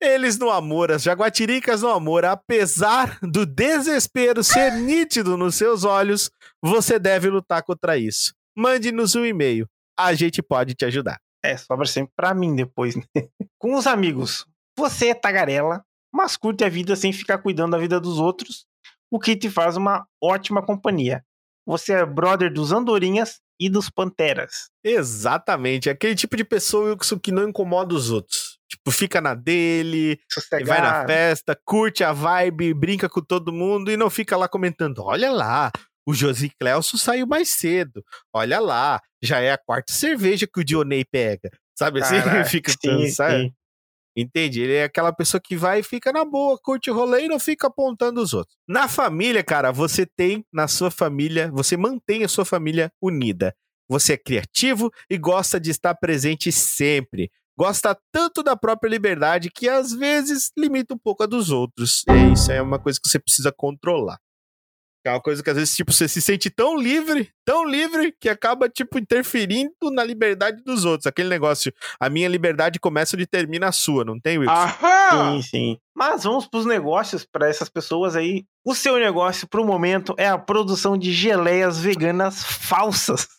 Eles 0.00 0.38
no 0.38 0.50
amor, 0.50 0.90
as 0.90 1.02
jaguatiricas 1.02 1.82
no 1.82 1.90
amor, 1.90 2.24
apesar 2.24 3.18
do 3.20 3.44
desespero 3.44 4.42
ser 4.42 4.72
nítido 4.72 5.36
nos 5.36 5.56
seus 5.56 5.84
olhos, 5.84 6.30
você 6.62 6.98
deve 6.98 7.28
lutar 7.28 7.62
contra 7.62 7.98
isso. 7.98 8.32
Mande-nos 8.58 9.14
um 9.14 9.24
e-mail. 9.24 9.68
A 9.96 10.12
gente 10.14 10.42
pode 10.42 10.74
te 10.74 10.84
ajudar. 10.84 11.20
É, 11.44 11.56
sobra 11.56 11.86
sempre 11.86 12.12
pra 12.16 12.34
mim 12.34 12.56
depois, 12.56 12.96
né? 12.96 13.04
Com 13.56 13.76
os 13.76 13.86
amigos. 13.86 14.44
Você 14.76 15.10
é 15.10 15.14
tagarela, 15.14 15.84
mas 16.12 16.36
curte 16.36 16.64
a 16.64 16.68
vida 16.68 16.96
sem 16.96 17.12
ficar 17.12 17.38
cuidando 17.38 17.72
da 17.72 17.78
vida 17.78 18.00
dos 18.00 18.18
outros, 18.18 18.66
o 19.12 19.20
que 19.20 19.36
te 19.36 19.48
faz 19.48 19.76
uma 19.76 20.04
ótima 20.20 20.60
companhia. 20.60 21.24
Você 21.64 21.92
é 21.92 22.04
brother 22.04 22.52
dos 22.52 22.72
andorinhas 22.72 23.40
e 23.60 23.68
dos 23.70 23.88
panteras. 23.88 24.70
Exatamente. 24.82 25.88
Aquele 25.88 26.16
tipo 26.16 26.36
de 26.36 26.44
pessoa 26.44 26.96
que 27.22 27.30
não 27.30 27.48
incomoda 27.48 27.94
os 27.94 28.10
outros. 28.10 28.58
Tipo, 28.68 28.90
fica 28.90 29.20
na 29.20 29.34
dele, 29.34 30.18
vai 30.66 30.80
na 30.80 31.06
festa, 31.06 31.58
curte 31.64 32.02
a 32.02 32.12
vibe, 32.12 32.74
brinca 32.74 33.08
com 33.08 33.20
todo 33.20 33.52
mundo 33.52 33.90
e 33.90 33.96
não 33.96 34.10
fica 34.10 34.36
lá 34.36 34.48
comentando: 34.48 35.02
olha 35.02 35.30
lá, 35.30 35.70
o 36.08 36.14
Josi 36.14 36.50
Clelso 36.58 36.96
saiu 36.96 37.26
mais 37.26 37.50
cedo. 37.50 38.02
Olha 38.32 38.58
lá, 38.58 38.98
já 39.22 39.40
é 39.40 39.52
a 39.52 39.58
quarta 39.58 39.92
cerveja 39.92 40.46
que 40.46 40.58
o 40.58 40.64
Dionei 40.64 41.04
pega. 41.04 41.50
Sabe 41.78 42.00
assim? 42.00 42.14
Caraca, 42.14 42.44
fica, 42.48 42.72
sim, 42.72 43.10
sabe? 43.10 43.42
sim. 43.42 43.52
Entende? 44.16 44.62
Ele 44.62 44.72
é 44.72 44.84
aquela 44.84 45.12
pessoa 45.12 45.38
que 45.38 45.54
vai 45.54 45.80
e 45.80 45.82
fica 45.82 46.10
na 46.10 46.24
boa, 46.24 46.58
curte 46.62 46.90
o 46.90 46.94
rolê 46.94 47.26
e 47.26 47.28
não 47.28 47.38
fica 47.38 47.66
apontando 47.66 48.22
os 48.22 48.32
outros. 48.32 48.56
Na 48.66 48.88
família, 48.88 49.44
cara, 49.44 49.70
você 49.70 50.06
tem 50.06 50.42
na 50.50 50.66
sua 50.66 50.90
família, 50.90 51.50
você 51.52 51.76
mantém 51.76 52.24
a 52.24 52.28
sua 52.28 52.46
família 52.46 52.90
unida. 53.02 53.54
Você 53.86 54.14
é 54.14 54.16
criativo 54.16 54.90
e 55.10 55.18
gosta 55.18 55.60
de 55.60 55.70
estar 55.70 55.94
presente 55.94 56.50
sempre. 56.50 57.30
Gosta 57.56 57.94
tanto 58.10 58.42
da 58.42 58.56
própria 58.56 58.88
liberdade 58.88 59.50
que 59.50 59.68
às 59.68 59.92
vezes 59.92 60.50
limita 60.56 60.94
um 60.94 60.98
pouco 60.98 61.22
a 61.22 61.26
dos 61.26 61.50
outros. 61.50 62.02
E 62.08 62.32
isso 62.32 62.50
é 62.50 62.62
uma 62.62 62.78
coisa 62.78 62.98
que 62.98 63.06
você 63.06 63.18
precisa 63.18 63.52
controlar. 63.52 64.18
É 65.04 65.10
uma 65.10 65.20
coisa 65.20 65.42
que 65.42 65.50
às 65.50 65.56
vezes, 65.56 65.74
tipo, 65.74 65.92
você 65.92 66.08
se 66.08 66.20
sente 66.20 66.50
tão 66.50 66.76
livre, 66.76 67.30
tão 67.44 67.64
livre, 67.64 68.14
que 68.20 68.28
acaba, 68.28 68.68
tipo, 68.68 68.98
interferindo 68.98 69.72
na 69.92 70.04
liberdade 70.04 70.62
dos 70.64 70.84
outros. 70.84 71.06
Aquele 71.06 71.28
negócio, 71.28 71.72
a 71.98 72.10
minha 72.10 72.28
liberdade 72.28 72.78
começa 72.78 73.16
onde 73.16 73.26
termina 73.26 73.68
a 73.68 73.72
sua, 73.72 74.04
não 74.04 74.18
tem, 74.20 74.38
Wilson? 74.38 74.52
Sim, 75.32 75.42
sim. 75.42 75.78
Mas 75.94 76.24
vamos 76.24 76.46
pros 76.46 76.66
negócios 76.66 77.24
para 77.24 77.48
essas 77.48 77.68
pessoas 77.68 78.14
aí. 78.16 78.44
O 78.64 78.74
seu 78.74 78.98
negócio, 78.98 79.48
pro 79.48 79.64
momento, 79.64 80.14
é 80.18 80.28
a 80.28 80.38
produção 80.38 80.98
de 80.98 81.12
geleias 81.12 81.78
veganas 81.78 82.42
falsas. 82.44 83.37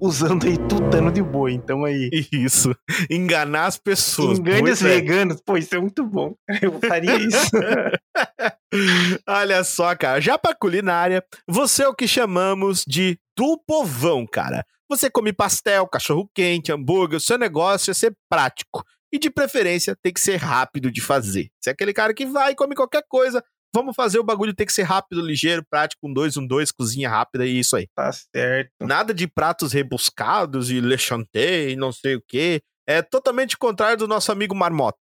Usando 0.00 0.46
aí 0.46 0.58
tutano 0.58 1.10
de 1.10 1.22
boi. 1.22 1.52
Então 1.52 1.84
aí. 1.84 2.10
Isso. 2.32 2.74
Enganar 3.10 3.66
as 3.66 3.78
pessoas. 3.78 4.38
Engane 4.38 4.70
os 4.70 4.82
é. 4.82 4.88
veganos. 4.88 5.40
Pô, 5.40 5.56
isso 5.56 5.74
é 5.74 5.80
muito 5.80 6.04
bom. 6.04 6.34
Eu 6.60 6.78
faria 6.80 7.16
isso. 7.16 7.50
Olha 9.26 9.62
só, 9.64 9.94
cara. 9.94 10.20
Já 10.20 10.36
pra 10.36 10.54
culinária, 10.54 11.24
você 11.48 11.84
é 11.84 11.88
o 11.88 11.94
que 11.94 12.08
chamamos 12.08 12.84
de 12.86 13.18
do 13.36 13.58
povão, 13.66 14.26
cara. 14.26 14.64
Você 14.88 15.10
come 15.10 15.32
pastel, 15.32 15.88
cachorro 15.88 16.30
quente, 16.34 16.70
hambúrguer, 16.70 17.16
o 17.16 17.20
seu 17.20 17.38
negócio 17.38 17.90
é 17.90 17.94
ser 17.94 18.14
prático. 18.28 18.84
E 19.12 19.18
de 19.18 19.30
preferência 19.30 19.96
tem 20.02 20.12
que 20.12 20.20
ser 20.20 20.36
rápido 20.36 20.90
de 20.90 21.00
fazer. 21.00 21.48
Você 21.60 21.70
é 21.70 21.72
aquele 21.72 21.92
cara 21.92 22.12
que 22.12 22.26
vai 22.26 22.52
e 22.52 22.56
come 22.56 22.74
qualquer 22.74 23.04
coisa. 23.08 23.42
Vamos 23.74 23.96
fazer 23.96 24.20
o 24.20 24.24
bagulho 24.24 24.54
tem 24.54 24.64
que 24.64 24.72
ser 24.72 24.84
rápido, 24.84 25.20
ligeiro, 25.20 25.64
prático, 25.68 26.06
um 26.06 26.12
dois, 26.12 26.36
um 26.36 26.46
dois, 26.46 26.70
cozinha 26.70 27.10
rápida 27.10 27.44
e 27.44 27.58
isso 27.58 27.74
aí. 27.74 27.88
tá 27.92 28.12
certo. 28.12 28.70
Nada 28.80 29.12
de 29.12 29.26
pratos 29.26 29.72
rebuscados 29.72 30.70
e 30.70 30.80
le 30.80 30.96
chanté 30.96 31.70
e 31.70 31.76
não 31.76 31.90
sei 31.90 32.14
o 32.14 32.22
que. 32.26 32.60
É 32.86 33.02
totalmente 33.02 33.58
contrário 33.58 33.96
do 33.96 34.06
nosso 34.06 34.30
amigo 34.30 34.54
Marmota. 34.54 34.98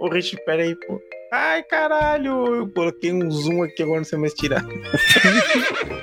Ô, 0.00 0.08
Rich, 0.08 0.36
pera 0.46 0.62
aí, 0.62 0.74
pô. 0.74 1.00
Ai, 1.32 1.62
caralho, 1.64 2.54
eu 2.54 2.72
coloquei 2.72 3.12
um 3.12 3.30
zoom 3.30 3.62
aqui, 3.64 3.82
agora 3.82 3.98
não 3.98 4.04
sei 4.04 4.18
mais 4.18 4.32
tirar. 4.32 4.62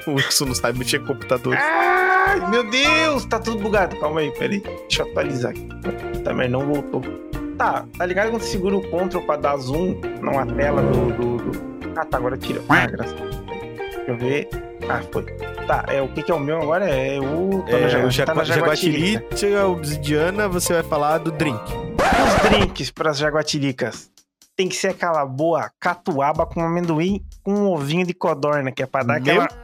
O 0.06 0.16
Wilson 0.16 0.46
não 0.48 0.54
sabe 0.56 0.78
mexer 0.78 1.00
com 1.00 1.08
computador. 1.08 1.56
Ai, 1.58 2.50
meu 2.50 2.70
Deus, 2.70 3.26
tá 3.26 3.40
tudo 3.40 3.58
bugado. 3.58 3.98
Calma 4.02 4.20
aí, 4.20 4.32
pera 4.38 4.52
aí. 4.52 4.60
Deixa 4.60 5.04
eu 5.04 5.10
atualizar 5.10 5.52
aqui. 5.52 5.66
Tá, 6.26 6.34
mas 6.34 6.52
não 6.52 6.68
voltou. 6.68 7.02
Tá, 7.58 7.86
tá 7.98 8.06
ligado 8.06 8.32
quando 8.32 8.42
você 8.42 8.50
segura 8.52 8.76
o 8.78 8.82
Ctrl 8.82 9.20
pra 9.22 9.36
dar 9.38 9.58
zoom 9.58 9.96
numa 10.22 10.46
tela 10.46 10.82
do... 10.82 11.12
do, 11.12 11.38
do- 11.38 11.90
Ah, 11.96 12.06
tá, 12.06 12.18
agora 12.18 12.38
tira. 12.38 12.62
Ah, 12.70 12.86
graças. 12.88 13.14
Deixa 13.16 14.04
eu 14.12 14.18
ver. 14.18 14.50
Ah, 14.90 15.02
foi. 15.12 15.24
Tá, 15.68 15.86
é, 15.88 16.02
o 16.02 16.08
que 16.10 16.24
que 16.24 16.32
é 16.32 16.36
o 16.36 16.40
meu 16.40 16.62
agora? 16.62 16.90
É 16.90 17.20
o... 17.20 17.64
tô 17.66 17.78
É, 17.78 17.86
o 17.86 17.90
Jagu- 17.90 18.26
tá 18.26 18.44
Jaguatirica. 18.44 19.68
Obsidiana, 19.68 20.48
você 20.50 20.74
vai 20.74 20.84
falar 20.84 21.20
do 21.20 21.32
drink. 21.32 21.62
Os 21.64 22.50
drinks 22.50 22.92
pras 22.92 23.18
jaguatiricas. 23.18 24.12
Tem 24.56 24.70
que 24.70 24.76
ser 24.76 24.90
aquela 24.90 25.26
boa 25.26 25.72
catuaba 25.80 26.46
com 26.46 26.62
amendoim 26.64 27.26
com 27.44 27.52
um 27.54 27.68
ovinho 27.74 28.06
de 28.06 28.14
codorna, 28.14 28.72
que 28.72 28.84
é 28.84 28.86
pra 28.86 29.02
dar 29.04 29.20
Meu 29.20 29.42
aquela... 29.42 29.64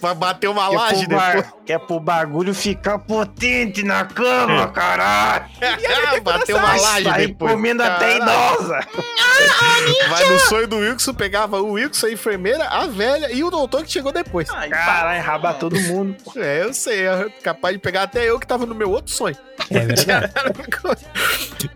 Vai 0.00 0.14
bater 0.14 0.48
uma 0.48 0.68
Que 0.68 0.74
é, 0.74 0.78
laje 0.78 1.06
pro 1.06 1.16
ba- 1.16 1.32
depois. 1.32 1.54
que 1.64 1.72
é 1.72 1.78
pro 1.78 2.00
bagulho 2.00 2.54
ficar 2.54 2.98
potente 2.98 3.82
na 3.82 4.04
cama, 4.04 4.68
caralho. 4.68 5.46
Bateu 6.22 6.56
uma 6.56 6.76
laje 6.76 7.04
Sai 7.04 7.26
depois. 7.28 7.52
comendo 7.52 7.82
até 7.82 8.16
idosa. 8.16 8.80
Vai 10.10 10.24
no 10.28 10.38
sonho 10.40 10.66
do 10.68 10.76
Wilson, 10.78 11.14
pegava 11.14 11.60
o 11.62 11.72
Wilson, 11.72 12.06
a 12.08 12.12
enfermeira, 12.12 12.64
a 12.68 12.86
velha 12.86 13.32
e 13.32 13.42
o 13.42 13.50
doutor 13.50 13.84
que 13.84 13.90
chegou 13.92 14.12
depois. 14.12 14.48
Caralho, 14.50 15.22
raba 15.22 15.54
todo 15.54 15.78
mundo. 15.80 16.16
É, 16.36 16.62
eu 16.62 16.74
sei, 16.74 17.06
é 17.06 17.28
capaz 17.42 17.74
de 17.74 17.80
pegar 17.80 18.02
até 18.02 18.28
eu 18.28 18.38
que 18.38 18.46
tava 18.46 18.66
no 18.66 18.74
meu 18.74 18.90
outro 18.90 19.12
sonho. 19.12 19.36
É 19.70 19.80
verdade. 19.80 20.32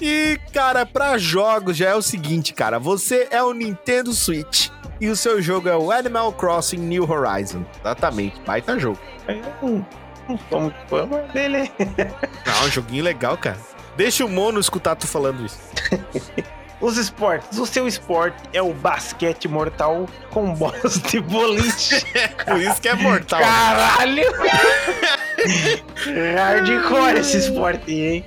E, 0.01 0.39
cara, 0.53 0.85
pra 0.87 1.19
jogos 1.23 1.77
já 1.77 1.91
é 1.91 1.95
o 1.95 2.03
seguinte, 2.03 2.53
cara. 2.53 2.79
Você 2.79 3.29
é 3.31 3.43
o 3.43 3.53
Nintendo 3.53 4.13
Switch 4.13 4.69
e 5.01 5.09
o 5.09 5.17
seu 5.17 5.41
jogo 5.43 5.69
é 5.69 5.77
o 5.77 5.91
Animal 5.91 6.33
Crossing 6.33 6.79
New 6.79 7.11
Horizon. 7.11 7.65
Exatamente, 7.81 8.41
baita 8.47 8.79
jogo. 8.79 8.99
Hum, 9.63 9.83
Não 10.29 10.37
tô 10.37 10.61
muito 10.61 10.77
fã, 10.89 11.07
mas 11.11 11.31
beleza. 11.33 11.71
Não, 12.47 12.65
um 12.67 12.71
joguinho 12.71 13.05
legal, 13.05 13.37
cara. 13.37 13.59
Deixa 13.97 14.25
o 14.25 14.29
Mono 14.29 14.59
escutar 14.59 14.97
tu 14.97 15.07
falando 15.07 15.45
isso. 15.45 15.59
Os 16.81 16.97
esportes. 16.97 17.59
O 17.61 17.65
seu 17.67 17.87
esporte 17.87 18.37
é 18.53 18.61
o 18.61 18.73
basquete 18.75 19.47
mortal 19.47 20.09
com 20.31 20.53
bolas 20.53 21.01
de 21.03 21.21
boliche. 21.21 22.05
Por 22.45 22.61
isso 22.61 22.81
que 22.81 22.89
é 22.89 22.95
mortal. 22.95 23.39
Caralho! 23.41 24.25
Hardcore 26.37 27.21
esse 27.21 27.37
esporte, 27.39 27.93
hein? 27.93 28.25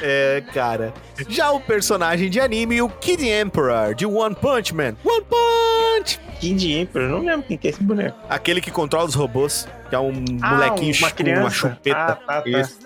É, 0.00 0.42
cara. 0.52 0.92
Já 1.28 1.50
o 1.52 1.60
personagem 1.60 2.30
de 2.30 2.40
anime, 2.40 2.80
o 2.80 2.88
Kid 2.88 3.28
Emperor, 3.28 3.94
de 3.94 4.06
One 4.06 4.34
Punch 4.34 4.74
Man. 4.74 4.96
One 5.04 5.24
Punch! 5.28 6.18
Kid 6.40 6.72
Emperor, 6.72 7.08
não 7.08 7.20
lembro 7.20 7.46
quem 7.46 7.56
que 7.58 7.68
é 7.68 7.70
esse 7.70 7.82
boneco. 7.82 8.16
Aquele 8.28 8.60
que 8.60 8.70
controla 8.70 9.06
os 9.06 9.14
robôs, 9.14 9.68
que 9.88 9.94
é 9.94 9.98
um 9.98 10.12
Ah, 10.40 10.54
molequinho 10.54 10.94
uma 10.98 11.10
criança. 11.10 11.40
uma 11.42 11.50
chupeta. 11.50 11.96
Ah, 11.98 12.12
tá, 12.16 12.42
tá. 12.42 12.48
Isso. 12.48 12.78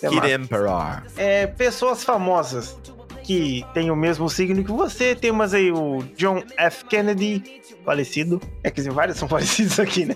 Kid. 0.00 0.30
Emperor. 0.32 1.02
É, 1.16 1.46
pessoas 1.46 2.04
famosas 2.04 2.76
que 3.24 3.64
têm 3.74 3.90
o 3.90 3.96
mesmo 3.96 4.28
signo 4.28 4.62
que 4.64 4.70
você. 4.72 5.14
Temos 5.14 5.54
aí 5.54 5.72
o 5.72 6.02
John 6.16 6.42
F. 6.56 6.84
Kennedy, 6.84 7.60
falecido. 7.84 8.40
É, 8.62 8.70
quer 8.70 8.80
dizer, 8.82 8.92
vários 8.92 9.16
são 9.18 9.26
falecidos 9.28 9.78
aqui, 9.80 10.04
né? 10.04 10.14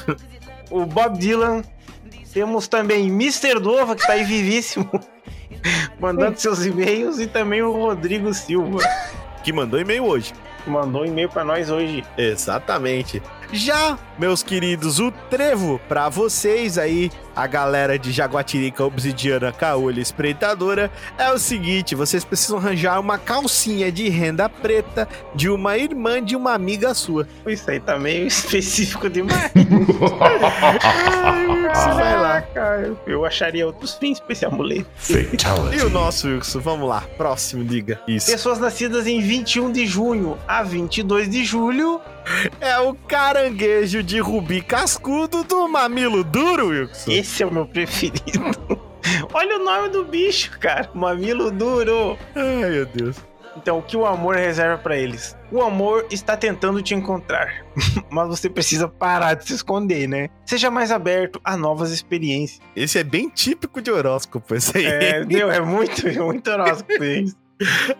o 0.70 0.84
Bob 0.84 1.18
Dylan. 1.18 1.62
Temos 2.32 2.68
também 2.68 3.06
Mr. 3.08 3.58
Dova, 3.58 3.96
que 3.96 4.06
tá 4.06 4.12
aí 4.12 4.22
vivíssimo, 4.22 4.88
mandando 6.00 6.38
seus 6.38 6.64
e-mails. 6.64 7.18
E 7.18 7.26
também 7.26 7.62
o 7.62 7.72
Rodrigo 7.72 8.32
Silva, 8.34 8.80
Que 9.42 9.52
mandou 9.52 9.80
e-mail 9.80 10.04
hoje. 10.04 10.32
mandou 10.66 11.02
um 11.02 11.06
e-mail 11.06 11.28
pra 11.28 11.44
nós 11.44 11.70
hoje. 11.70 12.04
Exatamente. 12.16 13.22
Já, 13.50 13.98
meus 14.18 14.42
queridos, 14.42 15.00
o 15.00 15.10
trevo 15.10 15.80
pra 15.88 16.10
vocês 16.10 16.76
aí, 16.76 17.10
a 17.34 17.46
galera 17.46 17.98
de 17.98 18.12
Jaguatirica 18.12 18.84
Obsidiana 18.84 19.50
Caolha 19.52 20.00
Espreitadora, 20.00 20.90
é 21.16 21.32
o 21.32 21.38
seguinte: 21.38 21.94
vocês 21.94 22.24
precisam 22.24 22.58
arranjar 22.58 23.00
uma 23.00 23.16
calcinha 23.16 23.90
de 23.90 24.08
renda 24.10 24.48
preta 24.48 25.08
de 25.34 25.48
uma 25.48 25.78
irmã 25.78 26.22
de 26.22 26.36
uma 26.36 26.52
amiga 26.52 26.92
sua. 26.92 27.26
Isso 27.46 27.70
aí 27.70 27.80
tá 27.80 27.98
meio 27.98 28.26
específico 28.28 29.08
demais. 29.08 29.50
Você 29.54 29.88
vai 31.94 32.20
lá. 32.20 32.42
Caraca, 32.42 32.96
eu 33.06 33.24
acharia 33.24 33.66
outros 33.66 33.94
fins 33.94 34.20
pra 34.20 34.32
esse 34.32 34.44
amuleto. 34.44 34.86
E 35.72 35.80
o 35.82 35.90
nosso, 35.90 36.28
Wilson? 36.28 36.60
Vamos 36.60 36.88
lá, 36.88 37.02
próximo, 37.16 37.64
diga. 37.64 38.00
Isso. 38.06 38.30
Pessoas 38.30 38.58
nascidas 38.58 39.06
em 39.06 39.20
21 39.20 39.72
de 39.72 39.86
junho 39.86 40.38
a 40.46 40.62
22 40.62 41.28
de 41.28 41.44
julho. 41.44 42.00
É 42.60 42.78
o 42.78 42.94
caranguejo 42.94 44.02
de 44.02 44.20
rubi 44.20 44.60
cascudo 44.60 45.44
do 45.44 45.68
mamilo 45.68 46.22
duro, 46.24 46.68
Wilson. 46.68 47.10
Esse 47.10 47.42
é 47.42 47.46
o 47.46 47.52
meu 47.52 47.66
preferido. 47.66 48.40
Olha 49.32 49.56
o 49.56 49.64
nome 49.64 49.88
do 49.88 50.04
bicho, 50.04 50.58
cara. 50.58 50.90
Mamilo 50.94 51.50
duro. 51.50 52.18
Ai, 52.34 52.70
meu 52.70 52.86
Deus. 52.86 53.16
Então, 53.56 53.78
o 53.78 53.82
que 53.82 53.96
o 53.96 54.06
amor 54.06 54.36
reserva 54.36 54.78
pra 54.78 54.96
eles? 54.96 55.36
O 55.50 55.60
amor 55.60 56.06
está 56.10 56.36
tentando 56.36 56.80
te 56.80 56.94
encontrar, 56.94 57.64
mas 58.08 58.28
você 58.28 58.48
precisa 58.48 58.86
parar 58.86 59.34
de 59.34 59.46
se 59.48 59.54
esconder, 59.54 60.06
né? 60.06 60.28
Seja 60.46 60.70
mais 60.70 60.92
aberto 60.92 61.40
a 61.42 61.56
novas 61.56 61.90
experiências. 61.90 62.60
Esse 62.76 63.00
é 63.00 63.04
bem 63.04 63.28
típico 63.28 63.82
de 63.82 63.90
horóscopo, 63.90 64.54
esse 64.54 64.78
aí. 64.78 64.86
É, 64.86 65.24
deu, 65.24 65.50
é 65.50 65.60
muito, 65.60 66.06
muito 66.22 66.48
horóscopo 66.48 67.02
isso. 67.02 67.36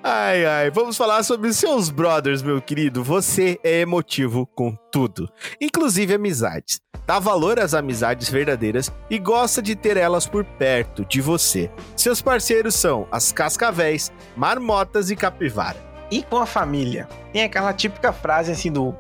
Ai, 0.04 0.46
ai, 0.46 0.70
vamos 0.70 0.96
falar 0.96 1.24
sobre 1.24 1.52
seus 1.52 1.90
brothers, 1.90 2.42
meu 2.42 2.62
querido. 2.62 3.02
Você 3.02 3.59
é 3.64 3.80
emotivo 3.80 4.46
com 4.46 4.76
tudo, 4.92 5.28
inclusive 5.61 6.14
amizades. 6.14 6.80
Dá 7.04 7.18
valor 7.18 7.59
às 7.59 7.74
amizades 7.74 8.28
verdadeiras 8.28 8.92
e 9.11 9.18
gosta 9.18 9.61
de 9.61 9.74
ter 9.74 9.96
elas 9.96 10.26
por 10.26 10.44
perto 10.44 11.04
de 11.04 11.20
você. 11.20 11.70
Seus 11.96 12.22
parceiros 12.22 12.74
são 12.74 13.09
as 13.11 13.32
cascavéis, 13.32 14.12
marmotas 14.36 15.11
e 15.11 15.16
capivara. 15.16 15.78
E 16.11 16.22
com 16.22 16.36
a 16.36 16.46
família? 16.46 17.09
Tem 17.32 17.42
aquela 17.42 17.72
típica 17.72 18.12
frase 18.12 18.52
assim 18.52 18.70
do 18.70 18.94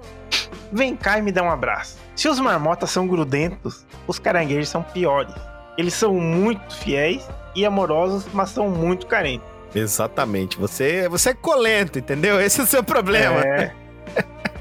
Vem 0.72 0.96
cá 0.96 1.18
e 1.18 1.22
me 1.22 1.30
dá 1.30 1.42
um 1.42 1.50
abraço. 1.50 1.98
Se 2.16 2.28
os 2.28 2.40
marmotas 2.40 2.90
são 2.90 3.06
grudentos, 3.06 3.86
os 4.06 4.18
caranguejos 4.18 4.68
são 4.68 4.82
piores. 4.82 5.34
Eles 5.78 5.94
são 5.94 6.14
muito 6.14 6.74
fiéis 6.74 7.28
e 7.54 7.64
amorosos, 7.64 8.26
mas 8.32 8.50
são 8.50 8.68
muito 8.68 9.06
carentes. 9.06 9.57
Exatamente, 9.74 10.56
você, 10.58 11.08
você 11.08 11.30
é 11.30 11.34
colento, 11.34 11.98
entendeu? 11.98 12.40
Esse 12.42 12.60
é 12.60 12.64
o 12.64 12.66
seu 12.66 12.82
problema. 12.82 13.40
É, 13.40 13.72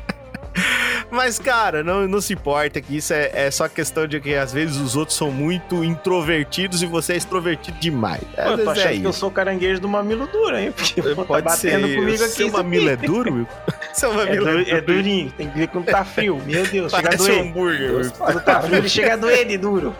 Mas, 1.09 1.39
cara, 1.39 1.83
não, 1.83 2.05
não 2.07 2.19
se 2.19 2.33
importa 2.33 2.81
que 2.81 2.97
isso 2.97 3.13
é, 3.13 3.31
é 3.33 3.49
só 3.51 3.69
questão 3.69 4.05
de 4.05 4.19
que 4.19 4.35
às 4.35 4.51
vezes 4.51 4.75
os 4.75 4.95
outros 4.95 5.17
são 5.17 5.31
muito 5.31 5.81
introvertidos 5.83 6.81
e 6.81 6.85
você 6.85 7.13
é 7.13 7.15
extrovertido 7.15 7.77
demais. 7.79 8.21
Às 8.37 8.43
Pô, 8.43 8.49
eu 8.51 8.57
tô 8.57 8.57
vezes 8.57 8.67
achando 8.79 8.93
é 8.93 8.97
que 8.99 9.03
eu 9.05 9.09
isso. 9.11 9.19
sou 9.19 9.31
caranguejo 9.31 9.79
do 9.79 9.87
mamilo 9.87 10.27
duro, 10.27 10.57
hein? 10.57 10.73
Porque 10.75 11.01
pô, 11.01 11.15
tá 11.15 11.23
Pode 11.23 11.55
ser. 11.55 11.71
batendo 11.79 11.95
comigo 11.95 12.23
aqui. 12.23 12.33
Seu 12.33 12.47
isso 12.47 12.57
mamilo 12.57 12.89
é 12.89 12.95
duro, 12.97 13.33
Will? 13.33 13.47
Seu 13.93 14.11
É, 14.11 14.15
mamilo 14.17 14.45
du- 14.65 14.69
é 14.69 14.81
durinho, 14.81 15.31
tem 15.31 15.49
que 15.49 15.57
ver 15.57 15.67
quando 15.69 15.85
tá 15.85 16.03
frio. 16.03 16.41
Meu 16.45 16.65
Deus, 16.67 16.91
chega 16.91 17.13
a 17.13 17.15
doer. 17.15 17.41
hambúrguer. 17.41 18.11
Quando 18.17 18.41
tá 18.43 18.61
frio, 18.61 18.75
ele 18.77 18.89
chega 18.89 19.13
a 19.13 19.17
doer 19.17 19.47
de 19.47 19.57
duro. 19.57 19.95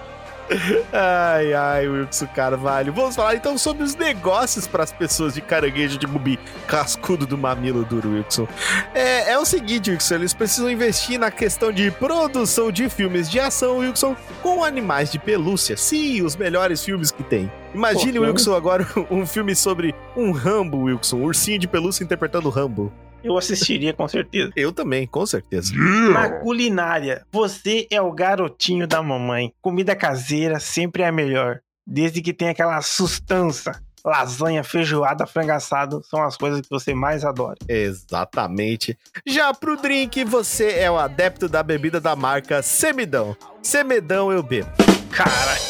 Ai, 0.94 1.54
ai, 1.54 1.88
Wilson 1.88 2.28
Carvalho. 2.28 2.94
Vamos 2.94 3.16
falar 3.16 3.36
então 3.36 3.58
sobre 3.58 3.84
os 3.84 3.96
negócios 3.96 4.66
para 4.68 4.84
as 4.84 4.92
pessoas 4.92 5.34
de 5.34 5.42
caranguejo 5.42 5.98
de 5.98 6.06
rubi, 6.06 6.40
cascudo 6.68 7.26
do 7.26 7.38
mamilo 7.38 7.84
duro, 7.84 8.12
Wilson. 8.12 8.48
É, 8.94 9.32
é 9.32 9.38
o 9.38 9.46
seguinte, 9.46 9.92
Wilson, 9.92 10.16
eles 10.16 10.34
precisam 10.34 10.70
investir 10.70 11.20
na 11.20 11.32
questão 11.32 11.72
de 11.72 11.92
produção 11.92 12.72
de 12.72 12.90
filmes 12.90 13.30
de 13.30 13.40
ação, 13.40 13.80
Wilson, 13.80 14.16
com 14.42 14.64
animais 14.64 15.12
de 15.12 15.20
pelúcia. 15.20 15.76
Sim, 15.76 16.22
os 16.22 16.36
melhores 16.36 16.84
filmes 16.84 17.12
que 17.12 17.24
tem. 17.24 17.52
Imagine, 17.74 18.20
Pô, 18.20 18.26
Wilson, 18.26 18.56
agora 18.56 18.88
um 19.12 19.26
filme 19.26 19.56
sobre 19.56 19.94
um 20.16 20.32
Rambo, 20.32 20.84
Wilson, 20.84 21.18
um 21.18 21.24
ursinho 21.24 21.60
de 21.60 21.68
pelúcia 21.68 22.04
interpretando 22.04 22.48
o 22.48 22.52
Rambo. 22.52 22.92
Eu 23.24 23.38
assistiria 23.38 23.94
com 23.94 24.08
certeza. 24.08 24.52
Eu 24.56 24.72
também, 24.72 25.08
com 25.08 25.26
certeza. 25.26 25.74
Na 26.12 26.30
culinária, 26.40 27.26
você 27.32 27.88
é 27.92 28.02
o 28.02 28.12
garotinho 28.12 28.88
da 28.88 29.02
mamãe. 29.02 29.54
Comida 29.62 29.96
caseira 29.96 30.60
sempre 30.60 31.04
é 31.04 31.08
a 31.08 31.12
melhor. 31.12 31.60
Desde 31.86 32.22
que 32.22 32.34
tenha 32.34 32.52
aquela 32.52 32.82
sustância. 32.82 33.82
Lasanha, 34.06 34.64
feijoada, 34.64 35.28
frango 35.28 35.52
assado 35.52 36.02
são 36.02 36.24
as 36.24 36.38
coisas 36.38 36.62
que 36.62 36.70
você 36.70 36.94
mais 36.94 37.26
adora. 37.26 37.58
Exatamente. 37.68 38.98
Já 39.26 39.54
pro 39.54 39.76
drink, 39.76 40.24
você 40.24 40.72
é 40.80 40.90
o 40.90 40.98
adepto 40.98 41.50
da 41.50 41.62
bebida 41.62 42.00
da 42.00 42.16
marca 42.16 42.62
Semidão. 42.62 43.36
Semedão 43.62 44.32
eu 44.32 44.42
bebo. 44.42 44.70
Caralho, 45.12 45.62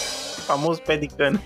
famoso 0.45 0.81
pé 0.83 0.97
de 0.97 1.07
cana. 1.07 1.41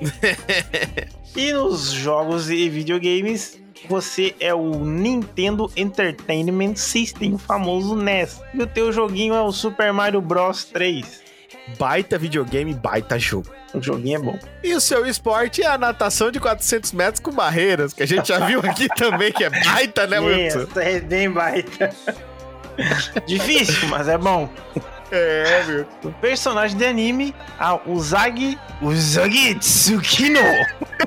e 1.34 1.52
nos 1.52 1.92
jogos 1.92 2.50
e 2.50 2.68
videogames, 2.68 3.58
você 3.88 4.34
é 4.40 4.54
o 4.54 4.84
Nintendo 4.84 5.70
Entertainment 5.76 6.76
System, 6.76 7.34
o 7.34 7.38
famoso 7.38 7.96
NES. 7.96 8.40
E 8.52 8.62
o 8.62 8.66
teu 8.66 8.92
joguinho 8.92 9.34
é 9.34 9.42
o 9.42 9.52
Super 9.52 9.92
Mario 9.92 10.20
Bros 10.20 10.64
3. 10.64 11.22
Baita 11.78 12.18
videogame, 12.18 12.74
baita 12.74 13.18
jogo. 13.18 13.48
O 13.72 13.82
joguinho 13.82 14.16
é 14.16 14.22
bom. 14.22 14.38
E 14.62 14.74
o 14.74 14.80
seu 14.80 15.06
esporte 15.06 15.62
é 15.62 15.66
a 15.66 15.78
natação 15.78 16.30
de 16.30 16.38
400 16.38 16.92
metros 16.92 17.20
com 17.20 17.32
barreiras, 17.32 17.92
que 17.92 18.02
a 18.02 18.06
gente 18.06 18.28
já 18.28 18.38
viu 18.46 18.60
aqui 18.60 18.88
também, 18.96 19.32
que 19.32 19.44
é 19.44 19.50
baita, 19.50 20.06
né, 20.06 20.20
Wilson? 20.20 20.66
Essa 20.70 20.82
é 20.82 21.00
bem 21.00 21.30
baita. 21.30 21.90
Difícil, 23.26 23.88
mas 23.88 24.08
é 24.08 24.18
bom. 24.18 24.48
É, 25.10 25.64
meu. 25.64 25.86
O 26.04 26.12
personagem 26.12 26.76
de 26.76 26.84
anime, 26.84 27.34
o 27.86 27.98
Zag. 28.00 28.58
O 28.82 28.94
Zag 28.94 29.54
Tsukino 29.56 30.40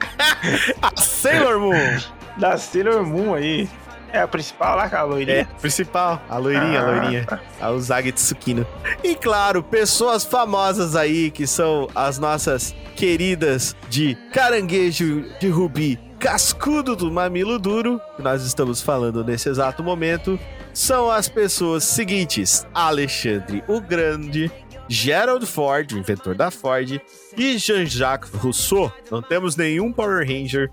A 0.82 1.02
Sailor 1.02 1.60
Moon. 1.60 2.17
Da 2.38 2.58
Sailor 2.58 3.06
Moon 3.06 3.34
aí. 3.34 3.70
É 4.14 4.22
a 4.22 4.28
principal 4.28 4.78
lá, 4.78 4.90
com 4.90 4.96
a 4.96 5.00
É, 5.00 5.04
loirinha. 5.04 5.50
principal, 5.60 6.22
a 6.30 6.38
loirinha, 6.38 6.80
a 6.80 6.84
Ah, 6.84 6.86
loirinha. 6.92 7.26
tá. 7.26 7.40
A 7.60 7.72
Usagi 7.72 8.12
Tsukino. 8.14 8.66
E 9.04 9.16
claro, 9.16 9.62
pessoas 9.62 10.24
famosas 10.24 10.96
aí, 10.96 11.30
que 11.30 11.46
são 11.46 11.90
as 11.94 12.18
nossas 12.18 12.74
queridas 12.96 13.76
de 13.90 14.16
caranguejo 14.34 15.26
de 15.42 15.50
rubi, 15.50 16.00
cascudo 16.20 16.96
do 16.96 17.12
mamilo 17.12 17.60
duro, 17.60 18.00
que 18.16 18.22
nós 18.24 18.44
estamos 18.44 18.82
falando 18.82 19.26
nesse 19.26 19.50
exato 19.50 19.84
momento, 19.84 20.40
são 20.74 21.12
as 21.12 21.28
pessoas 21.28 21.84
seguintes: 21.84 22.66
Alexandre 22.74 23.62
o 23.68 23.82
Grande, 23.82 24.50
Gerald 24.88 25.46
Ford, 25.46 25.92
o 25.92 25.98
inventor 25.98 26.34
da 26.34 26.50
Ford, 26.50 27.02
e 27.38 27.58
Jean-Jacques 27.58 28.32
Rousseau. 28.32 28.90
Não 29.12 29.22
temos 29.22 29.58
nenhum 29.58 29.92
Power 29.92 30.26
Ranger 30.26 30.72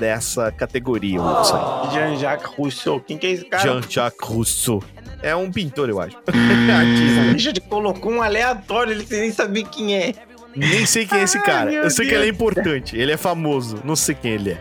dessa 0.00 0.50
categoria, 0.50 1.20
Wilson. 1.22 1.90
Jean-Jacques 1.92 2.50
Rousseau. 2.56 2.98
Quem 3.00 3.18
que 3.18 3.26
é 3.26 3.30
esse 3.30 3.44
cara? 3.44 3.62
Jean-Jacques 3.62 4.26
Rousseau. 4.28 4.82
É 5.22 5.36
um 5.36 5.52
pintor, 5.52 5.88
eu 5.90 6.00
acho. 6.00 6.16
Artista. 6.26 7.20
O 7.28 7.32
Richard 7.32 7.60
colocou 7.62 8.10
um 8.12 8.22
aleatório, 8.22 8.92
ele 8.94 9.06
nem 9.10 9.30
sabia 9.30 9.64
quem 9.64 9.94
é. 9.96 10.14
Nem 10.56 10.84
sei 10.86 11.06
quem 11.06 11.18
é 11.20 11.22
esse 11.24 11.38
cara. 11.42 11.70
Ai, 11.70 11.76
Eu 11.76 11.90
sei 11.90 12.06
que 12.06 12.10
Deus. 12.12 12.22
ele 12.22 12.30
é 12.30 12.34
importante. 12.34 12.96
Ele 12.96 13.12
é 13.12 13.16
famoso. 13.16 13.78
Não 13.84 13.94
sei 13.94 14.14
quem 14.14 14.32
ele 14.32 14.52
é. 14.52 14.60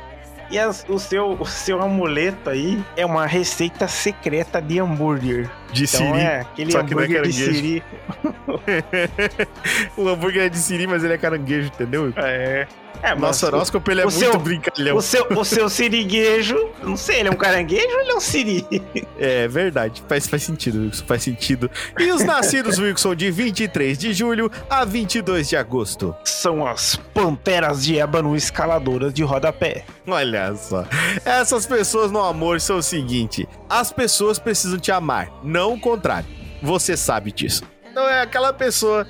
E 0.52 0.60
as- 0.60 0.86
o, 0.90 1.00
seu, 1.00 1.32
o 1.40 1.46
seu 1.46 1.82
amuleto 1.82 2.50
aí 2.50 2.84
é 2.98 3.06
uma 3.06 3.26
receita 3.26 3.88
secreta 3.88 4.62
de 4.62 4.80
hambúrguer. 4.80 5.50
De 5.72 5.84
Então 5.84 6.00
Siri. 6.08 6.20
é 6.20 6.40
aquele 6.42 6.72
só 6.72 6.84
que 6.84 6.96
não 6.96 7.02
é 7.02 7.06
hambúrguer 7.06 7.28
de 7.28 7.40
caranguejo. 7.40 7.56
Siri. 7.56 7.84
o 9.98 10.08
hambúrguer 10.08 10.44
é 10.46 10.50
de 10.50 10.58
Siri, 10.58 10.88
mas 10.88 11.04
ele 11.04 11.14
é 11.14 11.18
caranguejo, 11.18 11.68
entendeu? 11.68 12.14
É. 12.16 12.68
É, 13.02 13.16
Nosso 13.16 13.46
horóscopo 13.46 13.90
ele 13.92 14.02
é 14.02 14.04
muito 14.04 14.18
seu- 14.20 14.38
brincalhão. 14.38 14.98
O 14.98 15.02
seu, 15.02 15.26
o 15.30 15.46
seu 15.46 15.70
siriguejo, 15.70 16.70
não 16.84 16.98
sei, 16.98 17.22
ele 17.22 17.30
é 17.30 17.32
um 17.32 17.36
caranguejo 17.36 17.88
ou 17.88 18.02
ele 18.02 18.12
é 18.12 18.16
um 18.16 18.20
siri? 18.20 18.66
É 19.18 19.48
verdade. 19.48 20.02
Faz, 20.08 20.28
faz 20.28 20.44
sentido, 20.44 20.80
Wilson. 20.82 21.06
Faz 21.06 21.24
sentido. 21.24 21.70
E 21.98 22.10
os 22.12 22.24
nascidos, 22.26 22.78
Wilson, 22.80 23.16
de 23.16 23.30
23 23.32 23.98
de 23.98 24.14
julho 24.14 24.50
a 24.70 24.84
22 24.86 25.48
de 25.50 25.56
agosto. 25.58 26.14
São 26.26 26.66
as 26.66 26.96
panteras 27.14 27.84
de 27.84 27.98
ébano 28.00 28.34
escaladoras 28.36 29.14
de 29.14 29.24
rodapé. 29.24 29.84
Olha 30.08 30.54
só. 30.56 30.86
Essas 31.26 31.66
pessoas 31.66 32.12
no 32.12 32.22
amor 32.24 32.60
são 32.62 32.78
o 32.78 32.84
seguinte: 32.84 33.48
as 33.70 33.92
pessoas 33.92 34.40
precisam 34.40 34.80
te 34.80 34.92
amar, 34.92 35.30
não 35.44 35.59
o 35.64 35.80
contrário. 35.80 36.28
Você 36.62 36.96
sabe 36.98 37.32
disso. 37.32 37.64
Então 37.90 38.08
é 38.08 38.22
aquela 38.22 38.54
pessoa 38.54 39.08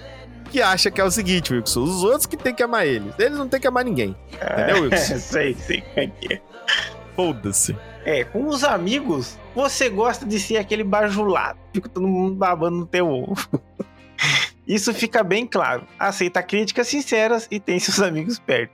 que 0.51 0.61
acha 0.61 0.89
que 0.89 0.99
é 0.99 1.03
o 1.03 1.11
seguinte, 1.11 1.53
Wilson: 1.53 1.83
os 1.83 2.03
outros 2.03 2.25
que 2.25 2.37
tem 2.37 2.53
que 2.53 2.63
amar 2.63 2.85
eles. 2.85 3.13
Eles 3.17 3.37
não 3.37 3.47
tem 3.47 3.59
que 3.59 3.67
amar 3.67 3.83
ninguém. 3.85 4.15
Entendeu, 4.33 4.77
É, 4.77 4.79
Wilson? 4.79 5.17
sei, 5.19 5.53
sei 5.55 5.81
como 5.81 5.99
é 5.99 6.33
é. 6.33 6.41
Foda-se. 7.15 7.75
É, 8.05 8.23
com 8.23 8.47
os 8.47 8.63
amigos, 8.63 9.37
você 9.53 9.89
gosta 9.89 10.25
de 10.25 10.39
ser 10.39 10.57
aquele 10.57 10.83
bajulado. 10.83 11.59
Fica 11.73 11.89
todo 11.89 12.07
mundo 12.07 12.35
babando 12.35 12.77
no 12.77 12.85
teu 12.85 13.07
ovo. 13.07 13.35
Isso 14.65 14.93
fica 14.93 15.23
bem 15.23 15.45
claro. 15.45 15.85
Aceita 15.97 16.41
críticas 16.43 16.87
sinceras 16.87 17.47
e 17.49 17.59
tem 17.59 17.79
seus 17.79 17.99
amigos 17.99 18.39
perto. 18.39 18.71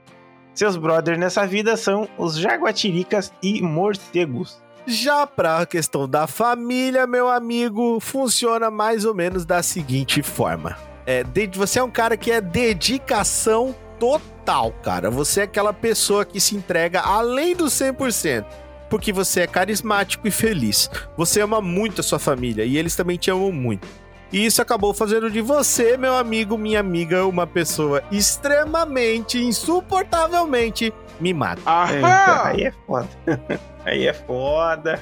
Seus 0.54 0.76
brothers 0.76 1.18
nessa 1.18 1.46
vida 1.46 1.76
são 1.76 2.08
os 2.16 2.36
jaguatiricas 2.38 3.32
e 3.42 3.60
morcegos. 3.62 4.62
Já 4.86 5.26
pra 5.26 5.66
questão 5.66 6.08
da 6.08 6.28
família, 6.28 7.08
meu 7.08 7.28
amigo, 7.28 7.98
funciona 7.98 8.70
mais 8.70 9.04
ou 9.04 9.12
menos 9.14 9.44
da 9.44 9.60
seguinte 9.60 10.22
forma. 10.22 10.76
É, 11.04 11.24
você 11.54 11.80
é 11.80 11.82
um 11.82 11.90
cara 11.90 12.16
que 12.16 12.30
é 12.30 12.40
dedicação 12.40 13.74
total, 13.98 14.72
cara. 14.84 15.10
Você 15.10 15.40
é 15.40 15.44
aquela 15.44 15.72
pessoa 15.72 16.24
que 16.24 16.40
se 16.40 16.54
entrega 16.54 17.00
além 17.00 17.56
do 17.56 17.64
100%. 17.64 18.44
Porque 18.88 19.12
você 19.12 19.40
é 19.40 19.46
carismático 19.48 20.28
e 20.28 20.30
feliz. 20.30 20.88
Você 21.16 21.40
ama 21.40 21.60
muito 21.60 22.00
a 22.00 22.04
sua 22.04 22.20
família 22.20 22.64
e 22.64 22.76
eles 22.76 22.94
também 22.94 23.16
te 23.16 23.28
amam 23.28 23.50
muito. 23.50 23.88
E 24.32 24.44
isso 24.44 24.62
acabou 24.62 24.94
fazendo 24.94 25.28
de 25.28 25.40
você, 25.40 25.96
meu 25.96 26.14
amigo, 26.14 26.56
minha 26.56 26.78
amiga, 26.78 27.26
uma 27.26 27.46
pessoa 27.46 28.02
extremamente, 28.12 29.38
insuportavelmente 29.38 30.92
mimada. 31.20 31.60
Eita, 31.92 32.46
aí 32.46 32.62
é 32.64 32.72
foda. 32.86 33.08
Aí 33.86 34.06
é 34.06 34.12
foda. 34.12 35.00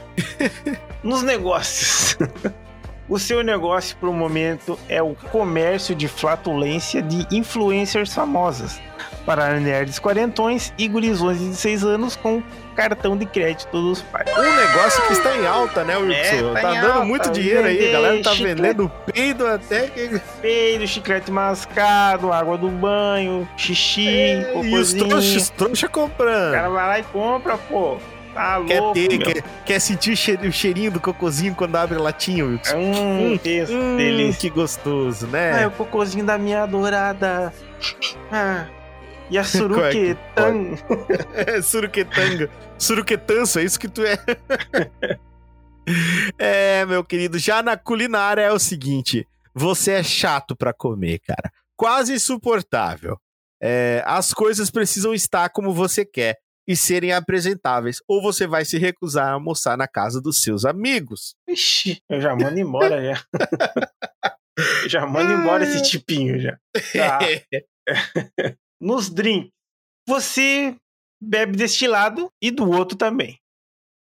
Nos 1.02 1.22
negócios. 1.22 2.16
O 3.06 3.18
seu 3.18 3.44
negócio 3.44 3.94
pro 3.98 4.14
momento 4.14 4.78
é 4.88 5.02
o 5.02 5.14
comércio 5.30 5.94
de 5.94 6.08
flatulência 6.08 7.02
de 7.02 7.26
influencers 7.36 8.14
famosas 8.14 8.80
para 9.26 9.60
nerds 9.60 9.98
quarentões 9.98 10.72
e 10.78 10.88
gurizões 10.88 11.38
de 11.38 11.44
16 11.48 11.84
anos 11.84 12.16
com 12.16 12.42
cartão 12.74 13.14
de 13.14 13.26
crédito 13.26 13.70
dos 13.72 14.00
pais. 14.00 14.26
Um 14.38 14.56
negócio 14.56 15.06
que 15.06 15.12
está 15.12 15.36
em 15.36 15.46
alta, 15.46 15.84
né, 15.84 15.98
Wilson? 15.98 16.16
É, 16.16 16.52
tá 16.54 16.60
tá 16.62 16.72
dando 16.80 16.92
alta. 16.92 17.04
muito 17.04 17.30
dinheiro 17.30 17.64
aí, 17.66 17.88
a 17.90 17.92
galera 17.92 18.22
tá 18.22 18.30
Chiclete. 18.30 18.54
vendendo 18.62 18.92
peido 19.12 19.46
até 19.48 19.86
que. 19.88 20.18
Peido, 20.40 20.86
chiclete 20.86 21.30
mascado, 21.30 22.32
água 22.32 22.56
do 22.56 22.70
banho, 22.70 23.46
xixi, 23.54 24.08
e 24.62 24.74
os 24.74 24.94
trouxas, 24.94 25.50
trouxa 25.50 25.88
O 25.88 25.90
comprando. 25.90 26.52
cara 26.54 26.70
vai 26.70 26.86
lá 26.88 26.98
e 27.00 27.02
compra, 27.02 27.58
pô. 27.58 27.98
Tá 28.34 28.62
Quer 28.66 28.80
louco, 28.80 28.94
ter, 28.94 29.18
quer, 29.18 29.42
quer 29.64 29.80
sentir 29.80 30.12
o 30.12 30.16
cheirinho, 30.16 30.48
o 30.48 30.52
cheirinho 30.52 30.90
do 30.90 31.00
cocôzinho 31.00 31.54
quando 31.54 31.76
abre 31.76 31.96
a 31.96 32.00
latinha, 32.00 32.44
Wilson? 32.44 32.76
Hum, 32.76 33.38
que 33.38 33.62
Hum, 33.62 33.96
delícia. 33.96 34.40
que 34.40 34.50
gostoso, 34.50 35.28
Ah, 35.32 35.38
é 35.38 35.52
né? 35.60 35.66
o 35.68 35.70
cocôzinho 35.70 36.24
da 36.26 36.36
minha 36.36 36.64
adorada. 36.64 37.52
Ah. 38.32 38.66
E 39.30 39.38
a 39.38 39.40
é 39.42 39.44
que 39.44 39.50
suruquetan. 39.50 40.74
É, 41.46 41.62
suruquetanga. 41.62 42.50
Suruquetanço, 42.76 43.58
é 43.60 43.62
isso 43.64 43.78
que 43.78 43.88
tu 43.88 44.02
é. 44.04 44.18
é, 46.38 46.84
meu 46.86 47.04
querido, 47.04 47.38
já 47.38 47.62
na 47.62 47.76
culinária 47.76 48.42
é 48.42 48.52
o 48.52 48.58
seguinte: 48.58 49.26
você 49.54 49.92
é 49.92 50.02
chato 50.02 50.56
pra 50.56 50.72
comer, 50.72 51.20
cara. 51.20 51.50
Quase 51.76 52.14
insuportável. 52.14 53.18
É, 53.62 54.02
as 54.06 54.32
coisas 54.34 54.70
precisam 54.70 55.14
estar 55.14 55.48
como 55.50 55.72
você 55.72 56.04
quer 56.04 56.36
e 56.66 56.76
serem 56.76 57.12
apresentáveis, 57.12 58.00
ou 58.08 58.22
você 58.22 58.46
vai 58.46 58.64
se 58.64 58.78
recusar 58.78 59.28
a 59.28 59.32
almoçar 59.32 59.76
na 59.76 59.86
casa 59.86 60.20
dos 60.20 60.42
seus 60.42 60.64
amigos. 60.64 61.34
Ixi, 61.48 62.02
eu 62.08 62.20
já 62.20 62.34
mando 62.34 62.58
embora 62.58 63.02
já. 63.04 63.24
Eu 64.82 64.88
já 64.88 65.06
mando 65.06 65.32
embora 65.32 65.64
esse 65.64 65.82
tipinho 65.90 66.40
já. 66.40 66.58
Tá. 66.92 67.18
Nos 68.80 69.10
drinks, 69.10 69.50
você 70.08 70.76
bebe 71.22 71.56
deste 71.56 71.86
lado 71.86 72.30
e 72.42 72.50
do 72.50 72.70
outro 72.70 72.96
também. 72.96 73.38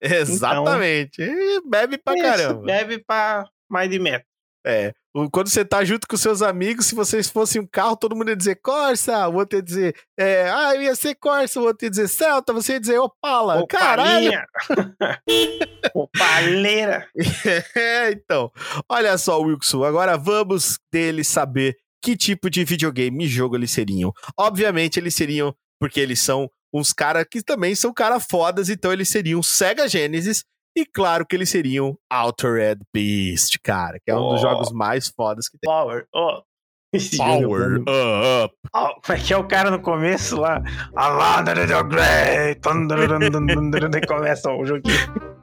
Exatamente. 0.02 1.22
E 1.22 1.62
Bebe 1.62 1.98
pra 1.98 2.14
Isso, 2.16 2.24
caramba. 2.24 2.64
Bebe 2.64 3.04
pra 3.06 3.48
mais 3.70 3.90
de 3.90 4.00
metro. 4.00 4.28
É. 4.66 4.94
Quando 5.32 5.50
você 5.50 5.66
tá 5.66 5.84
junto 5.84 6.08
com 6.08 6.16
seus 6.16 6.42
amigos, 6.42 6.86
se 6.86 6.96
vocês 6.96 7.30
fossem 7.30 7.62
um 7.62 7.68
carro, 7.68 7.98
todo 7.98 8.16
mundo 8.16 8.30
ia 8.30 8.36
dizer 8.36 8.56
Corsa, 8.56 9.28
o 9.28 9.36
outro 9.36 9.60
ia 9.60 9.64
dizer, 9.64 9.96
é, 10.18 10.50
ah, 10.50 10.74
eu 10.74 10.84
ia 10.84 10.96
ser 10.96 11.16
Corsa, 11.16 11.60
o 11.60 11.64
outro 11.66 11.86
ia 11.86 11.90
dizer 11.90 12.08
Celta, 12.08 12.54
você 12.54 12.74
ia 12.74 12.80
dizer 12.80 12.98
Opala. 12.98 13.66
Caralho! 13.68 14.32
Opalinha. 14.32 14.46
Opaleira. 15.94 17.08
É, 17.76 18.12
então. 18.12 18.52
Olha 18.88 19.18
só, 19.18 19.40
Wilson, 19.42 19.84
agora 19.84 20.18
vamos 20.18 20.80
deles 20.92 21.28
saber 21.28 21.78
que 22.02 22.16
tipo 22.16 22.50
de 22.50 22.64
videogame 22.64 23.26
e 23.26 23.28
jogo 23.28 23.56
eles 23.56 23.72
seriam. 23.72 24.14
Obviamente, 24.38 25.00
eles 25.00 25.14
seriam, 25.14 25.56
porque 25.80 26.00
eles 26.00 26.20
são 26.20 26.50
uns 26.74 26.94
caras 26.94 27.26
que 27.30 27.42
também 27.44 27.76
são 27.76 27.94
caras 27.94 28.26
fodas, 28.30 28.70
então 28.70 28.92
eles 28.92 29.10
seriam 29.10 29.44
Sega 29.44 29.88
Genesis. 29.88 30.44
E 30.76 30.86
claro 30.86 31.26
que 31.26 31.36
eles 31.36 31.50
seriam 31.50 31.98
Altered 32.10 32.82
Beast, 32.94 33.58
cara, 33.64 33.98
que 34.04 34.10
é 34.12 34.16
um 34.16 34.30
dos 34.30 34.40
Oh. 34.40 34.50
jogos 34.50 34.72
mais 34.72 35.10
fodas 35.10 35.50
que 35.50 35.58
tem. 35.58 35.70
Power 35.72 36.06
up. 36.16 36.44
Esse 36.94 37.16
jogo 37.16 37.32
é 37.32 37.40
Power 37.42 37.82
up. 38.46 38.56
Ó, 38.74 38.94
como 39.06 39.18
é 39.18 39.22
que 39.22 39.34
é 39.34 39.38
o 39.38 39.48
cara 39.48 39.72
no 39.72 39.82
começo 39.82 40.40
lá? 40.40 40.62
Alana 40.96 41.54
the 41.54 41.66
Great. 41.84 42.62
Começa 44.08 44.52
o 44.52 44.66
joguinho. 44.66 44.96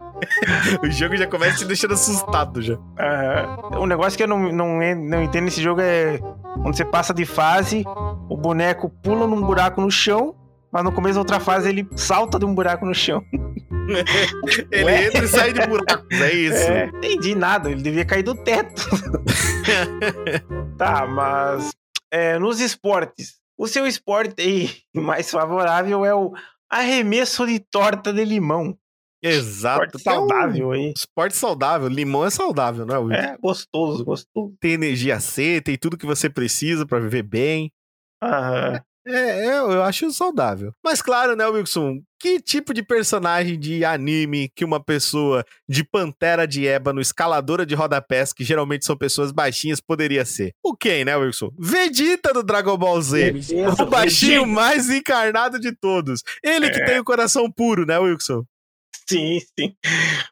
O 0.82 0.90
jogo 0.90 1.16
já 1.16 1.28
começa 1.28 1.58
te 1.58 1.64
deixando 1.64 1.94
assustado 1.94 2.60
já. 2.60 2.74
Aham. 2.98 3.78
Um 3.80 3.86
negócio 3.86 4.16
que 4.16 4.24
eu 4.24 4.26
não, 4.26 4.52
não, 4.52 4.78
não 4.96 5.22
entendo 5.22 5.44
nesse 5.44 5.62
jogo 5.62 5.80
é 5.80 6.18
quando 6.54 6.76
você 6.76 6.84
passa 6.84 7.14
de 7.14 7.24
fase, 7.24 7.84
o 8.28 8.36
boneco 8.36 8.90
pula 9.00 9.28
num 9.28 9.40
buraco 9.40 9.80
no 9.80 9.90
chão, 9.92 10.34
mas 10.72 10.84
no 10.84 10.92
começo 10.92 11.14
da 11.14 11.20
outra 11.20 11.40
fase 11.40 11.68
ele 11.68 11.88
salta 11.96 12.38
de 12.38 12.44
um 12.44 12.54
buraco 12.54 12.84
no 12.86 12.94
chão. 12.94 13.24
Ele 14.70 14.84
Ué? 14.84 15.06
entra 15.06 15.24
e 15.24 15.28
sai 15.28 15.50
de 15.50 15.66
buracos, 15.66 16.20
é 16.20 16.32
isso. 16.34 16.70
É, 16.70 16.86
entendi 16.88 17.34
nada, 17.34 17.70
ele 17.70 17.80
devia 17.80 18.04
cair 18.04 18.22
do 18.22 18.34
teto. 18.34 18.82
tá, 20.76 21.06
mas 21.06 21.70
é, 22.10 22.38
nos 22.38 22.60
esportes, 22.60 23.36
O 23.56 23.66
seu 23.66 23.86
esporte 23.86 24.42
aí 24.42 24.70
mais 24.94 25.30
favorável 25.30 26.04
é 26.04 26.14
o 26.14 26.32
arremesso 26.70 27.46
de 27.46 27.58
torta 27.60 28.12
de 28.12 28.24
limão. 28.26 28.76
Exato. 29.22 29.84
Esporte 29.84 29.94
é 29.94 30.10
um 30.10 30.14
saudável 30.14 30.72
aí. 30.72 30.92
Esporte 30.94 31.36
saudável. 31.36 31.88
Limão 31.88 32.24
é 32.26 32.30
saudável, 32.30 32.86
não 32.86 32.94
é, 32.94 32.98
Wilson? 32.98 33.14
É, 33.14 33.38
gostoso, 33.38 34.04
gostoso. 34.04 34.54
Tem 34.60 34.72
energia 34.72 35.18
C, 35.18 35.60
tem 35.60 35.76
tudo 35.76 35.96
que 35.96 36.06
você 36.06 36.30
precisa 36.30 36.86
pra 36.86 37.00
viver 37.00 37.22
bem. 37.22 37.72
Aham. 38.22 38.80
É, 39.08 39.46
eu, 39.46 39.70
eu 39.70 39.82
acho 39.82 40.10
saudável. 40.12 40.72
Mas 40.84 41.00
claro, 41.00 41.34
né, 41.34 41.46
Wilson? 41.46 42.00
Que 42.20 42.40
tipo 42.40 42.74
de 42.74 42.82
personagem 42.82 43.58
de 43.58 43.84
anime 43.84 44.50
que 44.54 44.64
uma 44.64 44.82
pessoa 44.82 45.44
de 45.68 45.82
Pantera 45.84 46.46
de 46.46 46.66
Ébano, 46.66 47.00
escaladora 47.00 47.64
de 47.64 47.74
rodapés, 47.74 48.32
que 48.32 48.44
geralmente 48.44 48.84
são 48.84 48.96
pessoas 48.96 49.30
baixinhas, 49.32 49.80
poderia 49.80 50.24
ser? 50.24 50.52
O 50.62 50.76
quem, 50.76 51.04
né, 51.04 51.16
Wilson? 51.16 51.50
Vegeta 51.58 52.32
do 52.32 52.42
Dragon 52.42 52.76
Ball 52.76 53.00
Z. 53.00 53.32
Vegeta, 53.32 53.82
o 53.82 53.86
baixinho 53.86 54.42
Vegeta. 54.42 54.60
mais 54.60 54.90
encarnado 54.90 55.58
de 55.60 55.72
todos. 55.72 56.22
Ele 56.42 56.68
que 56.70 56.80
É. 56.80 56.84
tem 56.84 56.98
o 56.98 57.04
coração 57.04 57.50
puro, 57.50 57.86
né, 57.86 57.98
Wilson? 57.98 58.44
Sim, 59.08 59.38
sim. 59.58 59.74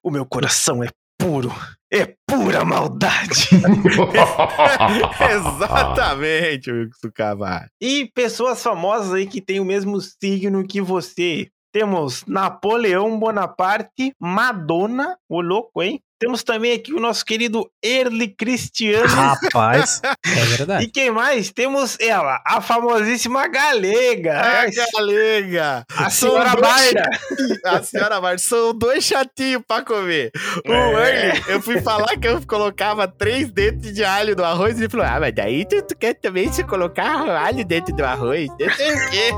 O 0.03 0.11
meu 0.11 0.27
coração 0.27 0.83
é 0.85 0.89
puro. 1.19 1.51
É 1.93 2.15
pura 2.27 2.65
maldade. 2.65 3.49
Exatamente, 5.31 6.71
Wilson 6.71 7.11
Cavalho. 7.15 7.71
E 7.81 8.11
pessoas 8.13 8.63
famosas 8.63 9.13
aí 9.13 9.27
que 9.27 9.41
têm 9.41 9.61
o 9.61 9.65
mesmo 9.65 10.01
signo 10.01 10.67
que 10.67 10.81
você. 10.81 11.49
Temos 11.77 12.25
Napoleão 12.27 13.19
Bonaparte, 13.19 14.15
Madonna, 14.19 15.15
o 15.29 15.43
louco, 15.43 15.83
hein? 15.83 16.01
Temos 16.19 16.43
também 16.43 16.73
aqui 16.73 16.95
o 16.95 16.99
nosso 16.99 17.23
querido 17.23 17.71
Early 17.85 18.29
Cristiano. 18.29 19.07
Rapaz, 19.07 20.01
é 20.25 20.45
verdade. 20.57 20.85
E 20.87 20.89
quem 20.89 21.11
mais? 21.11 21.53
Temos 21.53 21.99
ela, 22.01 22.43
a 22.47 22.63
famosíssima 22.63 23.47
Galega. 23.49 24.41
A 24.41 24.71
galega! 24.71 25.85
A 25.95 26.09
senhora 26.09 26.57
Barda. 26.57 27.11
A 27.67 27.83
senhora 27.83 28.23
Marta, 28.23 28.39
são 28.39 28.73
dois 28.73 29.05
chatinhos 29.05 29.63
pra 29.69 29.83
comer. 29.83 30.31
O 30.67 30.73
É. 30.73 31.27
Early, 31.29 31.43
eu 31.49 31.61
fui 31.61 31.83
falar 31.83 32.17
que 32.17 32.27
eu 32.27 32.41
colocava 32.47 33.07
três 33.07 33.53
dentes 33.53 33.93
de 33.93 34.03
alho 34.03 34.35
no 34.35 34.45
arroz 34.45 34.79
e 34.79 34.85
ele 34.85 34.89
falou: 34.89 35.05
Ah, 35.05 35.21
mas 35.21 35.35
daí 35.35 35.67
tu, 35.67 35.83
tu 35.83 35.95
quer 35.95 36.15
também 36.15 36.51
se 36.51 36.65
colocar 36.65 37.29
alho 37.29 37.63
dentro 37.67 37.95
do 37.95 38.03
arroz? 38.03 38.49
Eu 38.59 38.71
sei 38.73 38.95
o 38.95 39.11
quê? 39.11 39.31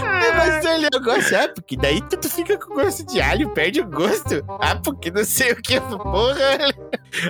Ah, 0.00 0.32
mas 0.36 0.64
ele 0.64 0.88
eu 0.92 1.00
gosto, 1.02 1.34
é, 1.34 1.48
porque 1.48 1.76
daí 1.76 2.00
tu, 2.02 2.16
tu 2.16 2.28
fica 2.28 2.58
com 2.58 2.74
gosto 2.74 3.04
de 3.06 3.20
alho, 3.20 3.50
perde 3.50 3.80
o 3.80 3.86
gosto. 3.86 4.44
Ah, 4.60 4.76
porque 4.76 5.10
não 5.10 5.24
sei 5.24 5.52
o 5.52 5.56
que, 5.56 5.80
porra. 5.80 6.58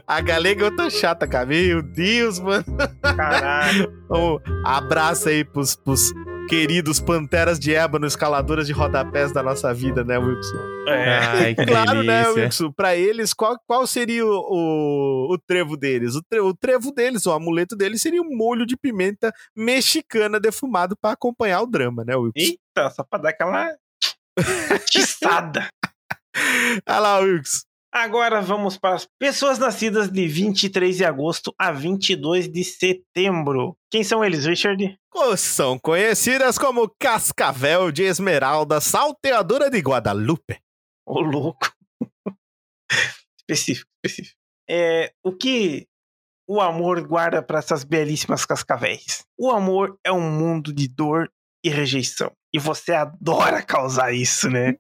A 0.07 0.21
galega 0.21 0.65
eu 0.65 0.75
tô 0.75 0.91
chata, 0.91 1.27
cara. 1.27 1.47
Meu 1.47 1.83
Deus, 1.83 2.39
mano. 2.39 2.65
Caralho. 3.03 3.93
Um 4.11 4.39
abraço 4.65 5.29
aí 5.29 5.45
pros, 5.45 5.77
pros 5.77 6.13
queridos 6.49 7.01
panteras 7.01 7.59
de 7.59 7.75
ébano, 7.75 8.07
escaladoras 8.07 8.67
de 8.67 8.73
rodapés 8.73 9.33
da 9.33 9.43
nossa 9.43 9.73
vida, 9.75 10.05
né, 10.05 10.17
Wilson? 10.19 10.57
É. 10.89 11.19
Ai, 11.19 11.55
que 11.55 11.67
Claro, 11.67 12.03
né, 12.03 12.23
delícia. 12.23 12.45
Wilson? 12.45 12.73
Pra 12.73 12.95
eles, 12.97 13.35
qual, 13.35 13.59
qual 13.67 13.87
seria 13.87 14.25
o, 14.25 14.31
o, 14.31 15.35
o 15.35 15.39
trevo 15.39 15.77
deles? 15.77 16.15
O, 16.15 16.23
tre- 16.23 16.41
o 16.41 16.55
trevo 16.55 16.93
deles, 16.93 17.27
o 17.27 17.33
amuleto 17.33 17.75
deles 17.75 18.01
seria 18.01 18.23
um 18.23 18.37
molho 18.37 18.65
de 18.65 18.77
pimenta 18.77 19.33
mexicana 19.57 20.39
defumado 20.39 20.97
pra 20.97 21.13
acompanhar 21.13 21.63
o 21.63 21.67
drama, 21.67 22.05
né, 22.05 22.15
Wilson? 22.15 22.33
Eita, 22.37 22.91
só 22.91 23.03
pra 23.03 23.19
dar 23.19 23.31
aquela 23.31 23.69
atiçada. 24.75 25.69
Olha 26.89 26.99
lá, 27.01 27.19
Wilson. 27.19 27.66
Agora 27.97 28.43
vamos 28.43 28.77
para 28.77 28.95
as 28.95 29.09
pessoas 29.19 29.59
nascidas 29.59 30.11
de 30.11 30.29
23 30.29 30.99
de 30.99 31.03
agosto 31.03 31.55
a 31.59 31.73
22 31.73 32.47
de 32.47 32.63
setembro. 32.63 33.75
Quem 33.91 34.05
são 34.05 34.23
eles, 34.23 34.45
Richard? 34.45 34.99
São 35.39 35.79
conhecidas 35.79 36.59
como 36.59 36.95
Cascavel 37.01 37.91
de 37.91 38.03
Esmeralda, 38.03 38.83
salteadora 38.83 39.71
de 39.71 39.79
Guadalupe. 39.79 40.61
Ô, 41.07 41.21
louco. 41.23 41.73
específico, 43.41 43.89
específico. 44.05 44.39
É, 44.69 45.15
o 45.25 45.33
que 45.33 45.89
o 46.47 46.61
amor 46.61 47.01
guarda 47.01 47.43
para 47.43 47.61
essas 47.61 47.83
belíssimas 47.83 48.45
cascavéis? 48.45 49.25
O 49.39 49.51
amor 49.51 49.99
é 50.05 50.13
um 50.13 50.31
mundo 50.31 50.71
de 50.71 50.87
dor 50.87 51.33
e 51.65 51.71
rejeição. 51.71 52.31
E 52.53 52.59
você 52.59 52.93
adora 52.93 53.63
causar 53.63 54.13
isso, 54.13 54.51
né? 54.51 54.77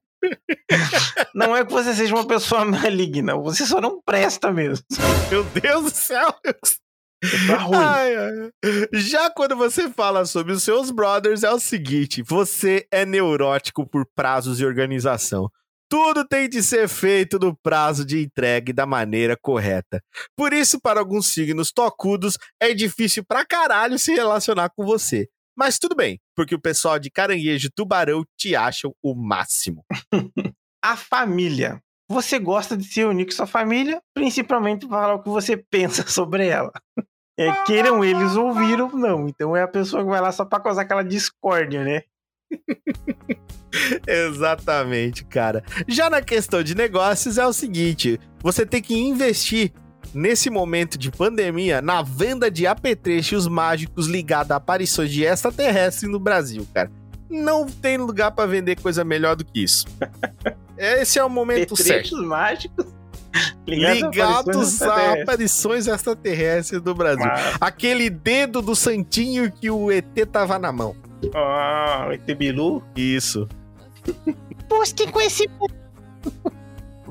Não 1.34 1.56
é 1.56 1.64
que 1.64 1.72
você 1.72 1.94
seja 1.94 2.14
uma 2.14 2.26
pessoa 2.26 2.64
maligna, 2.64 3.36
você 3.36 3.64
só 3.64 3.80
não 3.80 4.00
presta 4.02 4.52
mesmo. 4.52 4.84
Meu 5.30 5.44
Deus 5.44 5.84
do 5.84 5.90
céu. 5.90 6.34
Tá 7.46 7.56
ruim. 7.56 7.76
Ai, 7.76 8.14
ai. 8.14 8.50
Já 8.92 9.30
quando 9.30 9.56
você 9.56 9.90
fala 9.90 10.24
sobre 10.26 10.52
os 10.52 10.62
seus 10.62 10.90
brothers, 10.90 11.42
é 11.42 11.50
o 11.50 11.58
seguinte: 11.58 12.22
você 12.22 12.86
é 12.90 13.06
neurótico 13.06 13.86
por 13.86 14.06
prazos 14.14 14.60
e 14.60 14.66
organização. 14.66 15.50
Tudo 15.88 16.26
tem 16.26 16.48
de 16.48 16.62
ser 16.62 16.88
feito 16.88 17.38
no 17.38 17.56
prazo 17.56 18.04
de 18.04 18.20
entrega 18.20 18.70
e 18.70 18.74
da 18.74 18.84
maneira 18.84 19.36
correta. 19.40 20.02
Por 20.36 20.52
isso, 20.52 20.80
para 20.80 20.98
alguns 20.98 21.28
signos 21.28 21.70
tocudos, 21.70 22.36
é 22.60 22.74
difícil 22.74 23.24
pra 23.24 23.46
caralho 23.46 23.98
se 23.98 24.12
relacionar 24.12 24.70
com 24.70 24.84
você. 24.84 25.28
Mas 25.56 25.78
tudo 25.78 25.96
bem, 25.96 26.20
porque 26.34 26.54
o 26.54 26.60
pessoal 26.60 26.98
de 26.98 27.10
caranguejo 27.10 27.68
e 27.68 27.70
tubarão 27.70 28.24
te 28.36 28.54
acham 28.54 28.94
o 29.02 29.14
máximo. 29.14 29.84
a 30.84 30.96
família. 30.96 31.80
Você 32.08 32.38
gosta 32.38 32.76
de 32.76 32.84
se 32.84 33.04
unir 33.04 33.24
com 33.24 33.32
sua 33.32 33.46
família, 33.46 34.00
principalmente 34.14 34.86
para 34.86 35.00
falar 35.00 35.14
o 35.14 35.22
que 35.22 35.28
você 35.28 35.56
pensa 35.70 36.06
sobre 36.06 36.46
ela. 36.46 36.70
É, 37.38 37.52
queiram 37.64 38.04
eles 38.04 38.36
ouvir 38.36 38.80
ou 38.80 38.90
não. 38.90 39.28
Então 39.28 39.56
é 39.56 39.62
a 39.62 39.68
pessoa 39.68 40.04
que 40.04 40.10
vai 40.10 40.20
lá 40.20 40.30
só 40.30 40.44
para 40.44 40.62
causar 40.62 40.82
aquela 40.82 41.02
discórdia, 41.02 41.82
né? 41.82 42.02
Exatamente, 44.06 45.24
cara. 45.24 45.64
Já 45.88 46.08
na 46.08 46.22
questão 46.22 46.62
de 46.62 46.74
negócios 46.74 47.36
é 47.38 47.46
o 47.46 47.52
seguinte: 47.52 48.20
você 48.40 48.64
tem 48.64 48.80
que 48.80 48.94
investir 48.94 49.72
nesse 50.16 50.48
momento 50.48 50.96
de 50.96 51.10
pandemia 51.10 51.82
na 51.82 52.00
venda 52.02 52.50
de 52.50 52.66
apetrechos 52.66 53.46
mágicos 53.46 54.06
ligados 54.06 54.50
a 54.50 54.56
aparições 54.56 55.10
de 55.12 55.22
extraterrestres 55.24 56.10
no 56.10 56.18
Brasil, 56.18 56.66
cara. 56.72 56.90
Não 57.28 57.66
tem 57.66 57.98
lugar 57.98 58.30
pra 58.30 58.46
vender 58.46 58.80
coisa 58.80 59.04
melhor 59.04 59.36
do 59.36 59.44
que 59.44 59.62
isso. 59.62 59.84
Esse 60.78 61.18
é 61.18 61.24
o 61.24 61.28
momento 61.28 61.76
certo. 61.76 62.04
Petrechos 62.10 62.24
mágicos 62.26 62.86
ligados 63.66 64.02
a 64.02 64.08
Ligados 64.08 64.82
a 64.82 64.86
aparições 64.86 65.22
aparições 65.22 65.86
extraterrestres 65.86 66.80
do 66.80 66.94
Brasil. 66.94 67.26
Mas- 67.26 67.56
Aquele 67.60 68.08
dedo 68.08 68.62
do 68.62 68.74
santinho 68.74 69.50
que 69.52 69.70
o 69.70 69.90
ET 69.92 70.06
tava 70.32 70.58
na 70.58 70.72
mão. 70.72 70.96
Ah, 71.34 72.06
o 72.08 72.12
ET 72.12 72.24
Bilu. 72.36 72.82
Isso. 72.96 73.46
Busquem 74.68 75.08
conhecimento. 75.10 75.74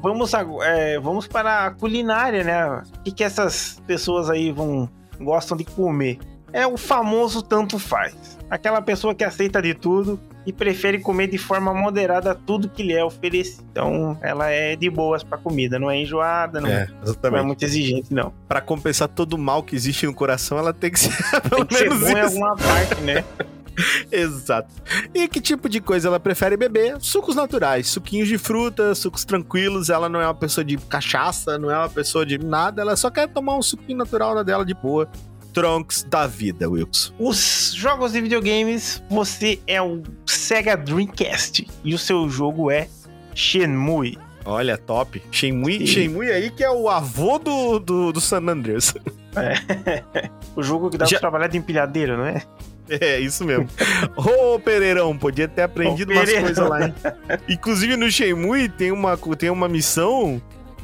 Vamos, 0.05 0.31
é, 0.63 0.99
vamos 0.99 1.27
para 1.27 1.65
a 1.65 1.71
culinária, 1.71 2.43
né? 2.43 2.83
O 2.99 3.03
que, 3.03 3.11
que 3.11 3.23
essas 3.23 3.81
pessoas 3.87 4.29
aí 4.29 4.51
vão 4.51 4.87
gostam 5.19 5.57
de 5.57 5.63
comer? 5.63 6.19
É 6.53 6.65
o 6.67 6.77
famoso 6.77 7.41
tanto 7.41 7.79
faz. 7.79 8.37
Aquela 8.49 8.81
pessoa 8.81 9.15
que 9.15 9.23
aceita 9.23 9.59
de 9.61 9.73
tudo 9.73 10.19
e 10.45 10.53
prefere 10.53 10.99
comer 10.99 11.27
de 11.27 11.39
forma 11.39 11.73
moderada 11.73 12.35
tudo 12.35 12.69
que 12.69 12.83
lhe 12.83 12.93
é 12.93 13.03
oferecido. 13.03 13.65
Então, 13.71 14.15
ela 14.21 14.49
é 14.51 14.75
de 14.75 14.87
boas 14.89 15.23
para 15.23 15.39
comida, 15.39 15.79
não 15.79 15.89
é 15.89 15.99
enjoada, 15.99 16.61
não 16.61 16.69
É, 16.69 16.85
não 16.87 16.97
é 16.99 17.03
exatamente. 17.03 17.45
muito 17.45 17.63
exigente, 17.65 18.13
não. 18.13 18.31
Pra 18.47 18.61
compensar 18.61 19.07
todo 19.07 19.33
o 19.33 19.37
mal 19.39 19.63
que 19.63 19.75
existe 19.75 20.05
no 20.05 20.13
coração, 20.13 20.57
ela 20.59 20.71
tem 20.71 20.91
que 20.91 20.99
ser 20.99 21.09
Tem 21.41 21.49
pelo 21.49 21.65
que 21.65 21.75
ser 21.75 21.89
menos 21.89 21.99
bom 21.99 22.07
em 22.07 22.11
isso. 22.11 22.21
alguma 22.27 22.55
parte, 22.55 23.01
né? 23.01 23.23
Exato. 24.11 24.69
E 25.13 25.27
que 25.27 25.41
tipo 25.41 25.67
de 25.67 25.79
coisa 25.81 26.07
ela 26.07 26.19
prefere 26.19 26.55
beber? 26.57 26.97
Sucos 26.99 27.35
naturais, 27.35 27.87
suquinhos 27.87 28.27
de 28.27 28.37
fruta, 28.37 28.95
sucos 28.95 29.25
tranquilos. 29.25 29.89
Ela 29.89 30.07
não 30.09 30.21
é 30.21 30.25
uma 30.25 30.33
pessoa 30.35 30.63
de 30.63 30.77
cachaça, 30.77 31.57
não 31.57 31.69
é 31.71 31.77
uma 31.77 31.89
pessoa 31.89 32.25
de 32.25 32.37
nada. 32.37 32.81
Ela 32.81 32.95
só 32.95 33.09
quer 33.09 33.27
tomar 33.27 33.57
um 33.57 33.61
suquinho 33.61 33.97
natural 33.97 34.33
na 34.35 34.43
dela 34.43 34.65
de 34.65 34.73
boa. 34.73 35.09
Trunks 35.53 36.03
da 36.03 36.27
vida, 36.27 36.69
Wilson. 36.69 37.13
Os 37.17 37.73
jogos 37.73 38.11
de 38.11 38.19
videogames, 38.19 39.01
você 39.09 39.57
é 39.65 39.81
o 39.81 40.03
Sega 40.25 40.75
Dreamcast 40.75 41.65
e 41.81 41.93
o 41.95 41.97
seu 41.97 42.29
jogo 42.29 42.69
é 42.69 42.89
Shenmue. 43.33 44.17
Olha, 44.43 44.77
top. 44.77 45.23
Shenmue, 45.31 45.79
Sim. 45.79 45.87
Shenmue 45.87 46.29
aí 46.29 46.51
que 46.51 46.63
é 46.63 46.69
o 46.69 46.89
avô 46.89 47.39
do, 47.39 47.79
do, 47.79 48.11
do 48.11 48.19
San 48.21 48.45
Andreas. 48.47 48.93
O 50.55 50.63
jogo 50.63 50.89
que 50.89 50.97
dá 50.97 51.05
Já- 51.05 51.11
pra 51.19 51.19
trabalhar 51.19 51.47
de 51.47 51.57
empilhadeira, 51.57 52.15
não 52.15 52.25
é? 52.25 52.41
É, 53.01 53.19
isso 53.19 53.43
mesmo. 53.43 53.67
Ô, 54.15 54.59
Pereirão, 54.59 55.17
podia 55.17 55.47
ter 55.47 55.63
aprendido 55.63 56.11
Ô, 56.11 56.15
umas 56.15 56.31
coisas 56.31 56.57
lá, 56.69 56.85
hein? 56.85 56.93
Inclusive 57.49 57.97
no 57.97 58.09
Shenmue 58.11 58.69
tem 58.69 58.91
uma, 58.91 59.17
tem 59.37 59.49
uma 59.49 59.67
missão 59.67 60.41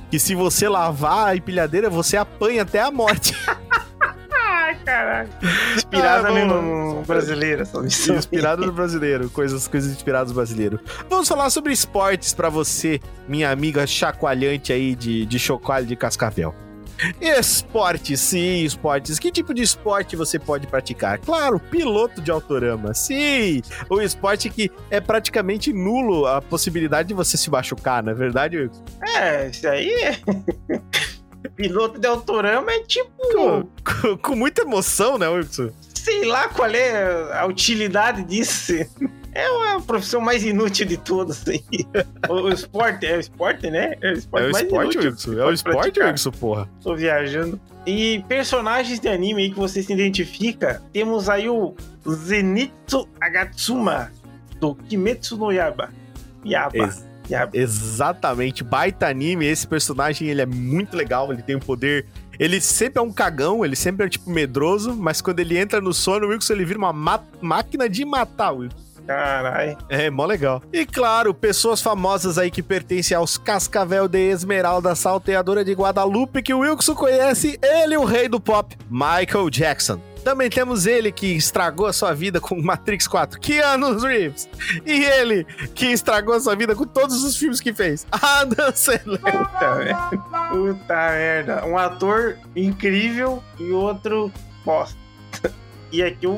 que 0.09 0.17
se 0.19 0.35
você 0.35 0.67
lavar 0.67 1.27
a 1.29 1.35
empilhadeira, 1.35 1.89
você 1.89 2.17
apanha 2.17 2.63
até 2.63 2.81
a 2.81 2.91
morte. 2.91 3.33
Ai, 4.33 4.75
caralho. 4.83 5.29
Inspirada 5.75 6.27
Ah, 6.27 6.31
no, 6.31 6.95
no 6.95 7.01
brasileiro, 7.03 7.61
essa 7.61 7.79
missão. 7.81 8.15
Inspirado 8.17 8.65
no 8.65 8.71
brasileiro, 8.73 9.29
coisas, 9.29 9.67
coisas 9.67 9.91
inspiradas 9.91 10.29
no 10.29 10.35
brasileiro. 10.35 10.79
Vamos 11.09 11.27
falar 11.27 11.49
sobre 11.49 11.71
esportes 11.71 12.33
pra 12.33 12.49
você, 12.49 12.99
minha 13.27 13.49
amiga 13.51 13.85
chacoalhante 13.87 14.73
aí 14.73 14.95
de, 14.95 15.25
de 15.25 15.39
chocalho 15.39 15.85
de 15.85 15.95
cascavel. 15.95 16.53
Esportes, 17.19 18.19
sim, 18.19 18.63
esportes. 18.63 19.17
Que 19.19 19.31
tipo 19.31 19.53
de 19.53 19.61
esporte 19.61 20.15
você 20.15 20.37
pode 20.37 20.67
praticar? 20.67 21.17
Claro, 21.19 21.59
piloto 21.59 22.21
de 22.21 22.29
autorama. 22.31 22.93
Sim, 22.93 23.61
o 23.89 24.01
esporte 24.01 24.49
que 24.49 24.71
é 24.89 24.99
praticamente 25.01 25.73
nulo 25.73 26.25
a 26.27 26.41
possibilidade 26.41 27.07
de 27.09 27.13
você 27.13 27.37
se 27.37 27.49
machucar, 27.49 28.03
não 28.03 28.11
é 28.11 28.15
verdade, 28.15 28.57
Wilson? 28.57 28.83
É, 29.15 29.47
isso 29.49 29.67
aí 29.67 29.89
é. 30.03 30.19
Piloto 31.55 31.99
de 31.99 32.07
autorama 32.07 32.71
é 32.71 32.79
tipo. 32.83 33.11
Com, 33.33 33.67
com- 33.83 34.17
com 34.17 34.35
muita 34.35 34.61
emoção, 34.61 35.17
né, 35.17 35.27
Wilson? 35.27 35.69
Sei 35.95 36.25
lá 36.25 36.47
qual 36.49 36.69
é 36.69 37.33
a 37.37 37.45
utilidade 37.45 38.23
disso. 38.23 38.73
É 39.33 39.45
a 39.75 39.79
profissão 39.79 40.19
mais 40.19 40.43
inútil 40.43 40.85
de 40.85 40.97
todas 40.97 41.47
aí. 41.47 41.63
O, 42.29 42.33
o 42.33 42.49
esporte, 42.49 43.05
é 43.05 43.15
o 43.17 43.19
esporte, 43.19 43.69
né? 43.69 43.95
É 44.01 44.11
o 44.11 44.13
esporte 44.13 44.43
É 44.45 44.49
o 44.49 44.51
mais 44.51 44.65
esporte, 44.65 44.97
inútil 44.97 45.41
É 45.41 45.45
o 45.45 45.51
esporte. 45.53 45.99
Wilson, 46.01 46.31
porra. 46.31 46.69
Tô 46.81 46.95
viajando. 46.95 47.59
E 47.85 48.23
personagens 48.27 48.99
de 48.99 49.07
anime 49.07 49.43
aí 49.43 49.49
que 49.49 49.57
você 49.57 49.81
se 49.81 49.91
identifica, 49.93 50.81
temos 50.93 51.29
aí 51.29 51.49
o 51.49 51.73
Zenitsu 52.25 53.07
Agatsuma, 53.19 54.11
do 54.59 54.75
Kimetsu 54.75 55.37
no 55.37 55.51
Yaba. 55.51 55.89
Yaba. 56.45 56.77
Ex- 56.77 57.05
Yaba. 57.29 57.51
Exatamente, 57.57 58.63
baita 58.63 59.07
anime. 59.07 59.45
Esse 59.45 59.65
personagem 59.65 60.27
ele 60.27 60.41
é 60.41 60.45
muito 60.45 60.95
legal, 60.97 61.31
ele 61.31 61.41
tem 61.41 61.55
um 61.55 61.59
poder. 61.59 62.05
Ele 62.37 62.59
sempre 62.59 62.99
é 62.99 63.01
um 63.01 63.11
cagão, 63.11 63.63
ele 63.63 63.75
sempre 63.75 64.05
é 64.05 64.09
tipo 64.09 64.29
medroso, 64.29 64.95
mas 64.95 65.21
quando 65.21 65.39
ele 65.39 65.57
entra 65.57 65.79
no 65.79 65.93
sono, 65.93 66.25
o 66.27 66.29
Wilson 66.29 66.53
ele 66.53 66.65
vira 66.65 66.77
uma 66.79 66.91
ma- 66.91 67.23
máquina 67.41 67.87
de 67.87 68.03
matar, 68.03 68.51
Wilson. 68.51 68.75
Caralho. 69.11 69.77
É, 69.89 70.09
mó 70.09 70.25
legal. 70.25 70.61
E 70.71 70.85
claro, 70.85 71.33
pessoas 71.33 71.81
famosas 71.81 72.37
aí 72.37 72.49
que 72.49 72.63
pertencem 72.63 73.15
aos 73.15 73.37
Cascavel 73.37 74.07
de 74.07 74.29
Esmeralda, 74.29 74.95
salteadora 74.95 75.65
de 75.65 75.73
Guadalupe, 75.73 76.41
que 76.41 76.53
o 76.53 76.59
Wilson 76.59 76.95
conhece, 76.95 77.59
ele, 77.61 77.97
o 77.97 78.05
rei 78.05 78.29
do 78.29 78.39
pop, 78.39 78.77
Michael 78.89 79.49
Jackson. 79.49 79.99
Também 80.23 80.49
temos 80.49 80.85
ele 80.85 81.11
que 81.11 81.35
estragou 81.35 81.87
a 81.87 81.93
sua 81.93 82.13
vida 82.13 82.39
com 82.39 82.61
Matrix 82.61 83.07
4, 83.07 83.39
Keanu 83.39 83.97
Reeves. 83.97 84.47
E 84.85 85.03
ele 85.03 85.43
que 85.73 85.87
estragou 85.87 86.35
a 86.35 86.39
sua 86.39 86.55
vida 86.55 86.75
com 86.75 86.85
todos 86.85 87.23
os 87.23 87.35
filmes 87.35 87.59
que 87.59 87.73
fez, 87.73 88.05
Adam 88.11 88.71
Sandler. 88.73 89.19
Puta 89.19 89.75
merda. 89.75 90.17
Puta 90.51 91.09
merda. 91.11 91.65
Um 91.65 91.77
ator 91.77 92.37
incrível 92.55 93.43
e 93.59 93.71
outro 93.71 94.31
bosta. 94.63 95.01
E 95.91 96.01
aqui 96.03 96.25
o, 96.27 96.37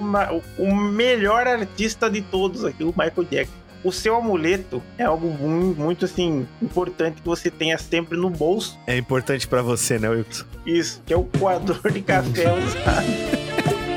o- 0.57 0.75
melhor 0.75 1.47
artista 1.47 2.09
de 2.09 2.21
todos 2.21 2.65
aqui, 2.65 2.83
o 2.83 2.87
Michael 2.87 3.27
Jackson. 3.29 3.53
O 3.83 3.91
seu 3.91 4.15
amuleto 4.15 4.81
é 4.97 5.03
algo 5.03 5.27
mu- 5.29 5.75
muito, 5.75 6.05
assim, 6.05 6.47
importante 6.61 7.21
que 7.21 7.27
você 7.27 7.51
tenha 7.51 7.77
sempre 7.77 8.17
no 8.17 8.29
bolso. 8.29 8.79
É 8.87 8.97
importante 8.97 9.45
pra 9.47 9.61
você, 9.61 9.99
né, 9.99 10.07
Wilson? 10.09 10.45
Isso, 10.65 11.01
que 11.05 11.13
é 11.13 11.17
o 11.17 11.25
coador 11.37 11.91
de 11.91 12.01
café 12.01 12.51
usado. 12.53 13.43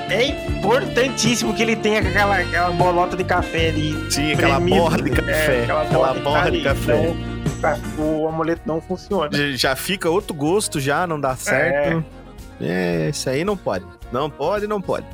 É 0.09 0.25
importantíssimo 0.25 1.53
que 1.53 1.63
ele 1.63 1.75
tenha 1.75 1.99
aquela, 1.99 2.37
aquela 2.39 2.71
bolota 2.71 3.17
de 3.17 3.25
café 3.25 3.71
ali. 3.71 3.93
Sim, 4.11 4.33
aquela 4.35 4.61
borra 4.61 5.03
de 5.03 5.11
café. 5.11 5.57
É, 5.57 5.63
aquela 5.65 5.83
aquela 5.83 6.07
borra, 6.15 6.21
borra 6.23 6.43
de 6.43 6.57
ali. 6.59 6.63
café. 6.63 7.15
Então, 7.59 8.23
o 8.23 8.29
amuleto 8.29 8.63
não 8.67 8.81
funciona. 8.81 9.31
Já 9.57 9.75
fica 9.75 10.09
outro 10.09 10.33
gosto, 10.33 10.79
já 10.79 11.09
não 11.09 11.21
dá 11.21 11.35
certo. 11.35 12.05
É, 12.61 13.09
isso 13.11 13.29
aí 13.29 13.45
não 13.45 13.57
pode. 13.57 13.85
Não 14.13 14.31
pode, 14.31 14.69
não 14.69 14.81
pode. 14.81 15.07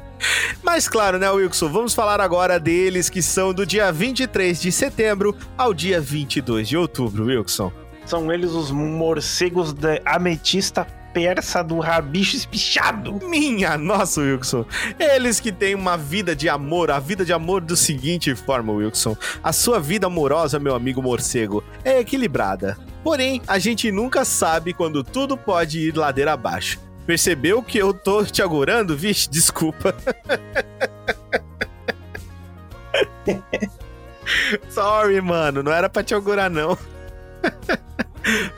Mas 0.72 0.88
claro, 0.88 1.18
né, 1.18 1.30
Wilson? 1.30 1.68
Vamos 1.68 1.92
falar 1.92 2.18
agora 2.18 2.58
deles 2.58 3.10
que 3.10 3.20
são 3.20 3.52
do 3.52 3.66
dia 3.66 3.92
23 3.92 4.58
de 4.58 4.72
setembro 4.72 5.36
ao 5.54 5.74
dia 5.74 6.00
22 6.00 6.66
de 6.66 6.78
outubro, 6.78 7.26
Wilson. 7.26 7.70
São 8.06 8.32
eles 8.32 8.52
os 8.52 8.70
morcegos 8.70 9.74
da 9.74 10.00
ametista 10.06 10.86
persa 11.12 11.62
do 11.62 11.78
rabicho 11.78 12.36
espichado. 12.36 13.20
Minha 13.22 13.76
nossa, 13.76 14.22
Wilson. 14.22 14.64
Eles 14.98 15.40
que 15.40 15.52
têm 15.52 15.74
uma 15.74 15.98
vida 15.98 16.34
de 16.34 16.48
amor, 16.48 16.90
a 16.90 16.98
vida 16.98 17.22
de 17.22 17.34
amor 17.34 17.60
do 17.60 17.76
seguinte 17.76 18.34
forma, 18.34 18.72
Wilson. 18.72 19.14
A 19.44 19.52
sua 19.52 19.78
vida 19.78 20.06
amorosa, 20.06 20.58
meu 20.58 20.74
amigo 20.74 21.02
morcego, 21.02 21.62
é 21.84 22.00
equilibrada. 22.00 22.78
Porém, 23.04 23.42
a 23.46 23.58
gente 23.58 23.92
nunca 23.92 24.24
sabe 24.24 24.72
quando 24.72 25.04
tudo 25.04 25.36
pode 25.36 25.80
ir 25.80 25.94
ladeira 25.94 26.32
abaixo. 26.32 26.80
Percebeu 27.06 27.62
que 27.62 27.78
eu 27.78 27.92
tô 27.92 28.24
te 28.24 28.40
agorando? 28.42 28.96
Vixe, 28.96 29.28
desculpa. 29.28 29.94
Sorry, 34.70 35.20
mano. 35.20 35.62
Não 35.62 35.72
era 35.72 35.88
pra 35.88 36.02
te 36.02 36.14
augurar, 36.14 36.48
não. 36.50 36.76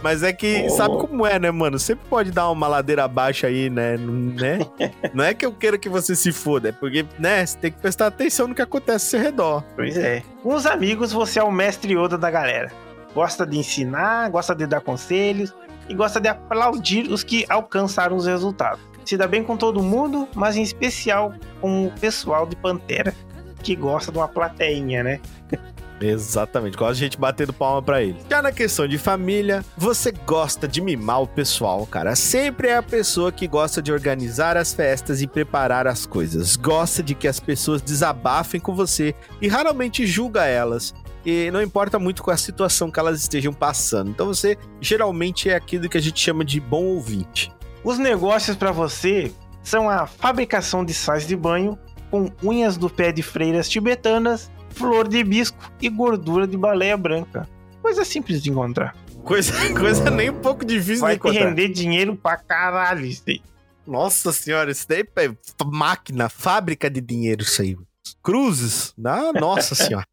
Mas 0.03 0.23
é 0.23 0.31
que, 0.33 0.67
Oh. 0.69 0.77
sabe 0.77 0.99
como 0.99 1.27
é, 1.27 1.39
né, 1.39 1.51
mano? 1.51 1.79
Sempre 1.79 2.05
pode 2.11 2.31
dar 2.31 2.51
uma 2.51 2.69
ladeira 2.69 3.05
abaixo 3.05 3.47
aí, 3.47 3.71
né? 3.71 3.97
Não- 3.97 4.13
né? 4.35 4.59
Não 5.15 5.25
é 5.25 5.33
que 5.33 5.47
eu 5.47 5.53
queira 5.53 5.79
que 5.79 5.89
você 5.89 6.15
se 6.15 6.33
foda, 6.33 6.69
é 6.69 6.73
porque, 6.73 7.07
né, 7.19 7.47
você 7.47 7.57
tem 7.57 7.73
que 7.73 7.79
prestar 7.79 8.09
atenção 8.09 8.47
no 8.47 8.55
que 8.55 8.61
acontece 8.61 9.07
ao 9.07 9.11
seu 9.11 9.21
redor. 9.21 9.65
Pois 9.75 9.97
é. 9.97 10.23
Com 10.43 10.55
os 10.55 10.67
amigos, 10.67 11.13
você 11.13 11.39
é 11.39 11.43
o 11.43 11.51
mestre 11.51 11.95
Yoda 11.95 12.19
da 12.19 12.31
galera. 12.31 12.71
Gosta 13.15 13.47
de 13.47 13.57
ensinar, 13.57 14.29
gosta 14.29 14.55
de 14.55 14.67
dar 14.67 14.83
conselhos 14.83 15.55
e 15.89 15.95
gosta 15.95 16.21
de 16.21 16.29
aplaudir 16.29 17.11
os 17.11 17.23
que 17.23 17.45
alcançaram 17.49 18.17
os 18.17 18.27
resultados. 18.27 18.81
Se 19.05 19.17
dá 19.17 19.27
bem 19.27 19.45
com 19.45 19.57
todo 19.57 19.83
mundo, 19.83 20.27
mas 20.35 20.57
em 20.57 20.63
especial 20.63 21.35
com 21.61 21.87
o 21.87 21.91
pessoal 21.93 22.47
de 22.47 22.57
Pantera, 22.57 23.15
que 23.63 23.77
gosta 23.77 24.11
de 24.11 24.19
uma 24.19 24.29
plateinha, 24.29 25.03
né? 25.03 25.21
Exatamente, 26.01 26.77
gosta 26.77 26.95
de 26.95 27.01
gente 27.01 27.19
batendo 27.19 27.53
palma 27.53 27.81
pra 27.81 28.03
ele. 28.03 28.19
Já 28.29 28.43
na 28.43 28.53
questão 28.53 28.87
de 28.87 28.99
família, 28.99 29.65
você 29.77 30.11
gosta 30.11 30.67
de 30.67 30.81
mimar 30.81 31.23
o 31.23 31.27
pessoal, 31.27 31.87
cara. 31.87 32.15
Sempre 32.17 32.69
é 32.69 32.77
a 32.77 32.83
pessoa 32.83 33.31
que 33.31 33.47
gosta 33.47 33.81
de 33.81 33.93
organizar 33.93 34.57
as 34.57 34.75
festas 34.75 35.23
e 35.23 35.27
preparar 35.27 35.87
as 35.87 36.05
coisas. 36.05 36.57
Gosta 36.57 37.03
de 37.03 37.15
que 37.15 37.29
as 37.29 37.41
pessoas 37.41 37.81
desabafem 37.81 38.61
com 38.61 38.75
você 38.75 39.15
e 39.41 39.49
raramente 39.49 40.07
julga 40.07 40.45
elas. 40.45 40.93
E 41.25 41.51
não 41.51 41.63
importa 41.63 41.99
muito 41.99 42.23
com 42.23 42.31
a 42.31 42.37
situação 42.37 42.91
que 42.91 42.99
elas 43.01 43.21
estejam 43.21 43.53
passando. 43.53 44.11
Então 44.11 44.27
você 44.27 44.59
geralmente 44.81 45.49
é 45.49 45.55
aquilo 45.55 45.89
que 45.89 45.97
a 45.97 46.01
gente 46.01 46.21
chama 46.21 46.45
de 46.45 46.61
bom 46.61 46.85
ouvinte. 46.85 47.51
Os 47.83 47.99
negócios 47.99 48.57
para 48.57 48.73
você 48.73 49.33
são 49.63 49.89
a 49.89 50.07
fabricação 50.07 50.85
de 50.85 50.93
sais 50.93 51.27
de 51.27 51.35
banho 51.37 51.79
com 52.11 52.31
unhas 52.43 52.77
do 52.77 52.91
pé 52.91 53.11
de 53.11 53.23
freiras 53.23 53.69
tibetanas, 53.69 54.51
flor 54.71 55.09
de 55.09 55.19
hibisco 55.19 55.57
e 55.81 55.89
gordura 55.89 56.47
de 56.47 56.57
baleia 56.57 56.97
branca. 56.97 57.49
Coisa 57.81 58.05
simples 58.05 58.43
de 58.43 58.51
encontrar. 58.51 58.95
Coisa, 59.25 59.53
coisa 59.75 60.11
nem 60.11 60.31
um 60.31 60.41
pouco 60.41 60.65
difícil 60.65 61.01
Vai 61.01 61.15
de 61.15 61.19
encontrar. 61.19 61.49
render 61.49 61.69
dinheiro 61.69 62.15
pra 62.17 62.37
caralho 62.37 63.05
isso 63.07 63.23
aí. 63.27 63.41
Nossa 63.87 64.33
senhora, 64.33 64.71
isso 64.71 64.87
daí 64.89 65.05
é 65.17 65.31
máquina, 65.65 66.29
fábrica 66.29 66.89
de 66.89 67.01
dinheiro 67.01 67.43
isso 67.43 67.61
aí. 67.61 67.77
Cruzes? 68.23 68.95
Ah, 69.05 69.33
nossa 69.39 69.75
senhora. 69.77 70.07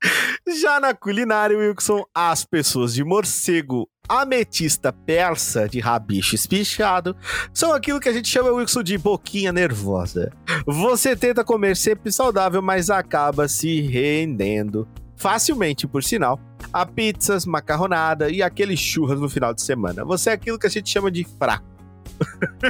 Já 0.60 0.80
na 0.80 0.94
culinária, 0.94 1.58
Wilson, 1.58 2.04
as 2.14 2.44
pessoas 2.44 2.94
de 2.94 3.04
morcego, 3.04 3.88
ametista 4.08 4.92
persa 4.92 5.70
de 5.70 5.80
rabicho 5.80 6.36
espichado 6.36 7.16
são 7.54 7.74
aquilo 7.74 8.00
que 8.00 8.10
a 8.10 8.14
gente 8.14 8.28
chama, 8.28 8.52
Wilson, 8.52 8.84
de 8.84 8.98
boquinha 8.98 9.52
nervosa. 9.52 10.32
Você 10.66 11.16
tenta 11.16 11.44
comer 11.44 11.78
sempre 11.78 12.12
saudável, 12.12 12.62
mas 12.62 12.90
acaba 12.90 13.48
se 13.48 13.82
rendendo 13.82 14.88
facilmente, 15.16 15.88
por 15.88 16.04
sinal, 16.04 16.40
a 16.74 16.86
pizzas, 16.86 17.46
macarronada 17.46 18.30
e 18.30 18.42
aqueles 18.42 18.80
churras 18.80 19.20
no 19.20 19.30
final 19.30 19.54
de 19.54 19.62
semana. 19.62 20.04
Você 20.04 20.32
é 20.32 20.34
aquilo 20.34 20.60
que 20.60 20.68
a 20.68 20.70
gente 20.70 20.90
chama 20.90 21.12
de 21.12 21.24
fraco. 21.24 21.66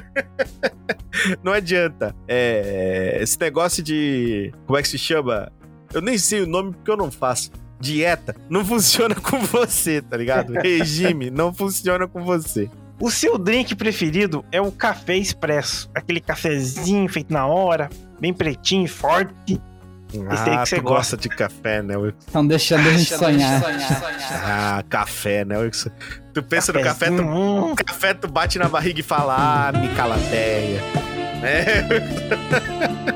Não 1.42 1.54
adianta. 1.54 2.16
É, 2.28 3.18
esse 3.22 3.40
negócio 3.40 3.82
de. 3.82 4.54
Como 4.66 4.78
é 4.78 4.82
que 4.82 4.88
se 4.88 4.98
chama? 4.98 5.52
Eu 5.94 6.02
nem 6.02 6.18
sei 6.18 6.42
o 6.42 6.48
nome 6.48 6.72
porque 6.72 6.90
eu 6.90 6.98
não 6.98 7.12
faço. 7.12 7.52
Dieta 7.82 8.36
não 8.50 8.64
funciona 8.64 9.16
com 9.16 9.40
você, 9.42 10.02
tá 10.02 10.16
ligado? 10.18 10.54
Regime 10.54 11.30
não 11.32 11.54
funciona 11.54 12.08
com 12.08 12.24
você. 12.24 12.70
O 13.00 13.10
seu 13.10 13.38
drink 13.38 13.76
preferido 13.76 14.46
é 14.52 14.62
o 14.62 14.72
café 14.72 15.18
expresso. 15.18 15.90
Aquele 15.96 16.22
cafezinho 16.22 17.10
feito 17.10 17.34
na 17.34 17.48
hora, 17.48 17.90
bem 18.20 18.32
pretinho, 18.34 18.88
forte. 18.88 19.60
Esse 20.14 20.50
aí 20.50 20.56
Ah, 20.56 20.64
que 20.64 20.70
você 20.70 20.76
tu 20.76 20.82
gosta. 20.84 20.96
gosta 21.16 21.18
de 21.18 21.30
café, 21.30 21.82
né, 21.82 21.96
Wilson? 21.98 22.18
Estão 22.28 22.46
deixando 22.48 22.88
a 22.88 22.94
gente 22.94 23.14
sonhar. 23.16 23.64
Ah, 24.44 24.84
café, 24.90 25.44
né, 25.46 25.58
Wilson? 25.58 25.90
Tu 26.34 26.44
pensa 26.44 26.72
no 26.74 26.82
café, 26.84 27.08
tu, 27.10 27.76
café, 27.84 28.14
tu 28.14 28.28
bate 28.28 28.60
na 28.60 28.68
barriga 28.70 29.00
e 29.00 29.04
fala, 29.04 29.70
ah, 29.70 29.72
me 29.72 29.88
calateia. 29.96 30.82
É. 31.42 31.82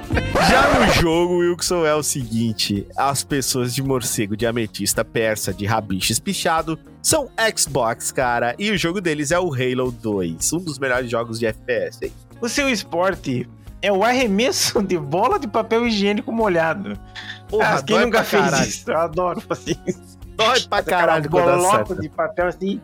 Já 0.49 0.79
no 0.79 0.93
jogo, 0.93 1.37
Wilson, 1.39 1.85
é 1.85 1.95
o 1.95 2.03
seguinte: 2.03 2.87
as 2.97 3.23
pessoas 3.23 3.73
de 3.73 3.81
morcego, 3.81 4.35
de 4.35 4.45
ametista, 4.45 5.03
persa, 5.03 5.53
de 5.53 5.65
rabicho 5.65 6.11
espichado 6.11 6.77
são 7.01 7.29
Xbox, 7.55 8.11
cara, 8.11 8.55
e 8.57 8.71
o 8.71 8.77
jogo 8.77 8.99
deles 8.99 9.31
é 9.31 9.39
o 9.39 9.53
Halo 9.53 9.91
2, 9.91 10.53
um 10.53 10.59
dos 10.59 10.79
melhores 10.79 11.09
jogos 11.09 11.39
de 11.39 11.45
FPS. 11.45 12.05
hein? 12.05 12.13
O 12.41 12.49
seu 12.49 12.69
esporte 12.69 13.47
é 13.81 13.91
o 13.91 14.03
arremesso 14.03 14.81
de 14.81 14.97
bola 14.97 15.39
de 15.39 15.47
papel 15.47 15.85
higiênico 15.87 16.31
molhado. 16.31 16.97
Porra, 17.47 17.75
ah, 17.75 17.83
quem 17.83 17.99
nunca 17.99 18.23
fez 18.23 18.43
caralho. 18.43 18.67
isso? 18.67 18.91
Eu 18.91 18.97
adoro 18.97 19.41
fazer 19.41 19.77
isso. 19.85 20.17
Dói 20.35 20.61
pra 20.61 20.79
aquela 20.79 20.99
caralho 20.99 21.29
quando 21.29 22.01
de 22.01 22.09
papel 22.09 22.47
assim. 22.47 22.81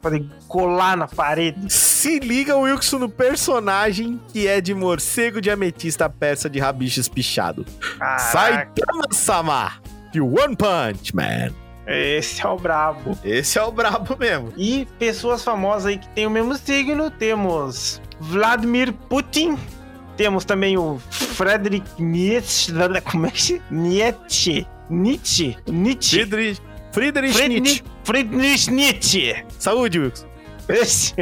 Podem 0.00 0.30
colar 0.48 0.96
na 0.96 1.08
parede. 1.08 1.72
Se 1.72 2.18
liga, 2.18 2.56
Wilson, 2.56 2.98
no 2.98 3.08
personagem 3.08 4.20
que 4.28 4.46
é 4.46 4.60
de 4.60 4.74
morcego 4.74 5.40
de 5.40 5.50
ametista 5.50 6.08
persa 6.08 6.48
de 6.50 6.58
rabichos 6.58 7.08
pichado. 7.08 7.64
Saitama-sama, 8.18 9.72
de 10.12 10.20
One 10.20 10.56
Punch 10.56 11.14
Man. 11.14 11.52
esse 11.86 12.42
é 12.44 12.48
o 12.48 12.56
brabo. 12.56 13.18
Esse 13.24 13.58
é 13.58 13.62
o 13.62 13.72
brabo 13.72 14.16
mesmo. 14.18 14.52
E 14.56 14.86
pessoas 14.98 15.42
famosas 15.42 15.86
aí 15.86 15.98
que 15.98 16.08
tem 16.08 16.26
o 16.26 16.30
mesmo 16.30 16.54
signo, 16.56 17.10
temos 17.10 18.00
Vladimir 18.20 18.92
Putin, 18.92 19.58
temos 20.16 20.44
também 20.44 20.76
o 20.78 20.98
Friedrich 21.10 21.86
Nietzsche, 21.98 22.72
como 23.10 23.26
é 23.26 23.30
que? 23.30 23.60
Nietzsche, 23.70 24.66
Nietzsche, 24.88 25.56
Nietzsche, 25.66 26.18
Friedrich, 26.18 26.62
Friedrich 26.92 27.48
Nietzsche. 27.48 27.93
Friedrich, 28.04 28.70
Nietzsche. 28.70 29.44
Saúde, 29.58 29.98
Wilson. 29.98 30.26
Esse. 30.68 31.14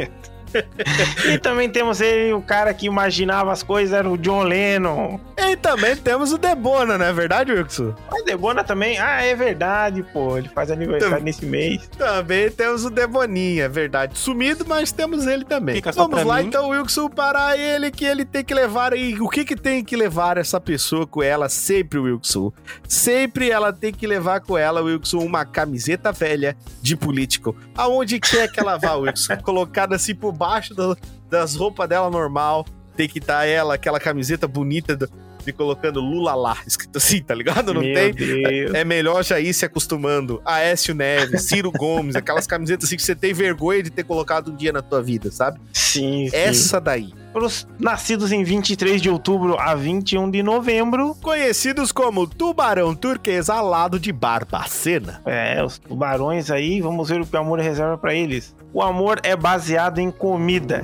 e 1.33 1.37
também 1.39 1.69
temos 1.69 1.99
ele, 2.01 2.33
o 2.33 2.41
cara 2.41 2.73
que 2.73 2.85
imaginava 2.85 3.51
as 3.51 3.63
coisas, 3.63 3.97
era 3.97 4.09
o 4.09 4.17
John 4.17 4.43
Lennon. 4.43 5.19
E 5.51 5.55
também 5.57 5.95
temos 5.95 6.31
o 6.33 6.37
Debona, 6.37 6.97
não 6.97 7.05
é 7.05 7.13
verdade, 7.13 7.51
Wilson? 7.51 7.93
O 8.11 8.23
Debona 8.23 8.63
também, 8.63 8.97
ah, 8.97 9.21
é 9.21 9.35
verdade, 9.35 10.01
pô, 10.03 10.37
ele 10.37 10.49
faz 10.49 10.71
aniversário 10.71 11.23
nesse 11.23 11.45
mês. 11.45 11.87
Também 11.97 12.49
temos 12.49 12.83
o 12.85 12.89
Deboninha, 12.89 13.65
é 13.65 13.69
verdade. 13.69 14.17
Sumido, 14.17 14.65
mas 14.67 14.91
temos 14.91 15.27
ele 15.27 15.45
também. 15.45 15.81
Vamos 15.95 16.23
lá 16.23 16.41
mim. 16.41 16.47
então, 16.47 16.69
Wilson, 16.69 17.07
para 17.09 17.55
ele 17.57 17.91
que 17.91 18.03
ele 18.05 18.25
tem 18.25 18.43
que 18.43 18.53
levar 18.53 18.93
aí. 18.93 19.19
O 19.19 19.29
que 19.29 19.45
que 19.45 19.55
tem 19.55 19.83
que 19.83 19.95
levar 19.95 20.37
essa 20.37 20.59
pessoa 20.59 21.05
com 21.05 21.21
ela 21.21 21.47
sempre, 21.49 21.99
Wilson? 21.99 22.51
Sempre 22.87 23.49
ela 23.49 23.71
tem 23.71 23.93
que 23.93 24.07
levar 24.07 24.39
com 24.41 24.57
ela, 24.57 24.81
Wilson, 24.81 25.19
uma 25.19 25.45
camiseta 25.45 26.11
velha 26.11 26.55
de 26.81 26.95
político. 26.95 27.55
Aonde 27.75 28.19
quer 28.19 28.51
que 28.51 28.59
ela 28.59 28.77
vá, 28.77 28.93
Wilson? 28.97 29.37
Colocada 29.37 29.95
assim 29.95 30.15
por 30.15 30.31
baixo 30.31 30.73
do- 30.73 30.97
das 31.29 31.55
roupas 31.55 31.87
dela 31.87 32.09
normal. 32.09 32.65
Tem 32.95 33.09
que 33.09 33.17
estar 33.19 33.45
ela, 33.47 33.73
aquela 33.73 33.99
camiseta 33.99 34.47
bonita 34.47 34.95
do- 34.95 35.09
de 35.45 35.53
colocando 35.53 35.99
Lula 35.99 36.33
lá, 36.35 36.57
escrito 36.65 36.97
assim, 36.97 37.21
tá 37.21 37.33
ligado? 37.33 37.73
Não 37.73 37.81
Meu 37.81 37.93
tem? 37.93 38.13
Deus. 38.13 38.73
É 38.73 38.83
melhor 38.83 39.23
já 39.23 39.39
ir 39.39 39.53
se 39.53 39.65
acostumando. 39.65 40.41
Aécio 40.45 40.93
Neves, 40.95 41.43
Ciro 41.43 41.71
Gomes, 41.77 42.15
aquelas 42.15 42.47
camisetas 42.47 42.85
assim 42.87 42.95
que 42.95 43.03
você 43.03 43.15
tem 43.15 43.33
vergonha 43.33 43.83
de 43.83 43.89
ter 43.89 44.03
colocado 44.03 44.51
um 44.51 44.55
dia 44.55 44.71
na 44.71 44.81
tua 44.81 45.01
vida, 45.01 45.31
sabe? 45.31 45.59
Sim, 45.73 46.27
sim. 46.29 46.35
Essa 46.35 46.79
daí. 46.79 47.13
Para 47.31 47.45
os 47.45 47.67
nascidos 47.79 48.31
em 48.31 48.43
23 48.43 49.01
de 49.01 49.09
outubro 49.09 49.59
a 49.59 49.73
21 49.73 50.29
de 50.29 50.43
novembro, 50.43 51.15
Conhecidos 51.21 51.91
como 51.91 52.27
tubarão 52.27 52.93
turquês 52.93 53.49
alado 53.49 53.99
de 53.99 54.11
Barbacena. 54.11 55.21
é, 55.25 55.63
os 55.63 55.79
tubarões 55.79 56.51
aí, 56.51 56.79
vamos 56.79 57.09
ver 57.09 57.21
o 57.21 57.25
que 57.25 57.35
o 57.35 57.39
amor 57.39 57.59
reserva 57.59 57.97
para 57.97 58.13
eles. 58.13 58.55
O 58.71 58.81
amor 58.81 59.19
é 59.23 59.35
baseado 59.35 59.99
em 59.99 60.11
comida. 60.11 60.83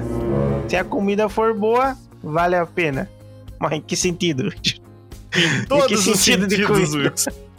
Se 0.67 0.75
a 0.75 0.83
comida 0.83 1.29
for 1.29 1.53
boa, 1.53 1.95
vale 2.23 2.55
a 2.55 2.65
pena. 2.65 3.09
Mas 3.59 3.71
em 3.73 3.81
que 3.81 3.95
sentido? 3.95 4.51
Todos 5.67 6.07
os 6.07 6.19
sentido 6.19 6.47
de 6.47 6.55
sentidos? 6.57 6.93
Wilson. 6.95 7.31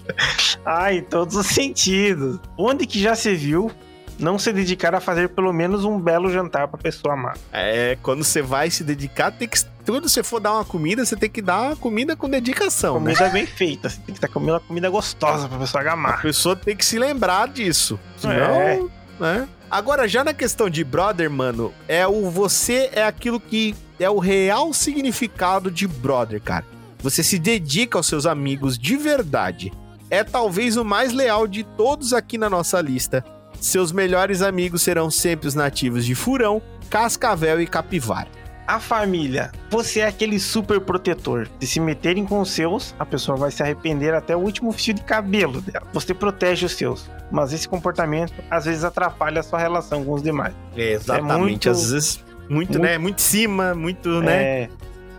Ah, 0.66 0.92
em 0.92 1.02
todos 1.04 1.36
os 1.36 1.46
sentidos. 1.46 2.40
Onde 2.58 2.84
que 2.84 2.98
já 3.00 3.14
se 3.14 3.32
viu 3.36 3.70
não 4.18 4.40
se 4.40 4.52
dedicar 4.52 4.92
a 4.92 5.00
fazer 5.00 5.28
pelo 5.28 5.52
menos 5.52 5.84
um 5.84 6.00
belo 6.00 6.32
jantar 6.32 6.66
pra 6.66 6.76
pessoa 6.76 7.14
amar? 7.14 7.36
É, 7.52 7.96
quando 8.02 8.24
você 8.24 8.42
vai 8.42 8.70
se 8.70 8.82
dedicar, 8.82 9.30
tem 9.30 9.46
que. 9.46 9.60
Quando 9.86 10.08
você 10.08 10.24
for 10.24 10.40
dar 10.40 10.52
uma 10.54 10.64
comida, 10.64 11.04
você 11.04 11.14
tem 11.14 11.30
que 11.30 11.40
dar 11.40 11.60
uma 11.68 11.76
comida 11.76 12.16
com 12.16 12.28
dedicação. 12.28 12.98
né? 12.98 13.14
Comida 13.14 13.28
bem 13.32 13.46
feita. 13.46 13.88
Você 13.88 13.96
tem 13.98 14.06
que 14.06 14.12
estar 14.18 14.26
comendo 14.28 14.54
uma 14.54 14.60
comida 14.60 14.88
gostosa 14.90 15.48
pra 15.48 15.58
pessoa 15.58 15.84
A 15.84 15.92
amar. 15.92 16.22
pessoa 16.22 16.56
tem 16.56 16.74
que 16.76 16.84
se 16.84 16.98
lembrar 16.98 17.46
disso. 17.46 17.98
Senão, 18.16 18.34
É. 18.34 18.80
né? 19.20 19.48
Agora, 19.70 20.08
já 20.08 20.24
na 20.24 20.34
questão 20.34 20.68
de 20.68 20.82
brother, 20.82 21.30
mano, 21.30 21.72
é 21.86 22.06
o 22.06 22.28
você 22.30 22.90
é 22.92 23.04
aquilo 23.04 23.38
que 23.38 23.74
é 24.00 24.10
o 24.10 24.18
real 24.18 24.72
significado 24.72 25.70
de 25.70 25.86
brother, 25.86 26.40
cara. 26.40 26.64
Você 26.98 27.22
se 27.22 27.38
dedica 27.38 27.98
aos 27.98 28.06
seus 28.06 28.26
amigos 28.26 28.76
de 28.76 28.96
verdade. 28.96 29.72
É 30.10 30.24
talvez 30.24 30.76
o 30.76 30.84
mais 30.84 31.12
leal 31.12 31.46
de 31.46 31.62
todos 31.62 32.12
aqui 32.12 32.36
na 32.36 32.50
nossa 32.50 32.80
lista. 32.80 33.24
Seus 33.60 33.92
melhores 33.92 34.42
amigos 34.42 34.82
serão 34.82 35.10
sempre 35.10 35.46
os 35.46 35.54
nativos 35.54 36.04
de 36.04 36.14
Furão, 36.14 36.60
Cascavel 36.88 37.60
e 37.60 37.66
Capivara. 37.66 38.28
A 38.70 38.78
família. 38.78 39.50
Você 39.68 39.98
é 39.98 40.06
aquele 40.06 40.38
super 40.38 40.80
protetor. 40.80 41.48
Se 41.60 41.66
se 41.66 41.80
meterem 41.80 42.24
com 42.24 42.40
os 42.40 42.50
seus, 42.52 42.94
a 43.00 43.04
pessoa 43.04 43.36
vai 43.36 43.50
se 43.50 43.60
arrepender 43.62 44.14
até 44.14 44.36
o 44.36 44.38
último 44.38 44.70
fio 44.70 44.94
de 44.94 45.02
cabelo 45.02 45.60
dela. 45.60 45.86
Você 45.92 46.14
protege 46.14 46.66
os 46.66 46.72
seus. 46.72 47.10
Mas 47.32 47.52
esse 47.52 47.68
comportamento 47.68 48.32
às 48.48 48.66
vezes 48.66 48.84
atrapalha 48.84 49.40
a 49.40 49.42
sua 49.42 49.58
relação 49.58 50.04
com 50.04 50.12
os 50.12 50.22
demais. 50.22 50.54
Exatamente. 50.76 51.32
É 51.34 51.38
muito- 51.38 51.70
Às 51.70 51.90
vezes, 51.90 52.16
muito, 52.48 52.52
muito- 52.52 52.78
né? 52.78 52.96
Muito 52.96 53.18
em 53.18 53.22
cima, 53.22 53.74
muito, 53.74 54.08
né? 54.20 54.42
É, 54.42 54.68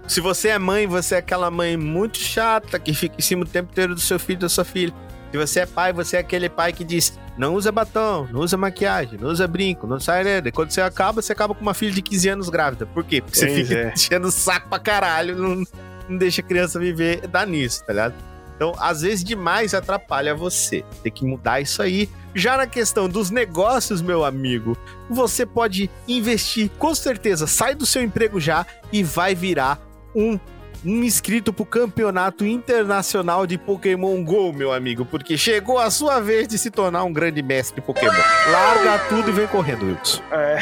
Se 0.07 0.19
você 0.22 0.49
é 0.49 0.60
mãe, 0.60 0.88
você 0.88 1.15
é 1.15 1.18
aquela 1.19 1.49
mãe 1.52 1.76
muito 1.78 2.18
chata 2.18 2.78
que 2.80 2.94
fica 2.94 3.15
em 3.18 3.22
cima 3.22 3.44
o 3.44 3.48
tempo 3.48 3.69
inteiro 3.72 3.94
do 3.95 4.02
seu 4.02 4.19
filho 4.19 4.40
da 4.40 4.49
sua 4.49 4.65
filha. 4.65 4.94
Se 5.32 5.38
você 5.38 5.60
é 5.61 5.65
pai, 5.65 5.94
você 5.94 6.18
é 6.18 6.19
aquele 6.19 6.49
pai 6.49 6.73
que 6.73 6.84
diz: 6.84 7.18
não 7.41 7.55
usa 7.55 7.72
batom, 7.72 8.27
não 8.31 8.41
usa 8.41 8.55
maquiagem, 8.55 9.18
não 9.19 9.30
usa 9.30 9.47
brinco, 9.47 9.88
não 9.88 9.99
sai 9.99 10.23
nada. 10.23 10.47
E 10.47 10.51
Quando 10.51 10.69
você 10.69 10.80
acaba, 10.80 11.23
você 11.23 11.34
acaba 11.34 11.55
com 11.55 11.61
uma 11.63 11.73
filha 11.73 11.91
de 11.91 11.99
15 11.99 12.30
anos 12.30 12.49
grávida. 12.49 12.85
Por 12.85 13.03
quê? 13.03 13.19
Porque 13.19 13.35
você 13.35 13.47
Pois 13.47 13.68
fica 13.68 13.80
é. 13.80 13.93
enchendo 13.97 14.27
o 14.27 14.31
saco 14.31 14.69
pra 14.69 14.77
caralho, 14.77 15.35
não, 15.35 15.63
não 16.07 16.18
deixa 16.19 16.41
a 16.41 16.43
criança 16.43 16.80
viver, 16.80 17.27
dá 17.27 17.43
nisso, 17.43 17.84
tá 17.84 17.93
ligado? 17.93 18.13
Então, 18.55 18.76
às 18.77 19.01
vezes 19.01 19.23
demais 19.23 19.73
atrapalha 19.73 20.35
você. 20.35 20.85
Tem 21.01 21.11
que 21.11 21.26
mudar 21.26 21.59
isso 21.59 21.81
aí. 21.81 22.07
Já 22.35 22.57
na 22.57 22.68
questão 22.68 23.09
dos 23.09 23.31
negócios, 23.31 24.03
meu 24.03 24.23
amigo, 24.23 24.77
você 25.09 25.43
pode 25.43 25.89
investir, 26.07 26.69
com 26.77 26.93
certeza, 26.93 27.47
sai 27.47 27.73
do 27.73 27.88
seu 27.88 28.03
emprego 28.03 28.39
já 28.39 28.68
e 28.91 29.01
vai 29.01 29.34
virar 29.34 29.81
um, 30.15 30.39
um 30.84 31.03
inscrito 31.03 31.53
pro 31.53 31.66
campeonato 31.66 32.45
internacional 32.45 33.45
de 33.45 33.58
Pokémon 33.58 34.24
GO, 34.24 34.52
meu 34.52 34.74
amigo, 34.74 35.06
porque 35.06 35.38
chegou 35.38 35.78
a 35.80 35.91
sua 35.91 36.20
vez 36.20 36.48
de 36.48 36.58
se 36.58 36.72
tornar 36.72 37.03
um 37.03 37.14
grande 37.14 37.41
mestre 37.41 37.82
Pokémon. 37.82 38.12
Larga 38.52 38.99
tudo 39.10 39.30
e 39.30 39.34
vem 39.34 39.48
correndo, 39.48 39.86
Wilson. 39.86 40.22
é. 40.32 40.60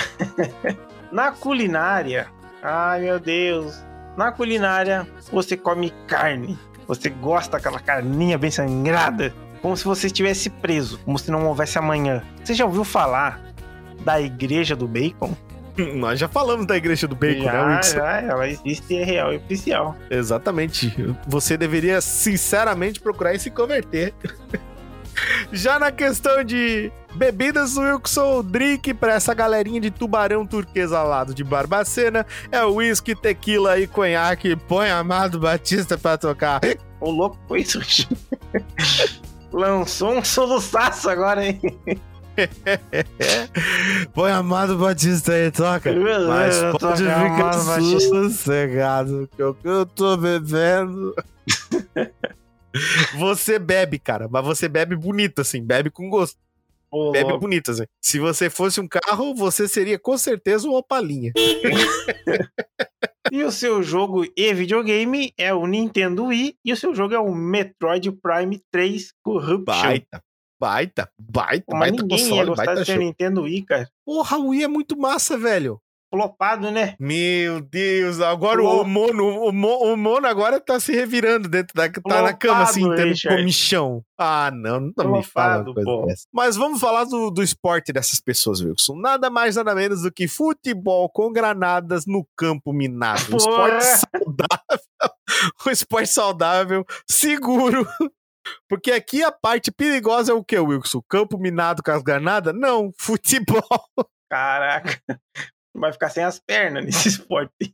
Na 1.11 1.31
culinária. 1.31 2.27
Ai 2.61 3.01
meu 3.01 3.19
Deus. 3.19 3.83
Na 4.15 4.31
culinária, 4.31 5.07
você 5.31 5.57
come 5.57 5.91
carne. 6.07 6.57
Você 6.87 7.09
gosta 7.09 7.53
daquela 7.53 7.79
carninha 7.79 8.37
bem 8.37 8.51
sangrada. 8.51 9.33
Como 9.61 9.75
se 9.75 9.85
você 9.85 10.07
estivesse 10.07 10.49
preso. 10.49 10.99
Como 11.05 11.17
se 11.17 11.31
não 11.31 11.47
houvesse 11.47 11.77
amanhã. 11.79 12.23
Você 12.43 12.53
já 12.53 12.65
ouviu 12.65 12.83
falar 12.83 13.41
da 14.03 14.19
igreja 14.21 14.75
do 14.75 14.87
bacon? 14.87 15.35
Nós 15.95 16.19
já 16.19 16.27
falamos 16.27 16.65
da 16.65 16.75
igreja 16.75 17.07
do 17.07 17.15
bacon, 17.15 17.45
né, 17.45 17.51
já, 17.51 17.67
Wilson? 17.67 17.97
já, 17.97 18.21
ela 18.21 18.47
existe 18.47 18.93
e 18.93 18.97
é 18.97 19.03
real 19.03 19.33
e 19.33 19.37
oficial. 19.37 19.95
Exatamente. 20.09 20.93
Você 21.27 21.57
deveria, 21.57 22.01
sinceramente, 22.01 22.99
procurar 22.99 23.33
e 23.33 23.39
se 23.39 23.49
converter. 23.49 24.13
Já 25.51 25.77
na 25.77 25.91
questão 25.91 26.43
de 26.45 26.91
bebidas, 27.15 27.75
Wilson, 27.75 28.37
o 28.37 28.43
drink 28.43 28.93
pra 28.93 29.15
essa 29.15 29.33
galerinha 29.33 29.81
de 29.81 29.91
tubarão 29.91 30.45
turquesa 30.45 30.97
ao 30.97 31.09
lado 31.09 31.33
de 31.33 31.43
Barbacena 31.43 32.25
é 32.51 32.63
whisky, 32.63 33.13
tequila 33.15 33.77
e 33.79 33.87
conhaque. 33.87 34.55
Põe 34.55 34.89
Amado 34.89 35.39
Batista 35.39 35.97
pra 35.97 36.17
tocar. 36.17 36.61
O 37.01 37.09
louco 37.09 37.37
foi 37.47 37.61
isso. 37.61 37.79
Lançou 39.51 40.13
um 40.17 40.23
soluçaço 40.23 41.09
agora, 41.09 41.45
hein? 41.45 41.59
Põe 44.13 44.31
Amado 44.31 44.77
Batista 44.77 45.33
aí, 45.33 45.51
toca. 45.51 45.93
Mas 46.27 46.59
pode 46.79 47.03
ficar 47.03 47.53
sossegado, 47.99 49.29
que 49.35 49.43
o 49.43 49.53
que 49.53 49.67
eu 49.67 49.85
tô 49.85 50.17
bebendo... 50.17 51.13
Você 53.17 53.57
bebe, 53.57 53.97
cara, 53.97 54.27
mas 54.29 54.45
você 54.45 54.67
bebe 54.67 54.95
bonito, 54.95 55.41
assim, 55.41 55.65
bebe 55.65 55.89
com 55.89 56.07
gosto. 56.07 56.37
Bebe 57.11 57.29
louco. 57.29 57.39
bonito, 57.39 57.71
assim. 57.71 57.85
Se 58.01 58.19
você 58.19 58.49
fosse 58.49 58.79
um 58.79 58.87
carro, 58.87 59.33
você 59.35 59.67
seria 59.67 59.97
com 59.97 60.17
certeza 60.17 60.67
um 60.67 60.73
Opalinha. 60.73 61.31
E 63.31 63.43
o 63.43 63.51
seu 63.51 63.83
jogo 63.83 64.25
e 64.35 64.53
videogame 64.55 65.31
é 65.37 65.53
o 65.53 65.67
Nintendo 65.67 66.25
Wii 66.25 66.55
e 66.65 66.73
o 66.73 66.75
seu 66.75 66.95
jogo 66.95 67.13
é 67.13 67.19
o 67.19 67.35
Metroid 67.35 68.11
Prime 68.11 68.59
3 68.71 69.13
Corruption. 69.21 69.81
Baita, 69.81 70.23
baita, 70.59 71.09
baita, 71.19 71.65
Mas 71.71 71.79
baita 71.91 72.01
ninguém 72.03 72.17
ia 72.17 72.23
console, 72.29 72.49
gostar 72.49 72.65
baita 72.65 72.81
de 72.81 72.85
ser 72.87 72.93
show. 72.95 73.03
Nintendo 73.03 73.41
Wii, 73.43 73.61
cara. 73.63 73.89
Porra, 74.05 74.37
o 74.37 74.47
Wii 74.49 74.63
é 74.63 74.67
muito 74.67 74.97
massa, 74.97 75.37
velho. 75.37 75.79
Flopado, 76.11 76.71
né? 76.71 76.95
Meu 76.99 77.61
Deus, 77.61 78.19
agora 78.19 78.59
Flop. 78.59 78.81
o 78.81 78.83
Mono, 78.89 79.27
o, 79.45 79.51
Mo- 79.51 79.93
o 79.93 79.95
Mono 79.95 80.25
agora 80.25 80.59
tá 80.59 80.79
se 80.79 80.91
revirando 80.91 81.47
dentro 81.47 81.75
da. 81.75 81.87
Tá 81.87 82.23
na 82.23 82.33
cama 82.33 82.63
assim, 82.63 82.79
Flopado, 82.79 82.95
tendo 82.99 83.09
Richard. 83.09 83.37
comichão. 83.37 84.03
Ah, 84.17 84.49
não, 84.51 84.91
não 84.97 85.11
me 85.11 85.23
fala 85.23 85.57
uma 85.57 85.63
Flopado, 85.65 85.73
coisa 85.75 85.85
pô. 85.87 86.05
dessa. 86.07 86.23
Mas 86.33 86.55
vamos 86.55 86.81
falar 86.81 87.03
do, 87.03 87.29
do 87.29 87.43
esporte 87.43 87.93
dessas 87.93 88.19
pessoas, 88.19 88.59
Wilson. 88.59 88.95
Nada 88.99 89.29
mais, 89.29 89.55
nada 89.55 89.75
menos 89.75 90.01
do 90.01 90.11
que 90.11 90.27
futebol 90.27 91.07
com 91.11 91.31
granadas 91.31 92.07
no 92.07 92.25
campo 92.35 92.73
minado. 92.73 93.21
Um 93.31 93.37
esporte 93.37 93.83
saudável. 93.83 94.79
Um 95.65 95.69
esporte 95.69 96.09
saudável, 96.09 96.83
seguro. 97.07 97.87
Porque 98.67 98.91
aqui 98.91 99.23
a 99.23 99.31
parte 99.31 99.71
perigosa 99.71 100.31
é 100.31 100.35
o 100.35 100.43
que, 100.43 100.57
Wilson? 100.57 101.01
Campo 101.09 101.37
minado 101.37 101.81
com 101.83 101.91
as 101.91 102.01
granadas? 102.01 102.53
Não, 102.53 102.91
futebol. 102.97 103.63
Caraca. 104.29 105.01
Vai 105.75 105.91
ficar 105.91 106.09
sem 106.09 106.23
as 106.23 106.39
pernas 106.39 106.85
nesse 106.85 107.07
esporte. 107.09 107.73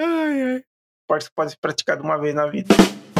Ai, 0.00 0.42
ai. 0.42 0.64
Esporte 1.02 1.28
que 1.28 1.34
pode 1.34 1.50
ser 1.52 1.58
praticado 1.60 2.02
uma 2.02 2.18
vez 2.18 2.34
na 2.34 2.46
vida. 2.46 2.74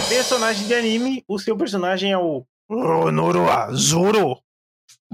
Personagem 0.08 0.66
de 0.66 0.74
anime, 0.74 1.24
o 1.28 1.38
seu 1.38 1.56
personagem 1.56 2.12
é 2.12 2.18
o 2.18 2.46
Ronoroa 2.70 3.72
Zoro 3.72 4.38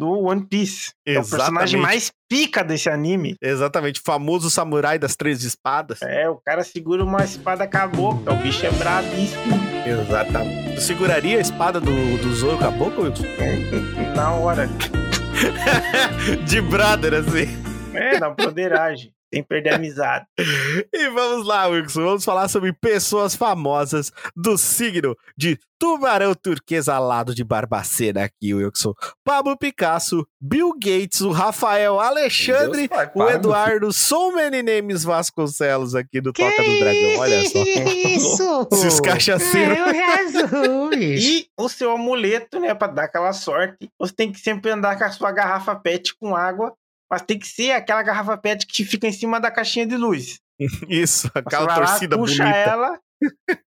do 0.00 0.10
One 0.18 0.46
Piece. 0.46 0.92
É 1.06 1.12
o 1.12 1.14
personagem 1.16 1.44
Exatamente. 1.50 1.76
mais 1.76 2.10
pica 2.28 2.64
desse 2.64 2.88
anime. 2.88 3.36
Exatamente, 3.40 4.00
famoso 4.00 4.50
samurai 4.50 4.98
das 4.98 5.14
três 5.14 5.44
espadas. 5.44 6.00
É, 6.02 6.28
o 6.28 6.36
cara 6.36 6.64
segura 6.64 7.04
uma 7.04 7.22
espada 7.22 7.66
cabocla, 7.66 8.32
o 8.32 8.36
bicho 8.36 8.64
é 8.64 8.70
brabíssimo. 8.70 9.60
Exatamente. 9.86 10.74
Tu 10.76 10.80
seguraria 10.80 11.36
a 11.36 11.40
espada 11.40 11.78
do, 11.78 12.18
do 12.18 12.34
Zoro 12.34 12.58
Caboclo, 12.58 13.04
Wilson? 13.04 13.24
Na 14.16 14.32
hora. 14.32 14.68
De 16.46 16.60
brother, 16.62 17.14
assim. 17.14 17.46
É, 17.94 18.18
na 18.18 18.30
broderagem. 18.30 19.12
Sem 19.32 19.42
perder 19.42 19.70
a 19.70 19.76
amizade. 19.76 20.26
E 20.92 21.08
vamos 21.10 21.46
lá, 21.46 21.66
Wilson. 21.66 22.04
Vamos 22.04 22.24
falar 22.24 22.48
sobre 22.48 22.72
pessoas 22.72 23.34
famosas 23.34 24.12
do 24.36 24.58
signo 24.58 25.16
de 25.36 25.58
tubarão 25.78 26.34
turquesa 26.34 26.94
alado 26.94 27.34
de 27.34 27.42
Barbacena 27.42 28.24
aqui, 28.24 28.52
Wilson. 28.52 28.92
Pablo 29.24 29.56
Picasso, 29.56 30.26
Bill 30.38 30.72
Gates, 30.74 31.22
o 31.22 31.30
Rafael 31.30 31.98
Alexandre, 31.98 32.86
Deus, 32.86 32.88
pai, 32.88 33.10
o 33.14 33.28
Eduardo 33.30 33.90
So 33.92 34.32
Many 34.32 34.62
Names 34.62 35.02
Vasconcelos 35.02 35.94
aqui 35.94 36.20
do 36.20 36.34
Toca 36.34 36.62
do 36.62 36.78
Dragão. 36.78 37.18
Olha 37.18 37.48
só. 37.48 37.62
Isso! 37.62 38.68
Esses 38.72 39.00
cachaceiros. 39.00 39.78
Meu 39.78 39.94
Jesus! 39.94 41.24
E 41.24 41.46
o 41.58 41.68
seu 41.68 41.92
amuleto, 41.92 42.60
né, 42.60 42.74
pra 42.74 42.88
dar 42.88 43.04
aquela 43.04 43.32
sorte, 43.32 43.90
você 43.98 44.12
tem 44.12 44.30
que 44.30 44.38
sempre 44.38 44.70
andar 44.70 44.98
com 44.98 45.04
a 45.04 45.10
sua 45.10 45.32
garrafa 45.32 45.74
PET 45.74 46.14
com 46.18 46.36
água, 46.36 46.74
mas 47.10 47.22
tem 47.22 47.38
que 47.38 47.46
ser 47.46 47.72
aquela 47.72 48.02
garrafa 48.02 48.36
PET 48.36 48.66
que 48.66 48.84
fica 48.84 49.06
em 49.06 49.12
cima 49.12 49.40
da 49.40 49.50
caixinha 49.50 49.86
de 49.86 49.96
luz. 49.96 50.38
Isso, 50.88 51.30
aquela 51.34 51.66
lá, 51.66 51.74
torcida 51.74 52.16
puxa 52.16 52.44
bonita. 52.44 52.58
ela. 52.58 53.00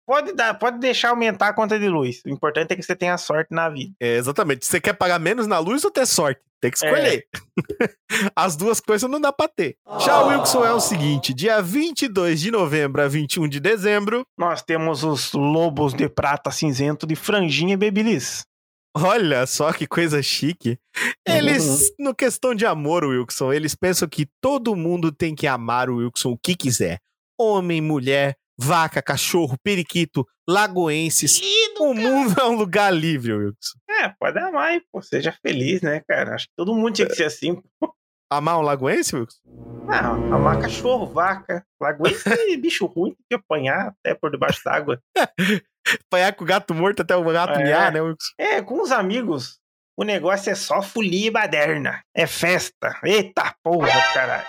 Pode, 0.04 0.32
dar, 0.34 0.54
pode 0.54 0.78
deixar 0.78 1.10
aumentar 1.10 1.48
a 1.48 1.52
conta 1.54 1.78
de 1.78 1.88
luz. 1.88 2.20
O 2.26 2.28
importante 2.28 2.72
é 2.72 2.76
que 2.76 2.82
você 2.82 2.94
tenha 2.94 3.16
sorte 3.16 3.48
na 3.52 3.68
vida. 3.70 3.94
É, 4.00 4.16
exatamente. 4.16 4.66
Você 4.66 4.80
quer 4.80 4.92
pagar 4.92 5.18
menos 5.18 5.46
na 5.46 5.59
luz 5.59 5.84
ou 5.84 5.90
ter 5.90 6.06
sorte? 6.06 6.40
Tem 6.60 6.70
que 6.70 6.76
escolher. 6.76 7.24
As 8.36 8.54
duas 8.56 8.78
coisas 8.80 9.10
não 9.10 9.20
dá 9.20 9.32
pra 9.32 9.48
ter. 9.48 9.76
Já 10.00 10.22
o 10.22 10.28
Wilson 10.28 10.64
é 10.64 10.72
o 10.72 10.80
seguinte: 10.80 11.32
dia 11.34 11.60
22 11.60 12.40
de 12.40 12.50
novembro 12.50 13.02
a 13.02 13.09
21 13.09 13.48
de 13.48 13.59
dezembro. 13.59 14.24
Nós 14.38 14.62
temos 14.62 15.02
os 15.02 15.32
lobos 15.32 15.92
de 15.94 16.09
prata 16.09 16.50
cinzento 16.50 17.06
de 17.06 17.16
franjinha 17.16 17.74
e 17.74 17.76
babyliss. 17.76 18.44
Olha 18.94 19.47
só 19.47 19.73
que 19.73 19.86
coisa 19.86 20.23
chique. 20.23 20.78
Eles, 21.27 21.93
no 21.98 22.14
questão 22.14 22.55
de 22.55 22.66
amor, 22.66 23.05
Wilson, 23.05 23.52
eles 23.52 23.74
pensam 23.74 24.06
que 24.06 24.28
todo 24.40 24.77
mundo 24.77 25.10
tem 25.10 25.35
que 25.35 25.47
amar 25.47 25.89
o 25.89 25.97
Wilson 25.97 26.32
o 26.32 26.39
que 26.39 26.55
quiser. 26.55 26.98
Homem, 27.39 27.81
mulher, 27.81 28.36
vaca, 28.59 29.01
cachorro, 29.02 29.56
periquito, 29.62 30.27
lagoenses. 30.48 31.40
o 31.81 31.94
mundo 31.94 32.39
é 32.39 32.44
um 32.44 32.56
lugar 32.56 32.93
livre, 32.93 33.32
Wilson. 33.32 33.78
É, 33.89 34.10
pode 34.20 34.39
amar 34.39 34.70
aí, 34.70 34.82
pô. 34.93 35.01
Seja 35.01 35.35
feliz, 35.44 35.81
né, 35.81 36.02
cara? 36.06 36.35
Acho 36.35 36.47
que 36.47 36.55
todo 36.56 36.74
mundo 36.74 36.93
tinha 36.93 37.09
que 37.09 37.14
ser 37.14 37.24
assim. 37.24 37.62
Amar 38.31 38.59
um 38.59 38.62
lagoense, 38.62 39.16
Wilson? 39.16 39.39
Ah, 39.89 40.10
amar 40.10 40.60
cachorro, 40.60 41.06
vaca. 41.06 41.64
Lagoinha 41.81 42.16
é 42.52 42.56
bicho 42.56 42.86
ruim, 42.86 43.10
tem 43.10 43.24
que 43.31 43.35
apanhar 43.36 43.89
até 43.89 44.14
por 44.14 44.31
debaixo 44.31 44.60
d'água. 44.64 45.01
Apanhar 46.06 46.32
com 46.34 46.44
o 46.44 46.46
gato 46.46 46.74
morto 46.74 47.02
até 47.02 47.16
o 47.16 47.24
gato 47.24 47.59
É. 47.59 47.64
miar, 47.64 47.92
né, 47.92 48.00
Wilson? 48.00 48.32
É, 48.38 48.62
com 48.62 48.80
os 48.82 48.92
amigos, 48.92 49.59
o 49.96 50.04
negócio 50.04 50.50
é 50.50 50.54
só 50.54 50.80
folia 50.82 51.26
e 51.26 51.30
baderna. 51.30 52.00
É 52.14 52.26
festa. 52.26 52.98
Eita 53.04 53.54
porra, 53.62 53.88
caralho. 54.14 54.46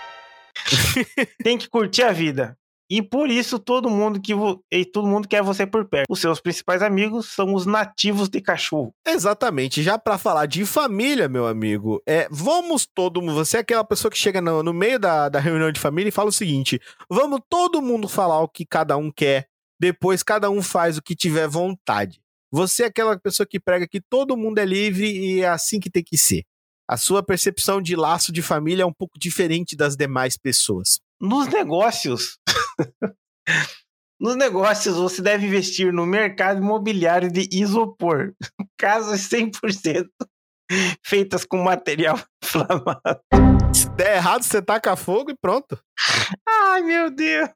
Tem 1.42 1.58
que 1.58 1.68
curtir 1.68 2.02
a 2.02 2.12
vida. 2.12 2.56
E 2.90 3.00
por 3.02 3.30
isso 3.30 3.58
todo 3.58 3.88
mundo 3.88 4.20
que 4.20 4.32
e 4.70 4.84
todo 4.84 5.08
mundo 5.08 5.26
quer 5.26 5.42
você 5.42 5.66
por 5.66 5.86
perto. 5.88 6.04
Os 6.08 6.20
seus 6.20 6.38
principais 6.38 6.82
amigos 6.82 7.32
são 7.32 7.54
os 7.54 7.64
nativos 7.64 8.28
de 8.28 8.42
cachorro. 8.42 8.94
Exatamente. 9.06 9.82
Já 9.82 9.98
pra 9.98 10.18
falar 10.18 10.46
de 10.46 10.66
família, 10.66 11.26
meu 11.28 11.46
amigo, 11.46 12.02
é 12.06 12.28
vamos 12.30 12.86
todo 12.86 13.22
mundo. 13.22 13.34
Você 13.34 13.56
é 13.56 13.60
aquela 13.60 13.84
pessoa 13.84 14.10
que 14.12 14.18
chega 14.18 14.40
no, 14.40 14.62
no 14.62 14.74
meio 14.74 14.98
da, 14.98 15.30
da 15.30 15.40
reunião 15.40 15.72
de 15.72 15.80
família 15.80 16.10
e 16.10 16.12
fala 16.12 16.28
o 16.28 16.32
seguinte: 16.32 16.78
vamos 17.08 17.40
todo 17.48 17.80
mundo 17.80 18.06
falar 18.06 18.40
o 18.42 18.48
que 18.48 18.66
cada 18.66 18.98
um 18.98 19.10
quer, 19.10 19.48
depois 19.80 20.22
cada 20.22 20.50
um 20.50 20.62
faz 20.62 20.96
o 20.96 21.02
que 21.02 21.14
tiver 21.14 21.48
vontade. 21.48 22.20
Você 22.52 22.84
é 22.84 22.86
aquela 22.86 23.18
pessoa 23.18 23.46
que 23.46 23.58
prega 23.58 23.88
que 23.88 24.00
todo 24.00 24.36
mundo 24.36 24.58
é 24.58 24.64
livre 24.64 25.06
e 25.06 25.40
é 25.40 25.48
assim 25.48 25.80
que 25.80 25.90
tem 25.90 26.02
que 26.02 26.16
ser. 26.16 26.44
A 26.88 26.96
sua 26.96 27.22
percepção 27.22 27.80
de 27.80 27.96
laço 27.96 28.30
de 28.30 28.42
família 28.42 28.82
é 28.82 28.86
um 28.86 28.92
pouco 28.92 29.18
diferente 29.18 29.74
das 29.74 29.96
demais 29.96 30.36
pessoas. 30.36 31.00
Nos 31.20 31.48
negócios. 31.48 32.38
Nos 34.20 34.36
negócios, 34.36 34.96
você 34.96 35.20
deve 35.20 35.46
investir 35.46 35.92
no 35.92 36.06
mercado 36.06 36.58
imobiliário 36.58 37.30
de 37.30 37.48
isopor. 37.52 38.32
Casas 38.78 39.28
100% 39.28 40.06
feitas 41.04 41.44
com 41.44 41.62
material 41.62 42.18
inflamável. 42.42 43.20
Se 43.74 43.88
der 43.90 44.16
errado, 44.16 44.42
você 44.42 44.62
taca 44.62 44.94
fogo 44.94 45.30
e 45.30 45.36
pronto. 45.36 45.78
Ai, 46.48 46.82
meu 46.82 47.10
Deus. 47.10 47.48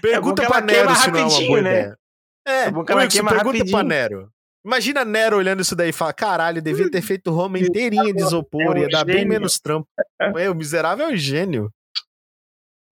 Pergunta 0.00 0.42
É 0.42 0.46
bom 0.46 0.52
que 0.52 0.58
pra 0.58 0.60
Nero 0.66 0.96
se 0.96 1.10
não 1.10 1.18
é 1.20 1.24
uma 1.24 1.40
boa 1.46 1.62
né? 1.62 1.70
ideia. 1.70 1.98
É, 2.46 2.52
É 2.64 2.70
bom 2.70 2.84
que 2.84 2.92
ela 2.92 3.02
Wilson, 3.02 3.18
pergunta 3.24 3.44
rapidinho. 3.44 3.70
pra 3.70 3.82
Nero. 3.82 4.30
Imagina 4.64 5.04
Nero 5.04 5.36
olhando 5.36 5.62
isso 5.62 5.76
daí 5.76 5.90
e 5.90 5.92
fala: 5.92 6.12
caralho, 6.12 6.60
devia 6.62 6.90
ter 6.90 7.02
feito 7.02 7.30
Roma 7.30 7.58
inteirinha 7.58 8.12
de 8.12 8.20
isopor, 8.22 8.62
É 8.62 8.70
um 8.70 8.76
ia 8.78 8.88
dar 8.88 9.04
bem 9.04 9.16
gênio. 9.18 9.28
menos 9.28 9.58
trampo. 9.60 9.88
É, 10.20 10.50
o 10.50 10.54
miserável 10.54 11.06
é 11.06 11.12
um 11.12 11.16
gênio. 11.16 11.70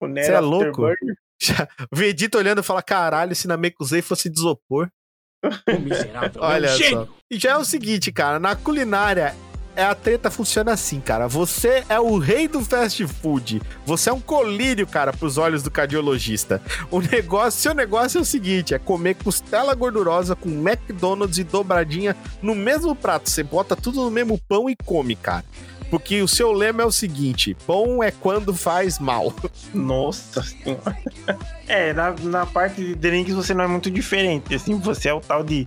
O 0.00 0.06
Você 0.08 0.32
é 0.32 0.40
louco? 0.40 0.84
Afterburner. 0.86 1.16
Já- 1.42 1.68
O 1.92 1.96
Vegeta 1.96 2.38
olhando 2.38 2.60
e 2.60 2.64
fala: 2.64 2.82
caralho, 2.82 3.34
se 3.34 3.48
na 3.48 3.56
Mekuzei 3.56 4.02
fosse 4.02 4.28
de 4.28 4.38
isopor. 4.38 4.88
Olha 6.40 6.68
só. 6.68 6.76
Gênio. 6.76 7.14
E 7.30 7.38
já 7.38 7.50
é 7.52 7.56
o 7.56 7.64
seguinte, 7.64 8.12
cara, 8.12 8.38
na 8.38 8.54
culinária. 8.56 9.34
É, 9.76 9.84
a 9.84 9.94
treta 9.94 10.30
funciona 10.30 10.72
assim, 10.72 11.00
cara. 11.00 11.26
Você 11.26 11.84
é 11.88 11.98
o 11.98 12.18
rei 12.18 12.46
do 12.46 12.60
fast 12.60 13.04
food. 13.06 13.60
Você 13.84 14.08
é 14.08 14.12
um 14.12 14.20
colírio, 14.20 14.86
cara, 14.86 15.12
pros 15.12 15.36
olhos 15.36 15.62
do 15.62 15.70
cardiologista. 15.70 16.62
O 16.90 17.00
negócio, 17.00 17.60
seu 17.60 17.74
negócio 17.74 18.18
é 18.18 18.20
o 18.20 18.24
seguinte: 18.24 18.74
é 18.74 18.78
comer 18.78 19.14
costela 19.16 19.74
gordurosa 19.74 20.36
com 20.36 20.48
McDonald's 20.48 21.38
e 21.38 21.44
dobradinha 21.44 22.16
no 22.40 22.54
mesmo 22.54 22.94
prato. 22.94 23.28
Você 23.28 23.42
bota 23.42 23.74
tudo 23.74 24.02
no 24.02 24.10
mesmo 24.10 24.38
pão 24.48 24.70
e 24.70 24.76
come, 24.76 25.16
cara. 25.16 25.44
Porque 25.90 26.22
o 26.22 26.28
seu 26.28 26.52
lema 26.52 26.82
é 26.82 26.86
o 26.86 26.92
seguinte: 26.92 27.56
bom 27.66 28.02
é 28.02 28.10
quando 28.10 28.54
faz 28.54 28.98
mal. 28.98 29.32
Nossa 29.72 30.42
senhora. 30.42 30.96
É, 31.66 31.94
na, 31.94 32.10
na 32.24 32.44
parte 32.44 32.84
de 32.84 32.94
drinks 32.94 33.32
você 33.32 33.54
não 33.54 33.64
é 33.64 33.66
muito 33.66 33.90
diferente. 33.90 34.54
Assim, 34.54 34.78
você 34.78 35.08
é 35.08 35.14
o 35.14 35.20
tal 35.20 35.42
de. 35.42 35.66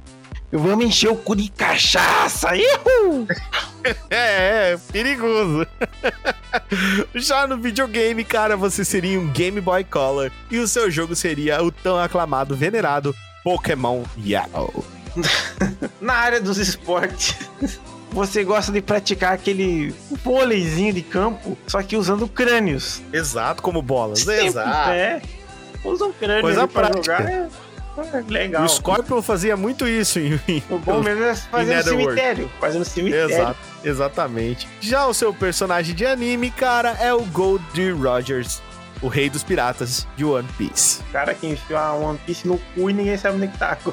Vamos 0.51 0.85
encher 0.85 1.09
o 1.09 1.15
cu 1.15 1.35
de 1.35 1.49
cachaça! 1.49 2.49
Ihu! 2.55 3.27
É, 4.09 4.73
é, 4.73 4.77
perigoso. 4.91 5.65
Já 7.15 7.47
no 7.47 7.57
videogame, 7.57 8.21
cara, 8.25 8.57
você 8.57 8.83
seria 8.83 9.17
um 9.17 9.27
Game 9.29 9.61
Boy 9.61 9.85
Color 9.85 10.29
e 10.51 10.57
o 10.57 10.67
seu 10.67 10.91
jogo 10.91 11.15
seria 11.15 11.63
o 11.63 11.71
tão 11.71 11.97
aclamado, 11.97 12.53
venerado 12.53 13.15
Pokémon 13.45 14.03
Yellow. 14.25 14.83
Na 16.01 16.15
área 16.15 16.41
dos 16.41 16.57
esportes, 16.57 17.37
você 18.11 18.43
gosta 18.43 18.73
de 18.73 18.81
praticar 18.81 19.31
aquele 19.33 19.95
vôleizinho 20.21 20.91
de 20.91 21.01
campo, 21.01 21.57
só 21.65 21.81
que 21.81 21.95
usando 21.95 22.27
crânios. 22.27 23.01
Exato, 23.13 23.61
como 23.63 23.81
bolas. 23.81 24.19
Sempre, 24.19 24.47
Exato. 24.47 24.89
É. 24.89 25.21
Usa 25.85 26.05
um 26.05 26.11
crânio 26.11 26.41
Coisa 26.41 26.67
pra 26.67 26.89
prática. 26.89 27.17
jogar. 27.17 27.31
É, 27.31 27.35
é 27.35 27.49
legal. 28.27 28.63
O 28.63 28.69
Scorpion 28.69 29.21
fazia 29.21 29.55
muito 29.57 29.87
isso 29.87 30.19
em, 30.19 30.39
O 30.69 30.77
bom 30.77 31.01
mesmo 31.01 31.23
é 31.23 31.35
fazer 31.35 31.75
no 31.77 31.83
cemitério. 31.83 32.51
Fazer 32.59 32.79
no 32.79 32.85
cemitério. 32.85 33.29
Exato, 33.31 33.59
exatamente. 33.83 34.67
Já 34.81 35.05
o 35.07 35.13
seu 35.13 35.33
personagem 35.33 35.93
de 35.95 36.05
anime, 36.05 36.51
cara, 36.51 36.91
é 36.99 37.13
o 37.13 37.21
Goldie 37.25 37.91
Rogers, 37.91 38.61
o 39.01 39.07
rei 39.07 39.29
dos 39.29 39.43
piratas 39.43 40.07
de 40.15 40.25
One 40.25 40.47
Piece. 40.57 41.01
Cara 41.11 41.33
que 41.33 41.47
enfiou 41.47 41.79
a 41.79 41.93
One 41.93 42.19
Piece 42.25 42.47
no 42.47 42.57
cu 42.73 42.89
e 42.89 42.93
ninguém 42.93 43.17
sabe 43.17 43.37
onde 43.37 43.47
que 43.49 43.57
tá. 43.57 43.77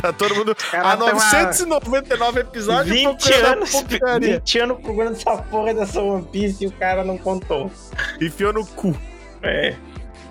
Tá 0.00 0.12
todo 0.12 0.34
mundo 0.34 0.54
cara 0.54 0.92
há 0.92 0.96
tem 0.96 1.04
uma- 1.06 1.14
999 1.14 2.40
episódios 2.40 2.94
20 2.96 3.04
procurando 3.18 3.44
a 3.46 3.52
anos, 3.52 3.70
porcaria. 3.70 4.34
20 4.38 4.58
anos 4.58 4.80
procurando 4.82 5.16
essa 5.16 5.36
porra 5.38 5.74
dessa 5.74 6.00
One 6.02 6.24
Piece 6.30 6.64
e 6.64 6.66
o 6.66 6.72
cara 6.72 7.04
não 7.04 7.16
contou. 7.18 7.70
Enfiou 8.20 8.52
no 8.52 8.66
cu. 8.66 8.94
É. 9.42 9.74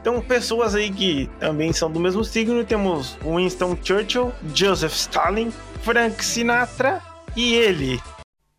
Então, 0.02 0.22
pessoas 0.22 0.76
aí 0.76 0.90
que 0.92 1.30
também 1.40 1.74
são 1.74 1.92
do 1.92 2.00
mesmo 2.00 2.24
signo, 2.24 2.64
temos 2.64 3.18
Winston 3.24 3.78
Churchill, 3.84 4.32
Joseph 4.56 4.94
Stalin, 4.94 5.52
Frank 5.84 6.24
Sinatra 6.24 7.02
e 7.36 7.54
ele, 7.54 8.02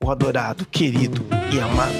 o 0.02 0.10
adorado, 0.10 0.66
querido 0.66 1.24
e 1.52 1.58
amado. 1.60 1.94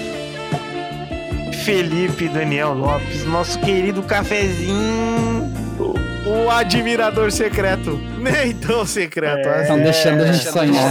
Felipe 1.65 2.29
Daniel 2.29 2.73
Lopes, 2.75 3.25
nosso 3.27 3.59
querido 3.61 4.03
cafezinho. 4.03 5.51
o 6.27 6.51
admirador 6.51 7.31
secreto. 7.33 7.99
Nem 8.19 8.55
tão 8.55 8.85
secreto. 8.87 9.49
É, 9.49 9.63
Estão 9.63 9.79
deixando 9.79 10.23
a 10.23 10.33
gente 10.33 10.51
sonhar. 10.51 10.85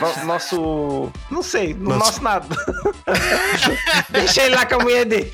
Nosso, 0.00 0.24
nosso. 0.26 1.12
Não 1.30 1.42
sei, 1.42 1.74
no 1.74 1.90
Nosso- 1.90 1.98
nosso 1.98 2.22
nada. 2.24 2.46
Deixa 4.10 4.42
ele 4.42 4.54
lá 4.54 4.64
com 4.66 4.74
a 4.76 4.78
mulher 4.78 5.04
dele. 5.04 5.32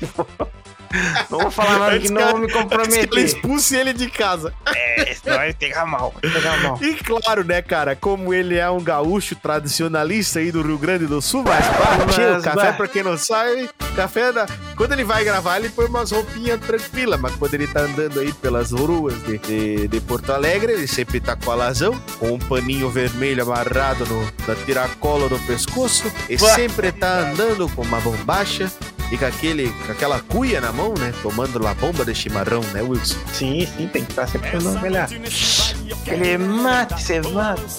Não 1.29 1.39
vou 1.39 1.51
falar 1.51 1.79
nada 1.79 1.99
que 1.99 2.09
não 2.09 2.37
me 2.37 2.45
Antes 2.45 2.53
que 2.55 2.61
comprometer. 2.61 3.25
expulse 3.25 3.75
ele 3.75 3.93
de 3.93 4.09
casa. 4.09 4.53
É, 4.65 5.13
senão 5.13 5.37
vai 5.37 5.53
pegar 5.53 5.85
mal. 5.85 6.13
Vai 6.21 6.31
pegar 6.31 6.57
mal. 6.61 6.79
E 6.81 6.93
claro, 6.95 7.43
né, 7.43 7.61
cara, 7.61 7.95
como 7.95 8.33
ele 8.33 8.57
é 8.57 8.69
um 8.69 8.81
gaúcho 8.81 9.35
tradicionalista 9.35 10.39
aí 10.39 10.51
do 10.51 10.61
Rio 10.61 10.77
Grande 10.77 11.05
do 11.05 11.21
Sul, 11.21 11.43
mas 11.43 11.65
bate 11.65 12.21
o 12.21 12.33
Mas, 12.33 12.43
café, 12.43 12.71
pra 12.73 12.87
quem 12.87 13.03
não 13.03 13.17
sabe, 13.17 13.69
café 13.95 14.31
da... 14.31 14.47
Quando 14.75 14.93
ele 14.93 15.03
vai 15.03 15.23
gravar, 15.23 15.59
ele 15.59 15.69
põe 15.69 15.85
umas 15.85 16.11
roupinhas 16.11 16.59
tranquilas, 16.61 17.19
mas 17.19 17.35
quando 17.35 17.53
ele 17.53 17.67
tá 17.67 17.81
andando 17.81 18.19
aí 18.19 18.31
pelas 18.33 18.71
ruas 18.71 19.13
de, 19.23 19.37
de, 19.37 19.87
de 19.87 20.01
Porto 20.01 20.31
Alegre, 20.31 20.73
ele 20.73 20.87
sempre 20.87 21.19
tá 21.19 21.35
com 21.35 21.51
alazão, 21.51 21.99
com 22.17 22.33
um 22.33 22.39
paninho 22.39 22.89
vermelho 22.89 23.43
amarrado 23.43 24.05
no, 24.05 24.21
na 24.47 24.55
tiracola 24.65 25.27
no 25.29 25.39
pescoço, 25.39 26.11
e 26.29 26.37
sempre 26.37 26.91
tá 26.91 27.19
andando 27.19 27.67
com 27.69 27.81
uma 27.81 27.99
bombacha 27.99 28.71
e 29.11 29.17
com, 29.17 29.25
aquele, 29.25 29.69
com 29.69 29.91
aquela 29.91 30.19
cuia 30.19 30.61
na 30.61 30.71
mão, 30.71 30.93
né, 30.93 31.13
tomando 31.21 31.65
a 31.67 31.73
bomba 31.73 32.05
de 32.05 32.13
chimarrão, 32.13 32.61
né, 32.73 32.81
Wilson? 32.81 33.17
Sim, 33.33 33.65
sim, 33.65 33.87
tem 33.87 34.05
que 34.05 34.11
estar 34.11 34.27
sempre 34.27 34.51
melhor. 34.81 35.07
Ele 36.07 36.37
mate, 36.37 37.01
você 37.01 37.21
mata. 37.21 37.61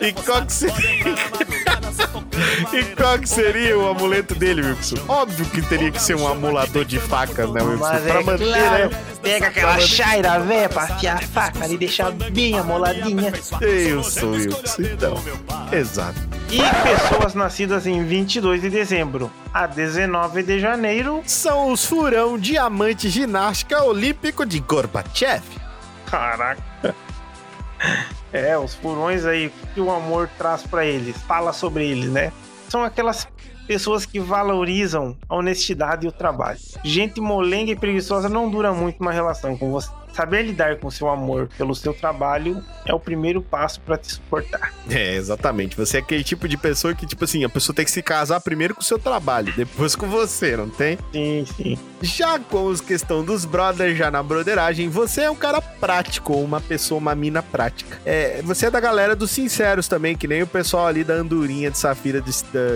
E 0.00 0.12
qual 0.12 0.44
que 0.46 0.52
seria... 0.52 1.04
e 2.72 2.84
qual 2.94 3.18
que 3.18 3.28
seria 3.28 3.78
o 3.78 3.88
amuleto 3.88 4.34
dele, 4.34 4.62
Wilson? 4.62 4.96
Óbvio 5.08 5.46
que 5.46 5.62
teria 5.62 5.90
que 5.90 6.00
ser 6.00 6.16
um 6.16 6.26
amulador 6.26 6.84
de 6.84 6.98
facas, 6.98 7.50
né, 7.50 7.62
Wilson? 7.62 7.84
Mas 7.84 8.02
pra 8.02 8.20
é 8.20 8.22
manter, 8.22 8.44
claro, 8.44 8.90
né? 8.90 9.02
pega 9.22 9.46
aquela 9.48 9.80
chaira 9.80 10.38
velha 10.38 10.68
pra 10.68 10.82
afiar 10.84 11.16
a 11.16 11.20
faca 11.20 11.66
e 11.66 11.76
deixar 11.76 12.12
bem 12.12 12.58
amoladinha. 12.58 13.32
Eu 13.60 14.02
sou 14.02 14.30
Wilson, 14.30 14.82
então. 14.82 15.22
Exato. 15.72 16.20
E 16.50 16.60
pessoas 16.82 17.34
nascidas 17.34 17.86
em 17.86 18.04
22 18.04 18.62
de 18.62 18.70
dezembro 18.70 19.30
a 19.52 19.66
19 19.66 20.42
de 20.42 20.58
janeiro. 20.58 21.22
São 21.26 21.70
os 21.70 21.84
furão 21.84 22.38
diamante 22.38 23.08
ginástica 23.08 23.82
olímpico 23.84 24.44
de 24.44 24.58
Gorbachev. 24.58 25.42
Caraca. 26.10 26.62
É, 28.32 28.56
os 28.58 28.74
furões 28.74 29.24
aí, 29.24 29.48
o 29.48 29.66
que 29.74 29.80
o 29.80 29.90
amor 29.90 30.28
traz 30.38 30.62
pra 30.62 30.84
eles? 30.84 31.16
Fala 31.22 31.52
sobre 31.52 31.86
eles, 31.88 32.10
né? 32.10 32.32
São 32.68 32.84
aquelas 32.84 33.26
pessoas 33.66 34.04
que 34.04 34.20
valorizam 34.20 35.16
a 35.28 35.36
honestidade 35.36 36.06
e 36.06 36.08
o 36.08 36.12
trabalho. 36.12 36.58
Gente 36.84 37.20
molenga 37.20 37.72
e 37.72 37.76
preguiçosa 37.76 38.28
não 38.28 38.50
dura 38.50 38.72
muito 38.72 39.00
uma 39.00 39.12
relação 39.12 39.56
com 39.56 39.70
você. 39.70 39.90
Saber 40.12 40.42
lidar 40.42 40.76
com 40.76 40.90
seu 40.90 41.08
amor 41.08 41.48
pelo 41.56 41.74
seu 41.74 41.94
trabalho 41.94 42.62
é 42.86 42.92
o 42.92 43.00
primeiro 43.00 43.40
passo 43.40 43.80
pra 43.80 43.96
te 43.96 44.12
suportar. 44.12 44.72
É, 44.88 45.14
exatamente. 45.14 45.76
Você 45.76 45.98
é 45.98 46.00
aquele 46.00 46.24
tipo 46.24 46.48
de 46.48 46.56
pessoa 46.56 46.94
que, 46.94 47.06
tipo 47.06 47.24
assim, 47.24 47.44
a 47.44 47.48
pessoa 47.48 47.74
tem 47.74 47.84
que 47.84 47.90
se 47.90 48.02
casar 48.02 48.40
primeiro 48.40 48.74
com 48.74 48.80
o 48.80 48.84
seu 48.84 48.98
trabalho, 48.98 49.52
depois 49.56 49.94
com 49.94 50.08
você, 50.08 50.56
não 50.56 50.68
tem? 50.68 50.98
Sim, 51.12 51.46
sim. 51.56 51.78
Já 52.02 52.38
com 52.38 52.66
os 52.66 52.80
questão 52.80 53.24
dos 53.24 53.44
brothers, 53.44 53.96
já 53.96 54.10
na 54.10 54.22
broderagem, 54.22 54.88
você 54.88 55.22
é 55.22 55.30
um 55.30 55.36
cara 55.36 55.60
prático, 55.60 56.34
uma 56.34 56.60
pessoa, 56.60 56.98
uma 56.98 57.14
mina 57.14 57.42
prática. 57.42 57.98
É, 58.04 58.40
você 58.42 58.66
é 58.66 58.70
da 58.70 58.80
galera 58.80 59.14
dos 59.14 59.30
sinceros 59.30 59.86
também, 59.86 60.16
que 60.16 60.26
nem 60.26 60.42
o 60.42 60.46
pessoal 60.46 60.86
ali 60.86 61.04
da 61.04 61.14
andorinha 61.14 61.70
de 61.70 61.78
safira 61.78 62.20
de, 62.20 62.32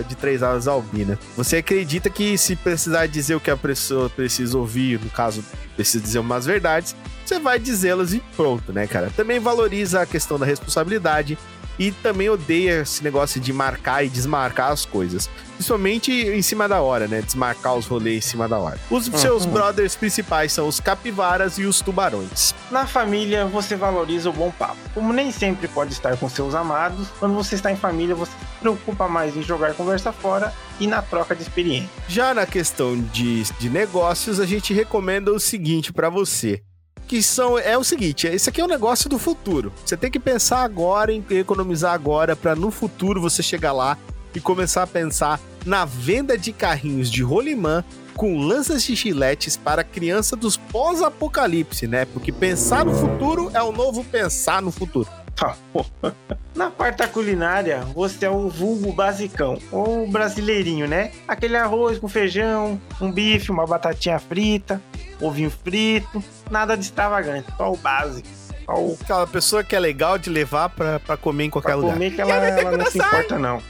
de 0.07 0.15
três 0.15 0.43
alas 0.43 0.67
albina. 0.67 1.17
Você 1.35 1.57
acredita 1.57 2.09
que 2.09 2.37
se 2.37 2.55
precisar 2.55 3.07
dizer 3.07 3.35
o 3.35 3.39
que 3.39 3.51
a 3.51 3.57
pessoa 3.57 4.09
precisa 4.09 4.57
ouvir, 4.57 4.99
no 4.99 5.09
caso, 5.09 5.43
precisa 5.75 6.03
dizer 6.03 6.19
umas 6.19 6.45
verdades, 6.45 6.95
você 7.25 7.39
vai 7.39 7.59
dizê-las 7.59 8.13
e 8.13 8.19
pronto, 8.35 8.71
né, 8.73 8.87
cara? 8.87 9.11
Também 9.15 9.39
valoriza 9.39 10.01
a 10.01 10.05
questão 10.05 10.37
da 10.39 10.45
responsabilidade 10.45 11.37
e 11.77 11.91
também 11.91 12.29
odeia 12.29 12.81
esse 12.83 13.03
negócio 13.03 13.41
de 13.41 13.51
marcar 13.51 14.01
e 14.05 14.07
desmarcar 14.07 14.71
as 14.71 14.85
coisas. 14.85 15.29
Principalmente 15.55 16.11
em 16.11 16.41
cima 16.41 16.69
da 16.69 16.81
hora, 16.81 17.05
né? 17.07 17.21
Desmarcar 17.21 17.75
os 17.75 17.85
rolês 17.85 18.25
em 18.25 18.29
cima 18.29 18.47
da 18.47 18.57
hora. 18.57 18.79
Os 18.89 19.05
seus 19.07 19.43
Uhum. 19.45 19.51
brothers 19.51 19.95
principais 19.95 20.53
são 20.53 20.67
os 20.69 20.79
capivaras 20.79 21.57
e 21.57 21.63
os 21.63 21.81
tubarões. 21.81 22.53
Na 22.71 22.85
família, 22.87 23.45
você 23.45 23.75
valoriza 23.75 24.29
o 24.29 24.33
bom 24.33 24.51
papo. 24.51 24.77
Como 24.93 25.11
nem 25.11 25.31
sempre 25.33 25.67
pode 25.67 25.91
estar 25.93 26.15
com 26.17 26.29
seus 26.29 26.55
amados, 26.55 27.07
quando 27.19 27.33
você 27.35 27.55
está 27.55 27.71
em 27.71 27.75
família, 27.77 28.15
você 28.15 28.31
se 28.31 28.37
preocupa 28.61 29.07
mais 29.09 29.35
em 29.35 29.41
jogar 29.41 29.73
conversa 29.73 30.13
fora 30.13 30.53
e 30.79 30.87
na 30.87 31.01
troca 31.01 31.35
de 31.35 31.41
experiência. 31.41 31.89
Já 32.07 32.33
na 32.33 32.45
questão 32.45 32.99
de, 32.99 33.43
de 33.59 33.69
negócios, 33.69 34.39
a 34.39 34.45
gente 34.45 34.73
recomenda 34.73 35.31
o 35.31 35.39
seguinte 35.39 35.93
pra 35.93 36.09
você. 36.09 36.61
Que 37.07 37.21
são, 37.21 37.57
é 37.59 37.77
o 37.77 37.83
seguinte, 37.83 38.25
esse 38.25 38.49
aqui 38.49 38.59
é 38.59 38.63
um 38.63 38.67
negócio 38.67 39.07
do 39.07 39.19
futuro. 39.19 39.71
Você 39.85 39.95
tem 39.95 40.09
que 40.09 40.19
pensar 40.19 40.63
agora 40.63 41.13
em 41.13 41.23
economizar 41.29 41.93
agora 41.93 42.35
pra 42.35 42.55
no 42.55 42.71
futuro 42.71 43.21
você 43.21 43.43
chegar 43.43 43.73
lá 43.73 43.97
e 44.33 44.39
começar 44.39 44.83
a 44.83 44.87
pensar 44.87 45.39
na 45.65 45.85
venda 45.85 46.37
de 46.37 46.51
carrinhos 46.51 47.11
de 47.11 47.21
rolimã 47.21 47.83
com 48.15 48.37
lanças 48.37 48.83
de 48.83 48.95
giletes 48.95 49.57
para 49.57 49.83
criança 49.83 50.35
dos 50.35 50.57
pós-apocalipse, 50.57 51.85
né? 51.85 52.05
Porque 52.05 52.31
pensar 52.31 52.85
no 52.85 52.93
futuro 52.93 53.51
é 53.53 53.61
o 53.61 53.71
novo 53.71 54.03
pensar 54.03 54.61
no 54.61 54.71
futuro. 54.71 55.09
Tá, 55.35 55.55
pô. 55.73 55.85
Na 56.55 56.71
parte 56.71 56.99
da 56.99 57.07
culinária, 57.07 57.81
você 57.93 58.25
é 58.25 58.29
o 58.29 58.47
vulgo 58.47 58.93
basicão, 58.93 59.59
ou 59.69 60.09
brasileirinho, 60.09 60.87
né? 60.87 61.11
Aquele 61.27 61.57
arroz 61.57 61.99
com 61.99 62.07
feijão, 62.07 62.79
um 63.01 63.11
bife, 63.11 63.51
uma 63.51 63.67
batatinha 63.67 64.17
frita, 64.17 64.81
ovinho 65.19 65.51
frito, 65.51 66.23
nada 66.49 66.77
de 66.77 66.85
extravagante, 66.85 67.47
só 67.57 67.73
o 67.73 67.75
básico. 67.75 68.27
Só 68.65 68.73
o 68.73 68.97
Aquela 69.01 69.27
pessoa 69.27 69.65
que 69.65 69.75
é 69.75 69.79
legal 69.79 70.17
de 70.17 70.29
levar 70.29 70.69
pra, 70.69 70.97
pra 71.01 71.17
comer 71.17 71.43
em 71.43 71.49
qualquer 71.49 71.71
pra 71.71 71.75
lugar. 71.75 71.93
comer 71.93 72.11
que 72.11 72.21
ela, 72.21 72.33
ela 72.47 72.77
não 72.77 72.85
se 72.85 72.97
importa, 72.97 73.37
não. 73.37 73.61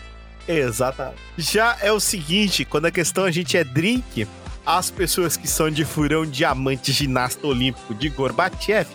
Exatamente. 0.48 1.18
Já 1.40 1.76
é 1.82 1.92
o 1.92 2.00
seguinte, 2.00 2.64
quando 2.66 2.86
a 2.86 2.92
questão 2.92 3.24
a 3.24 3.32
gente 3.32 3.58
é 3.58 3.64
drink, 3.64 4.28
as 4.64 4.92
pessoas 4.92 5.36
que 5.36 5.48
são 5.48 5.72
de 5.72 5.84
furão 5.84 6.24
diamante 6.24 6.92
ginasta 6.92 7.48
olímpico 7.48 7.96
de 7.96 8.10
Gorbachev 8.10 8.88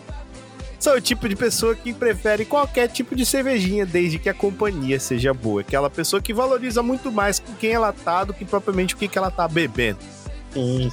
são 0.80 0.96
o 0.96 1.00
tipo 1.00 1.28
de 1.28 1.36
pessoa 1.36 1.76
que 1.76 1.92
prefere 1.92 2.46
qualquer 2.46 2.88
tipo 2.88 3.14
de 3.14 3.26
cervejinha, 3.26 3.84
desde 3.84 4.18
que 4.18 4.30
a 4.30 4.34
companhia 4.34 4.98
seja 4.98 5.34
boa. 5.34 5.60
Aquela 5.60 5.90
pessoa 5.90 6.22
que 6.22 6.32
valoriza 6.32 6.82
muito 6.82 7.12
mais 7.12 7.38
com 7.38 7.54
quem 7.54 7.72
ela 7.72 7.92
tá 7.92 8.24
do 8.24 8.32
que 8.32 8.46
propriamente 8.46 8.94
o 8.94 8.96
que, 8.96 9.06
que 9.06 9.18
ela 9.18 9.30
tá 9.30 9.46
bebendo. 9.46 9.98
Sim. 10.52 10.90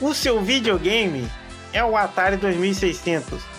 O 0.00 0.12
seu 0.12 0.42
videogame 0.42 1.26
é 1.72 1.82
o 1.82 1.96
Atari 1.96 2.36
2600. 2.36 3.53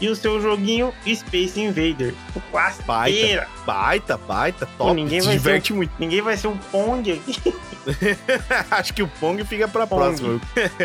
E 0.00 0.08
o 0.08 0.16
seu 0.16 0.40
joguinho 0.40 0.92
Space 1.06 1.60
Invaders. 1.60 2.14
O 2.34 2.40
clássico. 2.50 2.84
Baita, 2.86 3.46
baita, 3.66 4.16
baita, 4.16 4.66
top. 4.66 4.76
Pô, 4.78 4.94
ninguém 4.94 5.20
se 5.20 5.26
vai 5.26 5.36
diverte 5.36 5.68
ser, 5.68 5.74
muito. 5.74 5.92
Ninguém 5.98 6.22
vai 6.22 6.36
ser 6.36 6.48
um 6.48 6.56
Pong 6.56 7.12
aqui. 7.12 7.54
Acho 8.70 8.94
que 8.94 9.02
o 9.02 9.08
Pong 9.08 9.44
fica 9.44 9.68
pra 9.68 9.86
Pong. 9.86 10.00
próxima. 10.02 10.40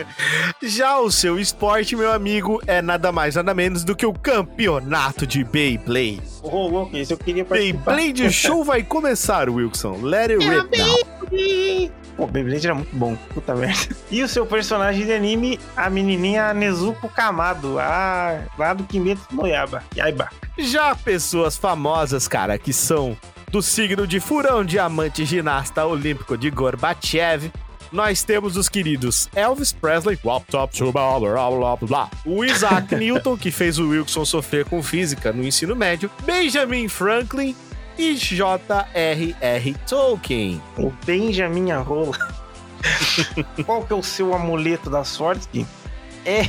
Já 0.62 1.00
o 1.00 1.10
seu 1.12 1.40
esporte, 1.40 1.96
meu 1.96 2.12
amigo, 2.12 2.62
é 2.68 2.82
nada 2.82 3.12
mais 3.12 3.36
nada 3.36 3.54
menos 3.54 3.84
do 3.84 3.96
que 3.96 4.06
o 4.06 4.14
campeonato 4.14 5.26
de 5.26 5.44
Beyblade. 5.44 6.22
Ô, 6.44 6.68
louco, 6.68 6.96
isso 6.98 7.14
eu 7.14 7.18
queria 7.18 7.46
participar. 7.46 7.96
Beyblade 7.96 8.32
Show 8.32 8.64
vai 8.64 8.84
começar, 8.84 9.50
Wilson. 9.50 10.00
Let 10.02 10.32
it 10.32 10.46
rip 10.46 10.78
now. 10.78 12.05
Pô, 12.16 12.26
Beyblade 12.28 12.66
era 12.66 12.76
muito 12.76 12.96
bom, 12.96 13.16
puta 13.34 13.54
merda. 13.54 13.96
E 14.10 14.24
o 14.24 14.28
seu 14.28 14.46
personagem 14.46 15.06
de 15.06 15.12
anime, 15.12 15.60
a 15.76 15.90
menininha 15.90 16.54
Nezuko 16.54 17.10
Kamado, 17.10 17.78
a, 17.78 18.42
lá 18.58 18.74
do 18.74 18.84
Kimetsu 18.86 19.26
no 19.32 19.46
Yaba. 19.46 19.84
Yaiba. 19.96 20.30
Já 20.58 20.96
pessoas 20.96 21.58
famosas, 21.58 22.28
cara, 22.28 22.58
que 22.58 22.72
são 22.72 23.18
do 23.52 23.62
signo 23.62 24.08
de 24.08 24.20
Furão 24.20 24.64
Diamante 24.64 25.26
Ginasta 25.26 25.86
Olímpico 25.86 26.38
de 26.38 26.50
Gorbachev, 26.50 27.52
nós 27.92 28.24
temos 28.24 28.58
os 28.58 28.68
queridos 28.68 29.30
Elvis 29.36 29.72
Presley, 29.72 30.18
Wop 30.24 30.46
Top 30.50 30.74
blá, 30.92 31.20
blá, 31.20 31.76
blá. 31.76 32.10
o 32.26 32.44
Isaac 32.44 32.96
Newton, 32.96 33.38
que 33.38 33.52
fez 33.52 33.78
o 33.78 33.90
Wilson 33.90 34.26
sofrer 34.26 34.66
com 34.66 34.82
física 34.82 35.32
no 35.32 35.44
ensino 35.44 35.76
médio, 35.76 36.10
Benjamin 36.26 36.88
Franklin 36.88 37.56
e 37.98 38.16
J.R.R. 38.16 39.76
Tolkien. 39.88 40.62
O 40.78 40.92
Benjamin 41.06 41.72
Rola. 41.74 42.18
Qual 43.66 43.84
que 43.84 43.94
é 43.94 43.96
o 43.96 44.04
seu 44.04 44.34
amuleto 44.34 44.90
da 44.90 45.04
sorte? 45.04 45.66
É. 46.26 46.48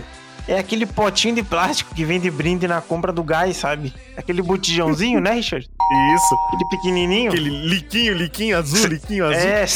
É 0.48 0.60
aquele 0.60 0.86
potinho 0.86 1.34
de 1.34 1.42
plástico 1.42 1.92
que 1.92 2.04
vem 2.04 2.20
de 2.20 2.30
brinde 2.30 2.68
na 2.68 2.80
compra 2.80 3.12
do 3.12 3.24
gás, 3.24 3.56
sabe? 3.56 3.92
Aquele 4.16 4.40
botijãozinho, 4.40 5.20
né, 5.20 5.32
Richard? 5.32 5.68
Isso. 6.14 6.34
Aquele 6.46 6.68
pequenininho. 6.70 7.32
Aquele 7.32 7.50
liquinho, 7.66 8.14
liquinho 8.14 8.56
azul, 8.56 8.86
liquinho 8.86 9.26
azul. 9.26 9.40
É, 9.40 9.66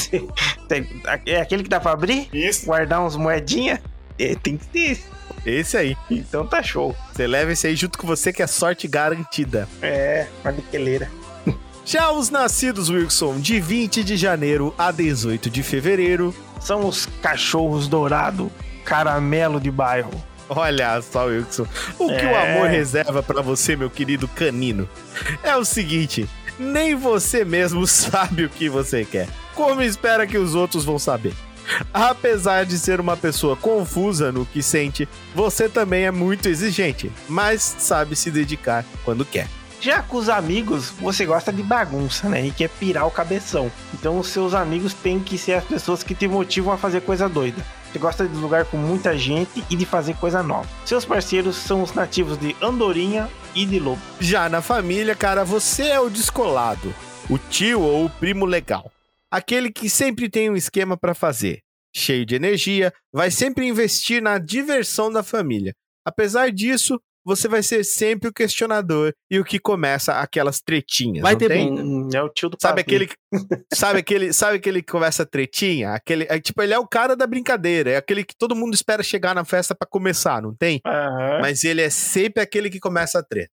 é 1.26 1.40
aquele 1.40 1.64
que 1.64 1.68
dá 1.68 1.80
pra 1.80 1.90
abrir? 1.90 2.28
Isso. 2.32 2.66
Guardar 2.66 3.00
uns 3.00 3.16
moedinha? 3.16 3.82
É, 4.16 4.36
tem 4.36 4.56
que 4.56 4.66
ter 4.68 5.02
esse. 5.44 5.76
Aí. 5.76 5.96
Então 6.10 6.46
tá 6.46 6.62
show. 6.62 6.94
Você 7.12 7.26
leva 7.26 7.52
esse 7.52 7.66
aí 7.66 7.76
junto 7.76 7.98
com 7.98 8.06
você 8.06 8.32
que 8.32 8.42
é 8.42 8.46
sorte 8.46 8.86
garantida. 8.88 9.68
É, 9.82 10.26
uma 10.42 10.52
biqueleira. 10.52 11.10
Já 11.84 12.10
os 12.12 12.30
nascidos, 12.30 12.88
Wilson, 12.90 13.38
de 13.40 13.58
20 13.60 14.04
de 14.04 14.16
janeiro 14.16 14.74
a 14.78 14.90
18 14.92 15.48
de 15.50 15.62
fevereiro, 15.62 16.34
São 16.60 16.86
os 16.86 17.06
cachorros 17.22 17.88
dourado, 17.88 18.52
caramelo 18.84 19.58
de 19.58 19.70
bairro. 19.70 20.10
Olha 20.48 21.00
só, 21.00 21.26
Wilson. 21.26 21.64
O 21.98 22.06
que 22.08 22.26
o 22.26 22.30
É. 22.36 22.52
amor 22.56 22.68
reserva 22.68 23.22
pra 23.22 23.40
você, 23.40 23.76
meu 23.76 23.88
querido 23.88 24.28
canino, 24.28 24.86
é 25.42 25.56
o 25.56 25.64
seguinte: 25.64 26.28
nem 26.58 26.94
você 26.94 27.44
mesmo 27.44 27.86
sabe 27.88 28.44
o 28.44 28.48
que 28.50 28.68
você 28.68 29.04
quer. 29.04 29.28
Como 29.54 29.80
espera 29.82 30.26
que 30.26 30.36
os 30.36 30.54
outros 30.54 30.84
vão 30.84 30.98
saber? 30.98 31.32
Apesar 31.92 32.64
de 32.64 32.78
ser 32.78 33.00
uma 33.00 33.16
pessoa 33.16 33.56
confusa 33.56 34.30
no 34.32 34.46
que 34.46 34.62
sente, 34.62 35.08
você 35.34 35.68
também 35.68 36.04
é 36.04 36.10
muito 36.10 36.48
exigente, 36.48 37.10
mas 37.28 37.62
sabe 37.78 38.16
se 38.16 38.30
dedicar 38.30 38.84
quando 39.04 39.24
quer. 39.24 39.48
Já 39.80 40.02
com 40.02 40.18
os 40.18 40.28
amigos, 40.28 40.90
você 40.90 41.24
gosta 41.24 41.50
de 41.50 41.62
bagunça, 41.62 42.28
né? 42.28 42.46
E 42.46 42.50
quer 42.50 42.68
pirar 42.68 43.06
o 43.06 43.10
cabeção. 43.10 43.72
Então 43.94 44.18
os 44.18 44.28
seus 44.28 44.52
amigos 44.52 44.92
têm 44.92 45.18
que 45.18 45.38
ser 45.38 45.54
as 45.54 45.64
pessoas 45.64 46.02
que 46.02 46.14
te 46.14 46.28
motivam 46.28 46.74
a 46.74 46.76
fazer 46.76 47.00
coisa 47.00 47.28
doida. 47.30 47.64
Você 47.90 47.98
gosta 47.98 48.28
de 48.28 48.36
lugar 48.36 48.66
com 48.66 48.76
muita 48.76 49.16
gente 49.16 49.64
e 49.70 49.74
de 49.74 49.86
fazer 49.86 50.14
coisa 50.16 50.42
nova. 50.42 50.68
Seus 50.84 51.06
parceiros 51.06 51.56
são 51.56 51.82
os 51.82 51.94
nativos 51.94 52.38
de 52.38 52.54
Andorinha 52.60 53.28
e 53.54 53.64
de 53.64 53.80
Lobo. 53.80 54.02
Já 54.20 54.50
na 54.50 54.60
família, 54.60 55.14
cara, 55.16 55.44
você 55.44 55.84
é 55.84 55.98
o 55.98 56.10
descolado, 56.10 56.94
o 57.28 57.38
tio 57.38 57.80
ou 57.80 58.04
o 58.04 58.10
primo 58.10 58.44
legal. 58.44 58.92
Aquele 59.30 59.70
que 59.70 59.88
sempre 59.88 60.28
tem 60.28 60.50
um 60.50 60.56
esquema 60.56 60.96
pra 60.96 61.14
fazer. 61.14 61.60
Cheio 61.94 62.26
de 62.26 62.34
energia, 62.34 62.92
vai 63.12 63.30
sempre 63.30 63.66
investir 63.66 64.22
na 64.22 64.38
diversão 64.38 65.10
da 65.10 65.22
família. 65.22 65.74
Apesar 66.04 66.50
disso, 66.50 67.00
você 67.24 67.48
vai 67.48 67.62
ser 67.62 67.84
sempre 67.84 68.28
o 68.28 68.32
questionador 68.32 69.12
e 69.30 69.38
o 69.38 69.44
que 69.44 69.58
começa 69.58 70.14
aquelas 70.14 70.60
tretinhas. 70.60 71.22
Vai 71.22 71.32
não 71.32 71.38
ter 71.38 71.48
tem? 71.48 71.70
Hum, 71.72 72.08
é 72.12 72.22
o 72.22 72.28
tio 72.28 72.48
do 72.48 72.56
Sabe 72.60 72.82
pavê. 72.82 72.96
aquele, 72.96 73.10
sabe 73.72 73.98
aquele, 74.00 74.32
sabe 74.32 74.56
aquele 74.56 74.82
que 74.82 74.90
começa 74.90 75.22
a 75.22 75.26
tretinha? 75.26 75.90
Aquele, 75.92 76.26
é, 76.28 76.40
tipo, 76.40 76.62
ele 76.62 76.74
é 76.74 76.78
o 76.78 76.86
cara 76.86 77.14
da 77.16 77.26
brincadeira, 77.26 77.90
é 77.90 77.96
aquele 77.96 78.24
que 78.24 78.34
todo 78.36 78.56
mundo 78.56 78.74
espera 78.74 79.02
chegar 79.02 79.34
na 79.34 79.44
festa 79.44 79.74
pra 79.74 79.88
começar, 79.88 80.42
não 80.42 80.54
tem? 80.54 80.80
Aham. 80.86 81.40
Mas 81.40 81.64
ele 81.64 81.82
é 81.82 81.90
sempre 81.90 82.42
aquele 82.42 82.70
que 82.70 82.80
começa 82.80 83.18
a 83.18 83.22
treta. 83.22 83.50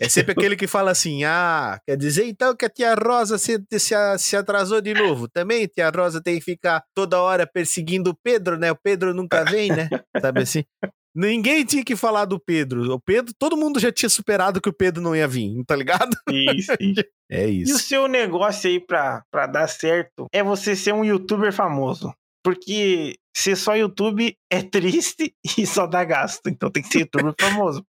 É 0.00 0.08
sempre 0.08 0.32
aquele 0.32 0.56
que 0.56 0.66
fala 0.66 0.90
assim: 0.90 1.24
ah, 1.24 1.78
quer 1.86 1.96
dizer 1.96 2.26
então 2.26 2.54
que 2.54 2.64
a 2.64 2.68
tia 2.68 2.94
Rosa 2.94 3.38
se, 3.38 3.62
se, 3.72 3.94
se 4.18 4.36
atrasou 4.36 4.80
de 4.80 4.94
novo. 4.94 5.28
Também 5.28 5.66
tia 5.66 5.90
Rosa 5.90 6.20
tem 6.22 6.38
que 6.38 6.44
ficar 6.44 6.82
toda 6.94 7.20
hora 7.20 7.46
perseguindo 7.46 8.10
o 8.10 8.16
Pedro, 8.22 8.58
né? 8.58 8.70
O 8.72 8.76
Pedro 8.76 9.14
nunca 9.14 9.44
vem, 9.44 9.70
né? 9.70 9.88
Sabe 10.20 10.42
assim? 10.42 10.64
Ninguém 11.16 11.64
tinha 11.64 11.82
que 11.82 11.96
falar 11.96 12.26
do 12.26 12.38
Pedro. 12.38 12.92
O 12.92 13.00
Pedro, 13.00 13.32
todo 13.38 13.56
mundo 13.56 13.80
já 13.80 13.90
tinha 13.90 14.08
superado 14.08 14.60
que 14.60 14.68
o 14.68 14.72
Pedro 14.72 15.02
não 15.02 15.16
ia 15.16 15.26
vir, 15.26 15.64
tá 15.66 15.74
ligado? 15.74 16.14
Isso, 16.30 16.72
isso. 16.78 17.04
É 17.30 17.48
E 17.48 17.60
o 17.60 17.62
isso. 17.62 17.78
seu 17.78 18.06
negócio 18.06 18.68
aí 18.68 18.78
pra, 18.78 19.22
pra 19.30 19.46
dar 19.46 19.66
certo 19.66 20.26
é 20.32 20.42
você 20.42 20.76
ser 20.76 20.92
um 20.92 21.04
youtuber 21.04 21.52
famoso. 21.52 22.12
Porque 22.44 23.16
ser 23.36 23.56
só 23.56 23.74
YouTube 23.74 24.36
é 24.52 24.62
triste 24.62 25.34
e 25.58 25.66
só 25.66 25.86
dá 25.86 26.04
gasto. 26.04 26.48
Então 26.48 26.70
tem 26.70 26.82
que 26.82 26.88
ser 26.90 27.00
youtuber 27.00 27.34
famoso. 27.40 27.82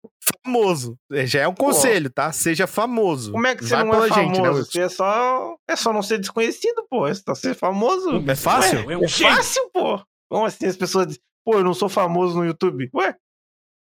Famoso. 0.46 0.96
É, 1.12 1.26
Já 1.26 1.42
é 1.42 1.48
um 1.48 1.54
conselho, 1.56 2.10
tá? 2.10 2.32
Seja 2.32 2.66
famoso. 2.68 3.32
Como 3.34 3.46
é 3.48 3.56
que 3.56 3.66
você 3.66 3.76
Vai 3.76 3.84
não 3.84 3.92
é 4.06 4.08
famoso? 4.08 4.14
gente, 4.22 4.42
né, 4.42 4.50
você 4.52 4.82
é 4.82 4.90
só, 4.90 5.58
é 5.68 5.76
só 5.76 5.92
não 5.92 6.02
ser 6.02 6.20
desconhecido, 6.20 6.86
pô. 6.90 7.06
É 7.08 7.14
só 7.14 7.34
ser 7.36 7.54
famoso. 7.56 8.24
É 8.30 8.36
fácil? 8.36 8.86
Ué, 8.88 8.96
é 9.04 9.08
fácil, 9.10 9.70
pô. 9.74 10.00
Como 10.32 10.46
assim 10.46 10.68
as 10.68 10.78
pessoas 10.78 11.20
pô, 11.46 11.60
eu 11.60 11.64
não 11.64 11.74
sou 11.74 11.88
famoso 11.88 12.38
no 12.38 12.46
YouTube? 12.46 12.90
Ué, 12.94 13.16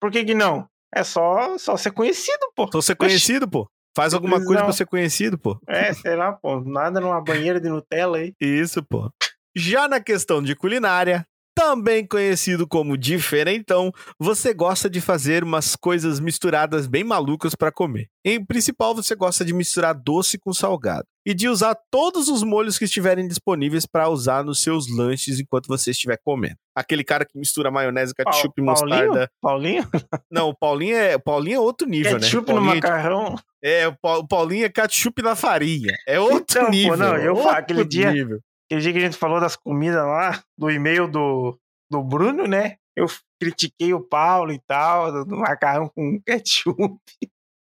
por 0.00 0.10
que 0.10 0.24
que 0.24 0.34
não? 0.34 0.68
É 0.94 1.02
só, 1.02 1.56
só 1.56 1.76
ser 1.76 1.92
conhecido, 1.92 2.50
pô. 2.54 2.68
Tô 2.68 2.82
ser 2.82 2.96
conhecido, 2.96 3.48
pô. 3.48 3.68
Faz 3.96 4.12
alguma 4.12 4.38
coisa 4.38 4.54
Não. 4.60 4.64
pra 4.64 4.72
ser 4.72 4.86
conhecido, 4.86 5.38
pô. 5.38 5.58
É, 5.68 5.92
sei 5.92 6.16
lá, 6.16 6.32
pô. 6.32 6.60
Nada 6.60 7.00
numa 7.00 7.20
banheira 7.20 7.60
de 7.60 7.68
Nutella 7.68 8.18
aí. 8.18 8.34
Isso, 8.40 8.82
pô. 8.82 9.08
Já 9.56 9.86
na 9.86 10.00
questão 10.00 10.42
de 10.42 10.56
culinária, 10.56 11.24
também 11.54 12.06
conhecido 12.06 12.66
como 12.66 12.96
diferentão, 12.96 13.92
você 14.18 14.52
gosta 14.52 14.90
de 14.90 15.00
fazer 15.00 15.44
umas 15.44 15.76
coisas 15.76 16.18
misturadas 16.20 16.86
bem 16.86 17.04
malucas 17.04 17.54
pra 17.54 17.70
comer. 17.70 18.08
Em 18.24 18.44
principal, 18.44 18.94
você 18.94 19.14
gosta 19.14 19.44
de 19.44 19.52
misturar 19.54 19.94
doce 19.94 20.38
com 20.38 20.52
salgado 20.52 21.04
e 21.26 21.32
de 21.32 21.48
usar 21.48 21.76
todos 21.90 22.28
os 22.28 22.42
molhos 22.42 22.78
que 22.78 22.84
estiverem 22.84 23.26
disponíveis 23.28 23.86
pra 23.86 24.08
usar 24.08 24.44
nos 24.44 24.62
seus 24.62 24.90
lanches 24.94 25.38
enquanto 25.40 25.66
você 25.68 25.90
estiver 25.92 26.18
comendo. 26.24 26.56
Aquele 26.74 27.04
cara 27.04 27.24
que 27.24 27.38
mistura 27.38 27.70
maionese, 27.70 28.14
ketchup 28.14 28.60
e 28.60 28.64
Paulinho? 28.64 28.88
mostarda. 29.06 29.30
Paulinho? 29.40 29.88
Não, 30.30 30.48
o 30.48 30.54
Paulinho 30.56 30.96
é, 30.96 31.16
o 31.16 31.20
Paulinho 31.20 31.56
é 31.56 31.60
outro 31.60 31.88
nível, 31.88 32.18
Ketchup 32.18 32.48
né? 32.48 32.54
no 32.60 32.66
Paulinho 32.66 32.72
é- 32.72 32.74
macarrão. 32.74 33.36
É, 33.62 33.88
o 33.88 33.96
Pa- 33.96 34.26
Paulinho 34.28 34.66
é 34.66 34.68
ketchup 34.68 35.22
na 35.22 35.34
farinha. 35.34 35.94
É 36.06 36.18
outro 36.20 36.44
Então, 36.50 36.64
pô, 36.66 36.70
nível. 36.70 36.96
não, 36.96 37.16
eu 37.16 37.34
falo, 37.36 37.46
outro 37.48 37.58
aquele 37.60 37.84
dia- 37.84 38.12
nível. 38.12 38.40
Aquele 38.74 38.82
dia 38.82 38.92
que 38.92 38.98
a 38.98 39.02
gente 39.02 39.16
falou 39.16 39.40
das 39.40 39.54
comidas 39.54 40.04
lá, 40.04 40.42
do 40.58 40.68
e-mail 40.68 41.06
do, 41.06 41.56
do 41.88 42.02
Bruno, 42.02 42.44
né? 42.48 42.76
Eu 42.96 43.06
critiquei 43.40 43.94
o 43.94 44.00
Paulo 44.00 44.50
e 44.52 44.60
tal, 44.66 45.12
do, 45.12 45.24
do 45.24 45.36
macarrão 45.36 45.88
com 45.88 46.20
ketchup. 46.20 46.98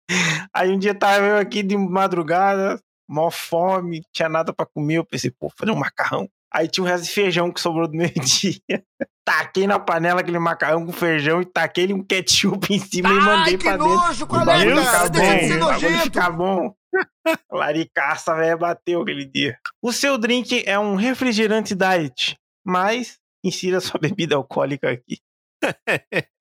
Aí 0.51 0.71
um 0.71 0.79
dia 0.79 0.95
tava 0.95 1.23
eu 1.23 1.37
aqui 1.37 1.61
de 1.61 1.77
madrugada, 1.77 2.81
mó 3.07 3.29
fome, 3.29 4.01
tinha 4.11 4.27
nada 4.27 4.51
pra 4.51 4.65
comer. 4.65 4.95
Eu 4.95 5.05
pensei, 5.05 5.29
pô, 5.29 5.47
fazer 5.55 5.71
um 5.71 5.75
macarrão. 5.75 6.27
Aí 6.51 6.67
tinha 6.67 6.83
um 6.83 6.87
resto 6.87 7.03
de 7.03 7.11
feijão 7.11 7.51
que 7.51 7.61
sobrou 7.61 7.87
do 7.87 7.95
meio-dia. 7.95 8.59
Taquei 9.23 9.67
na 9.67 9.77
panela 9.77 10.21
aquele 10.21 10.39
macarrão 10.39 10.85
com 10.85 10.91
feijão 10.91 11.41
e 11.41 11.45
taquei 11.45 11.91
um 11.91 12.03
ketchup 12.03 12.73
em 12.73 12.79
cima 12.79 13.09
e 13.09 13.13
mandei 13.13 13.57
pra 13.57 13.77
dentro. 13.77 14.23
O 14.23 14.45
bagulho 14.45 14.81
ficar 14.81 15.09
bom, 15.09 15.19
o 15.59 15.65
bagulho 15.65 15.99
ficar 16.01 16.31
bom. 16.31 16.75
Laricaça, 17.51 18.35
velho, 18.35 18.57
bateu 18.57 19.01
aquele 19.01 19.25
dia. 19.25 19.57
O 19.81 19.91
seu 19.91 20.17
drink 20.17 20.63
é 20.65 20.77
um 20.79 20.95
refrigerante 20.95 21.75
diet, 21.75 22.37
mas 22.65 23.17
insira 23.43 23.79
sua 23.79 23.99
bebida 24.01 24.35
alcoólica 24.35 24.89
aqui. 24.91 25.19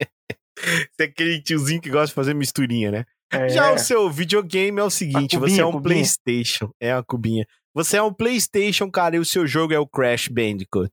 Você 0.56 1.02
é 1.02 1.04
aquele 1.04 1.42
tiozinho 1.42 1.80
que 1.80 1.90
gosta 1.90 2.06
de 2.08 2.14
fazer 2.14 2.34
misturinha, 2.34 2.90
né? 2.90 3.04
É, 3.32 3.48
Já 3.48 3.72
o 3.72 3.78
seu 3.78 4.08
videogame 4.08 4.78
é 4.80 4.84
o 4.84 4.90
seguinte: 4.90 5.36
A 5.36 5.40
você 5.40 5.46
cubinha, 5.56 5.62
é 5.62 5.66
um 5.66 5.72
cubinha. 5.72 5.94
PlayStation. 5.94 6.70
É 6.80 6.92
a 6.92 7.02
cubinha. 7.02 7.46
Você 7.74 7.96
é 7.96 8.02
um 8.02 8.12
PlayStation, 8.14 8.88
cara, 8.90 9.16
e 9.16 9.18
o 9.18 9.24
seu 9.24 9.46
jogo 9.46 9.74
é 9.74 9.78
o 9.78 9.86
Crash 9.86 10.28
Bandicoot. 10.28 10.92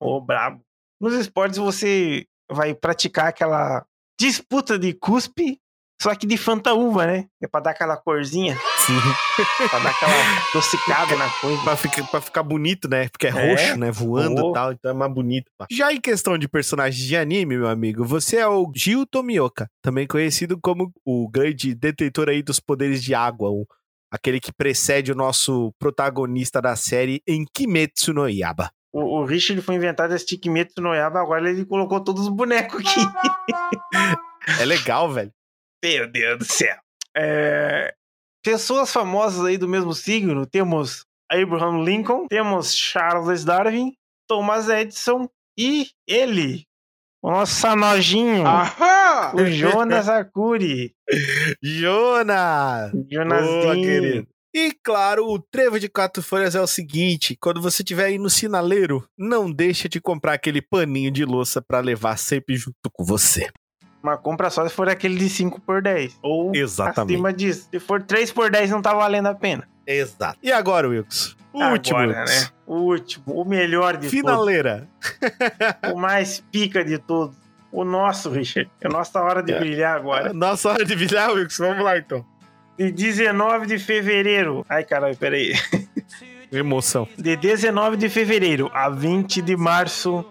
Ô, 0.00 0.20
brabo. 0.20 0.62
Nos 1.00 1.12
esportes 1.14 1.58
você 1.58 2.24
vai 2.50 2.74
praticar 2.74 3.26
aquela 3.26 3.84
disputa 4.18 4.78
de 4.78 4.94
cuspe, 4.94 5.58
só 6.00 6.14
que 6.14 6.26
de 6.26 6.38
fantaúva, 6.38 7.06
né? 7.06 7.26
É 7.42 7.46
pra 7.46 7.60
dar 7.60 7.70
aquela 7.72 7.96
corzinha, 7.96 8.56
Sim. 8.86 9.68
pra 9.68 9.78
dar 9.78 9.90
aquela 9.90 10.12
adocicada 10.50 11.16
na 11.16 11.28
coisa. 11.28 11.62
pra, 11.62 11.76
ficar, 11.76 12.04
pra 12.08 12.20
ficar 12.20 12.42
bonito, 12.42 12.88
né? 12.88 13.08
Porque 13.08 13.26
é, 13.26 13.30
É. 13.30 13.50
roxo, 13.50 13.76
né? 13.78 13.90
Voando 13.90 14.50
e 14.50 14.52
tal, 14.52 14.72
então 14.72 14.90
é 14.90 14.94
mais 14.94 15.12
bonito. 15.12 15.50
pá. 15.56 15.66
Já 15.70 15.92
em 15.92 16.00
questão 16.00 16.36
de 16.36 16.48
personagens 16.48 17.04
de 17.06 17.16
anime, 17.16 17.56
meu 17.56 17.68
amigo, 17.68 18.04
você 18.04 18.36
é 18.38 18.46
o 18.46 18.70
Gil 18.74 19.06
Tomioka, 19.06 19.68
também 19.82 20.06
conhecido 20.06 20.58
como 20.60 20.92
o 21.04 21.28
grande 21.30 21.74
detentor 21.74 22.28
aí 22.28 22.42
dos 22.42 22.58
poderes 22.60 23.02
de 23.02 23.14
água, 23.14 23.50
o- 23.50 23.66
aquele 24.10 24.40
que 24.40 24.52
precede 24.52 25.12
o 25.12 25.14
nosso 25.14 25.72
protagonista 25.78 26.60
da 26.60 26.76
série 26.76 27.22
em 27.26 27.44
Kimetsu 27.54 28.12
no 28.12 28.28
Yaba. 28.28 28.70
O, 28.92 29.20
o 29.20 29.24
Richard 29.24 29.62
foi 29.62 29.74
inventado 29.76 30.14
esse 30.14 30.26
Tikimetsu 30.26 30.82
no 30.82 30.92
Yaba, 30.94 31.20
agora 31.20 31.48
ele 31.48 31.64
colocou 31.64 31.98
todos 32.02 32.22
os 32.24 32.28
bonecos 32.28 32.80
aqui. 32.80 33.00
É 34.60 34.64
legal, 34.64 35.08
velho. 35.10 35.30
Meu 35.84 36.10
Deus 36.10 36.38
do 36.40 36.44
céu. 36.44 36.76
É, 37.16 37.94
Pessoas 38.42 38.92
famosas 38.92 39.44
aí 39.44 39.56
do 39.56 39.68
mesmo 39.68 39.94
signo, 39.94 40.44
temos 40.44 41.06
Abraham 41.30 41.84
Lincoln, 41.84 42.26
temos 42.28 42.74
Charles 42.74 43.44
Darwin, 43.44 43.92
Thomas 44.28 44.68
Edison 44.68 45.28
e 45.56 45.88
ele, 46.08 46.66
o 47.22 47.30
nosso 47.30 47.54
sanojinho, 47.54 48.44
o 49.34 49.46
Jonas 49.46 50.08
Arcuri. 50.08 50.92
Jonas! 51.62 52.90
Jonasinho. 53.08 53.74
querido. 53.74 54.28
E 54.54 54.70
claro, 54.84 55.26
o 55.30 55.38
trevo 55.38 55.80
de 55.80 55.88
quatro 55.88 56.22
folhas 56.22 56.54
é 56.54 56.60
o 56.60 56.66
seguinte: 56.66 57.36
quando 57.40 57.62
você 57.62 57.82
estiver 57.82 58.06
aí 58.06 58.18
no 58.18 58.28
sinaleiro, 58.28 59.06
não 59.16 59.50
deixa 59.50 59.88
de 59.88 60.00
comprar 60.00 60.34
aquele 60.34 60.60
paninho 60.60 61.10
de 61.10 61.24
louça 61.24 61.62
pra 61.62 61.80
levar 61.80 62.18
sempre 62.18 62.56
junto 62.56 62.90
com 62.92 63.02
você. 63.02 63.50
Uma 64.02 64.16
compra 64.16 64.50
só 64.50 64.66
se 64.68 64.74
for 64.74 64.88
aquele 64.88 65.16
de 65.16 65.28
5 65.28 65.60
por 65.60 65.80
10. 65.80 66.18
Ou 66.22 66.50
Exatamente. 66.54 67.14
acima 67.14 67.32
disso. 67.32 67.68
Se 67.70 67.78
for 67.78 68.02
3 68.02 68.32
por 68.32 68.50
10 68.50 68.70
não 68.70 68.82
tá 68.82 68.92
valendo 68.92 69.26
a 69.28 69.34
pena. 69.34 69.68
Exato. 69.86 70.38
E 70.42 70.50
agora, 70.50 70.88
Wilkes? 70.88 71.36
O 71.52 71.62
último. 71.64 71.98
Agora, 71.98 72.18
Wilkes. 72.20 72.42
né? 72.44 72.48
O 72.66 72.74
último, 72.76 73.24
o 73.42 73.44
melhor 73.44 73.96
de 73.96 74.08
Finaleira. 74.08 74.88
todos. 75.80 75.92
O 75.92 75.96
mais 75.98 76.42
pica 76.50 76.84
de 76.84 76.98
todos. 76.98 77.36
O 77.70 77.84
nosso, 77.84 78.28
Richard. 78.30 78.70
É 78.80 78.86
a 78.86 78.90
nossa 78.90 79.20
hora 79.20 79.42
de 79.42 79.52
É. 79.52 79.58
brilhar 79.58 79.96
agora. 79.96 80.32
Nossa 80.32 80.68
hora 80.70 80.84
de 80.84 80.94
brilhar, 80.96 81.30
Wilkes. 81.32 81.58
Vamos 81.58 81.84
lá, 81.84 81.96
então. 81.98 82.24
De 82.78 82.90
19 82.90 83.66
de 83.66 83.78
fevereiro. 83.78 84.64
Ai, 84.68 84.82
caralho, 84.84 85.16
peraí. 85.16 85.52
Emoção. 86.50 87.08
De 87.16 87.36
19 87.36 87.96
de 87.96 88.08
fevereiro 88.08 88.70
a 88.74 88.88
20 88.88 89.40
de 89.40 89.56
março. 89.56 90.24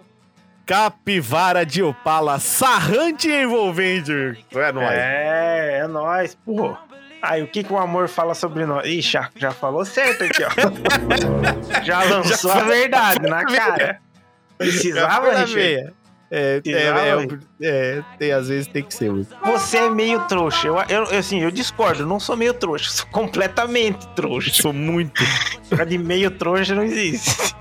Capivara 0.64 1.66
de 1.66 1.82
Opala, 1.82 2.38
sarrante 2.38 3.28
e 3.28 3.42
envolvente. 3.42 4.12
É 4.52 4.72
nóis. 4.72 4.90
É, 4.90 5.78
é 5.82 5.86
nóis, 5.86 6.36
pô. 6.44 6.76
Aí, 7.22 7.40
o 7.40 7.46
que, 7.46 7.62
que 7.62 7.72
o 7.72 7.78
amor 7.78 8.08
fala 8.08 8.34
sobre 8.34 8.66
nós? 8.66 8.84
Ih, 8.86 9.00
já, 9.00 9.30
já 9.36 9.52
falou 9.52 9.84
certo 9.84 10.24
aqui, 10.24 10.42
ó. 10.42 10.50
já 11.84 12.02
lançou 12.02 12.50
Já 12.50 12.60
a 12.60 12.64
verdade 12.64 13.28
na 13.28 13.44
cara. 13.44 14.00
Precisava, 14.58 15.30
Richard? 15.30 15.60
É, 15.60 15.92
é, 16.30 16.60
Precisava, 16.60 17.00
é, 17.00 17.26
é, 17.60 18.04
tem, 18.18 18.32
às 18.32 18.48
vezes 18.48 18.66
tem 18.66 18.82
que 18.82 18.92
ser. 18.92 19.12
Você 19.44 19.76
é 19.76 19.90
meio 19.90 20.20
trouxa. 20.26 20.66
Eu, 20.66 20.76
eu, 20.88 21.04
eu, 21.04 21.18
assim, 21.18 21.40
eu 21.40 21.50
discordo. 21.50 22.02
Eu 22.02 22.06
não 22.06 22.18
sou 22.18 22.36
meio 22.36 22.54
trouxa. 22.54 22.86
eu 22.86 22.92
Sou 22.92 23.06
completamente 23.06 24.04
trouxa. 24.16 24.50
Sou 24.52 24.72
muito. 24.72 25.22
De 25.86 25.98
meio 25.98 26.30
trouxa 26.30 26.74
não 26.74 26.82
existe. 26.82 27.54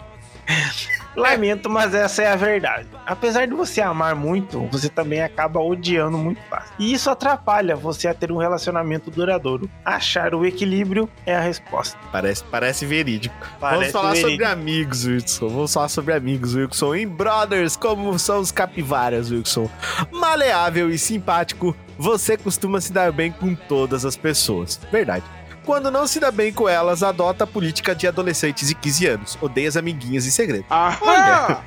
Lamento, 1.15 1.69
mas 1.69 1.93
essa 1.93 2.23
é 2.23 2.27
a 2.31 2.35
verdade. 2.35 2.88
Apesar 3.05 3.45
de 3.45 3.53
você 3.53 3.81
amar 3.81 4.15
muito, 4.15 4.67
você 4.71 4.89
também 4.89 5.21
acaba 5.21 5.59
odiando 5.59 6.17
muito 6.17 6.41
fácil. 6.49 6.73
E 6.79 6.93
isso 6.93 7.09
atrapalha 7.09 7.75
você 7.75 8.07
a 8.07 8.13
ter 8.13 8.31
um 8.31 8.38
relacionamento 8.38 9.11
duradouro. 9.11 9.69
Achar 9.83 10.33
o 10.33 10.45
equilíbrio 10.45 11.09
é 11.25 11.35
a 11.35 11.41
resposta. 11.41 11.97
Parece, 12.11 12.43
parece 12.45 12.85
verídico. 12.85 13.35
Vamos 13.59 13.75
Parece 13.77 13.91
falar 13.91 14.11
verídico. 14.11 14.31
sobre 14.31 14.45
amigos, 14.45 15.05
Wilson. 15.05 15.49
Vamos 15.49 15.73
falar 15.73 15.89
sobre 15.89 16.13
amigos, 16.13 16.55
Wilson. 16.55 16.95
Em 16.95 17.07
Brothers, 17.07 17.75
como 17.75 18.17
são 18.17 18.39
os 18.39 18.51
capivaras, 18.51 19.31
Wilson. 19.31 19.69
Maleável 20.11 20.89
e 20.89 20.97
simpático, 20.97 21.75
você 21.97 22.38
costuma 22.38 22.79
se 22.79 22.91
dar 22.91 23.11
bem 23.11 23.31
com 23.31 23.53
todas 23.53 24.05
as 24.05 24.15
pessoas. 24.15 24.79
Verdade. 24.91 25.23
Quando 25.65 25.91
não 25.91 26.07
se 26.07 26.19
dá 26.19 26.31
bem 26.31 26.51
com 26.51 26.67
elas, 26.67 27.03
adota 27.03 27.43
a 27.43 27.47
política 27.47 27.93
de 27.93 28.07
adolescentes 28.07 28.67
de 28.67 28.75
15 28.75 29.07
anos. 29.07 29.38
Odeia 29.39 29.69
as 29.69 29.77
amiguinhas 29.77 30.25
em 30.25 30.31
segredo. 30.31 30.65
Olha, 30.69 31.59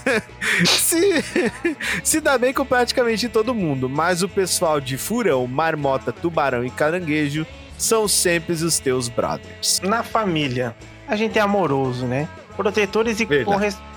se, 0.66 1.24
se 2.02 2.20
dá 2.20 2.38
bem 2.38 2.52
com 2.52 2.64
praticamente 2.64 3.28
todo 3.28 3.54
mundo, 3.54 3.88
mas 3.88 4.22
o 4.22 4.28
pessoal 4.28 4.80
de 4.80 4.96
furão, 4.96 5.46
marmota, 5.46 6.12
tubarão 6.12 6.64
e 6.64 6.70
caranguejo 6.70 7.44
são 7.76 8.06
sempre 8.06 8.52
os 8.52 8.78
teus 8.78 9.08
brothers. 9.08 9.80
Na 9.82 10.02
família, 10.02 10.74
a 11.08 11.16
gente 11.16 11.38
é 11.38 11.42
amoroso, 11.42 12.06
né? 12.06 12.28
Protetores 12.56 13.18
e 13.20 13.26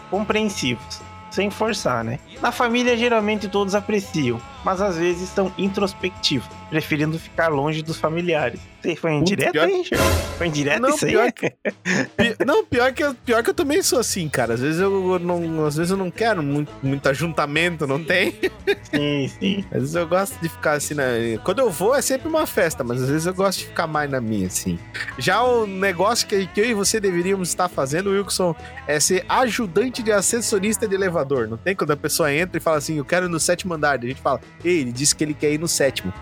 compreensivos. 0.10 1.02
Sem 1.30 1.52
forçar, 1.52 2.04
né? 2.04 2.20
Na 2.42 2.52
família, 2.52 2.98
geralmente 2.98 3.48
todos 3.48 3.76
apreciam, 3.76 4.42
mas 4.68 4.82
às 4.82 4.98
vezes 4.98 5.30
são 5.30 5.50
introspectivos, 5.58 6.46
preferindo 6.70 7.18
ficar 7.18 7.48
longe 7.48 7.82
dos 7.82 7.98
familiares. 7.98 8.60
Você 8.82 8.96
foi 8.98 9.14
indireto 9.14 9.54
pior- 9.54 9.70
Xer? 9.86 9.98
Foi 10.38 10.48
indireto 10.48 10.82
Não, 10.82 10.90
isso 10.90 11.06
aí? 11.06 11.12
pior 11.12 11.32
Pi- 12.18 12.46
Não, 12.46 12.66
pior 12.66 12.92
que, 12.92 13.02
eu, 13.04 13.16
pior 13.16 13.42
que 13.44 13.50
eu 13.50 13.54
também 13.54 13.82
sou 13.82 13.98
assim, 14.00 14.28
cara. 14.28 14.54
Às 14.56 14.60
vezes 14.60 14.80
eu 14.82 15.18
não, 15.20 15.66
às 15.66 15.76
vezes 15.78 15.92
eu 15.92 15.98
não 15.98 16.12
quero 16.12 16.44
muito, 16.44 16.72
muito 16.84 17.08
ajuntamento, 17.08 17.88
não 17.88 18.04
tem? 18.04 18.36
Sim, 18.84 19.28
sim. 19.40 19.66
Às 19.72 19.80
vezes 19.80 19.96
eu 19.96 20.06
gosto 20.08 20.40
de 20.42 20.50
ficar 20.50 20.74
assim, 20.74 20.94
né? 20.94 21.38
Quando 21.44 21.60
eu 21.60 21.70
vou 21.70 21.96
é 21.96 22.02
sempre 22.02 22.28
uma 22.28 22.46
festa, 22.46 22.84
mas 22.84 23.02
às 23.02 23.10
vezes 23.10 23.26
eu 23.26 23.34
gosto 23.34 23.60
de 23.60 23.66
ficar 23.68 23.88
mais 23.88 24.10
na 24.12 24.20
minha, 24.20 24.48
assim. 24.48 24.78
Já 25.18 25.42
o 25.44 25.66
negócio 25.66 26.28
que, 26.28 26.46
que 26.48 26.60
eu 26.60 26.66
e 26.66 26.74
você 26.74 27.00
deveríamos 27.00 27.48
estar 27.50 27.68
fazendo, 27.70 28.12
Wilson, 28.12 28.54
é 28.86 29.00
ser 29.00 29.26
ajudante 29.30 30.04
de 30.04 30.12
assessorista 30.12 30.88
de 30.88 30.94
elevador. 30.96 31.48
Não 31.48 31.58
tem 31.58 31.74
quando 31.76 31.92
a 31.92 31.98
pessoa 31.98 32.34
entra 32.34 32.58
e 32.58 32.62
fala 32.62 32.78
assim, 32.78 32.98
eu 32.98 33.06
quero 33.06 33.28
no 33.30 33.40
sétimo 33.40 33.74
andar. 33.74 33.98
A 34.00 34.06
gente 34.06 34.22
fala, 34.22 34.40
ei, 34.64 34.82
ele 34.82 34.92
disse 34.92 35.16
que 35.16 35.24
ele 35.24 35.34
quer 35.34 35.52
ir 35.52 35.60
no 35.60 35.68
sétimo. 35.68 36.14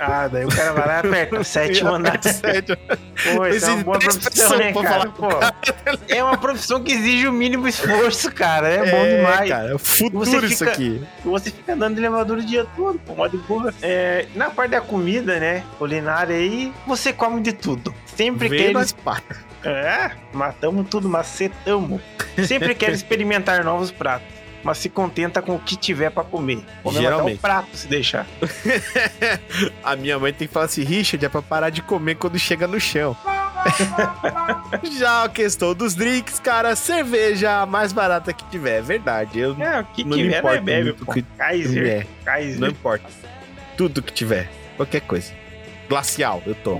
Ah, 0.00 0.28
daí 0.28 0.44
o 0.44 0.48
cara 0.48 0.72
vai 0.74 0.86
lá 0.86 0.94
e 1.02 1.08
aperta 1.08 1.40
o 1.40 1.42
sétimo 1.44 1.92
andar. 1.92 2.22
Sétimo. 2.22 2.76
Pô, 3.34 3.46
isso 3.48 3.66
é 3.66 3.72
uma 3.72 3.82
boa 3.82 3.98
profissão, 3.98 4.56
né, 4.56 4.72
cara? 4.72 4.88
falar 4.88 5.08
Pô, 5.08 5.28
é 6.06 6.22
uma 6.22 6.36
profissão 6.38 6.80
que 6.80 6.92
exige 6.92 7.26
o 7.26 7.32
mínimo 7.32 7.66
esforço, 7.66 8.30
cara. 8.32 8.68
É, 8.68 8.90
bom 8.92 9.16
demais. 9.16 9.50
cara, 9.50 9.74
é 9.74 9.78
futuro 9.78 10.24
Você 10.24 10.36
isso 10.46 10.58
fica- 10.58 10.70
aqui. 10.70 11.02
Você 11.24 11.50
fica 11.50 11.72
andando 11.74 11.94
de 11.96 12.00
elevador 12.00 12.38
o 12.38 12.44
dia 12.44 12.64
todo, 12.76 12.96
pô, 13.00 13.26
de 13.26 13.38
boa. 13.38 13.74
É, 13.82 14.26
na 14.36 14.50
parte 14.50 14.70
da 14.70 14.80
comida, 14.80 15.40
né, 15.40 15.64
culinária 15.80 16.36
aí, 16.36 16.72
você 16.86 17.12
come 17.12 17.40
de 17.40 17.52
tudo. 17.52 17.92
Sempre 18.06 18.48
quer... 18.50 18.72
nós 18.72 18.92
pata. 18.92 19.36
É, 19.64 20.12
matamos 20.32 20.86
tudo, 20.88 21.08
macetamos. 21.08 22.00
Sempre 22.46 22.72
quer 22.76 22.90
experimentar 22.94 23.64
novos 23.64 23.90
pratos. 23.90 24.37
Mas 24.64 24.78
se 24.78 24.88
contenta 24.88 25.40
com 25.40 25.54
o 25.54 25.58
que 25.58 25.76
tiver 25.76 26.10
pra 26.10 26.24
comer. 26.24 26.64
Até 26.84 27.00
Geralmente. 27.00 27.36
o 27.38 27.40
prato 27.40 27.76
se 27.76 27.86
deixar. 27.86 28.26
A 29.84 29.94
minha 29.96 30.18
mãe 30.18 30.32
tem 30.32 30.48
que 30.48 30.52
falar 30.54 30.66
assim, 30.66 30.82
Richard, 30.82 31.24
é 31.24 31.28
pra 31.28 31.40
parar 31.42 31.70
de 31.70 31.80
comer 31.82 32.16
quando 32.16 32.38
chega 32.38 32.66
no 32.66 32.80
chão. 32.80 33.16
Já 34.98 35.24
a 35.24 35.28
questão 35.28 35.74
dos 35.74 35.94
drinks, 35.94 36.38
cara, 36.40 36.74
cerveja 36.76 37.66
mais 37.66 37.92
barata 37.92 38.32
que 38.32 38.44
tiver, 38.50 38.78
é 38.78 38.82
verdade. 38.82 39.38
Eu 39.38 39.56
É, 39.60 39.80
o 39.80 39.84
que 39.84 40.04
não 40.04 40.16
me 40.16 40.22
tiver, 40.24 40.38
importo 40.38 40.56
nós 40.56 40.64
bebe, 40.64 40.92
pô. 40.92 41.12
que 41.12 41.22
Kaiser, 41.22 41.86
é, 41.86 42.06
Kaiser. 42.24 42.60
não 42.60 42.68
importa. 42.68 43.04
Tudo 43.76 44.02
que 44.02 44.12
tiver, 44.12 44.48
qualquer 44.76 45.00
coisa. 45.02 45.32
Glacial, 45.88 46.42
eu 46.46 46.54
tô. 46.56 46.76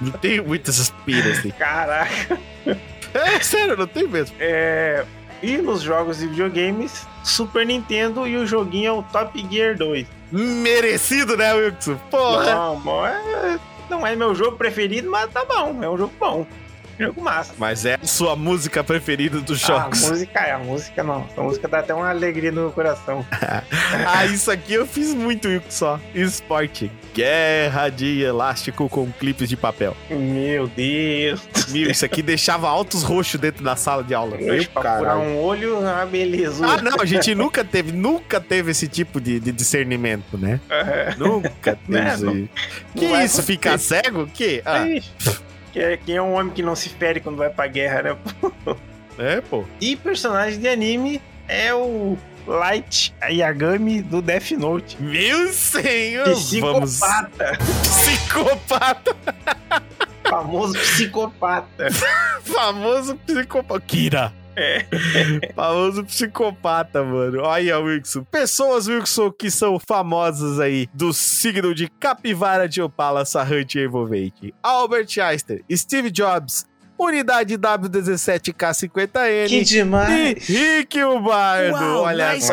Não 0.00 0.12
tenho 0.12 0.44
muitas 0.46 0.78
aspiras 0.80 1.38
assim. 1.38 1.50
Caraca. 1.50 2.38
É 3.14 3.40
sério, 3.40 3.74
não 3.74 3.86
tem 3.86 4.06
mesmo. 4.06 4.36
É, 4.38 5.02
e 5.42 5.56
nos 5.58 5.82
jogos 5.82 6.18
de 6.18 6.26
videogames, 6.26 7.06
Super 7.24 7.64
Nintendo 7.66 8.26
e 8.26 8.36
o 8.36 8.46
joguinho 8.46 8.88
é 8.88 8.92
o 8.92 9.02
Top 9.02 9.46
Gear 9.50 9.76
2. 9.76 10.06
Merecido, 10.32 11.36
né, 11.36 11.52
Wilson? 11.54 11.96
Porra. 12.10 12.54
Não, 12.54 12.80
bom, 12.80 13.06
é- 13.06 13.58
não 13.88 14.06
é 14.06 14.14
meu 14.14 14.34
jogo 14.34 14.56
preferido, 14.56 15.10
mas 15.10 15.30
tá 15.30 15.44
bom. 15.44 15.82
É 15.82 15.88
um 15.88 15.96
jogo 15.96 16.12
bom. 16.20 16.46
Jogo 16.98 17.20
massa. 17.22 17.54
Mas 17.58 17.84
é 17.84 17.94
a 18.02 18.06
sua 18.06 18.34
música 18.34 18.82
preferida 18.82 19.40
dos 19.40 19.62
Ah, 19.64 19.66
jogos. 19.66 20.04
a 20.04 20.08
música 20.10 20.40
é, 20.40 20.52
a 20.52 20.58
música 20.58 21.02
não. 21.02 21.26
A 21.36 21.40
música 21.42 21.68
dá 21.68 21.78
até 21.78 21.94
uma 21.94 22.08
alegria 22.10 22.50
no 22.52 22.70
coração. 22.72 23.24
Ah, 24.06 24.24
isso 24.26 24.50
aqui 24.50 24.74
eu 24.74 24.86
fiz 24.86 25.14
muito 25.14 25.48
só. 25.68 25.98
Esporte. 26.14 26.90
Guerra 27.14 27.88
de 27.88 28.22
elástico 28.22 28.88
com 28.88 29.10
clipes 29.12 29.48
de 29.48 29.56
papel. 29.56 29.96
Meu 30.10 30.66
Deus. 30.68 31.40
Meu, 31.68 31.90
isso 31.90 32.04
aqui 32.04 32.22
deixava 32.22 32.68
altos 32.68 33.02
roxos 33.02 33.40
dentro 33.40 33.64
da 33.64 33.76
sala 33.76 34.04
de 34.04 34.14
aula. 34.14 34.36
Meu 34.36 34.64
caralho. 34.68 35.20
um 35.20 35.38
olho, 35.42 35.86
ah, 35.86 36.06
beleza. 36.06 36.64
Ah, 36.66 36.80
não, 36.82 37.00
a 37.00 37.04
gente 37.04 37.34
nunca 37.34 37.64
teve, 37.64 37.92
nunca 37.92 38.40
teve 38.40 38.70
esse 38.70 38.86
tipo 38.88 39.20
de, 39.20 39.40
de 39.40 39.52
discernimento, 39.52 40.36
né? 40.38 40.60
Nunca 41.16 41.76
teve 41.86 41.98
Né, 42.00 42.14
isso 42.14 42.24
não- 42.24 42.32
aí. 42.34 42.50
Que 42.94 43.08
vai 43.08 43.24
isso, 43.24 43.42
ficar 43.42 43.78
cego? 43.78 44.26
Que? 44.26 44.62
Ah, 44.64 44.84
que 45.72 45.80
é- 45.80 45.96
Quem 45.96 46.16
é 46.16 46.22
um 46.22 46.34
homem 46.34 46.52
que 46.52 46.62
não 46.62 46.74
se 46.76 46.88
fere 46.88 47.20
quando 47.20 47.36
vai 47.36 47.50
pra 47.50 47.66
guerra, 47.66 48.02
né? 48.02 48.16
é, 49.18 49.40
pô. 49.40 49.64
E 49.80 49.96
personagem 49.96 50.58
de 50.60 50.68
anime 50.68 51.20
é 51.46 51.72
o 51.74 52.16
Light 52.46 53.14
Yagami 53.30 54.00
do 54.02 54.22
Death 54.22 54.52
Note. 54.52 54.96
Meu 55.02 55.52
senhor! 55.52 56.24
Vamos. 56.60 57.00
Psicopata. 57.00 57.58
Psicopata! 57.82 59.16
Famoso 60.28 60.74
psicopata. 60.74 61.88
Famoso 62.44 63.16
psicopata. 63.16 63.80
Kira. 63.86 64.32
É. 64.58 64.84
Famoso 65.54 66.04
psicopata, 66.04 67.04
mano. 67.04 67.42
Olha, 67.42 67.78
Wilson. 67.78 68.24
Pessoas, 68.24 68.88
Wilson, 68.88 69.30
que 69.30 69.50
são 69.50 69.78
famosas 69.78 70.58
aí 70.58 70.88
do 70.92 71.12
signo 71.12 71.72
de 71.74 71.88
capivara 71.88 72.68
de 72.68 72.82
opala 72.82 73.24
sarrante 73.24 73.78
e 73.78 73.84
envolvente. 73.84 74.52
Albert 74.62 75.06
Einstein, 75.20 75.60
Steve 75.70 76.10
Jobs, 76.10 76.66
Unidade 76.98 77.56
W17K50N. 77.56 79.48
Que 79.48 79.62
demais. 79.62 80.48
E 80.48 80.52
Rick 80.52 81.00
o 81.04 81.20
Bardo. 81.20 81.74
Uau, 81.76 82.02
Olha 82.02 82.32
nice 82.32 82.48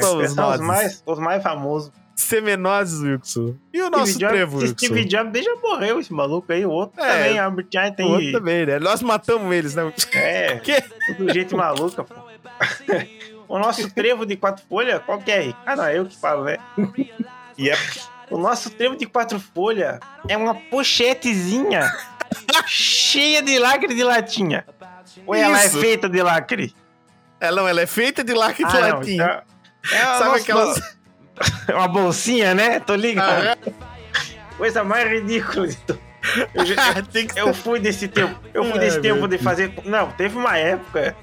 só. 0.00 0.18
os 0.18 0.60
mais, 0.60 1.02
os 1.04 1.18
mais 1.18 1.42
famosos. 1.42 1.92
Semenoses, 2.16 3.00
Wilson. 3.00 3.56
E 3.72 3.80
o 3.82 3.90
nosso 3.90 4.12
Steve 4.12 4.28
trevo, 4.30 4.58
Wilson? 4.58 4.74
Steve 4.78 5.04
Jobs 5.04 5.44
já 5.44 5.54
morreu, 5.56 5.98
esse 6.00 6.12
maluco 6.12 6.52
aí. 6.52 6.64
O 6.64 6.70
outro 6.70 7.02
É, 7.02 7.24
também, 7.24 7.38
Albert 7.38 7.68
Einstein. 7.76 8.06
O 8.06 8.10
outro 8.12 8.32
também, 8.32 8.66
né? 8.66 8.78
Nós 8.78 9.02
matamos 9.02 9.52
eles, 9.54 9.74
né? 9.74 9.92
É, 10.12 10.56
Que? 10.62 10.80
tudo 11.16 11.32
gente 11.32 11.54
maluca, 11.54 12.04
pô. 12.04 12.14
O 13.46 13.58
nosso 13.58 13.90
trevo 13.92 14.24
de 14.24 14.36
quatro 14.36 14.64
folhas, 14.68 15.02
qual 15.04 15.18
que 15.18 15.30
é? 15.30 15.52
Ah, 15.66 15.76
não, 15.76 15.84
é 15.84 15.98
eu 15.98 16.06
que 16.06 16.16
falo, 16.16 16.44
né? 16.44 16.56
É 17.58 17.76
O 18.30 18.38
nosso 18.38 18.70
trevo 18.70 18.96
de 18.96 19.06
quatro 19.06 19.38
folhas 19.38 19.98
é 20.28 20.36
uma 20.36 20.54
pochetezinha 20.54 21.92
cheia 22.66 23.42
de 23.42 23.58
lacre 23.58 23.94
de 23.94 24.02
latinha. 24.02 24.64
Ou 25.26 25.34
ela 25.34 25.62
é 25.62 25.68
feita 25.68 26.08
de 26.08 26.22
lacre? 26.22 26.74
Ela 27.38 27.60
não, 27.62 27.68
ela 27.68 27.82
é 27.82 27.86
feita 27.86 28.24
de 28.24 28.32
lacre 28.32 28.64
de 28.64 28.76
Ah, 28.76 28.80
não, 28.80 28.98
latinha. 28.98 29.14
então- 29.24 29.42
É 29.92 30.02
Sabe 30.04 30.24
nossa- 30.24 30.36
aquelas. 30.42 30.96
Uma 31.68 31.88
bolsinha, 31.88 32.54
né? 32.54 32.80
Tô 32.80 32.94
ligado. 32.94 33.46
Ah, 33.66 33.72
Coisa 34.56 34.84
mais 34.84 35.08
ridícula. 35.08 35.66
de 35.66 35.76
Eu, 36.54 36.64
já- 36.64 36.74
eu 37.36 37.52
fui 37.54 37.80
desse 37.80 38.06
tempo. 38.08 38.38
Eu 38.52 38.64
fui 38.64 38.72
Ai, 38.74 38.78
desse 38.78 39.00
tempo 39.00 39.26
de 39.26 39.38
fazer. 39.38 39.72
Não, 39.84 40.10
teve 40.12 40.36
uma 40.36 40.56
época. 40.56 41.16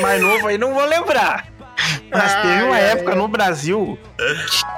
Mais 0.00 0.20
novo 0.20 0.46
aí 0.48 0.56
não 0.58 0.72
vou 0.74 0.84
lembrar. 0.84 1.46
Mas 2.10 2.34
teve 2.36 2.62
uma 2.62 2.74
Ai, 2.76 2.90
época 2.92 3.10
ai. 3.10 3.16
no 3.18 3.28
Brasil 3.28 3.98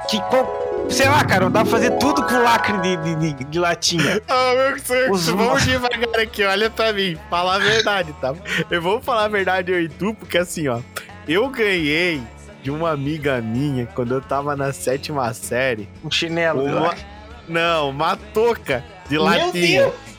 que, 0.09 0.17
que 0.19 0.93
sei 0.93 1.07
lá, 1.07 1.23
cara, 1.23 1.45
eu 1.45 1.49
dava 1.49 1.69
pra 1.69 1.79
fazer 1.79 1.91
tudo 1.97 2.23
com 2.25 2.37
lacre 2.43 2.77
de, 2.79 2.97
de, 2.97 3.15
de- 3.33 3.43
de 3.45 3.59
latinha. 3.59 4.21
Ah, 4.27 4.53
meu 4.55 5.11
Os 5.11 5.27
vamos 5.27 5.63
devagar 5.63 6.19
aqui, 6.19 6.43
olha 6.43 6.69
pra 6.69 6.91
mim, 6.91 7.17
falar 7.29 7.55
a 7.55 7.59
verdade, 7.59 8.13
tá? 8.19 8.33
Eu 8.69 8.81
vou 8.81 8.99
falar 9.01 9.25
a 9.25 9.27
verdade 9.29 9.71
eu 9.71 9.79
e 9.81 9.87
tu, 9.87 10.13
porque 10.13 10.37
assim, 10.37 10.67
ó, 10.67 10.79
eu 11.27 11.47
ganhei 11.49 12.21
de 12.61 12.71
uma 12.71 12.91
amiga 12.91 13.41
minha 13.41 13.85
quando 13.87 14.13
eu 14.13 14.21
tava 14.21 14.55
na 14.55 14.71
sétima 14.73 15.33
série. 15.33 15.87
Um 16.03 16.11
chinelo 16.11 16.63
Uma... 16.63 16.79
lacre. 16.79 17.05
Não, 17.47 17.89
uma 17.89 18.15
touca 18.15 18.83
de 19.07 19.15
Meu 19.15 19.23
latinha. 19.23 19.81
Deus! 19.81 20.09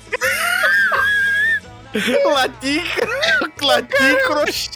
latinha, 2.24 2.84
latinha 3.60 4.16
crochê. 4.26 4.70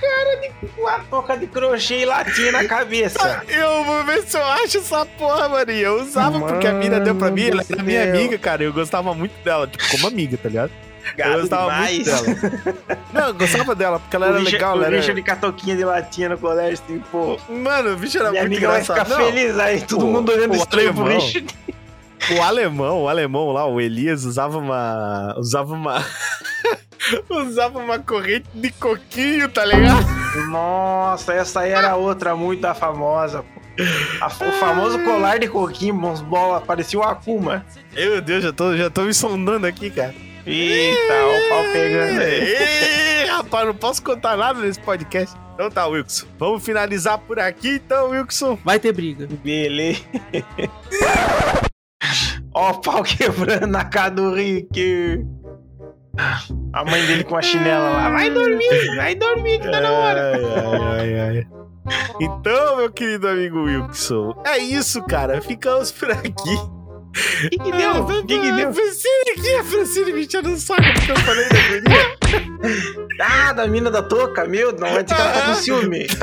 cara 0.00 0.36
de 0.40 0.68
com 0.68 0.86
a 0.86 0.98
touca 1.00 1.36
de 1.36 1.46
crochê 1.46 2.00
e 2.00 2.04
latinha 2.04 2.52
na 2.52 2.64
cabeça. 2.66 3.42
Eu 3.48 3.84
vou 3.84 4.04
ver 4.04 4.22
se 4.22 4.36
eu 4.36 4.44
acho 4.44 4.78
essa 4.78 5.04
porra, 5.04 5.48
Maria. 5.48 5.86
Eu 5.86 6.02
usava 6.02 6.38
porque 6.40 6.66
a 6.66 6.72
mina 6.72 7.00
deu 7.00 7.14
pra 7.14 7.30
mim, 7.30 7.48
ela 7.48 7.64
era 7.68 7.82
minha 7.82 8.06
Mano 8.06 8.18
amiga, 8.18 8.38
cara. 8.38 8.62
Eu 8.62 8.72
gostava 8.72 9.12
muito 9.14 9.32
dela, 9.42 9.66
tipo, 9.66 9.88
como 9.90 10.06
amiga, 10.06 10.36
tá 10.36 10.48
ligado? 10.48 10.70
Eu 11.16 11.40
gostava 11.40 11.62
demais. 11.72 11.96
muito 11.96 12.10
dela. 12.10 12.98
Não, 13.12 13.26
eu 13.28 13.34
gostava 13.34 13.74
dela, 13.74 13.98
porque 14.00 14.16
ela 14.16 14.26
o 14.26 14.28
era 14.30 14.38
Richard, 14.38 14.56
legal, 14.56 14.72
o 14.72 14.76
ela 14.78 14.86
era... 14.86 14.96
Richard 14.96 15.22
com 15.22 15.30
a 15.32 15.36
touquinha 15.36 15.76
de 15.76 15.84
latinha 15.84 16.28
no 16.28 16.38
colégio, 16.38 16.84
assim, 16.84 17.02
pô. 17.10 17.38
Mano, 17.48 17.92
o 17.92 17.96
bicho 17.96 18.18
era 18.18 18.30
Minha 18.30 18.42
muito 18.42 18.52
amiga 18.54 18.68
vai 18.68 18.80
engraçado. 18.82 19.06
ficar 19.06 19.18
Não, 19.18 19.26
feliz 19.32 19.58
aí, 19.58 19.80
todo 19.82 20.06
o- 20.06 20.12
mundo 20.12 20.30
olhando 20.32 20.54
estranho 20.54 20.94
pro. 20.94 21.04
Richard. 21.04 21.54
O 22.36 22.42
alemão, 22.42 23.02
o 23.04 23.08
alemão 23.08 23.50
lá, 23.50 23.66
o 23.66 23.80
Elias, 23.80 24.24
usava 24.24 24.58
uma. 24.58 25.34
Usava 25.38 25.72
uma. 25.72 26.04
usava 27.30 27.78
uma 27.78 27.98
corrente 27.98 28.46
de 28.54 28.70
coquinho, 28.72 29.48
tá 29.48 29.64
ligado? 29.64 30.06
Nossa, 30.50 31.32
essa 31.32 31.60
aí 31.60 31.70
era 31.72 31.96
outra 31.96 32.36
muito 32.36 32.64
a 32.66 32.74
famosa, 32.74 33.42
pô. 33.42 33.60
A- 34.20 34.26
o 34.26 34.52
famoso 34.52 34.98
colar 35.00 35.38
de 35.38 35.48
coquinho, 35.48 35.94
bola, 35.94 36.60
parecia 36.60 36.98
o 36.98 37.02
Akuma. 37.02 37.64
Meu 37.94 38.20
Deus, 38.20 38.44
já 38.44 38.52
tô, 38.52 38.76
já 38.76 38.90
tô 38.90 39.02
me 39.02 39.14
sondando 39.14 39.66
aqui, 39.66 39.90
cara. 39.90 40.14
Eita, 40.52 41.26
o 41.26 41.48
pau 41.48 41.62
pegando 41.72 42.20
aí. 42.20 43.24
Ih, 43.24 43.26
rapaz, 43.26 43.66
não 43.66 43.74
posso 43.74 44.02
contar 44.02 44.36
nada 44.36 44.60
nesse 44.60 44.80
podcast. 44.80 45.36
Então 45.54 45.70
tá, 45.70 45.86
Wilson. 45.86 46.26
Vamos 46.38 46.64
finalizar 46.64 47.18
por 47.18 47.38
aqui, 47.38 47.76
então, 47.76 48.10
Wilson. 48.10 48.58
Vai 48.64 48.80
ter 48.80 48.92
briga. 48.92 49.28
Beleza. 49.44 50.00
Ó, 52.52 52.70
o 52.70 52.80
pau 52.80 53.02
quebrando 53.04 53.68
na 53.68 53.84
cara 53.84 54.10
do 54.10 54.34
Rick. 54.34 55.24
A 56.72 56.84
mãe 56.84 57.06
dele 57.06 57.22
com 57.24 57.36
a 57.36 57.42
chinela 57.42 57.90
lá. 57.90 58.10
Vai 58.10 58.30
dormir, 58.30 58.96
vai 58.96 59.14
dormir 59.14 59.60
que 59.60 59.70
tá 59.70 59.80
na 59.80 59.92
hora. 59.92 60.32
Ai, 60.34 60.44
ai, 60.44 61.20
ai, 61.20 61.38
ai. 61.38 61.46
Então, 62.20 62.76
meu 62.76 62.90
querido 62.90 63.28
amigo 63.28 63.62
Wilson, 63.64 64.34
é 64.44 64.58
isso, 64.58 65.02
cara. 65.04 65.40
Ficamos 65.40 65.92
por 65.92 66.10
aqui. 66.10 66.79
O 67.10 67.48
que, 67.50 67.58
que 67.58 67.72
deu? 67.72 67.90
O 68.02 68.26
que, 68.26 68.38
que 68.38 68.52
deu? 68.52 68.68
A 68.68 68.72
Francine 68.72 69.30
aqui, 69.38 69.54
a 69.56 69.64
Francine 69.64 70.12
me 70.12 70.26
tirando 70.26 70.52
o 70.52 70.56
saco 70.56 70.82
porque 70.94 71.10
eu 71.12 71.16
falei 71.16 71.48
da 71.48 71.56
guria. 71.56 72.20
Ah, 73.22 73.52
da 73.52 73.66
mina 73.66 73.90
da 73.90 74.02
touca, 74.02 74.44
meu, 74.46 74.72
não 74.72 74.88
dizer 74.88 75.04
que 75.04 75.12
ela 75.14 75.32
tá 75.32 75.40
com 75.46 75.54
ciúme. 75.54 76.06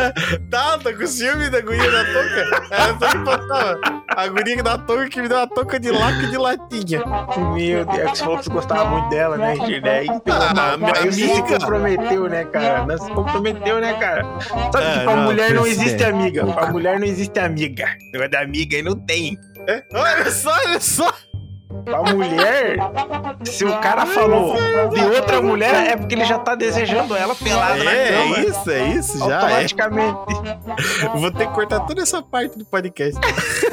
Tá, 0.49 0.77
tá 0.79 0.93
com 0.93 1.05
ciúme 1.05 1.49
da 1.49 1.59
guria 1.61 1.91
da 1.91 2.03
touca. 2.05 2.67
Era 2.71 2.97
só 2.99 3.07
que 3.17 3.25
faltava. 3.25 3.79
A 4.15 4.27
guria 4.29 4.63
da 4.63 4.77
touca 4.77 5.09
que 5.09 5.21
me 5.21 5.27
deu 5.27 5.37
uma 5.37 5.47
touca 5.47 5.79
de 5.79 5.91
laco 5.91 6.21
e 6.21 6.27
de 6.31 6.37
latinha. 6.37 7.03
Meu 7.53 7.85
Deus, 7.85 8.11
você 8.11 8.23
falou 8.23 8.37
que 8.37 8.43
você 8.45 8.49
gostava 8.49 8.85
muito 8.85 9.09
dela, 9.09 9.37
né, 9.37 9.53
Richard? 9.53 9.89
Aí, 9.89 10.07
Ah, 10.29 10.77
minha 10.77 10.93
aí 10.95 11.11
você 11.11 11.27
se 11.27 11.41
comprometeu, 11.59 12.29
né, 12.29 12.45
cara? 12.45 12.85
Não 12.85 12.97
se 12.97 13.11
comprometeu, 13.11 13.79
né, 13.81 13.93
cara? 13.99 14.23
Sabe 14.71 14.85
Ah, 14.85 14.93
que 14.99 15.03
pra 15.03 15.15
não, 15.15 15.23
mulher 15.23 15.53
não 15.53 15.67
existe 15.67 16.01
é. 16.03 16.07
amiga. 16.07 16.45
Pra 16.45 16.71
mulher 16.71 16.99
não 16.99 17.05
existe 17.07 17.37
amiga. 17.39 17.85
Negócio 18.13 18.31
da 18.31 18.41
amiga 18.41 18.77
aí 18.77 18.81
não 18.83 18.95
tem. 18.95 19.37
É? 19.67 19.83
Olha 19.93 20.31
só, 20.31 20.51
olha 20.65 20.79
só. 20.79 21.13
Pra 21.83 22.01
mulher, 22.13 22.77
se 23.45 23.63
o 23.65 23.77
cara 23.79 24.05
falou 24.05 24.55
de 24.89 25.01
outra 25.05 25.41
mulher, 25.41 25.91
é 25.91 25.95
porque 25.97 26.15
ele 26.15 26.25
já 26.25 26.39
tá 26.39 26.55
desejando 26.55 27.15
ela 27.15 27.35
pelada 27.35 27.83
na 27.83 27.91
É, 27.91 28.11
cama. 28.11 28.37
é 28.37 28.39
isso, 28.45 28.71
é 28.71 28.87
isso, 28.87 29.19
já 29.19 29.25
é. 29.25 29.33
Automaticamente. 29.35 30.17
Eu 31.03 31.17
Vou 31.19 31.31
ter 31.31 31.47
que 31.47 31.53
cortar 31.53 31.81
toda 31.81 32.01
essa 32.01 32.21
parte 32.21 32.57
do 32.57 32.65
podcast. 32.65 33.19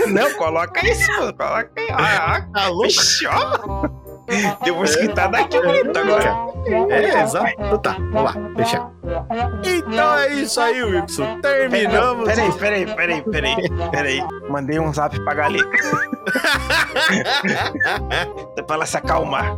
Não, 0.09 0.33
coloca 0.35 0.85
isso, 0.87 1.11
mano. 1.13 1.35
Coloca 1.35 1.71
aí. 1.77 1.89
Ah, 1.93 2.47
Tá 2.53 2.69
louco? 2.69 2.89
Ó. 3.31 4.04
Eu 4.67 4.75
vou 4.75 4.85
escutar 4.85 5.29
daqui 5.29 5.61
bonito 5.61 5.99
agora. 5.99 6.35
É, 6.91 7.23
exato. 7.23 7.53
Então 7.53 7.79
tá, 7.79 7.93
vamos 7.93 8.25
lá, 8.25 8.33
deixa. 8.57 8.91
Então 9.65 10.19
é 10.19 10.35
isso 10.35 10.61
aí, 10.61 10.83
Wilson. 10.83 11.41
Terminamos. 11.41 12.29
Peraí, 12.29 12.53
peraí, 12.53 12.87
peraí, 12.87 13.23
peraí, 13.23 13.57
peraí. 13.91 14.21
Mandei 14.49 14.79
um 14.79 14.93
zap 14.93 15.19
pra 15.25 15.35
galera. 15.35 15.69
pra 18.67 18.77
ela 18.77 18.87
se 18.87 18.97
acalmar. 18.97 19.57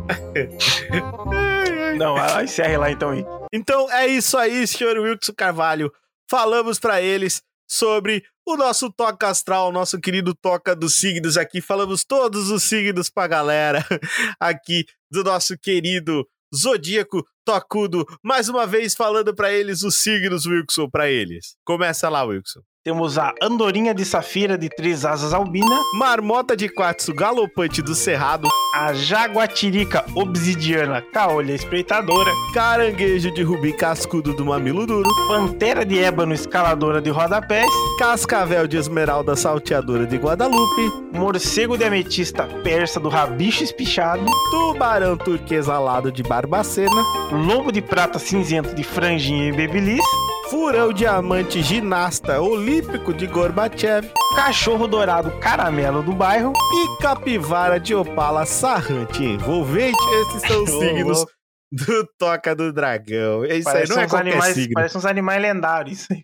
Não, 1.97 2.17
encerre 2.43 2.77
lá 2.77 2.91
então 2.91 3.11
aí. 3.11 3.25
Então 3.53 3.89
é 3.91 4.07
isso 4.07 4.37
aí, 4.37 4.67
senhor 4.67 4.97
Wilson 4.97 5.33
Carvalho. 5.35 5.91
Falamos 6.29 6.77
pra 6.77 7.01
eles 7.01 7.41
sobre 7.67 8.23
o 8.47 8.55
nosso 8.55 8.89
toca 8.89 9.27
astral, 9.27 9.73
nosso 9.73 9.99
querido 9.99 10.33
toca 10.33 10.73
dos 10.73 10.95
signos 10.95 11.35
aqui. 11.35 11.59
Falamos 11.59 12.05
todos 12.05 12.49
os 12.49 12.63
signos 12.63 13.09
pra 13.09 13.27
galera 13.27 13.85
aqui 14.39 14.85
do 15.11 15.21
nosso 15.21 15.57
querido 15.57 16.25
Zodíaco 16.55 17.27
Tocudo. 17.45 18.05
Mais 18.23 18.47
uma 18.47 18.65
vez 18.65 18.95
falando 18.95 19.35
pra 19.35 19.51
eles 19.51 19.83
os 19.83 19.97
signos, 19.97 20.45
Wilson, 20.45 20.89
pra 20.89 21.09
eles. 21.09 21.57
Começa 21.65 22.07
lá, 22.07 22.23
Wilson. 22.23 22.61
Temos 22.87 23.17
a 23.17 23.33
Andorinha 23.41 23.93
de 23.93 24.05
Safira 24.05 24.57
de 24.57 24.69
Três 24.69 25.03
Asas 25.03 25.33
Albina, 25.33 25.77
Marmota 25.95 26.55
de 26.55 26.69
quartzo 26.69 27.13
galopante 27.13 27.81
do 27.81 27.93
Cerrado, 27.93 28.47
a 28.73 28.93
Jaguatirica 28.93 30.05
Obsidiana 30.15 31.01
Caolha 31.01 31.51
Espreitadora, 31.51 32.31
caranguejo 32.53 33.29
de 33.33 33.43
rubi 33.43 33.73
cascudo 33.73 34.33
do 34.33 34.45
mamilo 34.45 34.87
duro, 34.87 35.09
Pantera 35.27 35.83
de 35.83 35.99
Ébano 35.99 36.33
Escaladora 36.33 37.01
de 37.01 37.09
Rodapés, 37.09 37.67
cascavel 37.99 38.65
de 38.69 38.77
esmeralda 38.77 39.35
salteadora 39.35 40.05
de 40.05 40.15
Guadalupe, 40.15 40.89
Morcego 41.11 41.77
de 41.77 41.83
Ametista 41.83 42.45
Persa 42.63 43.01
do 43.01 43.09
Rabicho 43.09 43.65
Espichado, 43.65 44.23
tubarão 44.49 45.17
turquesa 45.17 45.73
alado 45.73 46.09
de 46.09 46.23
Barbacena, 46.23 47.03
Lobo 47.33 47.69
de 47.69 47.81
Prata 47.81 48.17
Cinzento 48.17 48.73
de 48.73 48.85
Franjinha 48.85 49.49
e 49.49 49.51
Bebelis, 49.51 50.05
furão 50.49 50.93
diamante 50.93 51.61
ginasta 51.61 52.39
olímpico 52.77 53.11
de 53.11 53.25
Gorbachev 53.25 54.07
Cachorro 54.35 54.87
Dourado 54.87 55.31
Caramelo 55.39 56.03
do 56.03 56.13
Bairro, 56.13 56.53
e 56.53 57.01
capivara 57.01 57.79
de 57.79 57.95
opala 57.95 58.45
sarrante 58.45 59.23
envolvente. 59.23 59.97
Esses 60.21 60.41
são 60.43 60.63
os 60.63 60.69
signos 60.77 61.25
do 61.71 62.07
Toca 62.19 62.55
do 62.55 62.71
Dragão. 62.71 63.43
Isso 63.45 63.53
aí 63.53 63.63
Parece 63.63 63.91
não 63.91 64.01
é 64.01 64.05
uns 64.05 64.11
qualquer 64.11 64.29
animais, 64.29 64.53
signo. 64.53 64.73
Parece 64.75 64.97
uns 64.97 65.05
animais 65.05 65.41
lendários. 65.41 65.99
isso 65.99 66.13
aí. 66.13 66.23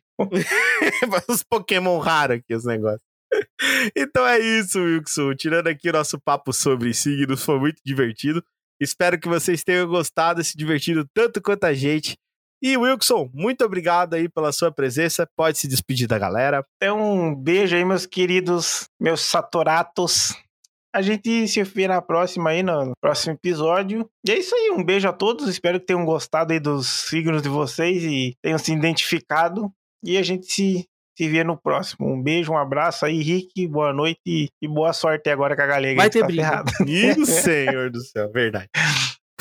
Os 1.27 1.41
Pokémon 1.43 1.97
raros 1.97 2.37
aqui, 2.37 2.53
os 2.53 2.65
negócios. 2.65 3.01
Então 3.95 4.25
é 4.27 4.37
isso, 4.37 4.79
Wilson. 4.79 5.33
Tirando 5.33 5.67
aqui 5.67 5.89
o 5.89 5.93
nosso 5.93 6.19
papo 6.21 6.53
sobre 6.53 6.93
signos, 6.93 7.43
foi 7.43 7.59
muito 7.59 7.81
divertido. 7.83 8.43
Espero 8.79 9.19
que 9.19 9.27
vocês 9.27 9.63
tenham 9.63 9.87
gostado 9.87 10.43
se 10.43 10.55
divertido 10.55 11.03
tanto 11.15 11.41
quanto 11.41 11.63
a 11.63 11.73
gente. 11.73 12.15
E 12.63 12.77
Wilson, 12.77 13.29
muito 13.33 13.65
obrigado 13.65 14.13
aí 14.13 14.29
pela 14.29 14.53
sua 14.53 14.71
presença. 14.71 15.27
Pode 15.35 15.57
se 15.57 15.67
despedir 15.67 16.07
da 16.07 16.17
galera. 16.17 16.65
Então, 16.77 16.97
um 16.97 17.35
beijo 17.35 17.75
aí, 17.75 17.83
meus 17.83 18.05
queridos, 18.05 18.85
meus 18.97 19.19
satoratos. 19.19 20.33
A 20.95 21.01
gente 21.01 21.45
se 21.49 21.61
vê 21.63 21.89
na 21.89 22.01
próxima 22.01 22.51
aí, 22.51 22.63
no 22.63 22.93
próximo 23.01 23.33
episódio. 23.33 24.09
E 24.25 24.31
é 24.31 24.37
isso 24.37 24.55
aí, 24.55 24.71
um 24.71 24.81
beijo 24.81 25.09
a 25.09 25.11
todos. 25.11 25.49
Espero 25.49 25.77
que 25.77 25.87
tenham 25.87 26.05
gostado 26.05 26.53
aí 26.53 26.59
dos 26.59 26.87
signos 26.87 27.41
de 27.41 27.49
vocês 27.49 28.01
e 28.01 28.33
tenham 28.41 28.57
se 28.57 28.71
identificado. 28.71 29.69
E 30.01 30.17
a 30.17 30.23
gente 30.23 30.45
se, 30.45 30.85
se 31.17 31.27
vê 31.27 31.43
no 31.43 31.57
próximo. 31.57 32.13
Um 32.13 32.23
beijo, 32.23 32.53
um 32.53 32.57
abraço 32.57 33.05
aí, 33.05 33.21
Rick. 33.21 33.67
Boa 33.67 33.91
noite 33.91 34.21
e, 34.25 34.47
e 34.61 34.69
boa 34.69 34.93
sorte 34.93 35.29
agora 35.29 35.53
com 35.53 35.63
a 35.63 35.67
galega. 35.67 35.99
Vai 35.99 36.09
que 36.09 36.25
ter 36.25 36.37
tá. 36.37 36.63
Ih, 36.87 37.25
senhor 37.25 37.89
do 37.89 37.99
céu, 37.99 38.31
verdade. 38.31 38.69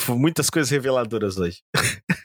Foi 0.01 0.17
Muitas 0.19 0.51
coisas 0.51 0.73
reveladoras 0.73 1.39
hoje. 1.39 1.59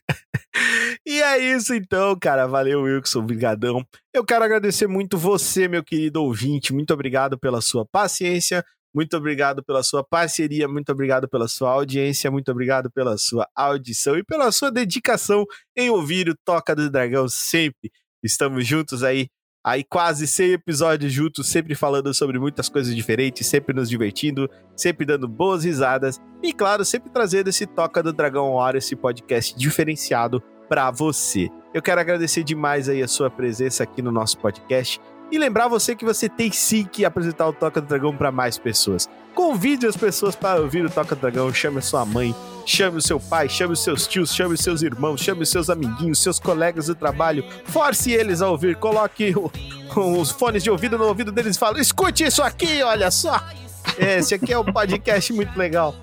E 1.09 1.21
é 1.21 1.37
isso 1.37 1.73
então, 1.73 2.19
cara. 2.19 2.45
Valeu, 2.45 2.81
Wilson. 2.81 3.19
Obrigadão. 3.19 3.81
Eu 4.13 4.25
quero 4.25 4.43
agradecer 4.43 4.87
muito 4.87 5.17
você, 5.17 5.65
meu 5.65 5.81
querido 5.81 6.21
ouvinte. 6.21 6.73
Muito 6.73 6.93
obrigado 6.93 7.39
pela 7.39 7.61
sua 7.61 7.85
paciência. 7.85 8.61
Muito 8.93 9.15
obrigado 9.15 9.63
pela 9.63 9.81
sua 9.83 10.03
parceria. 10.03 10.67
Muito 10.67 10.91
obrigado 10.91 11.25
pela 11.29 11.47
sua 11.47 11.71
audiência. 11.71 12.29
Muito 12.29 12.51
obrigado 12.51 12.91
pela 12.91 13.17
sua 13.17 13.47
audição 13.55 14.17
e 14.17 14.23
pela 14.23 14.51
sua 14.51 14.69
dedicação 14.69 15.45
em 15.77 15.89
ouvir 15.89 16.27
o 16.27 16.35
Toca 16.43 16.75
do 16.75 16.89
Dragão 16.89 17.29
sempre. 17.29 17.89
Estamos 18.21 18.67
juntos 18.67 19.01
aí. 19.01 19.29
Aí 19.65 19.85
quase 19.85 20.27
100 20.27 20.51
episódios 20.51 21.13
juntos, 21.13 21.47
sempre 21.47 21.73
falando 21.73 22.13
sobre 22.13 22.37
muitas 22.37 22.67
coisas 22.67 22.93
diferentes, 22.93 23.47
sempre 23.47 23.73
nos 23.73 23.89
divertindo, 23.89 24.49
sempre 24.75 25.05
dando 25.05 25.25
boas 25.25 25.63
risadas 25.63 26.19
e, 26.43 26.51
claro, 26.51 26.83
sempre 26.83 27.09
trazendo 27.09 27.47
esse 27.47 27.65
Toca 27.65 28.03
do 28.03 28.11
Dragão 28.11 28.59
ar, 28.59 28.75
esse 28.75 28.93
podcast 28.93 29.57
diferenciado 29.57 30.43
para 30.67 30.89
você. 30.91 31.49
Eu 31.73 31.81
quero 31.81 32.01
agradecer 32.01 32.43
demais 32.43 32.89
aí 32.89 33.01
a 33.03 33.07
sua 33.07 33.29
presença 33.29 33.83
aqui 33.83 34.01
no 34.01 34.11
nosso 34.11 34.37
podcast 34.37 34.99
e 35.31 35.37
lembrar 35.37 35.67
você 35.67 35.95
que 35.95 36.05
você 36.05 36.29
tem 36.29 36.51
sim 36.51 36.85
que 36.85 37.03
apresentar 37.03 37.47
o 37.47 37.53
Toca 37.53 37.81
do 37.81 37.87
Dragão 37.87 38.15
para 38.15 38.31
mais 38.31 38.57
pessoas. 38.57 39.09
Convide 39.35 39.85
as 39.85 39.95
pessoas 39.97 40.35
para 40.35 40.59
ouvir 40.61 40.85
o 40.85 40.89
Toca 40.89 41.15
do 41.15 41.21
Dragão, 41.21 41.53
chame 41.53 41.79
a 41.79 41.81
sua 41.81 42.05
mãe, 42.05 42.33
chame 42.65 42.97
o 42.97 43.01
seu 43.01 43.19
pai, 43.19 43.47
chame 43.49 43.73
os 43.73 43.83
seus 43.83 44.07
tios, 44.07 44.33
chame 44.33 44.53
os 44.55 44.61
seus 44.61 44.81
irmãos, 44.81 45.21
chame 45.21 45.43
os 45.43 45.49
seus 45.49 45.69
amiguinhos, 45.69 46.19
seus 46.23 46.39
colegas 46.39 46.87
do 46.87 46.95
trabalho, 46.95 47.43
force 47.65 48.11
eles 48.11 48.41
a 48.41 48.49
ouvir, 48.49 48.77
coloque 48.77 49.33
o- 49.35 49.51
os 50.19 50.31
fones 50.31 50.63
de 50.63 50.71
ouvido 50.71 50.97
no 50.97 51.03
ouvido 51.05 51.31
deles 51.31 51.55
e 51.55 51.59
fale: 51.59 51.81
escute 51.81 52.23
isso 52.23 52.41
aqui, 52.41 52.81
olha 52.81 53.11
só. 53.11 53.41
Esse 53.99 54.33
aqui 54.35 54.53
é 54.53 54.57
um 54.59 54.65
podcast 54.65 55.31
muito 55.33 55.57
legal. 55.57 55.93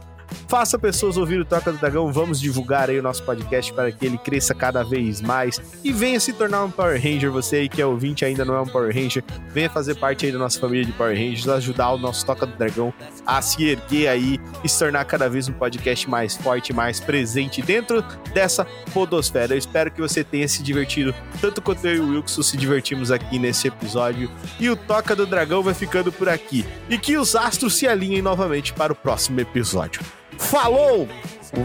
Faça 0.48 0.78
pessoas 0.78 1.16
ouvir 1.16 1.40
o 1.40 1.44
Toca 1.44 1.72
do 1.72 1.78
Dragão, 1.78 2.12
vamos 2.12 2.40
divulgar 2.40 2.90
aí 2.90 2.98
o 2.98 3.02
nosso 3.02 3.22
podcast 3.22 3.72
para 3.72 3.90
que 3.90 4.04
ele 4.06 4.18
cresça 4.18 4.54
cada 4.54 4.82
vez 4.82 5.20
mais 5.20 5.60
e 5.82 5.92
venha 5.92 6.20
se 6.20 6.32
tornar 6.32 6.64
um 6.64 6.70
Power 6.70 7.00
Ranger, 7.00 7.30
você 7.30 7.56
aí 7.56 7.68
que 7.68 7.80
é 7.80 7.86
ouvinte 7.86 8.24
ainda 8.24 8.44
não 8.44 8.54
é 8.54 8.60
um 8.60 8.66
Power 8.66 8.94
Ranger, 8.94 9.24
venha 9.50 9.70
fazer 9.70 9.94
parte 9.96 10.26
aí 10.26 10.32
da 10.32 10.38
nossa 10.38 10.58
família 10.58 10.84
de 10.84 10.92
Power 10.92 11.16
Rangers, 11.16 11.48
ajudar 11.48 11.92
o 11.92 11.98
nosso 11.98 12.24
Toca 12.24 12.46
do 12.46 12.56
Dragão 12.56 12.92
a 13.26 13.40
se 13.42 13.64
erguer 13.64 14.08
aí 14.08 14.38
e 14.62 14.68
se 14.68 14.78
tornar 14.78 15.04
cada 15.04 15.28
vez 15.28 15.48
um 15.48 15.52
podcast 15.52 16.08
mais 16.08 16.36
forte, 16.36 16.72
mais 16.72 17.00
presente 17.00 17.62
dentro 17.62 18.02
dessa 18.32 18.66
podosfera. 18.92 19.54
Eu 19.54 19.58
espero 19.58 19.90
que 19.90 20.00
você 20.00 20.22
tenha 20.22 20.46
se 20.48 20.62
divertido 20.62 21.14
tanto 21.40 21.60
quanto 21.62 21.86
eu 21.86 21.96
e 21.96 22.00
o 22.00 22.10
Wilson 22.10 22.42
se 22.42 22.56
divertimos 22.56 23.10
aqui 23.10 23.38
nesse 23.38 23.68
episódio. 23.68 24.30
E 24.58 24.68
o 24.68 24.76
Toca 24.76 25.14
do 25.14 25.26
Dragão 25.26 25.62
vai 25.62 25.74
ficando 25.74 26.12
por 26.12 26.28
aqui. 26.28 26.64
E 26.88 26.98
que 26.98 27.16
os 27.16 27.34
astros 27.34 27.74
se 27.76 27.86
alinhem 27.86 28.22
novamente 28.22 28.72
para 28.72 28.92
o 28.92 28.96
próximo 28.96 29.40
episódio. 29.40 30.00
Falou! 30.38 31.08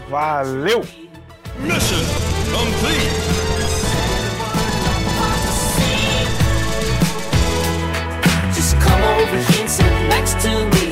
Valeu! 0.10 0.84
Mission 1.60 2.06
complete. 2.54 3.12
Just 8.54 8.76
come 8.78 9.04
over 9.04 9.38
here 9.38 9.62
and 9.62 9.70
sit 9.70 9.92
next 10.10 10.40
to 10.42 10.66
me. 10.66 10.89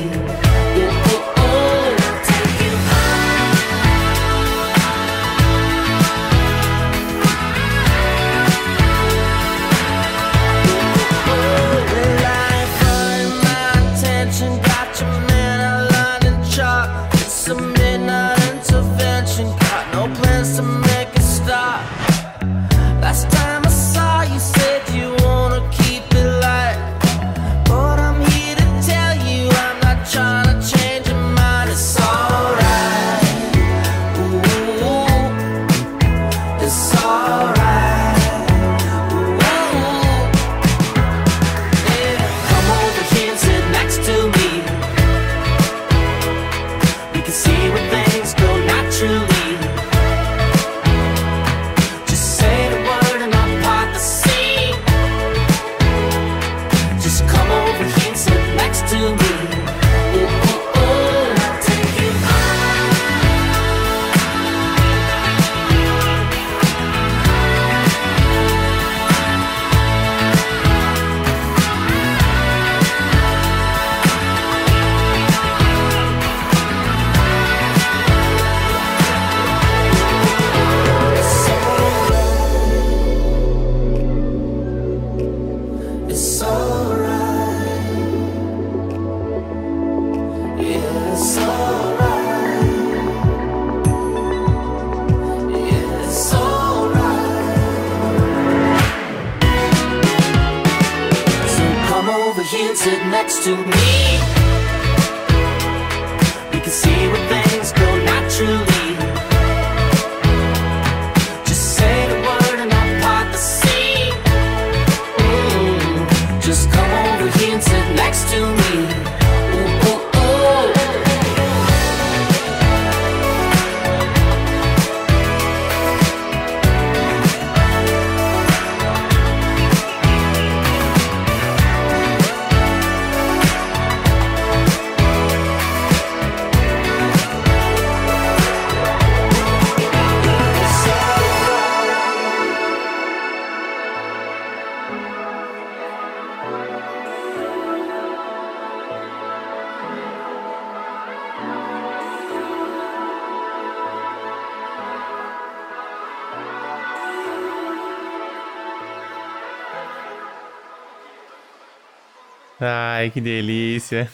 Ai, 162.98 163.12
que 163.12 163.20
delícia. 163.20 164.10